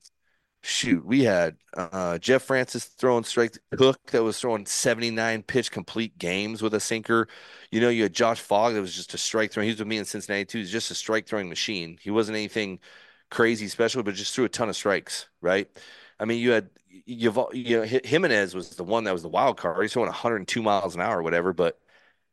shoot, 0.62 1.04
we 1.04 1.24
had 1.24 1.56
uh, 1.76 2.18
Jeff 2.18 2.42
Francis 2.42 2.84
throwing 2.84 3.24
strikes, 3.24 3.58
Cook 3.76 3.98
that 4.10 4.22
was 4.22 4.38
throwing 4.38 4.66
79 4.66 5.42
pitch 5.42 5.70
complete 5.70 6.18
games 6.18 6.62
with 6.62 6.74
a 6.74 6.80
sinker. 6.80 7.28
You 7.70 7.80
know, 7.80 7.88
you 7.88 8.02
had 8.04 8.12
Josh 8.12 8.40
Fogg 8.40 8.74
that 8.74 8.80
was 8.80 8.94
just 8.94 9.14
a 9.14 9.18
strike 9.18 9.52
throwing. 9.52 9.68
He 9.68 9.72
was 9.72 9.78
with 9.78 9.88
me 9.88 9.98
in 9.98 10.04
Cincinnati 10.04 10.44
too. 10.44 10.58
He's 10.58 10.70
just 10.70 10.90
a 10.90 10.94
strike 10.94 11.26
throwing 11.26 11.48
machine. 11.48 11.98
He 12.00 12.10
wasn't 12.10 12.36
anything 12.36 12.80
crazy 13.30 13.68
special, 13.68 14.02
but 14.02 14.14
just 14.14 14.34
threw 14.34 14.44
a 14.44 14.48
ton 14.48 14.68
of 14.68 14.76
strikes, 14.76 15.28
right? 15.40 15.68
I 16.18 16.24
mean, 16.26 16.38
you 16.40 16.50
had 16.50 16.68
you 16.90 17.48
you 17.52 17.78
know 17.78 17.82
Jimenez 18.04 18.54
was 18.54 18.70
the 18.70 18.84
one 18.84 19.04
that 19.04 19.12
was 19.12 19.22
the 19.22 19.28
wild 19.28 19.56
card. 19.56 19.82
He's 19.82 19.92
throwing 19.92 20.08
102 20.08 20.62
miles 20.62 20.94
an 20.94 21.00
hour 21.00 21.18
or 21.18 21.22
whatever, 21.22 21.52
but 21.52 21.78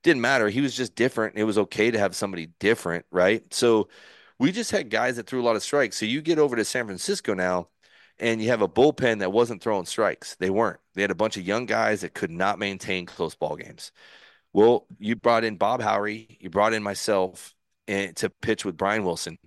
didn't 0.04 0.22
matter. 0.22 0.50
He 0.50 0.62
was 0.62 0.76
just 0.76 0.96
different. 0.96 1.38
It 1.38 1.44
was 1.44 1.58
okay 1.58 1.92
to 1.92 2.00
have 2.00 2.16
somebody 2.16 2.48
different, 2.60 3.06
right? 3.12 3.44
So 3.54 3.90
we 4.40 4.52
just 4.52 4.72
had 4.72 4.90
guys 4.90 5.18
that 5.18 5.28
threw 5.28 5.42
a 5.42 5.44
lot 5.44 5.56
of 5.56 5.64
strikes. 5.64 5.98
So 5.98 6.06
you 6.06 6.22
get 6.22 6.40
over 6.40 6.56
to 6.56 6.66
San 6.66 6.86
Francisco 6.86 7.34
now, 7.34 7.70
and 8.20 8.42
you 8.42 8.50
have 8.50 8.62
a 8.62 8.70
bullpen 8.70 9.20
that 9.20 9.32
wasn't 9.32 9.62
throwing 9.62 9.86
strikes. 9.86 10.36
They 10.36 10.50
weren't. 10.50 10.80
They 10.94 11.02
had 11.02 11.12
a 11.12 11.16
bunch 11.16 11.38
of 11.38 11.48
young 11.48 11.66
guys 11.66 12.02
that 12.02 12.14
could 12.14 12.32
not 12.32 12.60
maintain 12.60 13.06
close 13.06 13.36
ball 13.36 13.56
games. 13.56 13.92
Well, 14.54 14.88
you 15.00 15.16
brought 15.16 15.44
in 15.44 15.58
Bob 15.58 15.82
Howry, 15.82 16.38
you 16.40 16.50
brought 16.50 16.74
in 16.74 16.84
myself, 16.84 17.56
and 17.88 18.16
to 18.18 18.30
pitch 18.30 18.66
with 18.66 18.78
Brian 18.78 19.04
Wilson. 19.04 19.38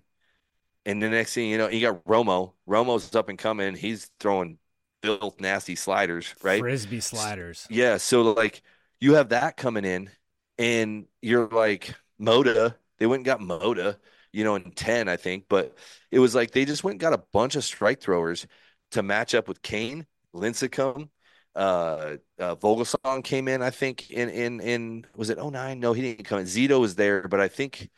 And 0.86 1.02
the 1.02 1.08
next 1.10 1.34
thing 1.34 1.50
you 1.50 1.58
know, 1.58 1.68
you 1.68 1.80
got 1.80 2.04
Romo. 2.04 2.54
Romo's 2.68 3.14
up 3.14 3.28
and 3.28 3.38
coming. 3.38 3.74
He's 3.76 4.10
throwing 4.20 4.58
filth 5.02 5.40
nasty 5.40 5.74
sliders, 5.74 6.34
right? 6.42 6.60
Frisbee 6.60 7.00
sliders. 7.00 7.66
Yeah. 7.70 7.96
So 7.96 8.22
like 8.22 8.62
you 9.00 9.14
have 9.14 9.30
that 9.30 9.56
coming 9.56 9.84
in, 9.84 10.10
and 10.58 11.06
you're 11.22 11.48
like 11.48 11.94
Mota. 12.18 12.76
They 12.98 13.06
went 13.06 13.20
and 13.20 13.26
got 13.26 13.40
Mota, 13.40 13.98
you 14.32 14.44
know, 14.44 14.56
in 14.56 14.72
10, 14.72 15.08
I 15.08 15.16
think. 15.16 15.46
But 15.48 15.76
it 16.10 16.18
was 16.18 16.34
like 16.34 16.50
they 16.50 16.64
just 16.64 16.84
went 16.84 16.94
and 16.94 17.00
got 17.00 17.14
a 17.14 17.24
bunch 17.32 17.56
of 17.56 17.64
strike 17.64 18.00
throwers 18.00 18.46
to 18.92 19.02
match 19.02 19.34
up 19.34 19.48
with 19.48 19.62
Cain, 19.62 20.06
Lincecum. 20.34 21.08
Uh, 21.56 22.16
uh 22.38 22.54
Vogelsong 22.56 23.24
came 23.24 23.48
in, 23.48 23.62
I 23.62 23.70
think, 23.70 24.10
in 24.10 24.28
in 24.28 24.60
in 24.60 25.06
was 25.16 25.30
it 25.30 25.38
09? 25.38 25.80
No, 25.80 25.92
he 25.92 26.02
didn't 26.02 26.24
come 26.24 26.38
in. 26.40 26.46
Zito 26.46 26.78
was 26.80 26.94
there, 26.94 27.26
but 27.26 27.40
I 27.40 27.48
think 27.48 27.90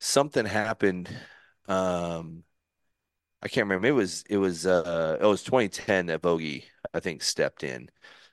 something 0.00 0.46
happened. 0.46 1.08
Um 1.68 2.44
I 3.42 3.48
can't 3.48 3.66
remember. 3.66 3.88
It 3.88 3.92
was 3.92 4.24
it 4.28 4.36
was 4.36 4.66
uh 4.66 5.18
it 5.20 5.26
was 5.26 5.42
2010 5.42 6.06
that 6.06 6.22
Vogie 6.22 6.64
I 6.94 7.00
think 7.00 7.22
stepped 7.22 7.64
in. 7.64 7.88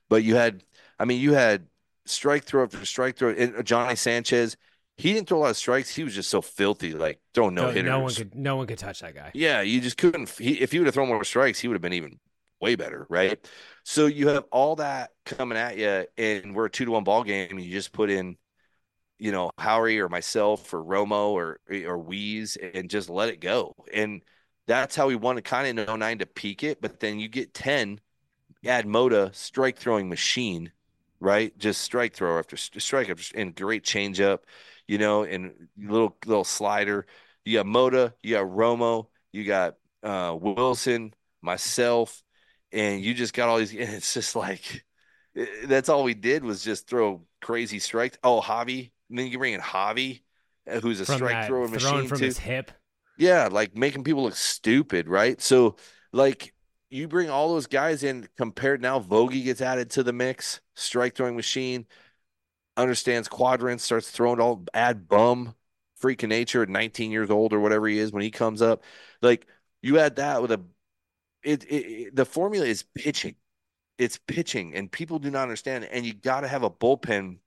But 0.10 0.24
you 0.24 0.36
had 0.36 0.64
I 1.00 1.06
mean 1.06 1.20
you 1.22 1.34
had 1.34 1.68
strike 2.06 2.44
throw 2.44 2.64
after 2.64 2.86
strike 2.86 3.18
throw 3.18 3.30
and 3.30 3.66
Johnny 3.66 3.96
Sanchez 3.96 4.58
he 5.00 5.14
didn't 5.14 5.30
throw 5.30 5.38
a 5.38 5.40
lot 5.40 5.50
of 5.52 5.58
strikes. 5.58 5.96
He 5.96 6.04
was 6.04 6.14
just 6.14 6.30
so 6.30 6.42
filthy, 6.42 6.94
like 6.94 7.22
throwing 7.34 7.56
no, 7.56 7.68
no 7.68 7.68
hitters. 7.70 7.90
No 7.90 8.00
one 8.02 8.14
could, 8.14 8.36
no 8.36 8.58
one 8.58 8.68
could 8.68 8.78
touch 8.78 9.00
that 9.00 9.16
guy. 9.16 9.32
Yeah, 9.34 9.62
you 9.62 9.80
just 9.80 9.98
couldn't. 9.98 10.30
He, 10.30 10.60
if 10.60 10.74
he 10.74 10.78
would 10.78 10.88
have 10.88 10.94
thrown 10.94 11.08
more 11.08 11.24
strikes, 11.24 11.58
he 11.58 11.70
would 11.70 11.76
have 11.76 11.82
been 11.82 11.94
even 11.94 12.20
way 12.60 12.76
better, 12.76 13.08
right? 13.10 13.40
So 13.86 14.08
you 14.08 14.28
have 14.28 14.44
all 14.52 14.76
that 14.76 15.12
coming 15.26 15.58
at 15.58 15.78
you, 15.78 16.06
and 16.18 16.54
we're 16.54 16.66
a 16.66 16.70
two 16.70 16.84
to 16.84 16.92
one 16.92 17.06
ball 17.06 17.24
game. 17.24 17.52
And 17.52 17.62
you 17.62 17.72
just 17.72 17.94
put 17.94 18.10
in, 18.10 18.36
you 19.18 19.32
know, 19.32 19.52
Howry 19.58 20.00
or 20.00 20.10
myself 20.10 20.74
or 20.74 20.84
Romo 20.84 21.30
or 21.30 21.62
or 21.70 21.98
Weeze, 21.98 22.58
and 22.74 22.90
just 22.90 23.10
let 23.10 23.30
it 23.30 23.40
go. 23.40 23.76
And 23.94 24.22
that's 24.70 24.96
how 24.96 25.08
we 25.08 25.16
wanted 25.16 25.44
kind 25.44 25.80
of 25.80 25.90
in 25.90 26.00
09 26.00 26.20
to 26.20 26.26
peak 26.26 26.64
it. 26.64 26.82
But 26.82 27.00
then 27.00 27.20
you 27.20 27.28
get 27.28 27.54
ten, 27.54 28.00
add 28.66 28.86
Mota, 28.86 29.32
strike 29.34 29.78
throwing 29.78 30.10
machine, 30.10 30.72
right? 31.20 31.58
Just 31.58 31.82
strike 31.82 32.14
thrower 32.14 32.40
after 32.40 32.58
strike 32.58 33.10
after, 33.10 33.38
and 33.38 33.56
great 33.56 33.84
changeup 33.84 34.40
you 34.90 34.98
know, 34.98 35.24
and 35.24 35.68
little 35.78 36.18
little 36.26 36.44
slider. 36.44 37.06
You 37.46 37.60
got 37.60 37.68
Mota, 37.68 38.12
you 38.24 38.34
got 38.34 38.46
Romo, 38.46 39.06
you 39.32 39.46
got 39.46 39.76
uh, 40.02 40.36
Wilson, 40.36 41.14
myself, 41.44 42.24
and 42.72 43.00
you 43.00 43.14
just 43.14 43.36
got 43.36 43.50
all 43.50 43.60
these. 43.60 43.72
And 43.72 43.82
it's 43.82 44.16
just 44.16 44.36
like 44.36 44.84
that's 45.66 45.90
all 45.90 46.04
we 46.04 46.16
did 46.16 46.44
was 46.44 46.64
just 46.64 46.88
throw 46.88 47.22
crazy 47.40 47.78
strikes. 47.78 48.18
Oh, 48.24 48.42
Javi, 48.42 48.90
and 49.12 49.20
then 49.20 49.28
you 49.28 49.38
bring 49.38 49.54
in 49.54 49.62
Javi, 49.62 50.22
uh, 50.68 50.80
who's 50.80 51.02
a 51.02 51.06
from 51.06 51.18
strike 51.18 51.46
throwing 51.46 51.70
machine 51.70 52.08
from 52.08 52.18
too. 52.18 52.26
his 52.26 52.40
hip. 52.40 52.72
Yeah, 53.20 53.50
like 53.52 53.76
making 53.76 54.04
people 54.06 54.24
look 54.24 54.36
stupid, 54.36 55.10
right? 55.10 55.40
So, 55.42 55.76
like 56.14 56.54
you 56.90 57.08
bring 57.08 57.30
all 57.30 57.50
those 57.54 57.68
guys 57.68 58.04
in 58.04 58.28
compared 58.38 58.82
now 58.82 59.00
Vogie 59.00 59.44
gets 59.44 59.62
added 59.62 59.90
to 59.92 60.04
the 60.04 60.14
mix, 60.14 60.62
strike 60.76 61.16
throwing 61.16 61.36
machine 61.36 61.86
understands 62.78 63.28
quadrants, 63.30 63.84
starts 63.86 64.12
throwing 64.12 64.40
all 64.42 64.66
add 64.74 65.08
bum 65.10 65.56
freaking 66.02 66.30
nature 66.30 66.64
at 66.64 66.70
19 66.70 67.12
years 67.12 67.30
old 67.32 67.54
or 67.54 67.60
whatever 67.62 67.88
he 67.88 68.00
is 68.00 68.12
when 68.14 68.24
he 68.24 68.32
comes 68.32 68.62
up. 68.62 68.84
Like 69.22 69.48
you 69.82 70.00
add 70.00 70.18
that 70.18 70.42
with 70.42 70.52
a 70.54 70.62
it, 71.44 71.64
it, 71.66 71.76
it 71.76 72.16
the 72.16 72.26
formula 72.26 72.66
is 72.66 72.84
pitching. 72.96 73.36
It's 73.98 74.18
pitching, 74.28 74.76
and 74.76 74.92
people 74.92 75.20
do 75.20 75.32
not 75.32 75.44
understand. 75.44 75.86
And 75.86 76.06
you 76.06 76.14
got 76.14 76.42
to 76.42 76.48
have 76.50 76.64
a 76.64 76.70
bullpen 76.72 77.40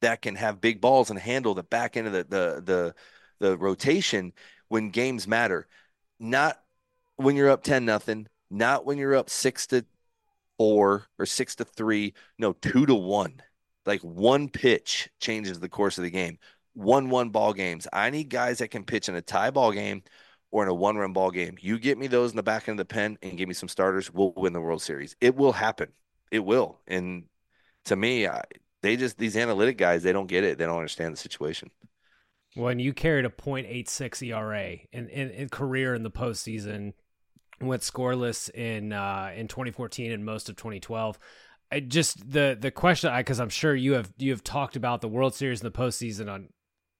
that 0.00 0.22
can 0.22 0.36
have 0.36 0.60
big 0.60 0.80
balls 0.80 1.10
and 1.10 1.18
handle 1.18 1.54
the 1.54 1.62
back 1.62 1.96
end 1.96 2.06
of 2.06 2.12
the 2.12 2.24
the 2.24 2.62
the, 2.62 2.94
the 3.40 3.58
rotation 3.58 4.32
when 4.72 4.90
games 4.90 5.28
matter. 5.28 5.66
Not 6.18 6.60
when 7.16 7.36
you're 7.36 7.50
up 7.50 7.62
10 7.62 7.84
nothing, 7.84 8.26
not 8.50 8.84
when 8.84 8.98
you're 8.98 9.14
up 9.14 9.30
6 9.30 9.66
to 9.68 9.84
4 10.58 11.06
or 11.18 11.26
6 11.26 11.54
to 11.56 11.64
3, 11.64 12.14
no, 12.38 12.52
2 12.52 12.86
to 12.86 12.94
1 12.94 13.42
like 13.86 14.00
one 14.02 14.48
pitch 14.48 15.10
changes 15.20 15.58
the 15.58 15.68
course 15.68 15.98
of 15.98 16.04
the 16.04 16.10
game. 16.10 16.38
One 16.74 17.10
one 17.10 17.30
ball 17.30 17.52
games. 17.52 17.86
I 17.92 18.10
need 18.10 18.30
guys 18.30 18.58
that 18.58 18.68
can 18.68 18.84
pitch 18.84 19.08
in 19.08 19.14
a 19.14 19.22
tie 19.22 19.50
ball 19.50 19.72
game 19.72 20.02
or 20.50 20.62
in 20.62 20.68
a 20.68 20.74
one 20.74 20.96
run 20.96 21.12
ball 21.12 21.30
game. 21.30 21.56
You 21.60 21.78
get 21.78 21.98
me 21.98 22.06
those 22.06 22.30
in 22.30 22.36
the 22.36 22.42
back 22.42 22.68
end 22.68 22.80
of 22.80 22.88
the 22.88 22.94
pen 22.94 23.18
and 23.22 23.36
give 23.36 23.48
me 23.48 23.54
some 23.54 23.68
starters. 23.68 24.12
We'll 24.12 24.32
win 24.36 24.52
the 24.52 24.60
World 24.60 24.82
Series. 24.82 25.16
It 25.20 25.34
will 25.34 25.52
happen. 25.52 25.88
It 26.30 26.44
will. 26.44 26.78
And 26.86 27.24
to 27.86 27.96
me, 27.96 28.26
I, 28.26 28.42
they 28.82 28.96
just 28.96 29.18
these 29.18 29.36
analytic 29.36 29.76
guys, 29.76 30.02
they 30.02 30.12
don't 30.12 30.28
get 30.28 30.44
it. 30.44 30.58
They 30.58 30.64
don't 30.64 30.76
understand 30.76 31.12
the 31.12 31.18
situation. 31.18 31.70
When 32.54 32.78
you 32.78 32.92
carried 32.92 33.24
a 33.24 33.30
.86 33.30 34.22
ERA 34.28 34.78
in, 34.92 35.08
in, 35.08 35.30
in 35.30 35.48
career 35.48 35.94
in 35.94 36.02
the 36.02 36.10
postseason, 36.10 36.92
went 37.60 37.82
scoreless 37.82 38.50
in 38.50 38.92
uh, 38.92 39.32
in 39.34 39.48
2014 39.48 40.12
and 40.12 40.24
most 40.24 40.48
of 40.48 40.56
2012. 40.56 41.18
I 41.70 41.80
just 41.80 42.30
the 42.30 42.56
the 42.60 42.70
question 42.70 43.14
because 43.16 43.40
I'm 43.40 43.48
sure 43.48 43.74
you 43.74 43.94
have 43.94 44.12
you 44.18 44.30
have 44.32 44.44
talked 44.44 44.76
about 44.76 45.00
the 45.00 45.08
World 45.08 45.34
Series 45.34 45.62
and 45.62 45.72
the 45.72 45.78
postseason 45.78 46.30
on 46.30 46.48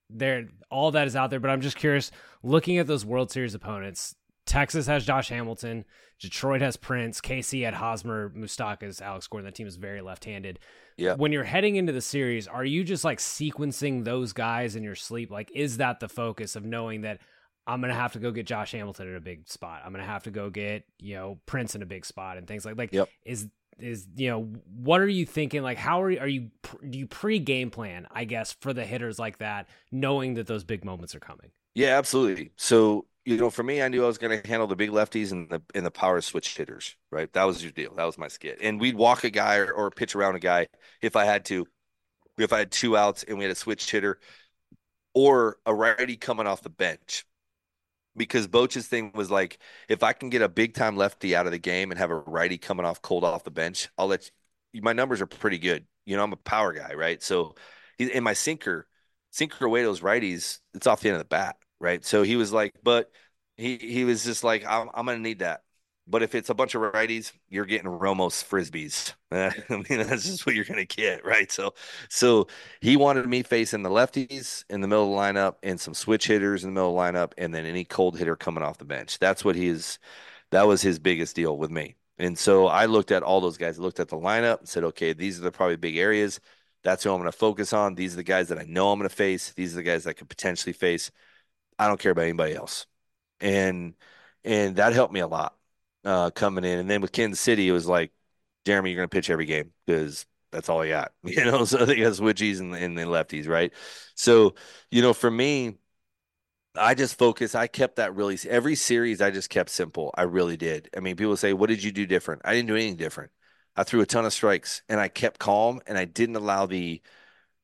there 0.08 0.48
all 0.70 0.90
that 0.92 1.06
is 1.06 1.16
out 1.16 1.30
there, 1.30 1.40
but 1.40 1.50
I'm 1.50 1.60
just 1.60 1.76
curious 1.76 2.10
looking 2.42 2.78
at 2.78 2.86
those 2.86 3.04
World 3.04 3.30
Series 3.30 3.54
opponents. 3.54 4.14
Texas 4.52 4.86
has 4.86 5.06
Josh 5.06 5.30
Hamilton, 5.30 5.86
Detroit 6.20 6.60
has 6.60 6.76
Prince, 6.76 7.22
KC 7.22 7.64
had 7.64 7.72
Hosmer, 7.72 8.28
Moustakas, 8.36 9.00
Alex 9.00 9.26
Gordon. 9.26 9.46
That 9.46 9.54
team 9.54 9.66
is 9.66 9.76
very 9.76 10.02
left-handed. 10.02 10.58
Yeah. 10.98 11.14
When 11.14 11.32
you're 11.32 11.42
heading 11.42 11.76
into 11.76 11.90
the 11.90 12.02
series, 12.02 12.46
are 12.46 12.64
you 12.64 12.84
just 12.84 13.02
like 13.02 13.18
sequencing 13.18 14.04
those 14.04 14.34
guys 14.34 14.76
in 14.76 14.82
your 14.82 14.94
sleep? 14.94 15.30
Like, 15.30 15.50
is 15.54 15.78
that 15.78 16.00
the 16.00 16.08
focus 16.08 16.54
of 16.54 16.66
knowing 16.66 17.00
that 17.00 17.20
I'm 17.66 17.80
gonna 17.80 17.94
have 17.94 18.12
to 18.12 18.18
go 18.18 18.30
get 18.30 18.46
Josh 18.46 18.72
Hamilton 18.72 19.08
in 19.08 19.16
a 19.16 19.20
big 19.20 19.48
spot. 19.48 19.82
I'm 19.86 19.92
gonna 19.92 20.04
have 20.04 20.24
to 20.24 20.30
go 20.30 20.50
get 20.50 20.84
you 20.98 21.14
know 21.14 21.38
Prince 21.46 21.74
in 21.74 21.80
a 21.80 21.86
big 21.86 22.04
spot 22.04 22.36
and 22.36 22.46
things 22.46 22.66
like 22.66 22.76
like. 22.76 22.92
Yep. 22.92 23.08
Is 23.24 23.48
is 23.78 24.06
you 24.16 24.28
know 24.28 24.52
what 24.76 25.00
are 25.00 25.08
you 25.08 25.24
thinking? 25.24 25.62
Like 25.62 25.78
how 25.78 26.02
are 26.02 26.10
you, 26.10 26.18
are 26.18 26.28
you 26.28 26.50
do 26.90 26.98
you 26.98 27.06
pre 27.06 27.38
game 27.38 27.70
plan? 27.70 28.06
I 28.10 28.24
guess 28.24 28.52
for 28.60 28.74
the 28.74 28.84
hitters 28.84 29.18
like 29.18 29.38
that, 29.38 29.68
knowing 29.90 30.34
that 30.34 30.46
those 30.46 30.64
big 30.64 30.84
moments 30.84 31.14
are 31.14 31.20
coming. 31.20 31.52
Yeah, 31.74 31.96
absolutely. 31.96 32.50
So 32.56 33.06
you 33.24 33.36
know, 33.36 33.50
for 33.50 33.62
me, 33.62 33.82
I 33.82 33.88
knew 33.88 34.02
I 34.04 34.06
was 34.06 34.18
going 34.18 34.40
to 34.40 34.48
handle 34.48 34.66
the 34.66 34.76
big 34.76 34.90
lefties 34.90 35.32
and 35.32 35.48
the 35.48 35.62
and 35.74 35.86
the 35.86 35.90
power 35.90 36.20
switch 36.20 36.56
hitters. 36.56 36.96
Right, 37.10 37.32
that 37.32 37.44
was 37.44 37.62
your 37.62 37.72
deal. 37.72 37.94
That 37.94 38.04
was 38.04 38.18
my 38.18 38.28
skit. 38.28 38.58
And 38.60 38.80
we'd 38.80 38.96
walk 38.96 39.24
a 39.24 39.30
guy 39.30 39.56
or, 39.58 39.70
or 39.72 39.90
pitch 39.90 40.14
around 40.16 40.36
a 40.36 40.40
guy 40.40 40.68
if 41.00 41.16
I 41.16 41.24
had 41.24 41.44
to. 41.46 41.66
If 42.38 42.52
I 42.52 42.58
had 42.58 42.72
two 42.72 42.96
outs 42.96 43.24
and 43.24 43.38
we 43.38 43.44
had 43.44 43.50
a 43.52 43.54
switch 43.54 43.90
hitter 43.90 44.18
or 45.14 45.58
a 45.66 45.74
righty 45.74 46.16
coming 46.16 46.46
off 46.46 46.62
the 46.62 46.70
bench 46.70 47.24
because 48.16 48.46
Boch's 48.46 48.86
thing 48.86 49.12
was 49.14 49.30
like, 49.30 49.58
if 49.88 50.02
I 50.02 50.12
can 50.12 50.30
get 50.30 50.42
a 50.42 50.48
big 50.48 50.74
time 50.74 50.96
lefty 50.96 51.34
out 51.34 51.46
of 51.46 51.52
the 51.52 51.58
game 51.58 51.90
and 51.90 51.98
have 51.98 52.10
a 52.10 52.16
righty 52.16 52.58
coming 52.58 52.86
off 52.86 53.02
cold 53.02 53.24
off 53.24 53.44
the 53.44 53.50
bench, 53.50 53.88
I'll 53.98 54.06
let 54.06 54.30
you. 54.72 54.82
My 54.82 54.92
numbers 54.92 55.20
are 55.20 55.26
pretty 55.26 55.58
good. 55.58 55.86
You 56.06 56.16
know, 56.16 56.24
I'm 56.24 56.32
a 56.32 56.36
power 56.36 56.72
guy, 56.72 56.94
right? 56.94 57.22
So, 57.22 57.54
in 57.98 58.24
my 58.24 58.32
sinker, 58.32 58.88
sinker 59.30 59.64
away 59.64 59.82
those 59.82 60.00
righties, 60.00 60.58
it's 60.74 60.86
off 60.86 61.00
the 61.00 61.08
end 61.08 61.16
of 61.16 61.20
the 61.20 61.26
bat, 61.26 61.56
right? 61.82 62.04
So 62.04 62.22
he 62.22 62.36
was 62.36 62.52
like, 62.52 62.74
but 62.82 63.10
he 63.56 63.76
he 63.76 64.04
was 64.04 64.24
just 64.24 64.44
like, 64.44 64.64
I'm, 64.66 64.88
I'm 64.94 65.06
gonna 65.06 65.18
need 65.18 65.40
that. 65.40 65.62
But 66.06 66.22
if 66.22 66.34
it's 66.34 66.50
a 66.50 66.54
bunch 66.54 66.74
of 66.74 66.82
righties, 66.82 67.32
you're 67.48 67.64
getting 67.64 67.90
Romos 67.90 68.42
frisbees. 68.44 69.14
I 69.32 69.52
mean, 69.70 70.06
that's 70.06 70.24
just 70.24 70.46
what 70.46 70.54
you're 70.54 70.64
gonna 70.64 70.84
get, 70.84 71.24
right? 71.24 71.50
So, 71.50 71.74
so 72.08 72.48
he 72.80 72.96
wanted 72.96 73.26
me 73.28 73.42
facing 73.42 73.82
the 73.82 73.90
lefties 73.90 74.64
in 74.70 74.80
the 74.80 74.88
middle 74.88 75.04
of 75.04 75.10
the 75.10 75.16
lineup 75.40 75.56
and 75.62 75.80
some 75.80 75.94
switch 75.94 76.26
hitters 76.26 76.64
in 76.64 76.70
the 76.70 76.74
middle 76.74 76.98
of 76.98 77.12
the 77.12 77.18
lineup, 77.18 77.32
and 77.38 77.54
then 77.54 77.66
any 77.66 77.84
cold 77.84 78.18
hitter 78.18 78.36
coming 78.36 78.62
off 78.64 78.78
the 78.78 78.84
bench. 78.84 79.18
That's 79.18 79.44
what 79.44 79.56
he's. 79.56 79.98
That 80.50 80.66
was 80.66 80.82
his 80.82 80.98
biggest 80.98 81.34
deal 81.36 81.56
with 81.58 81.70
me. 81.70 81.96
And 82.18 82.38
so 82.38 82.66
I 82.66 82.86
looked 82.86 83.10
at 83.10 83.22
all 83.22 83.40
those 83.40 83.56
guys. 83.56 83.78
Looked 83.78 84.00
at 84.00 84.08
the 84.08 84.16
lineup 84.16 84.60
and 84.60 84.68
said, 84.68 84.84
okay, 84.84 85.12
these 85.12 85.38
are 85.38 85.42
the 85.42 85.50
probably 85.52 85.76
big 85.76 85.96
areas. 85.96 86.40
That's 86.84 87.04
who 87.04 87.10
I'm 87.10 87.18
going 87.20 87.30
to 87.30 87.36
focus 87.36 87.72
on. 87.72 87.94
These 87.94 88.14
are 88.14 88.16
the 88.16 88.22
guys 88.22 88.48
that 88.48 88.58
I 88.58 88.64
know 88.64 88.92
I'm 88.92 88.98
going 88.98 89.08
to 89.08 89.14
face. 89.14 89.52
These 89.52 89.72
are 89.72 89.76
the 89.76 89.82
guys 89.82 90.06
I 90.06 90.12
could 90.12 90.28
potentially 90.28 90.72
face. 90.72 91.10
I 91.78 91.88
don't 91.88 92.00
care 92.00 92.12
about 92.12 92.22
anybody 92.22 92.54
else. 92.54 92.86
And 93.40 93.94
and 94.44 94.76
that 94.76 94.92
helped 94.94 95.14
me 95.14 95.20
a 95.20 95.26
lot 95.28 95.56
uh, 96.04 96.30
coming 96.30 96.64
in. 96.64 96.78
And 96.80 96.90
then 96.90 97.00
with 97.02 97.12
Kansas 97.12 97.40
City, 97.40 97.68
it 97.68 97.72
was 97.72 97.86
like, 97.86 98.12
Jeremy, 98.66 98.90
you're 98.90 98.98
going 98.98 99.08
to 99.08 99.14
pitch 99.14 99.30
every 99.30 99.46
game 99.46 99.72
because 99.86 100.26
that's 100.52 100.68
all 100.68 100.82
I 100.82 100.88
got. 100.88 101.12
You 101.24 101.44
know, 101.44 101.64
so 101.64 101.84
they 101.86 101.96
got 101.96 102.14
switchies 102.14 102.60
and, 102.60 102.74
and 102.74 102.98
the 102.98 103.02
lefties, 103.02 103.48
right? 103.48 103.72
So, 104.16 104.54
you 104.90 105.02
know, 105.02 105.14
for 105.14 105.30
me, 105.30 105.76
I 106.74 106.94
just 106.94 107.18
focus. 107.18 107.54
I 107.54 107.66
kept 107.66 107.96
that 107.96 108.14
really 108.14 108.38
every 108.48 108.74
series. 108.76 109.20
I 109.20 109.30
just 109.30 109.50
kept 109.50 109.68
simple. 109.70 110.10
I 110.16 110.22
really 110.22 110.56
did. 110.56 110.88
I 110.96 111.00
mean, 111.00 111.16
people 111.16 111.36
say, 111.36 111.52
"What 111.52 111.68
did 111.68 111.82
you 111.82 111.92
do 111.92 112.06
different?" 112.06 112.42
I 112.44 112.54
didn't 112.54 112.68
do 112.68 112.76
anything 112.76 112.96
different. 112.96 113.30
I 113.76 113.84
threw 113.84 114.00
a 114.00 114.06
ton 114.06 114.24
of 114.24 114.32
strikes 114.32 114.82
and 114.88 115.00
I 115.00 115.08
kept 115.08 115.38
calm 115.40 115.80
and 115.86 115.98
I 115.98 116.04
didn't 116.04 116.36
allow 116.36 116.66
the 116.66 117.02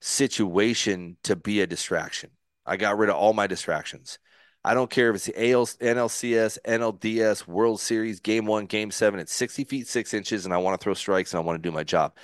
situation 0.00 1.18
to 1.24 1.36
be 1.36 1.60
a 1.62 1.68
distraction. 1.68 2.32
I 2.68 2.76
got 2.76 2.98
rid 2.98 3.10
of 3.10 3.16
all 3.16 3.32
my 3.32 3.46
distractions. 3.46 4.18
I 4.64 4.74
don't 4.74 4.90
care 4.90 5.10
if 5.10 5.16
it's 5.16 5.26
the 5.26 5.52
AL, 5.52 5.66
NLCS, 5.66 6.58
NLDS, 6.64 7.46
World 7.46 7.80
Series, 7.80 8.20
Game 8.20 8.44
One, 8.46 8.66
Game 8.66 8.90
Seven. 8.90 9.20
It's 9.20 9.32
60 9.32 9.64
feet 9.64 9.88
six 9.88 10.12
inches, 10.14 10.44
and 10.44 10.52
I 10.52 10.58
want 10.58 10.78
to 10.78 10.84
throw 10.84 10.94
strikes 10.94 11.32
and 11.32 11.38
I 11.38 11.44
want 11.44 11.62
to 11.62 11.68
do 11.68 11.74
my 11.74 11.84
job. 11.84 12.14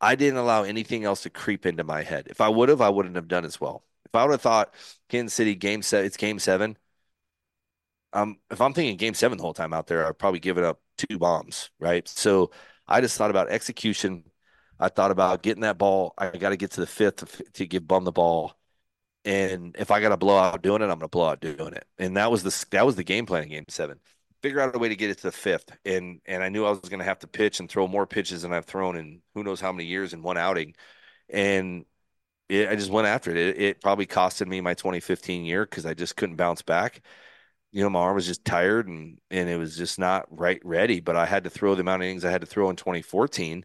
I 0.00 0.16
didn't 0.16 0.38
allow 0.38 0.64
anything 0.64 1.04
else 1.04 1.22
to 1.22 1.30
creep 1.30 1.64
into 1.66 1.84
my 1.84 2.02
head. 2.02 2.26
If 2.28 2.40
I 2.40 2.48
would 2.48 2.68
have, 2.70 2.80
I 2.80 2.88
wouldn't 2.88 3.16
have 3.16 3.28
done 3.28 3.44
as 3.44 3.60
well. 3.60 3.84
If 4.06 4.14
I 4.14 4.24
would 4.24 4.32
have 4.32 4.40
thought 4.40 4.74
Kansas 5.08 5.34
City 5.34 5.54
Game 5.54 5.82
Seven, 5.82 6.06
it's 6.06 6.16
Game 6.16 6.38
Seven. 6.38 6.76
Um, 8.12 8.38
if 8.50 8.60
I'm 8.60 8.74
thinking 8.74 8.96
Game 8.96 9.14
Seven 9.14 9.38
the 9.38 9.42
whole 9.42 9.54
time 9.54 9.72
out 9.72 9.86
there, 9.86 10.06
I'd 10.06 10.18
probably 10.18 10.40
give 10.40 10.58
it 10.58 10.64
up 10.64 10.80
two 10.98 11.18
bombs, 11.18 11.70
right? 11.78 12.06
So 12.08 12.50
I 12.86 13.00
just 13.00 13.16
thought 13.16 13.30
about 13.30 13.50
execution. 13.50 14.24
I 14.78 14.88
thought 14.88 15.10
about 15.10 15.42
getting 15.42 15.62
that 15.62 15.78
ball. 15.78 16.14
I 16.18 16.30
got 16.30 16.50
to 16.50 16.56
get 16.56 16.72
to 16.72 16.80
the 16.80 16.86
fifth 16.86 17.16
to, 17.16 17.44
to 17.52 17.66
give 17.66 17.86
Bum 17.86 18.04
the 18.04 18.12
ball 18.12 18.56
and 19.24 19.76
if 19.78 19.90
I 19.90 20.00
got 20.00 20.10
to 20.10 20.16
blow 20.16 20.36
out 20.36 20.62
doing 20.62 20.82
it, 20.82 20.86
I'm 20.86 20.90
going 20.90 21.00
to 21.00 21.08
blow 21.08 21.26
out 21.26 21.40
doing 21.40 21.74
it. 21.74 21.86
And 21.98 22.16
that 22.16 22.30
was 22.30 22.42
the 22.42 22.66
that 22.70 22.86
was 22.86 22.96
the 22.96 23.04
game 23.04 23.26
plan 23.26 23.44
in 23.44 23.48
Game 23.50 23.64
Seven. 23.68 24.00
Figure 24.42 24.60
out 24.60 24.74
a 24.74 24.78
way 24.78 24.88
to 24.88 24.96
get 24.96 25.10
it 25.10 25.18
to 25.18 25.24
the 25.24 25.32
fifth, 25.32 25.70
and 25.84 26.20
and 26.26 26.42
I 26.42 26.48
knew 26.48 26.64
I 26.64 26.70
was 26.70 26.80
going 26.80 26.98
to 26.98 27.04
have 27.04 27.20
to 27.20 27.28
pitch 27.28 27.60
and 27.60 27.68
throw 27.70 27.86
more 27.86 28.06
pitches 28.06 28.42
than 28.42 28.52
I've 28.52 28.64
thrown 28.66 28.96
in 28.96 29.22
who 29.34 29.44
knows 29.44 29.60
how 29.60 29.72
many 29.72 29.86
years 29.88 30.12
in 30.12 30.22
one 30.22 30.36
outing, 30.36 30.74
and 31.28 31.84
it, 32.48 32.68
I 32.68 32.76
just 32.76 32.90
went 32.90 33.08
after 33.08 33.30
it. 33.30 33.36
it. 33.38 33.60
It 33.60 33.80
probably 33.80 34.06
costed 34.06 34.46
me 34.48 34.60
my 34.60 34.74
2015 34.74 35.44
year 35.44 35.64
because 35.64 35.86
I 35.86 35.94
just 35.94 36.16
couldn't 36.16 36.36
bounce 36.36 36.62
back. 36.62 37.02
You 37.72 37.82
know, 37.82 37.90
my 37.90 38.00
arm 38.00 38.16
was 38.16 38.26
just 38.26 38.44
tired 38.44 38.88
and 38.88 39.18
and 39.30 39.48
it 39.48 39.56
was 39.58 39.76
just 39.76 39.98
not 39.98 40.26
right 40.30 40.60
ready. 40.64 41.00
But 41.00 41.16
I 41.16 41.26
had 41.26 41.44
to 41.44 41.50
throw 41.50 41.74
the 41.74 41.82
amount 41.82 42.02
of 42.02 42.06
innings 42.08 42.24
I 42.24 42.30
had 42.30 42.42
to 42.42 42.46
throw 42.46 42.70
in 42.70 42.76
2014 42.76 43.64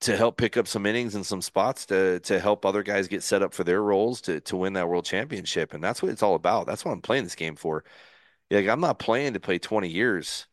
to 0.00 0.16
help 0.16 0.36
pick 0.36 0.56
up 0.56 0.68
some 0.68 0.86
innings 0.86 1.14
and 1.14 1.26
some 1.26 1.42
spots 1.42 1.86
to 1.86 2.20
to 2.20 2.38
help 2.38 2.64
other 2.64 2.82
guys 2.82 3.08
get 3.08 3.22
set 3.22 3.42
up 3.42 3.52
for 3.52 3.64
their 3.64 3.82
roles 3.82 4.20
to 4.22 4.40
to 4.42 4.56
win 4.56 4.74
that 4.74 4.88
world 4.88 5.04
championship. 5.04 5.74
And 5.74 5.82
that's 5.82 6.02
what 6.02 6.12
it's 6.12 6.22
all 6.22 6.34
about. 6.34 6.66
That's 6.66 6.84
what 6.84 6.92
I'm 6.92 7.02
playing 7.02 7.24
this 7.24 7.34
game 7.34 7.56
for. 7.56 7.84
Like 8.50 8.68
I'm 8.68 8.80
not 8.80 8.98
playing 8.98 9.34
to 9.34 9.40
play 9.40 9.58
20 9.58 9.88
years. 9.88 10.46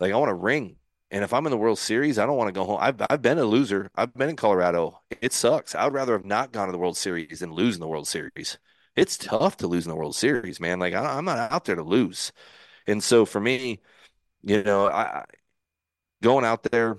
Like 0.00 0.12
I 0.12 0.16
want 0.16 0.30
to 0.30 0.34
ring. 0.34 0.76
And 1.12 1.24
if 1.24 1.32
I'm 1.32 1.46
in 1.46 1.50
the 1.50 1.56
World 1.58 1.78
Series, 1.78 2.18
I 2.18 2.26
don't 2.26 2.36
want 2.36 2.48
to 2.48 2.52
go 2.52 2.64
home. 2.64 2.78
I've 2.80 3.00
I've 3.10 3.22
been 3.22 3.38
a 3.38 3.44
loser. 3.44 3.90
I've 3.96 4.14
been 4.14 4.30
in 4.30 4.36
Colorado. 4.36 5.00
It 5.20 5.32
sucks. 5.32 5.74
I 5.74 5.84
would 5.84 5.94
rather 5.94 6.12
have 6.14 6.24
not 6.24 6.52
gone 6.52 6.66
to 6.66 6.72
the 6.72 6.78
World 6.78 6.96
Series 6.96 7.40
than 7.40 7.52
lose 7.52 7.74
in 7.76 7.80
the 7.80 7.88
World 7.88 8.08
Series. 8.08 8.58
It's 8.96 9.16
tough 9.16 9.56
to 9.58 9.66
lose 9.68 9.86
in 9.86 9.90
the 9.90 9.96
World 9.96 10.16
Series, 10.16 10.60
man. 10.60 10.78
Like 10.80 10.94
I, 10.94 11.18
am 11.18 11.24
not 11.24 11.38
out 11.52 11.64
there 11.64 11.76
to 11.76 11.82
lose. 11.82 12.32
And 12.86 13.02
so 13.02 13.24
for 13.24 13.40
me, 13.40 13.80
you 14.42 14.62
know, 14.62 14.88
I 14.88 15.24
going 16.22 16.44
out 16.44 16.62
there 16.64 16.98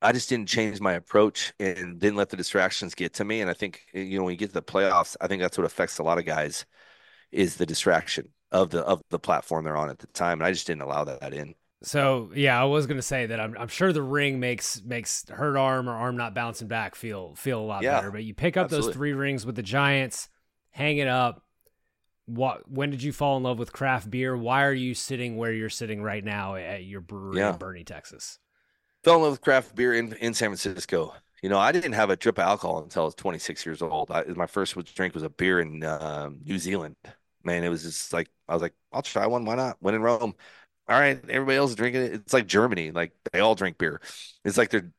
I 0.00 0.12
just 0.12 0.28
didn't 0.28 0.48
change 0.48 0.80
my 0.80 0.92
approach 0.92 1.52
and 1.58 1.98
didn't 1.98 2.16
let 2.16 2.30
the 2.30 2.36
distractions 2.36 2.94
get 2.94 3.14
to 3.14 3.24
me. 3.24 3.40
And 3.40 3.50
I 3.50 3.54
think 3.54 3.86
eh, 3.94 4.02
you 4.02 4.18
know 4.18 4.24
when 4.24 4.32
you 4.32 4.38
get 4.38 4.48
to 4.48 4.54
the 4.54 4.62
playoffs, 4.62 5.16
I 5.20 5.26
think 5.26 5.42
that's 5.42 5.58
what 5.58 5.64
affects 5.64 5.98
a 5.98 6.02
lot 6.02 6.18
of 6.18 6.24
guys 6.24 6.66
is 7.32 7.56
the 7.56 7.66
distraction 7.66 8.28
of 8.52 8.70
the 8.70 8.82
of 8.82 9.02
the 9.10 9.18
platform 9.18 9.64
they're 9.64 9.76
on 9.76 9.90
at 9.90 9.98
the 9.98 10.06
time. 10.08 10.40
And 10.40 10.46
I 10.46 10.52
just 10.52 10.66
didn't 10.66 10.82
allow 10.82 11.04
that 11.04 11.34
in. 11.34 11.54
So 11.82 12.30
yeah, 12.34 12.60
I 12.60 12.64
was 12.64 12.86
gonna 12.86 13.02
say 13.02 13.26
that 13.26 13.40
I'm 13.40 13.56
I'm 13.58 13.68
sure 13.68 13.92
the 13.92 14.02
ring 14.02 14.40
makes 14.40 14.82
makes 14.82 15.28
hurt 15.28 15.56
arm 15.56 15.88
or 15.88 15.92
arm 15.92 16.16
not 16.16 16.34
bouncing 16.34 16.68
back 16.68 16.94
feel 16.94 17.34
feel 17.34 17.60
a 17.60 17.62
lot 17.62 17.82
yeah, 17.82 17.96
better. 17.96 18.10
But 18.10 18.24
you 18.24 18.34
pick 18.34 18.56
up 18.56 18.64
absolutely. 18.64 18.88
those 18.88 18.96
three 18.96 19.12
rings 19.12 19.46
with 19.46 19.56
the 19.56 19.62
Giants, 19.62 20.28
hang 20.70 20.98
it 20.98 21.08
up. 21.08 21.44
What 22.26 22.70
when 22.70 22.90
did 22.90 23.02
you 23.02 23.12
fall 23.12 23.36
in 23.36 23.42
love 23.42 23.58
with 23.58 23.72
craft 23.72 24.10
beer? 24.10 24.36
Why 24.36 24.64
are 24.64 24.72
you 24.72 24.94
sitting 24.94 25.36
where 25.36 25.52
you're 25.52 25.70
sitting 25.70 26.02
right 26.02 26.24
now 26.24 26.56
at 26.56 26.84
your 26.84 27.00
brewery 27.00 27.38
yeah. 27.38 27.52
in 27.52 27.58
Boerne, 27.58 27.86
Texas? 27.86 28.38
Fell 29.04 29.16
in 29.16 29.22
love 29.22 29.32
with 29.32 29.40
craft 29.40 29.74
beer 29.74 29.94
in, 29.94 30.12
in 30.14 30.34
San 30.34 30.48
Francisco. 30.48 31.14
You 31.42 31.48
know, 31.48 31.58
I 31.58 31.72
didn't 31.72 31.92
have 31.92 32.10
a 32.10 32.16
drip 32.16 32.38
of 32.38 32.44
alcohol 32.44 32.82
until 32.82 33.02
I 33.02 33.04
was 33.06 33.14
26 33.14 33.64
years 33.64 33.82
old. 33.82 34.10
I, 34.10 34.24
my 34.24 34.46
first 34.46 34.76
drink 34.94 35.14
was 35.14 35.22
a 35.22 35.30
beer 35.30 35.60
in 35.60 35.84
um, 35.84 36.40
New 36.44 36.58
Zealand. 36.58 36.96
Man, 37.44 37.62
it 37.64 37.68
was 37.68 37.82
just 37.84 38.12
like 38.12 38.28
I 38.48 38.54
was 38.54 38.62
like, 38.62 38.74
I'll 38.92 39.02
try 39.02 39.26
one. 39.26 39.44
Why 39.44 39.54
not? 39.54 39.76
When 39.80 39.94
in 39.94 40.02
Rome. 40.02 40.34
All 40.88 40.98
right, 40.98 41.18
everybody 41.28 41.58
else 41.58 41.70
is 41.70 41.76
drinking 41.76 42.02
it. 42.02 42.12
It's 42.14 42.32
like 42.32 42.46
Germany. 42.46 42.90
Like 42.92 43.12
they 43.32 43.40
all 43.40 43.54
drink 43.54 43.78
beer. 43.78 44.00
It's 44.44 44.56
like 44.58 44.70
they're 44.70 44.90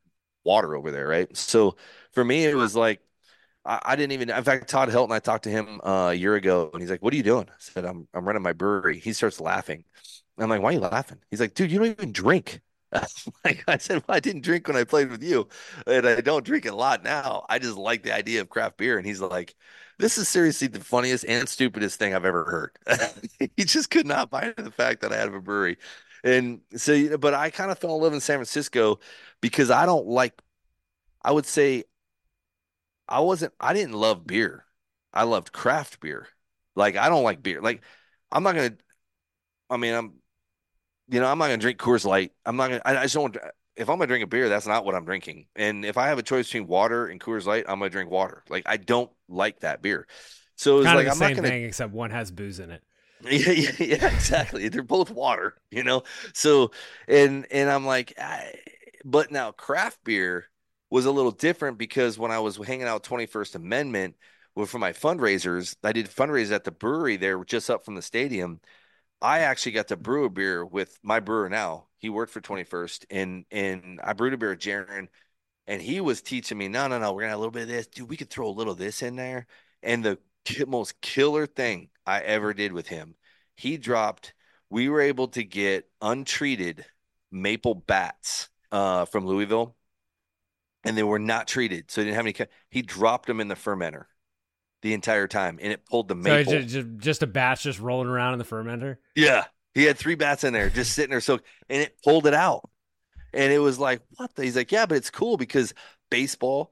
water 0.43 0.75
over 0.75 0.91
there, 0.91 1.07
right? 1.07 1.35
So 1.35 1.77
for 2.13 2.23
me, 2.23 2.45
it 2.45 2.55
was 2.55 2.75
like 2.75 3.01
I, 3.65 3.79
I 3.83 3.95
didn't 3.95 4.13
even. 4.13 4.29
In 4.29 4.43
fact, 4.43 4.69
Todd 4.69 4.89
Helton, 4.89 5.11
I 5.11 5.19
talked 5.19 5.43
to 5.45 5.49
him 5.49 5.81
uh, 5.83 6.09
a 6.11 6.13
year 6.13 6.35
ago, 6.35 6.69
and 6.73 6.81
he's 6.81 6.91
like, 6.91 7.01
"What 7.01 7.13
are 7.13 7.17
you 7.17 7.23
doing?" 7.23 7.47
I 7.49 7.53
said, 7.59 7.85
"I'm 7.85 8.07
I'm 8.13 8.25
running 8.25 8.43
my 8.43 8.53
brewery." 8.53 8.99
He 8.99 9.13
starts 9.13 9.39
laughing. 9.41 9.85
I'm 10.37 10.49
like, 10.49 10.61
"Why 10.61 10.69
are 10.69 10.73
you 10.73 10.79
laughing?" 10.79 11.19
He's 11.31 11.39
like, 11.41 11.53
"Dude, 11.53 11.71
you 11.71 11.79
don't 11.79 11.87
even 11.89 12.11
drink." 12.11 12.61
like 13.45 13.63
I 13.67 13.77
said, 13.77 14.03
well, 14.07 14.17
I 14.17 14.19
didn't 14.19 14.41
drink 14.41 14.67
when 14.67 14.77
I 14.77 14.83
played 14.83 15.09
with 15.11 15.23
you, 15.23 15.47
and 15.85 16.07
I 16.07 16.21
don't 16.21 16.45
drink 16.45 16.65
a 16.65 16.73
lot 16.75 17.03
now. 17.03 17.45
I 17.49 17.59
just 17.59 17.77
like 17.77 18.03
the 18.03 18.13
idea 18.13 18.41
of 18.41 18.49
craft 18.49 18.77
beer. 18.77 18.97
And 18.97 19.05
he's 19.05 19.21
like, 19.21 19.55
"This 19.99 20.17
is 20.17 20.27
seriously 20.27 20.67
the 20.67 20.79
funniest 20.83 21.25
and 21.25 21.47
stupidest 21.47 21.99
thing 21.99 22.13
I've 22.15 22.25
ever 22.25 22.45
heard." 22.45 22.71
he 23.57 23.63
just 23.65 23.91
could 23.91 24.07
not 24.07 24.29
buy 24.31 24.53
the 24.57 24.71
fact 24.71 25.01
that 25.01 25.13
I 25.13 25.17
had 25.17 25.29
a 25.29 25.39
brewery, 25.39 25.77
and 26.23 26.61
so. 26.75 27.17
But 27.17 27.33
I 27.35 27.49
kind 27.51 27.71
of 27.71 27.77
fell 27.79 27.95
in 27.95 28.01
love 28.01 28.13
in 28.13 28.21
San 28.21 28.37
Francisco 28.37 28.99
because 29.41 29.69
I 29.71 29.85
don't 29.85 30.07
like. 30.07 30.41
I 31.23 31.31
would 31.31 31.45
say 31.47 31.85
I 33.07 33.19
wasn't. 33.21 33.53
I 33.59 33.73
didn't 33.73 33.93
love 33.93 34.25
beer. 34.27 34.65
I 35.13 35.23
loved 35.23 35.51
craft 35.51 35.99
beer. 35.99 36.27
Like 36.75 36.95
I 36.95 37.09
don't 37.09 37.23
like 37.23 37.41
beer. 37.43 37.61
Like 37.61 37.81
I'm 38.31 38.43
not 38.43 38.55
gonna. 38.55 38.77
I 39.69 39.77
mean, 39.77 39.95
I'm 39.95 40.15
you 41.09 41.19
know, 41.19 41.27
I'm 41.27 41.37
not 41.37 41.45
gonna 41.45 41.57
drink 41.57 41.79
Coors 41.79 42.05
Light. 42.05 42.31
I'm 42.45 42.55
not 42.55 42.69
gonna. 42.69 42.81
I, 42.85 42.97
I 42.97 43.03
just 43.03 43.15
don't. 43.15 43.35
If 43.75 43.89
I'm 43.89 43.97
gonna 43.97 44.07
drink 44.07 44.23
a 44.23 44.27
beer, 44.27 44.49
that's 44.49 44.67
not 44.67 44.85
what 44.85 44.95
I'm 44.95 45.05
drinking. 45.05 45.47
And 45.55 45.85
if 45.85 45.97
I 45.97 46.07
have 46.07 46.17
a 46.19 46.23
choice 46.23 46.47
between 46.47 46.67
water 46.67 47.07
and 47.07 47.19
Coors 47.19 47.45
Light, 47.45 47.65
I'm 47.67 47.79
gonna 47.79 47.89
drink 47.89 48.11
water. 48.11 48.43
Like 48.49 48.63
I 48.67 48.77
don't 48.77 49.11
like 49.27 49.61
that 49.61 49.81
beer. 49.81 50.07
So 50.55 50.81
it's 50.81 50.91
kind 50.91 50.95
like 50.95 51.05
the 51.05 51.11
I'm 51.11 51.17
same 51.17 51.35
not 51.35 51.35
gonna. 51.35 51.49
thing, 51.49 51.63
except 51.63 51.93
one 51.93 52.11
has 52.11 52.31
booze 52.31 52.59
in 52.59 52.71
it. 52.71 52.83
Yeah, 53.21 53.51
yeah, 53.51 53.71
yeah, 53.79 54.07
exactly. 54.13 54.69
They're 54.69 54.81
both 54.83 55.11
water, 55.11 55.55
you 55.71 55.83
know. 55.83 56.03
So, 56.33 56.71
and 57.07 57.45
and 57.51 57.69
I'm 57.69 57.85
like, 57.85 58.13
I, 58.17 58.53
but 59.03 59.29
now 59.31 59.51
craft 59.51 59.99
beer 60.05 60.45
was 60.89 61.05
a 61.05 61.11
little 61.11 61.31
different 61.31 61.77
because 61.77 62.17
when 62.17 62.31
I 62.31 62.39
was 62.39 62.55
hanging 62.57 62.87
out 62.87 63.03
21st 63.03 63.55
Amendment, 63.55 64.15
well, 64.55 64.65
for 64.65 64.79
my 64.79 64.93
fundraisers, 64.93 65.75
I 65.83 65.91
did 65.91 66.07
fundraisers 66.07 66.51
at 66.53 66.63
the 66.63 66.71
brewery 66.71 67.17
there, 67.17 67.43
just 67.43 67.69
up 67.69 67.83
from 67.85 67.95
the 67.95 68.01
stadium. 68.01 68.61
I 69.21 69.39
actually 69.39 69.73
got 69.73 69.89
to 69.89 69.97
brew 69.97 70.25
a 70.25 70.29
beer 70.29 70.65
with 70.65 70.97
my 71.03 71.19
brewer 71.19 71.49
now. 71.49 71.87
He 71.97 72.09
worked 72.09 72.31
for 72.31 72.41
21st, 72.41 73.05
and 73.09 73.45
and 73.51 73.99
I 74.03 74.13
brewed 74.13 74.33
a 74.33 74.37
beer 74.37 74.51
with 74.51 74.59
Jaron, 74.59 75.09
and 75.67 75.81
he 75.81 75.99
was 76.01 76.21
teaching 76.21 76.57
me, 76.57 76.67
no, 76.69 76.87
no, 76.87 76.99
no, 76.99 77.13
we're 77.13 77.21
gonna 77.21 77.31
have 77.31 77.39
a 77.39 77.41
little 77.41 77.51
bit 77.51 77.63
of 77.63 77.67
this, 77.69 77.87
dude. 77.87 78.09
We 78.09 78.17
could 78.17 78.29
throw 78.29 78.47
a 78.47 78.51
little 78.51 78.73
of 78.73 78.79
this 78.79 79.01
in 79.01 79.15
there, 79.15 79.47
and 79.83 80.03
the 80.03 80.17
most 80.67 81.01
killer 81.01 81.45
thing 81.45 81.89
I 82.05 82.21
ever 82.21 82.53
did 82.53 82.71
with 82.73 82.87
him, 82.87 83.15
he 83.55 83.77
dropped. 83.77 84.33
We 84.69 84.87
were 84.87 85.01
able 85.01 85.27
to 85.29 85.43
get 85.43 85.89
untreated 86.01 86.85
maple 87.31 87.75
bats 87.75 88.49
uh, 88.71 89.05
from 89.05 89.25
Louisville, 89.25 89.75
and 90.83 90.97
they 90.97 91.03
were 91.03 91.19
not 91.19 91.47
treated, 91.47 91.91
so 91.91 92.01
he 92.01 92.05
didn't 92.05 92.15
have 92.15 92.25
any. 92.25 92.49
He 92.69 92.81
dropped 92.81 93.27
them 93.27 93.41
in 93.41 93.49
the 93.49 93.55
fermenter 93.55 94.05
the 94.81 94.93
entire 94.93 95.27
time, 95.27 95.59
and 95.61 95.71
it 95.71 95.85
pulled 95.85 96.07
the 96.07 96.15
maple. 96.15 96.51
So 96.51 96.61
just, 96.61 96.87
just 96.97 97.23
a 97.23 97.27
batch 97.27 97.63
just 97.63 97.79
rolling 97.79 98.07
around 98.07 98.33
in 98.33 98.39
the 98.39 98.45
fermenter. 98.45 98.97
Yeah, 99.15 99.45
he 99.73 99.83
had 99.83 99.97
three 99.97 100.15
bats 100.15 100.43
in 100.43 100.53
there 100.53 100.69
just 100.69 100.93
sitting 100.93 101.11
there, 101.11 101.21
so 101.21 101.39
and 101.69 101.81
it 101.81 101.97
pulled 102.03 102.27
it 102.27 102.33
out, 102.33 102.69
and 103.33 103.51
it 103.51 103.59
was 103.59 103.79
like, 103.79 104.01
what? 104.15 104.33
The? 104.35 104.43
He's 104.43 104.55
like, 104.55 104.71
yeah, 104.71 104.85
but 104.85 104.97
it's 104.97 105.09
cool 105.09 105.37
because 105.37 105.73
baseball, 106.09 106.71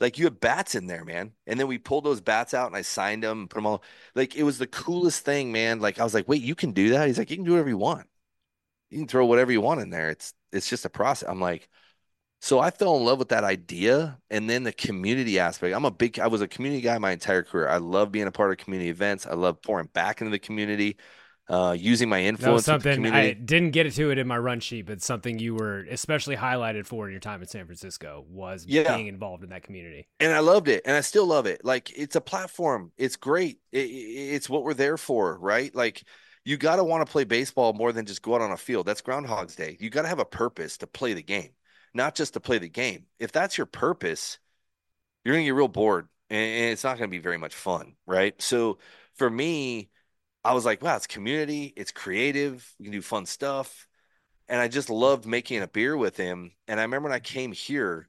like 0.00 0.18
you 0.18 0.24
have 0.24 0.40
bats 0.40 0.74
in 0.74 0.86
there, 0.86 1.04
man. 1.04 1.32
And 1.46 1.60
then 1.60 1.68
we 1.68 1.78
pulled 1.78 2.04
those 2.04 2.20
bats 2.20 2.54
out, 2.54 2.66
and 2.66 2.76
I 2.76 2.82
signed 2.82 3.22
them, 3.22 3.48
put 3.48 3.56
them 3.56 3.66
all. 3.66 3.82
Like 4.14 4.34
it 4.34 4.42
was 4.42 4.58
the 4.58 4.66
coolest 4.66 5.24
thing, 5.24 5.52
man. 5.52 5.80
Like 5.80 6.00
I 6.00 6.04
was 6.04 6.14
like, 6.14 6.28
wait, 6.28 6.42
you 6.42 6.54
can 6.54 6.72
do 6.72 6.90
that? 6.90 7.06
He's 7.06 7.18
like, 7.18 7.30
you 7.30 7.36
can 7.36 7.44
do 7.44 7.52
whatever 7.52 7.68
you 7.68 7.78
want. 7.78 8.06
You 8.90 8.98
can 8.98 9.08
throw 9.08 9.26
whatever 9.26 9.52
you 9.52 9.60
want 9.60 9.80
in 9.80 9.90
there. 9.90 10.10
It's 10.10 10.34
it's 10.52 10.68
just 10.68 10.84
a 10.84 10.90
process. 10.90 11.28
I'm 11.28 11.40
like, 11.40 11.68
so 12.42 12.58
I 12.58 12.72
fell 12.72 12.96
in 12.96 13.04
love 13.04 13.20
with 13.20 13.28
that 13.28 13.44
idea 13.44 14.18
and 14.28 14.50
then 14.50 14.64
the 14.64 14.72
community 14.72 15.38
aspect. 15.38 15.76
I'm 15.76 15.84
a 15.84 15.92
big, 15.92 16.18
I 16.18 16.26
was 16.26 16.40
a 16.40 16.48
community 16.48 16.82
guy 16.82 16.98
my 16.98 17.12
entire 17.12 17.44
career. 17.44 17.68
I 17.68 17.76
love 17.76 18.10
being 18.10 18.26
a 18.26 18.32
part 18.32 18.50
of 18.50 18.58
community 18.58 18.90
events. 18.90 19.28
I 19.28 19.34
love 19.34 19.62
pouring 19.62 19.86
back 19.92 20.20
into 20.20 20.32
the 20.32 20.40
community, 20.40 20.96
uh, 21.48 21.76
using 21.78 22.08
my 22.08 22.20
influence. 22.20 22.66
That 22.66 22.82
something 22.82 23.06
I 23.06 23.34
didn't 23.34 23.70
get 23.70 23.92
to 23.92 24.10
it 24.10 24.18
in 24.18 24.26
my 24.26 24.38
run 24.38 24.58
sheet, 24.58 24.86
but 24.86 25.00
something 25.00 25.38
you 25.38 25.54
were 25.54 25.86
especially 25.88 26.34
highlighted 26.34 26.84
for 26.84 27.06
in 27.06 27.12
your 27.12 27.20
time 27.20 27.42
in 27.42 27.46
San 27.46 27.64
Francisco 27.64 28.24
was 28.28 28.66
yeah. 28.66 28.96
being 28.96 29.06
involved 29.06 29.44
in 29.44 29.50
that 29.50 29.62
community. 29.62 30.08
And 30.18 30.32
I 30.32 30.40
loved 30.40 30.66
it. 30.66 30.82
And 30.84 30.96
I 30.96 31.00
still 31.02 31.26
love 31.26 31.46
it. 31.46 31.64
Like 31.64 31.96
it's 31.96 32.16
a 32.16 32.20
platform. 32.20 32.90
It's 32.98 33.14
great. 33.14 33.60
It, 33.70 33.78
it's 33.78 34.50
what 34.50 34.64
we're 34.64 34.74
there 34.74 34.96
for, 34.96 35.38
right? 35.38 35.72
Like, 35.72 36.02
you 36.44 36.56
got 36.56 36.74
to 36.74 36.82
want 36.82 37.06
to 37.06 37.12
play 37.12 37.22
baseball 37.22 37.72
more 37.72 37.92
than 37.92 38.04
just 38.04 38.20
go 38.20 38.34
out 38.34 38.40
on 38.40 38.50
a 38.50 38.56
field. 38.56 38.84
That's 38.84 39.00
Groundhog's 39.00 39.54
Day. 39.54 39.76
You 39.78 39.90
got 39.90 40.02
to 40.02 40.08
have 40.08 40.18
a 40.18 40.24
purpose 40.24 40.76
to 40.78 40.88
play 40.88 41.12
the 41.12 41.22
game 41.22 41.50
not 41.94 42.14
just 42.14 42.34
to 42.34 42.40
play 42.40 42.58
the 42.58 42.68
game. 42.68 43.06
If 43.18 43.32
that's 43.32 43.56
your 43.58 43.66
purpose, 43.66 44.38
you're 45.24 45.34
going 45.34 45.44
to 45.44 45.48
get 45.48 45.54
real 45.54 45.68
bored 45.68 46.08
and 46.30 46.72
it's 46.72 46.84
not 46.84 46.98
going 46.98 47.10
to 47.10 47.14
be 47.14 47.22
very 47.22 47.38
much 47.38 47.54
fun, 47.54 47.94
right? 48.06 48.40
So 48.40 48.78
for 49.14 49.28
me, 49.28 49.90
I 50.44 50.54
was 50.54 50.64
like, 50.64 50.82
wow, 50.82 50.96
it's 50.96 51.06
community, 51.06 51.72
it's 51.76 51.92
creative, 51.92 52.74
we 52.78 52.86
can 52.86 52.92
do 52.92 53.02
fun 53.02 53.26
stuff. 53.26 53.86
And 54.48 54.60
I 54.60 54.68
just 54.68 54.90
loved 54.90 55.26
making 55.26 55.62
a 55.62 55.68
beer 55.68 55.96
with 55.96 56.16
him. 56.16 56.52
And 56.66 56.80
I 56.80 56.82
remember 56.84 57.08
when 57.08 57.16
I 57.16 57.20
came 57.20 57.52
here 57.52 58.08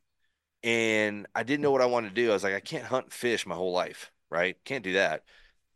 and 0.64 1.27
I 1.35 1.43
didn't 1.43 1.61
know 1.61 1.72
what 1.72 1.81
I 1.81 1.85
wanted 1.85 2.10
to 2.10 2.15
do. 2.15 2.31
I 2.31 2.34
was 2.34 2.43
like, 2.43 2.55
I 2.55 2.60
can't 2.60 2.85
hunt 2.85 3.11
fish 3.11 3.45
my 3.45 3.55
whole 3.55 3.72
life, 3.73 4.11
right? 4.30 4.57
Can't 4.65 4.84
do 4.84 4.93
that. 4.93 5.23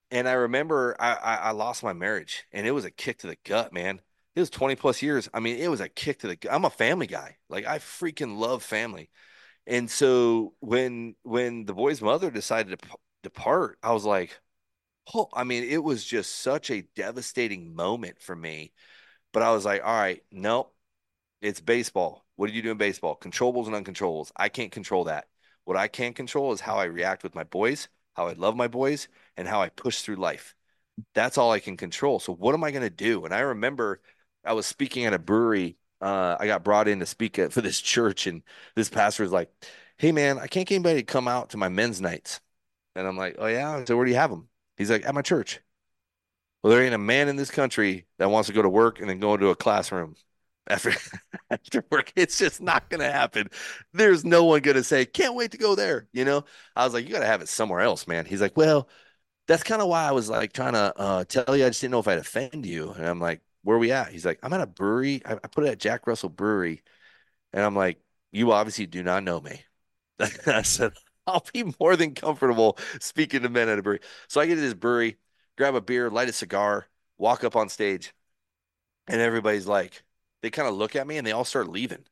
And 0.09 0.27
I 0.27 0.33
remember 0.33 0.95
I, 0.99 1.13
I, 1.13 1.35
I 1.35 1.51
lost 1.51 1.83
my 1.83 1.93
marriage 1.93 2.45
and 2.51 2.65
it 2.65 2.71
was 2.71 2.85
a 2.85 2.91
kick 2.91 3.19
to 3.19 3.27
the 3.27 3.37
gut, 3.43 3.73
man 3.73 4.01
it 4.37 4.41
was 4.41 4.51
20 4.51 4.75
plus 4.75 5.01
years. 5.01 5.29
I 5.33 5.39
mean, 5.39 5.57
it 5.57 5.69
was 5.69 5.81
a 5.81 5.89
kick 5.89 6.19
to 6.19 6.27
the 6.27 6.37
I'm 6.51 6.65
a 6.65 6.69
family 6.69 7.07
guy. 7.07 7.37
Like 7.49 7.65
I 7.65 7.79
freaking 7.79 8.37
love 8.37 8.63
family. 8.63 9.09
And 9.67 9.89
so 9.91 10.55
when 10.61 11.15
when 11.23 11.65
the 11.65 11.73
boy's 11.75 12.01
mother 12.01 12.31
decided 12.31 12.71
to 12.71 12.87
p- 12.87 12.95
depart, 13.23 13.79
I 13.83 13.93
was 13.93 14.05
like, 14.05 14.39
"Oh, 15.13 15.29
I 15.33 15.43
mean, 15.43 15.63
it 15.63 15.83
was 15.83 16.05
just 16.05 16.35
such 16.37 16.71
a 16.71 16.83
devastating 16.95 17.75
moment 17.75 18.21
for 18.21 18.35
me." 18.35 18.73
But 19.33 19.43
I 19.43 19.51
was 19.53 19.65
like, 19.65 19.83
"All 19.83 19.93
right, 19.99 20.23
nope. 20.31 20.75
It's 21.41 21.61
baseball. 21.61 22.25
What 22.35 22.47
do 22.47 22.53
you 22.53 22.61
do 22.61 22.71
in 22.71 22.77
baseball? 22.77 23.17
Controllables 23.19 23.67
and 23.67 23.75
uncontrollables. 23.85 24.31
I 24.35 24.49
can't 24.49 24.71
control 24.71 25.05
that. 25.05 25.27
What 25.65 25.77
I 25.77 25.87
can 25.87 26.13
control 26.13 26.53
is 26.53 26.61
how 26.61 26.77
I 26.77 26.85
react 26.85 27.23
with 27.23 27.35
my 27.35 27.43
boys, 27.43 27.89
how 28.15 28.27
I 28.27 28.33
love 28.33 28.55
my 28.55 28.67
boys, 28.67 29.07
and 29.37 29.47
how 29.47 29.61
I 29.61 29.69
push 29.69 30.01
through 30.01 30.15
life. 30.17 30.55
That's 31.13 31.37
all 31.37 31.51
I 31.51 31.59
can 31.59 31.77
control. 31.77 32.19
So 32.19 32.33
what 32.33 32.55
am 32.55 32.63
I 32.63 32.71
going 32.71 32.83
to 32.83 32.89
do?" 32.89 33.25
And 33.25 33.33
I 33.33 33.39
remember 33.41 34.01
I 34.47 34.53
was 34.53 34.65
speaking 34.65 35.05
at 35.05 35.13
a 35.13 35.19
brewery. 35.19 35.77
Uh, 36.01 36.37
I 36.39 36.47
got 36.47 36.63
brought 36.63 36.87
in 36.87 36.99
to 36.99 37.05
speak 37.05 37.39
at, 37.39 37.53
for 37.53 37.61
this 37.61 37.81
church, 37.81 38.27
and 38.27 38.43
this 38.75 38.89
pastor 38.89 39.23
was 39.23 39.31
like, 39.31 39.51
"Hey, 39.97 40.11
man, 40.11 40.39
I 40.39 40.47
can't 40.47 40.67
get 40.67 40.75
anybody 40.75 41.01
to 41.01 41.03
come 41.05 41.27
out 41.27 41.51
to 41.51 41.57
my 41.57 41.69
men's 41.69 42.01
nights." 42.01 42.39
And 42.95 43.07
I'm 43.07 43.17
like, 43.17 43.35
"Oh 43.39 43.47
yeah." 43.47 43.83
So 43.85 43.97
where 43.97 44.05
do 44.05 44.11
you 44.11 44.17
have 44.17 44.31
them? 44.31 44.49
He's 44.77 44.91
like, 44.91 45.05
"At 45.05 45.15
my 45.15 45.21
church." 45.23 45.61
Well, 46.63 46.71
there 46.73 46.83
ain't 46.83 46.93
a 46.95 46.97
man 46.97 47.27
in 47.29 47.35
this 47.35 47.51
country 47.51 48.07
that 48.17 48.29
wants 48.29 48.47
to 48.47 48.53
go 48.53 48.61
to 48.61 48.69
work 48.69 48.99
and 48.99 49.09
then 49.09 49.19
go 49.19 49.33
into 49.33 49.49
a 49.49 49.55
classroom 49.55 50.15
after 50.67 50.91
after 51.51 51.83
work. 51.91 52.11
It's 52.15 52.37
just 52.37 52.61
not 52.61 52.89
going 52.89 53.01
to 53.01 53.11
happen. 53.11 53.49
There's 53.93 54.25
no 54.25 54.43
one 54.45 54.61
going 54.61 54.77
to 54.77 54.83
say, 54.83 55.05
"Can't 55.05 55.35
wait 55.35 55.51
to 55.51 55.57
go 55.57 55.75
there." 55.75 56.07
You 56.13 56.25
know, 56.25 56.45
I 56.75 56.83
was 56.85 56.93
like, 56.93 57.05
"You 57.05 57.13
got 57.13 57.19
to 57.19 57.25
have 57.27 57.41
it 57.41 57.49
somewhere 57.49 57.81
else, 57.81 58.07
man." 58.07 58.25
He's 58.25 58.41
like, 58.41 58.57
"Well." 58.57 58.89
That's 59.47 59.63
kind 59.63 59.81
of 59.81 59.89
why 59.89 60.05
I 60.05 60.11
was 60.11 60.29
like 60.29 60.53
trying 60.53 60.73
to 60.73 60.93
uh, 60.97 61.25
tell 61.25 61.55
you. 61.57 61.65
I 61.65 61.69
just 61.69 61.81
didn't 61.81 61.91
know 61.91 61.99
if 61.99 62.07
I'd 62.07 62.19
offend 62.19 62.65
you. 62.65 62.91
And 62.91 63.05
I'm 63.05 63.19
like, 63.19 63.41
where 63.67 63.77
we 63.77 63.91
at? 63.91 64.13
He's 64.13 64.25
like, 64.25 64.39
I'm 64.41 64.53
at 64.53 64.61
a 64.61 64.65
brewery. 64.65 65.21
I, 65.25 65.33
I 65.33 65.47
put 65.49 65.65
it 65.65 65.69
at 65.71 65.77
Jack 65.77 66.07
Russell 66.07 66.29
Brewery. 66.29 66.83
And 67.51 67.65
I'm 67.65 67.75
like, 67.75 67.99
you 68.31 68.53
obviously 68.53 68.85
do 68.85 69.03
not 69.03 69.25
know 69.25 69.41
me. 69.41 69.65
I 70.47 70.61
said, 70.61 70.93
I'll 71.27 71.45
be 71.53 71.73
more 71.77 71.97
than 71.97 72.15
comfortable 72.15 72.77
speaking 73.01 73.41
to 73.41 73.49
men 73.49 73.67
at 73.67 73.77
a 73.77 73.81
brewery. 73.81 73.99
So 74.29 74.39
I 74.39 74.45
get 74.45 74.55
to 74.55 74.61
this 74.61 74.73
brewery, 74.73 75.17
grab 75.57 75.75
a 75.75 75.81
beer, 75.81 76.09
light 76.09 76.29
a 76.29 76.33
cigar, 76.33 76.87
walk 77.17 77.43
up 77.43 77.57
on 77.57 77.67
stage, 77.67 78.13
and 79.05 79.19
everybody's 79.19 79.67
like, 79.67 80.01
they 80.41 80.49
kind 80.49 80.69
of 80.69 80.75
look 80.75 80.95
at 80.95 81.05
me 81.05 81.17
and 81.17 81.27
they 81.27 81.33
all 81.33 81.43
start 81.43 81.67
leaving. 81.67 82.05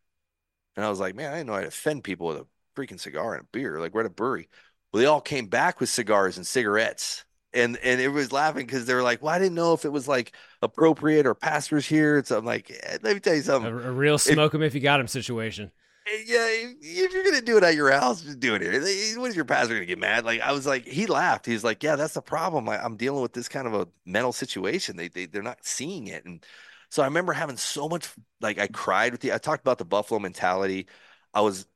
And 0.75 0.85
I 0.85 0.89
was 0.89 0.99
like, 0.99 1.15
man, 1.15 1.31
I 1.31 1.37
didn't 1.37 1.47
know 1.47 1.53
I'd 1.53 1.67
offend 1.67 2.03
people 2.03 2.27
with 2.27 2.37
a 2.39 2.47
freaking 2.75 2.99
cigar 2.99 3.33
and 3.33 3.43
a 3.43 3.47
beer. 3.53 3.79
Like 3.79 3.93
we're 3.93 4.01
at 4.01 4.07
a 4.07 4.09
brewery. 4.09 4.49
Well, 4.91 4.99
they 4.99 5.07
all 5.07 5.21
came 5.21 5.45
back 5.47 5.79
with 5.79 5.87
cigars 5.87 6.35
and 6.35 6.45
cigarettes 6.45 7.23
and 7.55 7.77
and 7.77 8.01
it 8.01 8.09
was 8.09 8.31
laughing 8.31 8.65
because 8.65 8.85
they 8.85 8.93
were 8.93 9.01
like, 9.01 9.23
"Well, 9.23 9.33
I 9.33 9.39
didn't 9.39 9.55
know 9.55 9.73
if 9.73 9.85
it 9.85 9.91
was 9.91 10.07
like 10.07 10.33
appropriate 10.61 11.25
or 11.25 11.33
pastors 11.33 11.85
here." 11.85 12.21
So 12.23 12.37
I'm 12.37 12.45
like, 12.45 12.69
eh, 12.69 12.97
"Let 13.01 13.13
me 13.13 13.19
tell 13.19 13.33
you 13.33 13.41
something: 13.41 13.71
a, 13.71 13.89
a 13.89 13.91
real 13.91 14.17
smoke 14.17 14.51
them 14.51 14.61
if 14.61 14.75
you 14.75 14.81
got 14.81 14.99
him 14.99 15.07
situation." 15.07 15.71
Eh, 16.07 16.23
yeah, 16.27 16.45
if, 16.47 16.75
if 16.81 17.13
you're 17.13 17.23
gonna 17.23 17.41
do 17.41 17.57
it 17.57 17.63
at 17.63 17.75
your 17.75 17.91
house, 17.91 18.21
just 18.21 18.39
do 18.39 18.55
it 18.55 18.61
here. 18.61 18.73
What 19.19 19.29
is 19.29 19.35
your 19.35 19.45
pastor 19.45 19.73
gonna 19.73 19.85
get 19.85 19.97
mad? 19.97 20.25
Like 20.25 20.41
I 20.41 20.51
was 20.51 20.67
like, 20.67 20.85
he 20.85 21.07
laughed. 21.07 21.45
He's 21.45 21.63
like, 21.63 21.81
"Yeah, 21.81 21.95
that's 21.95 22.13
the 22.13 22.21
problem. 22.21 22.67
I, 22.67 22.83
am 22.83 22.97
dealing 22.97 23.21
with 23.21 23.33
this 23.33 23.47
kind 23.47 23.67
of 23.67 23.73
a 23.73 23.87
mental 24.05 24.33
situation. 24.33 24.97
They 24.97 25.07
they 25.07 25.25
they're 25.25 25.41
not 25.41 25.65
seeing 25.65 26.07
it." 26.07 26.25
And 26.25 26.45
so 26.89 27.01
I 27.03 27.05
remember 27.05 27.33
having 27.33 27.57
so 27.57 27.87
much 27.87 28.09
like 28.41 28.59
I 28.59 28.67
cried 28.67 29.13
with 29.13 29.21
the. 29.21 29.33
I 29.33 29.37
talked 29.37 29.61
about 29.61 29.77
the 29.77 29.85
Buffalo 29.85 30.19
mentality. 30.19 30.87
I 31.33 31.41
was, 31.41 31.67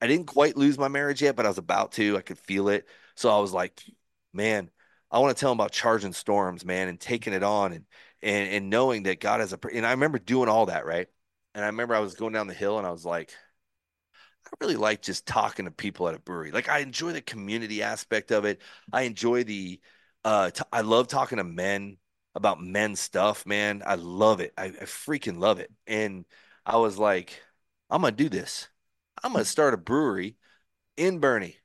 I 0.00 0.06
didn't 0.06 0.26
quite 0.26 0.56
lose 0.56 0.78
my 0.78 0.88
marriage 0.88 1.22
yet, 1.22 1.36
but 1.36 1.46
I 1.46 1.48
was 1.48 1.58
about 1.58 1.92
to. 1.92 2.16
I 2.16 2.22
could 2.22 2.38
feel 2.38 2.68
it. 2.68 2.86
So 3.14 3.30
I 3.34 3.40
was 3.40 3.52
like, 3.52 3.80
man 4.32 4.70
I 5.12 5.18
want 5.20 5.36
to 5.36 5.40
tell 5.40 5.50
them 5.50 5.60
about 5.60 5.72
charging 5.72 6.12
storms, 6.14 6.64
man, 6.64 6.88
and 6.88 6.98
taking 7.00 7.34
it 7.34 7.42
on 7.44 7.72
and 7.72 7.84
and 8.22 8.50
and 8.50 8.70
knowing 8.70 9.04
that 9.04 9.20
God 9.20 9.40
has 9.40 9.52
a 9.52 9.58
and 9.72 9.86
I 9.86 9.92
remember 9.92 10.18
doing 10.18 10.48
all 10.48 10.66
that, 10.66 10.86
right? 10.86 11.08
And 11.54 11.64
I 11.64 11.68
remember 11.68 11.94
I 11.94 12.00
was 12.00 12.14
going 12.14 12.32
down 12.32 12.46
the 12.48 12.54
hill 12.54 12.78
and 12.78 12.86
I 12.86 12.90
was 12.90 13.04
like, 13.04 13.32
I 14.46 14.50
really 14.60 14.76
like 14.76 15.02
just 15.02 15.26
talking 15.26 15.64
to 15.66 15.70
people 15.70 16.08
at 16.08 16.14
a 16.14 16.18
brewery. 16.18 16.50
Like 16.50 16.68
I 16.68 16.78
enjoy 16.78 17.12
the 17.12 17.20
community 17.22 17.82
aspect 17.82 18.30
of 18.32 18.44
it. 18.44 18.60
I 18.92 19.02
enjoy 19.02 19.44
the 19.44 19.80
uh 20.24 20.50
t- 20.50 20.62
I 20.72 20.82
love 20.82 21.08
talking 21.08 21.38
to 21.38 21.44
men 21.44 21.96
about 22.34 22.60
men 22.62 22.96
stuff, 22.96 23.46
man. 23.46 23.82
I 23.84 23.96
love 23.96 24.40
it. 24.40 24.52
I, 24.56 24.66
I 24.66 24.70
freaking 24.84 25.38
love 25.38 25.58
it. 25.60 25.70
And 25.86 26.24
I 26.66 26.76
was 26.78 26.98
like, 26.98 27.40
I'm 27.90 28.02
gonna 28.02 28.12
do 28.16 28.28
this. 28.28 28.68
I'm 29.22 29.32
gonna 29.32 29.44
start 29.44 29.74
a 29.74 29.78
brewery 29.78 30.36
in 30.96 31.20
Boerne 31.20 31.56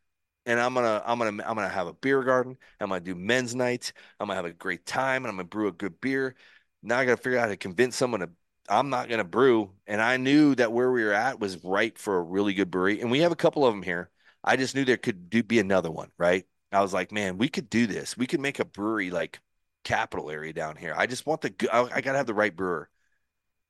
and 0.47 0.59
I'm 0.59 0.73
gonna 0.73 1.03
I'm 1.05 1.19
gonna 1.19 1.43
I'm 1.45 1.55
gonna 1.55 1.69
have 1.69 1.87
a 1.87 1.93
beer 1.93 2.23
garden. 2.23 2.57
I'm 2.79 2.89
gonna 2.89 3.01
do 3.01 3.13
men's 3.13 3.53
nights. 3.53 3.93
I'm 4.19 4.27
gonna 4.27 4.37
have 4.37 4.45
a 4.45 4.53
great 4.53 4.85
time, 4.85 5.25
and 5.25 5.29
I'm 5.29 5.35
gonna 5.35 5.43
brew 5.43 5.67
a 5.67 5.71
good 5.73 5.99
beer. 6.01 6.35
Now 6.81 6.99
I 6.99 7.05
gotta 7.05 7.17
figure 7.17 7.37
out 7.37 7.43
how 7.43 7.47
to 7.49 7.57
convince 7.57 7.95
someone 7.97 8.21
to. 8.21 8.29
I'm 8.69 8.89
not 8.89 9.09
gonna 9.09 9.25
brew, 9.25 9.71
and 9.85 10.01
I 10.01 10.17
knew 10.17 10.55
that 10.55 10.71
where 10.71 10.91
we 10.91 11.03
were 11.03 11.13
at 11.13 11.39
was 11.39 11.63
right 11.63 11.97
for 11.97 12.17
a 12.17 12.21
really 12.21 12.53
good 12.53 12.71
brewery, 12.71 13.01
and 13.01 13.11
we 13.11 13.19
have 13.19 13.31
a 13.31 13.35
couple 13.35 13.65
of 13.65 13.73
them 13.73 13.83
here. 13.83 14.09
I 14.43 14.55
just 14.55 14.73
knew 14.75 14.85
there 14.85 14.97
could 14.97 15.29
do, 15.29 15.43
be 15.43 15.59
another 15.59 15.91
one, 15.91 16.11
right? 16.17 16.45
I 16.71 16.81
was 16.81 16.93
like, 16.93 17.11
man, 17.11 17.37
we 17.37 17.49
could 17.49 17.69
do 17.69 17.87
this. 17.87 18.17
We 18.17 18.27
could 18.27 18.39
make 18.39 18.59
a 18.59 18.65
brewery 18.65 19.11
like 19.11 19.39
capital 19.83 20.29
area 20.31 20.53
down 20.53 20.77
here. 20.77 20.93
I 20.97 21.07
just 21.07 21.25
want 21.25 21.41
the 21.41 21.53
I, 21.71 21.97
I 21.97 22.01
gotta 22.01 22.17
have 22.17 22.27
the 22.27 22.33
right 22.33 22.55
brewer. 22.55 22.89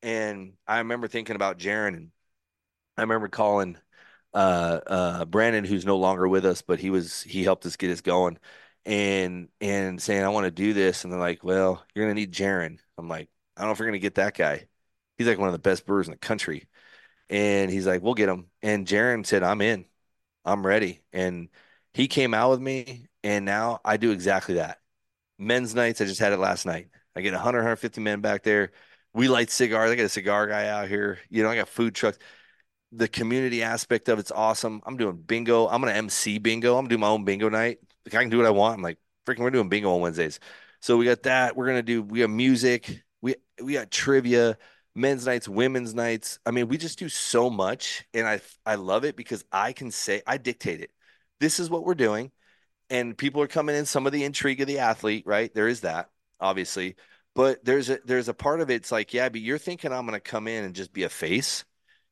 And 0.04 0.54
I 0.68 0.80
remember 0.80 1.08
thinking 1.08 1.36
about 1.36 1.60
Jaron 1.60 1.96
and 1.96 2.12
I 2.98 3.02
remember 3.02 3.30
calling 3.30 3.78
uh 4.38 4.82
uh 4.88 5.26
Brandon 5.26 5.66
who's 5.66 5.86
no 5.86 5.98
longer 5.98 6.28
with 6.28 6.46
us, 6.46 6.62
but 6.62 6.80
he 6.80 6.90
was 6.90 7.24
he 7.24 7.44
helped 7.44 7.66
us 7.66 7.76
get 7.78 7.92
us 7.92 8.02
going 8.02 8.38
and 8.86 9.50
and 9.62 10.02
saying 10.02 10.24
I 10.24 10.30
want 10.30 10.46
to 10.46 10.52
do 10.52 10.74
this 10.74 11.04
and 11.04 11.12
they're 11.14 11.20
like, 11.20 11.44
"Well, 11.44 11.86
you're 11.96 12.08
to 12.08 12.14
need 12.14 12.34
Jaron." 12.34 12.80
I'm 12.98 13.10
like, 13.10 13.30
"I 13.58 13.62
don't 13.62 13.70
know 13.70 13.74
if 13.74 13.80
you're 13.80 13.92
to 13.92 14.00
get 14.00 14.16
that 14.16 14.36
guy." 14.38 14.68
He's 15.18 15.28
like 15.28 15.40
one 15.40 15.50
of 15.50 15.54
the 15.54 15.60
best 15.60 15.86
brewers 15.86 16.08
in 16.08 16.12
the 16.12 16.18
country. 16.20 16.68
And 17.30 17.72
he's 17.72 17.88
like, 17.88 18.02
"We'll 18.04 18.14
get 18.16 18.30
him." 18.30 18.50
And 18.62 18.88
Jaron 18.88 19.26
said, 19.26 19.44
"I'm 19.44 19.62
in. 19.62 19.86
I'm 20.46 20.66
ready." 20.66 21.04
And 21.14 21.50
he 21.94 22.08
came 22.08 22.34
out 22.34 22.52
with 22.52 22.62
me 22.62 23.08
and 23.24 23.46
now 23.46 23.82
I 23.86 23.98
do 23.98 24.12
exactly 24.12 24.56
that. 24.56 24.80
Men's 25.40 25.76
nights, 25.76 26.02
I 26.02 26.06
just 26.06 26.20
had 26.20 26.34
it 26.34 26.40
last 26.40 26.66
night. 26.66 26.90
I 27.16 27.22
get 27.22 27.34
100, 27.34 27.60
150 27.60 28.02
men 28.02 28.22
back 28.22 28.44
there. 28.44 28.72
We 29.14 29.28
light 29.28 29.50
cigars. 29.52 29.92
I 29.92 29.96
got 29.96 30.06
a 30.06 30.10
cigar 30.10 30.48
guy 30.48 30.68
out 30.68 30.88
here. 30.90 31.20
You 31.30 31.44
know, 31.44 31.50
I 31.50 31.56
got 31.56 31.70
food 31.70 31.96
trucks 31.96 32.18
the 32.92 33.08
community 33.08 33.64
aspect 33.64 34.10
of 34.10 34.20
it's 34.20 34.32
awesome. 34.32 34.82
I'm 34.86 34.98
doing 34.98 35.18
bingo. 35.18 35.68
I'm 35.68 35.82
gonna 35.82 35.94
MC 35.94 36.38
bingo. 36.38 36.78
I'm 36.78 36.86
gonna 36.86 36.90
do 36.90 36.98
my 36.98 37.08
own 37.08 37.26
bingo 37.26 37.50
night. 37.50 37.80
Like 38.06 38.16
I 38.16 38.22
can 38.22 38.30
do 38.30 38.38
what 38.38 38.46
I 38.46 38.52
want. 38.52 38.76
I'm 38.76 38.82
like, 38.82 38.98
freaking, 39.26 39.40
we're 39.40 39.52
doing 39.52 39.70
bingo 39.70 39.94
on 39.94 40.02
Wednesdays. 40.02 40.40
So 40.82 40.98
we 40.98 41.06
got 41.06 41.24
that. 41.24 41.56
We're 41.56 41.68
gonna 41.68 41.84
do. 41.84 42.02
We 42.02 42.22
have 42.22 42.30
music. 42.30 43.04
We 43.22 43.36
we 43.62 43.74
got 43.74 43.92
trivia, 43.92 44.58
men's 44.96 45.26
nights, 45.26 45.48
women's 45.48 45.94
nights. 45.94 46.40
I 46.46 46.52
mean, 46.52 46.68
we 46.68 46.78
just 46.78 47.00
do 47.00 47.10
so 47.10 47.50
much, 47.50 48.06
and 48.14 48.28
I 48.28 48.42
I 48.66 48.76
love 48.76 49.04
it 49.06 49.16
because 49.16 49.44
I 49.52 49.74
can 49.74 49.92
say 49.92 50.22
I 50.26 50.38
dictate 50.38 50.82
it. 50.82 50.92
This 51.40 51.60
is 51.60 51.70
what 51.70 51.84
we're 51.84 51.96
doing, 51.96 52.32
and 52.90 53.18
people 53.18 53.42
are 53.42 53.48
coming 53.48 53.76
in. 53.76 53.86
Some 53.86 54.06
of 54.06 54.14
the 54.14 54.24
intrigue 54.24 54.62
of 54.62 54.68
the 54.68 54.80
athlete, 54.80 55.24
right? 55.26 55.54
There 55.54 55.68
is 55.68 55.82
that, 55.82 56.10
obviously, 56.40 56.96
but 57.36 57.64
there's 57.66 57.90
a 57.90 58.00
there's 58.06 58.30
a 58.30 58.34
part 58.34 58.62
of 58.62 58.70
it, 58.72 58.76
it's 58.76 58.92
like, 58.92 59.14
yeah, 59.14 59.30
but 59.30 59.42
you're 59.42 59.58
thinking 59.58 59.92
I'm 59.92 60.06
gonna 60.06 60.20
come 60.20 60.48
in 60.48 60.64
and 60.64 60.76
just 60.76 60.94
be 60.94 61.04
a 61.04 61.10
face 61.10 61.66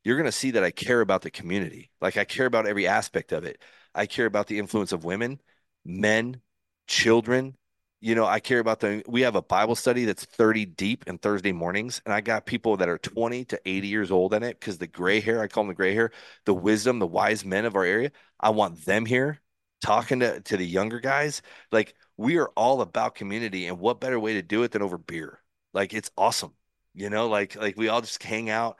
you're 0.05 0.15
going 0.17 0.25
to 0.25 0.31
see 0.31 0.51
that 0.51 0.63
I 0.63 0.71
care 0.71 1.01
about 1.01 1.23
the 1.23 1.31
community. 1.31 1.89
Like 1.99 2.15
I 2.15 2.23
care 2.23 2.45
about 2.45 2.67
every 2.67 2.87
aspect 2.87 3.31
of 3.33 3.43
it. 3.43 3.61
I 3.93 4.05
care 4.05 4.27
about 4.27 4.47
the 4.47 4.59
influence 4.59 4.91
of 4.91 5.03
women, 5.03 5.41
men, 5.83 6.41
children. 6.87 7.57
You 8.01 8.13
know, 8.13 8.25
I 8.25 8.39
care 8.39 8.59
about 8.59 8.81
the. 8.81 9.03
We 9.07 9.21
have 9.21 9.35
a 9.35 9.41
Bible 9.41 9.75
study 9.75 10.05
that's 10.05 10.23
30 10.23 10.65
deep 10.65 11.05
in 11.07 11.17
Thursday 11.17 11.51
mornings, 11.51 12.01
and 12.05 12.13
I 12.13 12.21
got 12.21 12.45
people 12.45 12.77
that 12.77 12.89
are 12.89 12.99
20 12.99 13.45
to 13.45 13.59
80 13.65 13.87
years 13.87 14.11
old 14.11 14.33
in 14.35 14.43
it 14.43 14.59
because 14.59 14.77
the 14.77 14.85
gray 14.85 15.19
hair, 15.21 15.41
I 15.41 15.47
call 15.47 15.63
them 15.63 15.69
the 15.69 15.73
gray 15.73 15.95
hair, 15.95 16.11
the 16.45 16.53
wisdom, 16.53 16.99
the 16.99 17.07
wise 17.07 17.43
men 17.43 17.65
of 17.65 17.75
our 17.75 17.83
area. 17.83 18.11
I 18.39 18.51
want 18.51 18.85
them 18.85 19.05
here 19.07 19.41
talking 19.81 20.19
to, 20.19 20.39
to 20.41 20.57
the 20.57 20.65
younger 20.67 20.99
guys. 20.99 21.41
Like 21.71 21.95
we 22.15 22.37
are 22.37 22.49
all 22.55 22.81
about 22.81 23.15
community, 23.15 23.65
and 23.65 23.79
what 23.79 23.99
better 24.01 24.19
way 24.19 24.33
to 24.33 24.43
do 24.43 24.61
it 24.63 24.71
than 24.71 24.83
over 24.83 24.99
beer? 24.99 25.41
Like 25.73 25.93
it's 25.93 26.11
awesome. 26.15 26.53
You 26.93 27.09
know, 27.09 27.27
like 27.27 27.55
like 27.55 27.75
we 27.75 27.87
all 27.87 28.01
just 28.01 28.21
hang 28.21 28.51
out 28.51 28.77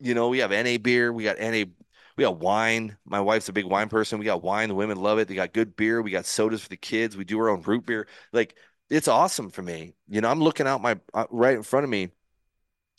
you 0.00 0.14
know, 0.14 0.28
we 0.28 0.38
have 0.38 0.52
NA 0.52 0.78
beer, 0.78 1.12
we 1.12 1.24
got 1.24 1.38
NA, 1.38 1.70
we 2.16 2.24
got 2.24 2.38
wine. 2.38 2.96
My 3.04 3.20
wife's 3.20 3.48
a 3.48 3.52
big 3.52 3.64
wine 3.64 3.88
person. 3.88 4.18
We 4.18 4.24
got 4.24 4.42
wine. 4.42 4.68
The 4.68 4.74
women 4.74 4.98
love 4.98 5.18
it. 5.18 5.28
They 5.28 5.34
got 5.34 5.52
good 5.52 5.76
beer. 5.76 6.00
We 6.00 6.10
got 6.10 6.26
sodas 6.26 6.62
for 6.62 6.68
the 6.68 6.76
kids. 6.76 7.16
We 7.16 7.24
do 7.24 7.38
our 7.40 7.48
own 7.48 7.62
root 7.62 7.86
beer. 7.86 8.06
Like 8.32 8.54
it's 8.90 9.08
awesome 9.08 9.50
for 9.50 9.62
me. 9.62 9.94
You 10.08 10.20
know, 10.20 10.30
I'm 10.30 10.40
looking 10.40 10.66
out 10.66 10.80
my 10.82 10.98
uh, 11.12 11.26
right 11.30 11.56
in 11.56 11.62
front 11.62 11.84
of 11.84 11.90
me 11.90 12.10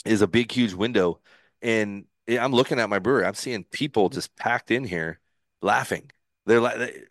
is 0.05 0.21
a 0.21 0.27
big, 0.27 0.51
huge 0.51 0.73
window, 0.73 1.19
and 1.61 2.05
I'm 2.27 2.53
looking 2.53 2.79
at 2.79 2.89
my 2.89 2.99
brewery. 2.99 3.25
I'm 3.25 3.33
seeing 3.35 3.63
people 3.63 4.09
just 4.09 4.35
packed 4.35 4.71
in 4.71 4.83
here, 4.83 5.19
laughing. 5.61 6.11
They're 6.45 6.61
like, 6.61 7.09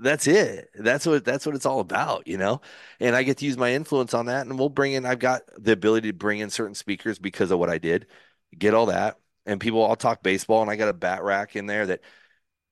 that's 0.00 0.26
it. 0.26 0.70
That's 0.74 1.06
what 1.06 1.24
that's 1.24 1.46
what 1.46 1.54
it's 1.54 1.66
all 1.66 1.80
about, 1.80 2.26
you 2.26 2.36
know. 2.36 2.60
And 3.00 3.16
I 3.16 3.22
get 3.22 3.38
to 3.38 3.46
use 3.46 3.56
my 3.56 3.72
influence 3.72 4.14
on 4.14 4.26
that, 4.26 4.46
and 4.46 4.58
we'll 4.58 4.68
bring 4.68 4.92
in. 4.92 5.06
I've 5.06 5.18
got 5.18 5.42
the 5.58 5.72
ability 5.72 6.10
to 6.10 6.16
bring 6.16 6.40
in 6.40 6.50
certain 6.50 6.74
speakers 6.74 7.18
because 7.18 7.50
of 7.50 7.58
what 7.58 7.70
I 7.70 7.78
did 7.78 8.06
get 8.58 8.74
all 8.74 8.86
that. 8.86 9.18
And 9.44 9.60
people, 9.60 9.84
I'll 9.84 9.96
talk 9.96 10.22
baseball, 10.22 10.62
and 10.62 10.70
I 10.70 10.76
got 10.76 10.88
a 10.88 10.92
bat 10.92 11.22
rack 11.22 11.54
in 11.54 11.66
there 11.66 11.86
that 11.86 12.00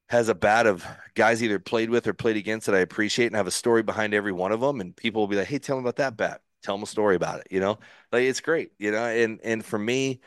has 0.08 0.28
a 0.28 0.34
bat 0.34 0.66
of 0.66 0.84
guys 1.14 1.42
either 1.42 1.58
played 1.58 1.90
with 1.90 2.06
or 2.06 2.12
played 2.14 2.36
against 2.36 2.66
that 2.66 2.74
I 2.74 2.80
appreciate 2.80 3.26
and 3.26 3.36
have 3.36 3.46
a 3.46 3.52
story 3.52 3.82
behind 3.82 4.12
every 4.12 4.32
one 4.32 4.52
of 4.52 4.60
them. 4.60 4.80
And 4.80 4.94
people 4.94 5.22
will 5.22 5.28
be 5.28 5.36
like, 5.36 5.46
"Hey, 5.46 5.58
tell 5.58 5.76
them 5.76 5.84
about 5.84 5.96
that 5.96 6.16
bat. 6.16 6.42
Tell 6.62 6.76
them 6.76 6.82
a 6.82 6.86
story 6.86 7.16
about 7.16 7.40
it." 7.40 7.48
You 7.50 7.60
know, 7.60 7.78
like 8.12 8.24
it's 8.24 8.40
great. 8.40 8.72
You 8.78 8.90
know, 8.90 9.04
and 9.04 9.40
and 9.44 9.64
for 9.64 9.78
me 9.78 10.20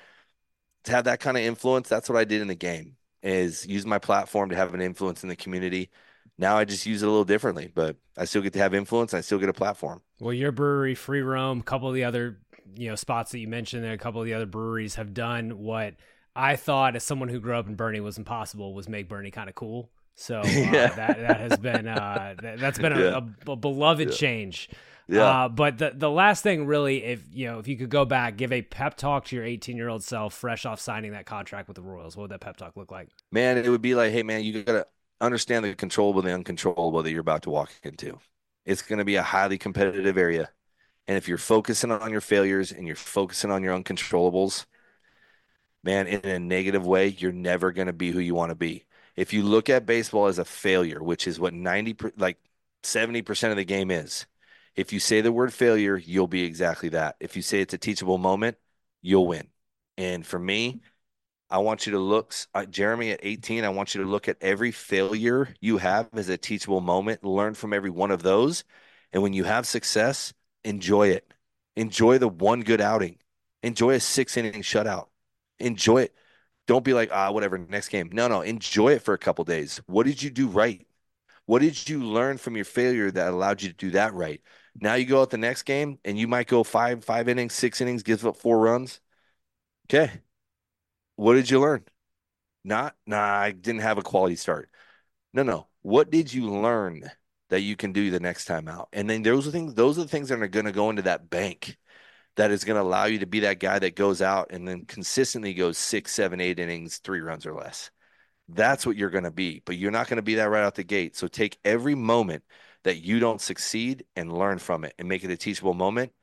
to 0.85 0.91
have 0.91 1.05
that 1.05 1.19
kind 1.19 1.37
of 1.37 1.43
influence, 1.43 1.89
that's 1.89 2.09
what 2.09 2.17
I 2.17 2.23
did 2.23 2.41
in 2.41 2.47
the 2.47 2.55
game 2.55 2.95
is 3.21 3.65
use 3.67 3.85
my 3.85 3.99
platform 3.99 4.49
to 4.49 4.55
have 4.55 4.73
an 4.73 4.81
influence 4.81 5.23
in 5.23 5.29
the 5.29 5.35
community. 5.35 5.89
Now 6.37 6.57
I 6.57 6.65
just 6.65 6.85
use 6.85 7.03
it 7.03 7.07
a 7.07 7.09
little 7.09 7.25
differently, 7.25 7.71
but 7.73 7.97
I 8.17 8.25
still 8.25 8.41
get 8.41 8.53
to 8.53 8.59
have 8.59 8.73
influence. 8.73 9.13
I 9.13 9.21
still 9.21 9.39
get 9.39 9.49
a 9.49 9.53
platform. 9.53 10.01
Well, 10.19 10.33
your 10.33 10.51
brewery, 10.51 10.95
Free 10.95 11.21
Roam, 11.21 11.59
a 11.59 11.63
couple 11.63 11.89
of 11.89 11.95
the 11.95 12.03
other 12.03 12.39
you 12.75 12.89
know 12.89 12.95
spots 12.95 13.31
that 13.31 13.39
you 13.39 13.47
mentioned 13.47 13.83
there, 13.83 13.93
a 13.93 13.97
couple 13.97 14.21
of 14.21 14.25
the 14.25 14.33
other 14.33 14.45
breweries 14.45 14.95
have 14.95 15.13
done 15.13 15.59
what 15.59 15.95
I 16.35 16.55
thought 16.55 16.95
as 16.95 17.03
someone 17.03 17.29
who 17.29 17.39
grew 17.39 17.55
up 17.55 17.67
in 17.67 17.75
Boerne 17.75 18.01
was 18.01 18.17
impossible 18.17 18.73
was 18.73 18.87
make 18.87 19.09
Boerne 19.09 19.31
kind 19.31 19.49
of 19.49 19.55
cool. 19.55 19.89
So 20.15 20.39
uh, 20.45 20.47
yeah. 20.47 20.87
that 20.87 21.17
that 21.17 21.39
has 21.39 21.57
been 21.57 21.87
uh, 21.87 22.35
that, 22.41 22.59
has 22.59 22.77
been 22.77 22.93
a, 22.93 22.99
yeah. 22.99 23.19
a, 23.47 23.51
a 23.51 23.55
beloved 23.55 24.09
yeah. 24.09 24.15
change. 24.15 24.69
Yeah. 25.09 25.23
Uh, 25.23 25.49
but 25.49 25.77
the 25.77 25.93
the 25.95 26.09
last 26.09 26.43
thing 26.43 26.65
really, 26.65 27.03
if 27.03 27.23
you 27.31 27.47
know, 27.47 27.59
if 27.59 27.67
you 27.67 27.77
could 27.77 27.89
go 27.89 28.03
back, 28.03 28.35
give 28.35 28.51
a 28.51 28.61
pep 28.61 28.97
talk 28.97 29.25
to 29.25 29.35
your 29.35 29.45
18 29.45 29.77
year 29.77 29.89
old 29.89 30.03
self, 30.03 30.33
fresh 30.33 30.65
off 30.65 30.79
signing 30.79 31.11
that 31.11 31.25
contract 31.25 31.67
with 31.67 31.75
the 31.75 31.81
Royals, 31.81 32.17
what 32.17 32.23
would 32.23 32.31
that 32.31 32.41
pep 32.41 32.57
talk 32.57 32.75
look 32.75 32.91
like? 32.91 33.09
Man, 33.31 33.57
it 33.57 33.69
would 33.69 33.81
be 33.81 33.95
like, 33.95 34.11
hey, 34.11 34.23
man, 34.23 34.43
you 34.43 34.63
gotta 34.63 34.85
understand 35.21 35.65
the 35.65 35.75
controllable, 35.75 36.21
the 36.21 36.33
uncontrollable 36.33 37.03
that 37.03 37.11
you're 37.11 37.21
about 37.21 37.43
to 37.43 37.49
walk 37.49 37.71
into. 37.83 38.19
It's 38.65 38.81
going 38.81 38.99
to 38.99 39.05
be 39.05 39.15
a 39.15 39.23
highly 39.23 39.57
competitive 39.57 40.17
area. 40.17 40.49
And 41.07 41.17
if 41.17 41.27
you're 41.27 41.37
focusing 41.37 41.91
on 41.91 42.11
your 42.11 42.21
failures 42.21 42.71
and 42.71 42.85
you're 42.87 42.95
focusing 42.95 43.51
on 43.51 43.63
your 43.63 43.77
uncontrollables, 43.77 44.65
man, 45.83 46.07
in 46.07 46.25
a 46.25 46.39
negative 46.39 46.85
way, 46.85 47.07
you're 47.07 47.31
never 47.31 47.71
going 47.71 47.87
to 47.87 47.93
be 47.93 48.11
who 48.11 48.19
you 48.19 48.35
want 48.35 48.49
to 48.51 48.55
be. 48.55 48.85
If 49.15 49.33
you 49.33 49.43
look 49.43 49.69
at 49.69 49.85
baseball 49.85 50.27
as 50.27 50.39
a 50.39 50.45
failure, 50.45 51.01
which 51.01 51.27
is 51.27 51.39
what 51.39 51.53
90 51.53 51.95
like 52.17 52.37
70% 52.83 53.51
of 53.51 53.57
the 53.57 53.65
game 53.65 53.91
is. 53.91 54.25
If 54.75 54.93
you 54.93 54.99
say 54.99 55.21
the 55.21 55.31
word 55.31 55.53
failure, 55.53 55.97
you'll 55.97 56.27
be 56.27 56.43
exactly 56.43 56.89
that. 56.89 57.15
If 57.19 57.35
you 57.35 57.41
say 57.41 57.61
it's 57.61 57.73
a 57.73 57.79
teachable 57.79 58.19
moment, 58.19 58.57
you'll 59.01 59.25
win. 59.27 59.47
And 59.97 60.25
for 60.25 60.37
me, 60.37 60.81
I 61.49 61.59
want 61.59 61.85
you 61.85 61.93
to 61.93 61.99
look, 61.99 62.33
uh, 62.53 62.65
Jeremy, 62.65 63.11
at 63.11 63.21
18, 63.23 63.63
I 63.63 63.69
want 63.69 63.95
you 63.95 64.03
to 64.03 64.09
look 64.09 64.27
at 64.27 64.37
every 64.41 64.71
failure 64.71 65.53
you 65.61 65.77
have 65.77 66.09
as 66.13 66.29
a 66.29 66.37
teachable 66.37 66.81
moment, 66.81 67.23
learn 67.23 67.53
from 67.53 67.73
every 67.73 67.89
one 67.89 68.11
of 68.11 68.23
those. 68.23 68.63
And 69.13 69.23
when 69.23 69.33
you 69.33 69.45
have 69.45 69.65
success, 69.67 70.33
enjoy 70.63 71.09
it. 71.09 71.33
Enjoy 71.75 72.17
the 72.17 72.27
one 72.27 72.61
good 72.61 72.81
outing. 72.81 73.17
Enjoy 73.63 73.91
a 73.91 73.99
six 73.99 74.37
inning 74.37 74.61
shutout. 74.61 75.07
Enjoy 75.59 76.03
it. 76.03 76.15
Don't 76.67 76.83
be 76.83 76.93
like, 76.93 77.09
ah, 77.11 77.31
whatever, 77.31 77.57
next 77.57 77.89
game. 77.89 78.09
No, 78.11 78.27
no, 78.27 78.41
enjoy 78.41 78.93
it 78.93 79.01
for 79.01 79.13
a 79.13 79.17
couple 79.17 79.43
days. 79.45 79.81
What 79.87 80.05
did 80.05 80.21
you 80.21 80.29
do 80.29 80.47
right? 80.47 80.85
What 81.45 81.61
did 81.61 81.87
you 81.89 82.03
learn 82.03 82.37
from 82.37 82.55
your 82.55 82.65
failure 82.65 83.09
that 83.11 83.29
allowed 83.29 83.61
you 83.61 83.69
to 83.69 83.75
do 83.75 83.91
that 83.91 84.13
right? 84.13 84.41
Now 84.75 84.95
you 84.95 85.05
go 85.05 85.21
out 85.21 85.29
the 85.29 85.37
next 85.37 85.63
game 85.63 85.99
and 86.05 86.17
you 86.19 86.27
might 86.27 86.47
go 86.47 86.63
five, 86.63 87.03
five 87.05 87.29
innings, 87.29 87.53
six 87.53 87.81
innings, 87.81 88.03
give 88.03 88.25
up 88.25 88.37
four 88.37 88.59
runs. 88.59 88.99
Okay. 89.87 90.21
What 91.15 91.33
did 91.33 91.49
you 91.49 91.59
learn? 91.61 91.85
Not, 92.63 92.95
nah, 93.05 93.21
I 93.21 93.51
didn't 93.51 93.81
have 93.81 93.97
a 93.97 94.03
quality 94.03 94.35
start. 94.35 94.69
No, 95.33 95.43
no. 95.43 95.67
What 95.81 96.11
did 96.11 96.33
you 96.33 96.49
learn 96.51 97.09
that 97.49 97.61
you 97.61 97.75
can 97.75 97.93
do 97.93 98.11
the 98.11 98.19
next 98.19 98.45
time 98.45 98.67
out. 98.67 98.89
And 98.93 99.09
then 99.09 99.23
those 99.23 99.47
are 99.47 99.51
things 99.51 99.73
those 99.73 99.97
are 99.97 100.03
the 100.03 100.07
things 100.07 100.29
that 100.29 100.41
are 100.41 100.47
going 100.47 100.65
to 100.65 100.71
go 100.71 100.89
into 100.89 101.03
that 101.03 101.29
bank 101.29 101.77
that 102.35 102.51
is 102.51 102.63
going 102.63 102.75
to 102.75 102.83
allow 102.83 103.05
you 103.05 103.19
to 103.19 103.25
be 103.25 103.41
that 103.41 103.59
guy 103.59 103.79
that 103.79 103.95
goes 103.95 104.21
out 104.21 104.47
and 104.51 104.67
then 104.67 104.85
consistently 104.85 105.53
goes 105.53 105.77
six, 105.77 106.13
seven, 106.13 106.39
eight 106.39 106.59
innings, 106.59 106.99
three 106.99 107.19
runs 107.19 107.45
or 107.45 107.53
less. 107.53 107.89
That's 108.47 108.85
what 108.85 108.95
you're 108.95 109.09
going 109.09 109.23
to 109.25 109.31
be, 109.31 109.61
but 109.65 109.77
you're 109.77 109.91
not 109.91 110.07
going 110.07 110.17
to 110.17 110.23
be 110.23 110.35
that 110.35 110.49
right 110.49 110.63
out 110.63 110.75
the 110.75 110.83
gate. 110.83 111.17
So 111.17 111.27
take 111.27 111.57
every 111.65 111.95
moment 111.95 112.43
that 112.83 113.03
you 113.03 113.19
don't 113.19 113.41
succeed 113.41 114.05
and 114.15 114.31
learn 114.31 114.59
from 114.59 114.85
it 114.85 114.93
and 114.97 115.09
make 115.09 115.23
it 115.23 115.31
a 115.31 115.37
teachable 115.37 115.73
moment 115.73 116.13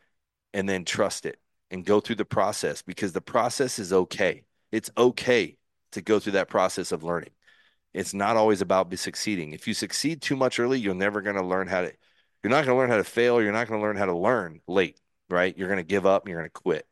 and 0.54 0.68
then 0.68 0.84
trust 0.84 1.26
it 1.26 1.38
and 1.70 1.84
go 1.84 2.00
through 2.00 2.14
the 2.14 2.24
process 2.24 2.80
because 2.80 3.12
the 3.12 3.20
process 3.20 3.78
is 3.78 3.92
okay. 3.92 4.44
It's 4.70 4.90
okay 4.96 5.58
to 5.92 6.00
go 6.00 6.18
through 6.18 6.32
that 6.32 6.48
process 6.48 6.92
of 6.92 7.02
learning. 7.02 7.30
It's 7.94 8.12
not 8.12 8.36
always 8.36 8.60
about 8.60 8.90
be 8.90 8.96
succeeding. 8.96 9.52
If 9.52 9.68
you 9.68 9.74
succeed 9.74 10.20
too 10.20 10.36
much 10.36 10.58
early, 10.58 10.80
you're 10.80 10.94
never 10.94 11.22
going 11.22 11.36
to 11.36 11.46
learn 11.46 11.68
how 11.68 11.82
to. 11.82 11.92
You're 12.42 12.50
not 12.50 12.66
going 12.66 12.74
to 12.74 12.78
learn 12.78 12.90
how 12.90 12.96
to 12.96 13.04
fail. 13.04 13.40
You're 13.40 13.52
not 13.52 13.68
going 13.68 13.80
to 13.80 13.86
learn 13.86 13.96
how 13.96 14.06
to 14.06 14.16
learn 14.16 14.60
late, 14.66 15.00
right? 15.30 15.56
You're 15.56 15.68
going 15.68 15.78
to 15.78 15.84
give 15.84 16.04
up. 16.04 16.24
And 16.24 16.30
you're 16.30 16.40
going 16.40 16.50
to 16.50 16.60
quit. 16.60 16.86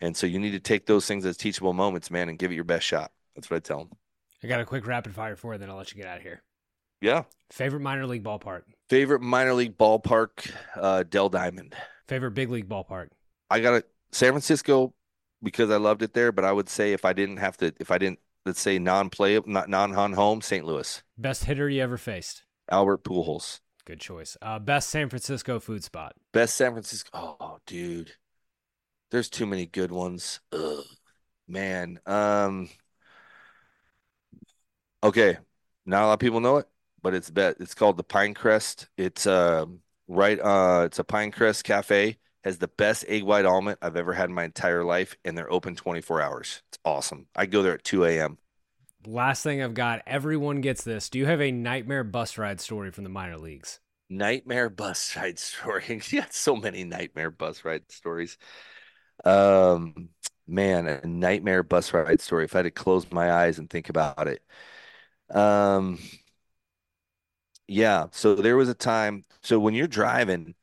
And 0.00 0.16
so 0.16 0.26
you 0.26 0.38
need 0.38 0.52
to 0.52 0.60
take 0.60 0.86
those 0.86 1.06
things 1.06 1.26
as 1.26 1.36
teachable 1.36 1.72
moments, 1.72 2.10
man, 2.10 2.28
and 2.28 2.38
give 2.38 2.52
it 2.52 2.54
your 2.54 2.64
best 2.64 2.86
shot. 2.86 3.12
That's 3.34 3.50
what 3.50 3.56
I 3.56 3.60
tell 3.60 3.78
them. 3.78 3.90
I 4.42 4.46
got 4.46 4.60
a 4.60 4.64
quick 4.64 4.86
rapid 4.86 5.14
fire 5.14 5.36
for 5.36 5.52
you, 5.52 5.58
then 5.58 5.68
I'll 5.68 5.76
let 5.76 5.92
you 5.92 5.96
get 5.96 6.06
out 6.06 6.18
of 6.18 6.22
here. 6.22 6.42
Yeah. 7.00 7.24
Favorite 7.50 7.80
minor 7.80 8.06
league 8.06 8.22
ballpark? 8.22 8.62
Favorite 8.88 9.22
minor 9.22 9.54
league 9.54 9.76
ballpark, 9.76 10.50
uh, 10.76 11.02
Dell 11.02 11.28
Diamond. 11.28 11.74
Favorite 12.06 12.32
big 12.32 12.50
league 12.50 12.68
ballpark? 12.68 13.08
I 13.50 13.60
got 13.60 13.74
it, 13.74 13.88
San 14.12 14.30
Francisco 14.30 14.94
because 15.42 15.70
I 15.70 15.76
loved 15.76 16.02
it 16.02 16.14
there. 16.14 16.32
But 16.32 16.44
I 16.44 16.52
would 16.52 16.68
say 16.68 16.92
if 16.92 17.04
I 17.04 17.12
didn't 17.12 17.38
have 17.38 17.56
to, 17.58 17.72
if 17.78 17.90
I 17.90 17.98
didn't 17.98 18.18
let's 18.46 18.60
say 18.60 18.78
non-play, 18.78 19.38
not 19.46 19.68
non-hun 19.68 20.14
home, 20.14 20.40
St. 20.40 20.64
Louis. 20.64 21.02
Best 21.18 21.44
hitter 21.44 21.68
you 21.68 21.82
ever 21.82 21.98
faced? 21.98 22.44
Albert 22.70 23.04
Pujols. 23.04 23.60
Good 23.84 24.00
choice. 24.00 24.36
Uh, 24.42 24.58
best 24.58 24.88
San 24.90 25.08
Francisco 25.10 25.60
food 25.60 25.84
spot. 25.84 26.14
Best 26.32 26.56
San 26.56 26.72
Francisco. 26.72 27.36
Oh, 27.40 27.58
dude. 27.66 28.12
there's 29.10 29.28
too 29.28 29.46
many 29.46 29.66
good 29.66 29.92
ones. 29.92 30.40
Ugh, 30.52 30.84
man. 31.48 32.00
Um. 32.06 32.68
Okay, 35.02 35.38
not 35.84 36.02
a 36.02 36.06
lot 36.06 36.12
of 36.14 36.18
people 36.20 36.40
know 36.40 36.56
it, 36.58 36.66
but 37.02 37.14
it's 37.14 37.30
bet 37.30 37.56
it's 37.60 37.74
called 37.74 37.96
the 37.96 38.04
Pinecrest. 38.04 38.88
It's 38.96 39.26
uh 39.26 39.66
right 40.08 40.38
uh 40.40 40.82
it's 40.86 40.98
a 40.98 41.04
Pinecrest 41.04 41.64
cafe. 41.64 42.18
Has 42.46 42.58
the 42.58 42.68
best 42.68 43.04
egg 43.08 43.24
white 43.24 43.44
omelet 43.44 43.76
I've 43.82 43.96
ever 43.96 44.12
had 44.12 44.28
in 44.28 44.34
my 44.36 44.44
entire 44.44 44.84
life, 44.84 45.16
and 45.24 45.36
they're 45.36 45.50
open 45.50 45.74
24 45.74 46.22
hours. 46.22 46.62
It's 46.68 46.78
awesome. 46.84 47.26
I 47.34 47.46
go 47.46 47.60
there 47.60 47.74
at 47.74 47.82
2 47.82 48.04
a.m. 48.04 48.38
Last 49.04 49.42
thing 49.42 49.60
I've 49.60 49.74
got, 49.74 50.02
everyone 50.06 50.60
gets 50.60 50.84
this. 50.84 51.10
Do 51.10 51.18
you 51.18 51.26
have 51.26 51.40
a 51.40 51.50
nightmare 51.50 52.04
bus 52.04 52.38
ride 52.38 52.60
story 52.60 52.92
from 52.92 53.02
the 53.02 53.10
minor 53.10 53.36
leagues? 53.36 53.80
Nightmare 54.08 54.70
bus 54.70 55.16
ride 55.16 55.40
story. 55.40 55.82
you 56.08 56.20
got 56.20 56.32
so 56.32 56.54
many 56.54 56.84
nightmare 56.84 57.32
bus 57.32 57.64
ride 57.64 57.90
stories. 57.90 58.38
Um, 59.24 60.10
man, 60.46 60.86
a 60.86 61.04
nightmare 61.04 61.64
bus 61.64 61.92
ride 61.92 62.20
story. 62.20 62.44
If 62.44 62.54
I 62.54 62.58
had 62.58 62.62
to 62.62 62.70
close 62.70 63.10
my 63.10 63.32
eyes 63.32 63.58
and 63.58 63.68
think 63.68 63.88
about 63.88 64.28
it. 64.28 64.40
Um, 65.36 65.98
yeah. 67.66 68.06
So 68.12 68.36
there 68.36 68.56
was 68.56 68.68
a 68.68 68.74
time. 68.74 69.24
So 69.42 69.58
when 69.58 69.74
you're 69.74 69.88
driving 69.88 70.54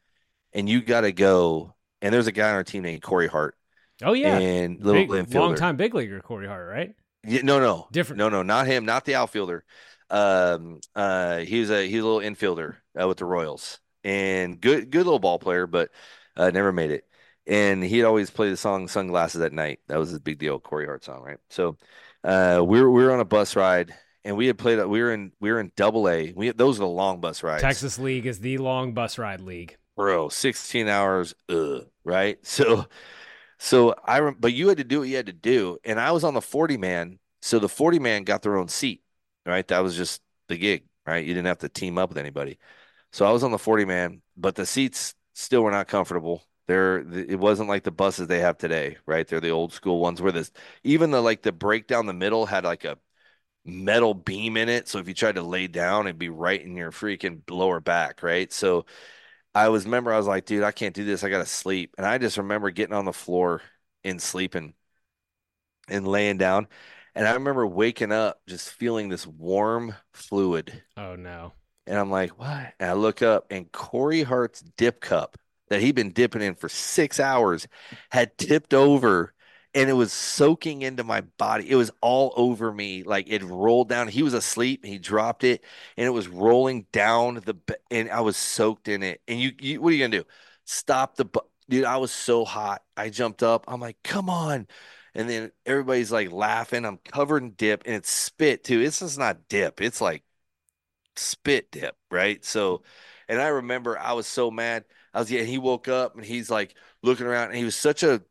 and 0.53 0.69
you 0.69 0.81
got 0.81 1.01
to 1.01 1.11
go, 1.11 1.75
and 2.01 2.13
there's 2.13 2.27
a 2.27 2.31
guy 2.31 2.49
on 2.49 2.55
our 2.55 2.63
team 2.63 2.83
named 2.83 3.01
Corey 3.01 3.27
Hart. 3.27 3.55
Oh 4.01 4.13
yeah, 4.13 4.37
and 4.37 4.83
little 4.83 5.05
big, 5.05 5.33
long 5.33 5.55
time 5.55 5.77
big 5.77 5.93
leaguer 5.93 6.19
Corey 6.19 6.47
Hart, 6.47 6.67
right? 6.69 6.93
Yeah, 7.25 7.41
no, 7.43 7.59
no, 7.59 7.87
different. 7.91 8.17
No, 8.17 8.29
no, 8.29 8.43
not 8.43 8.67
him, 8.67 8.85
not 8.85 9.05
the 9.05 9.15
outfielder. 9.15 9.63
Um, 10.09 10.79
uh, 10.95 11.39
he's 11.39 11.69
a 11.69 11.87
he's 11.87 12.01
a 12.01 12.05
little 12.05 12.19
infielder 12.19 12.75
uh, 12.99 13.07
with 13.07 13.17
the 13.17 13.25
Royals, 13.25 13.79
and 14.03 14.59
good 14.59 14.91
good 14.91 15.05
little 15.05 15.19
ball 15.19 15.39
player, 15.39 15.67
but 15.67 15.89
uh, 16.35 16.49
never 16.51 16.71
made 16.71 16.91
it. 16.91 17.05
And 17.45 17.83
he'd 17.83 18.03
always 18.03 18.29
play 18.29 18.49
the 18.49 18.57
song 18.57 18.87
"Sunglasses 18.87 19.41
at 19.41 19.53
Night." 19.53 19.79
That 19.87 19.99
was 19.99 20.09
his 20.09 20.19
big 20.19 20.39
deal, 20.39 20.59
Corey 20.59 20.85
Hart 20.85 21.03
song, 21.03 21.23
right? 21.23 21.37
So, 21.49 21.77
uh, 22.23 22.63
we 22.65 22.81
were 22.81 22.91
we 22.91 23.03
were 23.03 23.11
on 23.11 23.19
a 23.19 23.25
bus 23.25 23.55
ride, 23.55 23.93
and 24.23 24.37
we 24.37 24.47
had 24.47 24.57
played. 24.57 24.83
We 24.85 25.01
were 25.01 25.13
in 25.13 25.31
we 25.39 25.51
were 25.51 25.59
in 25.59 25.71
Double 25.75 26.09
A. 26.09 26.33
We 26.35 26.51
those 26.51 26.77
are 26.77 26.81
the 26.81 26.87
long 26.87 27.21
bus 27.21 27.43
rides. 27.43 27.61
Texas 27.61 27.97
League 27.97 28.25
is 28.25 28.39
the 28.39 28.57
long 28.57 28.93
bus 28.93 29.17
ride 29.17 29.41
league, 29.41 29.77
bro. 29.95 30.29
Sixteen 30.29 30.87
hours, 30.87 31.33
ugh, 31.49 31.87
right? 32.03 32.39
So 32.45 32.85
so 33.59 33.95
I, 34.05 34.31
but 34.31 34.53
you 34.53 34.69
had 34.69 34.77
to 34.79 34.83
do 34.85 34.99
what 34.99 35.09
you 35.09 35.15
had 35.17 35.27
to 35.27 35.33
do, 35.33 35.77
and 35.85 35.99
I 35.99 36.11
was 36.11 36.23
on 36.23 36.33
the 36.33 36.41
forty 36.41 36.77
man. 36.77 37.19
So 37.41 37.59
the 37.59 37.69
forty 37.69 37.99
man 37.99 38.23
got 38.23 38.41
their 38.43 38.57
own 38.57 38.67
seat, 38.69 39.03
right? 39.45 39.67
That 39.69 39.79
was 39.81 39.95
just 39.97 40.21
the 40.49 40.57
gig, 40.57 40.85
right? 41.07 41.25
You 41.25 41.33
didn't 41.33 41.47
have 41.47 41.59
to 41.59 41.69
team 41.69 41.97
up 41.97 42.09
with 42.09 42.17
anybody. 42.19 42.59
So 43.13 43.25
I 43.27 43.31
was 43.31 43.43
on 43.43 43.51
the 43.51 43.59
forty 43.59 43.85
man, 43.85 44.21
but 44.37 44.55
the 44.55 44.65
seats 44.65 45.15
still 45.35 45.63
were 45.63 45.71
not 45.71 45.87
comfortable. 45.89 46.43
They're 46.67 46.99
it 47.19 47.39
wasn't 47.39 47.69
like 47.69 47.83
the 47.83 47.91
buses 47.91 48.27
they 48.27 48.39
have 48.41 48.57
today, 48.59 48.97
right? 49.07 49.27
They're 49.27 49.41
the 49.41 49.51
old 49.51 49.73
school 49.73 49.99
ones 50.01 50.21
where 50.21 50.31
this 50.33 50.51
even 50.83 51.11
the 51.11 51.21
like 51.21 51.43
the 51.43 51.51
break 51.53 51.87
down 51.87 52.07
the 52.07 52.13
middle 52.13 52.45
had 52.47 52.65
like 52.65 52.85
a 52.85 52.97
metal 53.65 54.13
beam 54.13 54.57
in 54.57 54.69
it. 54.69 54.87
So 54.87 54.99
if 54.99 55.07
you 55.07 55.13
tried 55.13 55.35
to 55.35 55.41
lay 55.43 55.67
down, 55.67 56.07
it'd 56.07 56.19
be 56.19 56.29
right 56.29 56.61
in 56.61 56.75
your 56.75 56.91
freaking 56.91 57.41
lower 57.49 57.79
back, 57.79 58.23
right? 58.23 58.51
So 58.51 58.85
I 59.55 59.69
was 59.69 59.85
remember 59.85 60.11
I 60.13 60.17
was 60.17 60.27
like, 60.27 60.45
dude, 60.45 60.63
I 60.63 60.71
can't 60.71 60.95
do 60.95 61.05
this. 61.05 61.23
I 61.23 61.29
gotta 61.29 61.45
sleep. 61.45 61.95
And 61.97 62.05
I 62.05 62.17
just 62.17 62.37
remember 62.37 62.71
getting 62.71 62.95
on 62.95 63.05
the 63.05 63.13
floor 63.13 63.61
and 64.03 64.21
sleeping 64.21 64.73
and 65.87 66.07
laying 66.07 66.37
down. 66.37 66.67
And 67.15 67.27
I 67.27 67.33
remember 67.33 67.65
waking 67.67 68.11
up 68.11 68.41
just 68.47 68.71
feeling 68.71 69.09
this 69.09 69.27
warm 69.27 69.95
fluid. 70.13 70.83
Oh 70.97 71.15
no. 71.15 71.53
And 71.85 71.97
I'm 71.97 72.09
like, 72.09 72.39
what? 72.39 72.73
And 72.79 72.89
I 72.89 72.93
look 72.93 73.21
up 73.21 73.45
and 73.49 73.71
Corey 73.71 74.23
Hart's 74.23 74.61
dip 74.77 75.01
cup 75.01 75.37
that 75.69 75.81
he'd 75.81 75.95
been 75.95 76.11
dipping 76.11 76.41
in 76.41 76.55
for 76.55 76.69
six 76.69 77.19
hours 77.19 77.67
had 78.11 78.37
tipped 78.37 78.73
over 78.73 79.33
and 79.75 79.89
it 79.89 79.93
was 79.93 80.13
soaking 80.13 80.81
into 80.83 81.03
my 81.03 81.21
body. 81.21 81.69
It 81.69 81.75
was 81.75 81.91
all 82.01 82.33
over 82.35 82.71
me. 82.71 83.03
Like 83.03 83.27
it 83.29 83.43
rolled 83.43 83.89
down. 83.89 84.07
He 84.07 84.23
was 84.23 84.33
asleep. 84.33 84.85
He 84.85 84.97
dropped 84.99 85.43
it, 85.43 85.63
and 85.97 86.05
it 86.05 86.11
was 86.11 86.27
rolling 86.27 86.85
down 86.91 87.35
the. 87.35 87.55
And 87.91 88.09
I 88.11 88.21
was 88.21 88.37
soaked 88.37 88.87
in 88.87 89.03
it. 89.03 89.21
And 89.27 89.39
you, 89.39 89.51
you 89.59 89.81
what 89.81 89.89
are 89.89 89.95
you 89.95 90.03
gonna 90.05 90.23
do? 90.23 90.27
Stop 90.65 91.15
the 91.15 91.25
dude. 91.69 91.85
I 91.85 91.97
was 91.97 92.11
so 92.11 92.45
hot. 92.45 92.83
I 92.97 93.09
jumped 93.09 93.43
up. 93.43 93.65
I'm 93.67 93.81
like, 93.81 93.97
come 94.03 94.29
on. 94.29 94.67
And 95.15 95.29
then 95.29 95.51
everybody's 95.65 96.11
like 96.11 96.31
laughing. 96.31 96.85
I'm 96.85 96.97
covered 96.97 97.43
in 97.43 97.51
dip, 97.51 97.83
and 97.85 97.95
it's 97.95 98.09
spit 98.11 98.63
too. 98.63 98.81
It's 98.81 98.99
just 98.99 99.17
not 99.19 99.47
dip. 99.47 99.81
It's 99.81 100.01
like 100.01 100.23
spit 101.15 101.71
dip, 101.71 101.95
right? 102.11 102.43
So, 102.45 102.83
and 103.27 103.41
I 103.41 103.47
remember 103.47 103.97
I 103.99 104.13
was 104.13 104.27
so 104.27 104.51
mad. 104.51 104.85
I 105.13 105.19
was 105.19 105.31
yeah. 105.31 105.43
He 105.43 105.57
woke 105.57 105.87
up 105.87 106.15
and 106.15 106.25
he's 106.25 106.49
like 106.49 106.75
looking 107.03 107.25
around, 107.27 107.49
and 107.49 107.57
he 107.57 107.65
was 107.65 107.75
such 107.75 108.03
a 108.03 108.21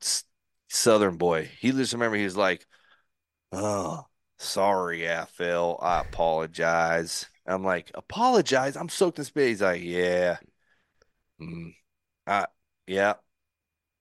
Southern 0.72 1.16
boy. 1.18 1.50
He 1.60 1.70
just 1.72 1.92
remember 1.92 2.16
he 2.16 2.24
was 2.24 2.36
like, 2.36 2.66
"Oh, 3.52 4.06
sorry, 4.38 5.06
Phil. 5.34 5.78
I 5.82 6.00
apologize." 6.02 7.28
I'm 7.46 7.64
like, 7.64 7.90
"Apologize? 7.94 8.76
I'm 8.76 8.88
soaked 8.90 9.18
in 9.20 9.26
spit." 9.26 9.48
He's 9.48 9.62
like, 9.62 9.82
"Yeah, 9.82 10.38
mm, 11.40 11.74
I, 12.26 12.46
yeah, 12.86 13.14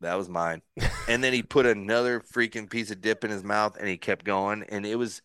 that 0.01 0.15
was 0.15 0.29
mine." 0.29 0.61
and 1.07 1.23
then 1.23 1.33
he 1.33 1.43
put 1.43 1.65
another 1.67 2.21
freaking 2.21 2.69
piece 2.69 2.91
of 2.91 3.01
dip 3.01 3.23
in 3.25 3.31
his 3.31 3.43
mouth, 3.45 3.77
and 3.77 3.87
he 3.89 3.97
kept 3.97 4.25
going. 4.25 4.63
And 4.69 4.85
it 4.85 4.97
was, 4.97 5.21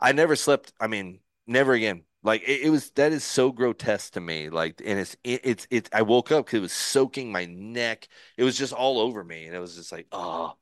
I 0.00 0.12
never 0.12 0.36
slept. 0.36 0.72
I 0.80 0.86
mean, 0.88 1.20
never 1.46 1.74
again. 1.74 2.04
Like 2.22 2.42
it, 2.42 2.62
it 2.62 2.70
was 2.70 2.90
that 2.92 3.12
is 3.12 3.24
so 3.24 3.52
grotesque 3.52 4.14
to 4.14 4.20
me. 4.20 4.50
Like, 4.50 4.82
and 4.84 4.98
it's 5.00 5.16
it, 5.24 5.42
it's 5.44 5.66
it's. 5.70 5.90
I 5.92 6.02
woke 6.02 6.32
up 6.32 6.46
because 6.46 6.58
it 6.58 6.62
was 6.62 6.72
soaking 6.72 7.32
my 7.32 7.46
neck. 7.46 8.08
It 8.36 8.44
was 8.44 8.58
just 8.58 8.72
all 8.74 9.00
over 9.00 9.24
me, 9.24 9.46
and 9.46 9.56
it 9.56 9.60
was 9.60 9.76
just 9.76 9.92
like, 9.92 10.06
oh. 10.12 10.54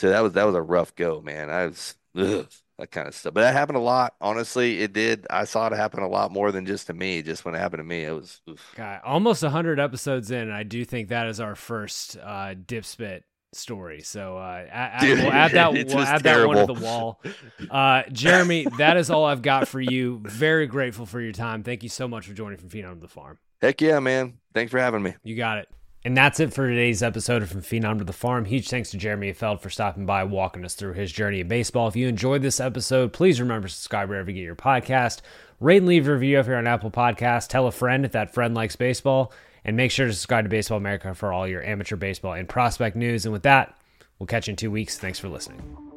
So 0.00 0.08
that 0.08 0.22
was 0.22 0.32
that 0.32 0.44
was 0.44 0.54
a 0.54 0.62
rough 0.62 0.94
go, 0.94 1.20
man. 1.20 1.50
I 1.50 1.66
was 1.66 1.94
ugh, 2.16 2.48
that 2.78 2.90
kind 2.90 3.06
of 3.06 3.14
stuff, 3.14 3.34
but 3.34 3.42
that 3.42 3.52
happened 3.52 3.76
a 3.76 3.82
lot. 3.82 4.14
Honestly, 4.18 4.80
it 4.80 4.94
did. 4.94 5.26
I 5.28 5.44
saw 5.44 5.66
it 5.66 5.74
happen 5.74 6.02
a 6.02 6.08
lot 6.08 6.32
more 6.32 6.50
than 6.52 6.64
just 6.64 6.86
to 6.86 6.94
me. 6.94 7.20
Just 7.20 7.44
when 7.44 7.54
it 7.54 7.58
happened 7.58 7.80
to 7.80 7.84
me, 7.84 8.04
it 8.04 8.12
was 8.12 8.40
God, 8.76 9.02
almost 9.04 9.44
hundred 9.44 9.78
episodes 9.78 10.30
in. 10.30 10.50
I 10.50 10.62
do 10.62 10.86
think 10.86 11.08
that 11.10 11.26
is 11.26 11.38
our 11.38 11.54
first 11.54 12.16
uh, 12.16 12.54
dip 12.54 12.86
spit 12.86 13.24
story. 13.52 14.00
So 14.00 14.38
uh, 14.38 14.64
add, 14.70 15.00
Dude, 15.02 15.18
we'll 15.18 15.32
add 15.32 15.52
that. 15.52 15.72
We'll 15.74 15.98
add 15.98 16.22
terrible. 16.22 16.54
that 16.54 16.66
one 16.66 16.66
to 16.66 16.80
the 16.80 16.86
wall. 16.86 17.22
Uh, 17.70 18.04
Jeremy, 18.10 18.68
that 18.78 18.96
is 18.96 19.10
all 19.10 19.26
I've 19.26 19.42
got 19.42 19.68
for 19.68 19.82
you. 19.82 20.22
Very 20.24 20.66
grateful 20.66 21.04
for 21.04 21.20
your 21.20 21.32
time. 21.32 21.62
Thank 21.62 21.82
you 21.82 21.90
so 21.90 22.08
much 22.08 22.26
for 22.26 22.32
joining 22.32 22.56
from 22.56 22.70
Phenom 22.70 22.94
to 22.94 23.00
the 23.00 23.08
Farm. 23.08 23.36
Heck 23.60 23.82
yeah, 23.82 24.00
man! 24.00 24.38
Thanks 24.54 24.70
for 24.70 24.78
having 24.78 25.02
me. 25.02 25.14
You 25.22 25.36
got 25.36 25.58
it. 25.58 25.68
And 26.02 26.16
that's 26.16 26.40
it 26.40 26.54
for 26.54 26.66
today's 26.66 27.02
episode 27.02 27.42
of 27.42 27.50
From 27.50 27.60
Phenom 27.60 27.98
to 27.98 28.04
the 28.04 28.12
Farm. 28.14 28.46
Huge 28.46 28.68
thanks 28.70 28.90
to 28.90 28.96
Jeremy 28.96 29.32
Affeldt 29.32 29.60
for 29.60 29.68
stopping 29.68 30.06
by, 30.06 30.24
walking 30.24 30.64
us 30.64 30.74
through 30.74 30.94
his 30.94 31.12
journey 31.12 31.40
in 31.40 31.48
baseball. 31.48 31.88
If 31.88 31.96
you 31.96 32.08
enjoyed 32.08 32.40
this 32.40 32.58
episode, 32.58 33.12
please 33.12 33.38
remember 33.38 33.68
to 33.68 33.74
subscribe 33.74 34.08
wherever 34.08 34.30
you 34.30 34.36
get 34.36 34.44
your 34.44 34.56
podcast. 34.56 35.20
Rate 35.60 35.78
and 35.78 35.86
leave 35.86 36.08
a 36.08 36.12
review 36.12 36.38
if 36.38 36.46
you're 36.46 36.56
on 36.56 36.66
Apple 36.66 36.90
Podcast. 36.90 37.48
Tell 37.48 37.66
a 37.66 37.72
friend 37.72 38.06
if 38.06 38.12
that 38.12 38.32
friend 38.32 38.54
likes 38.54 38.76
baseball. 38.76 39.30
And 39.62 39.76
make 39.76 39.90
sure 39.90 40.06
to 40.06 40.12
subscribe 40.14 40.46
to 40.46 40.48
Baseball 40.48 40.78
America 40.78 41.14
for 41.14 41.34
all 41.34 41.46
your 41.46 41.62
amateur 41.62 41.96
baseball 41.96 42.32
and 42.32 42.48
prospect 42.48 42.96
news. 42.96 43.26
And 43.26 43.32
with 43.34 43.42
that, 43.42 43.76
we'll 44.18 44.26
catch 44.26 44.48
you 44.48 44.52
in 44.52 44.56
two 44.56 44.70
weeks. 44.70 44.96
Thanks 44.98 45.18
for 45.18 45.28
listening. 45.28 45.89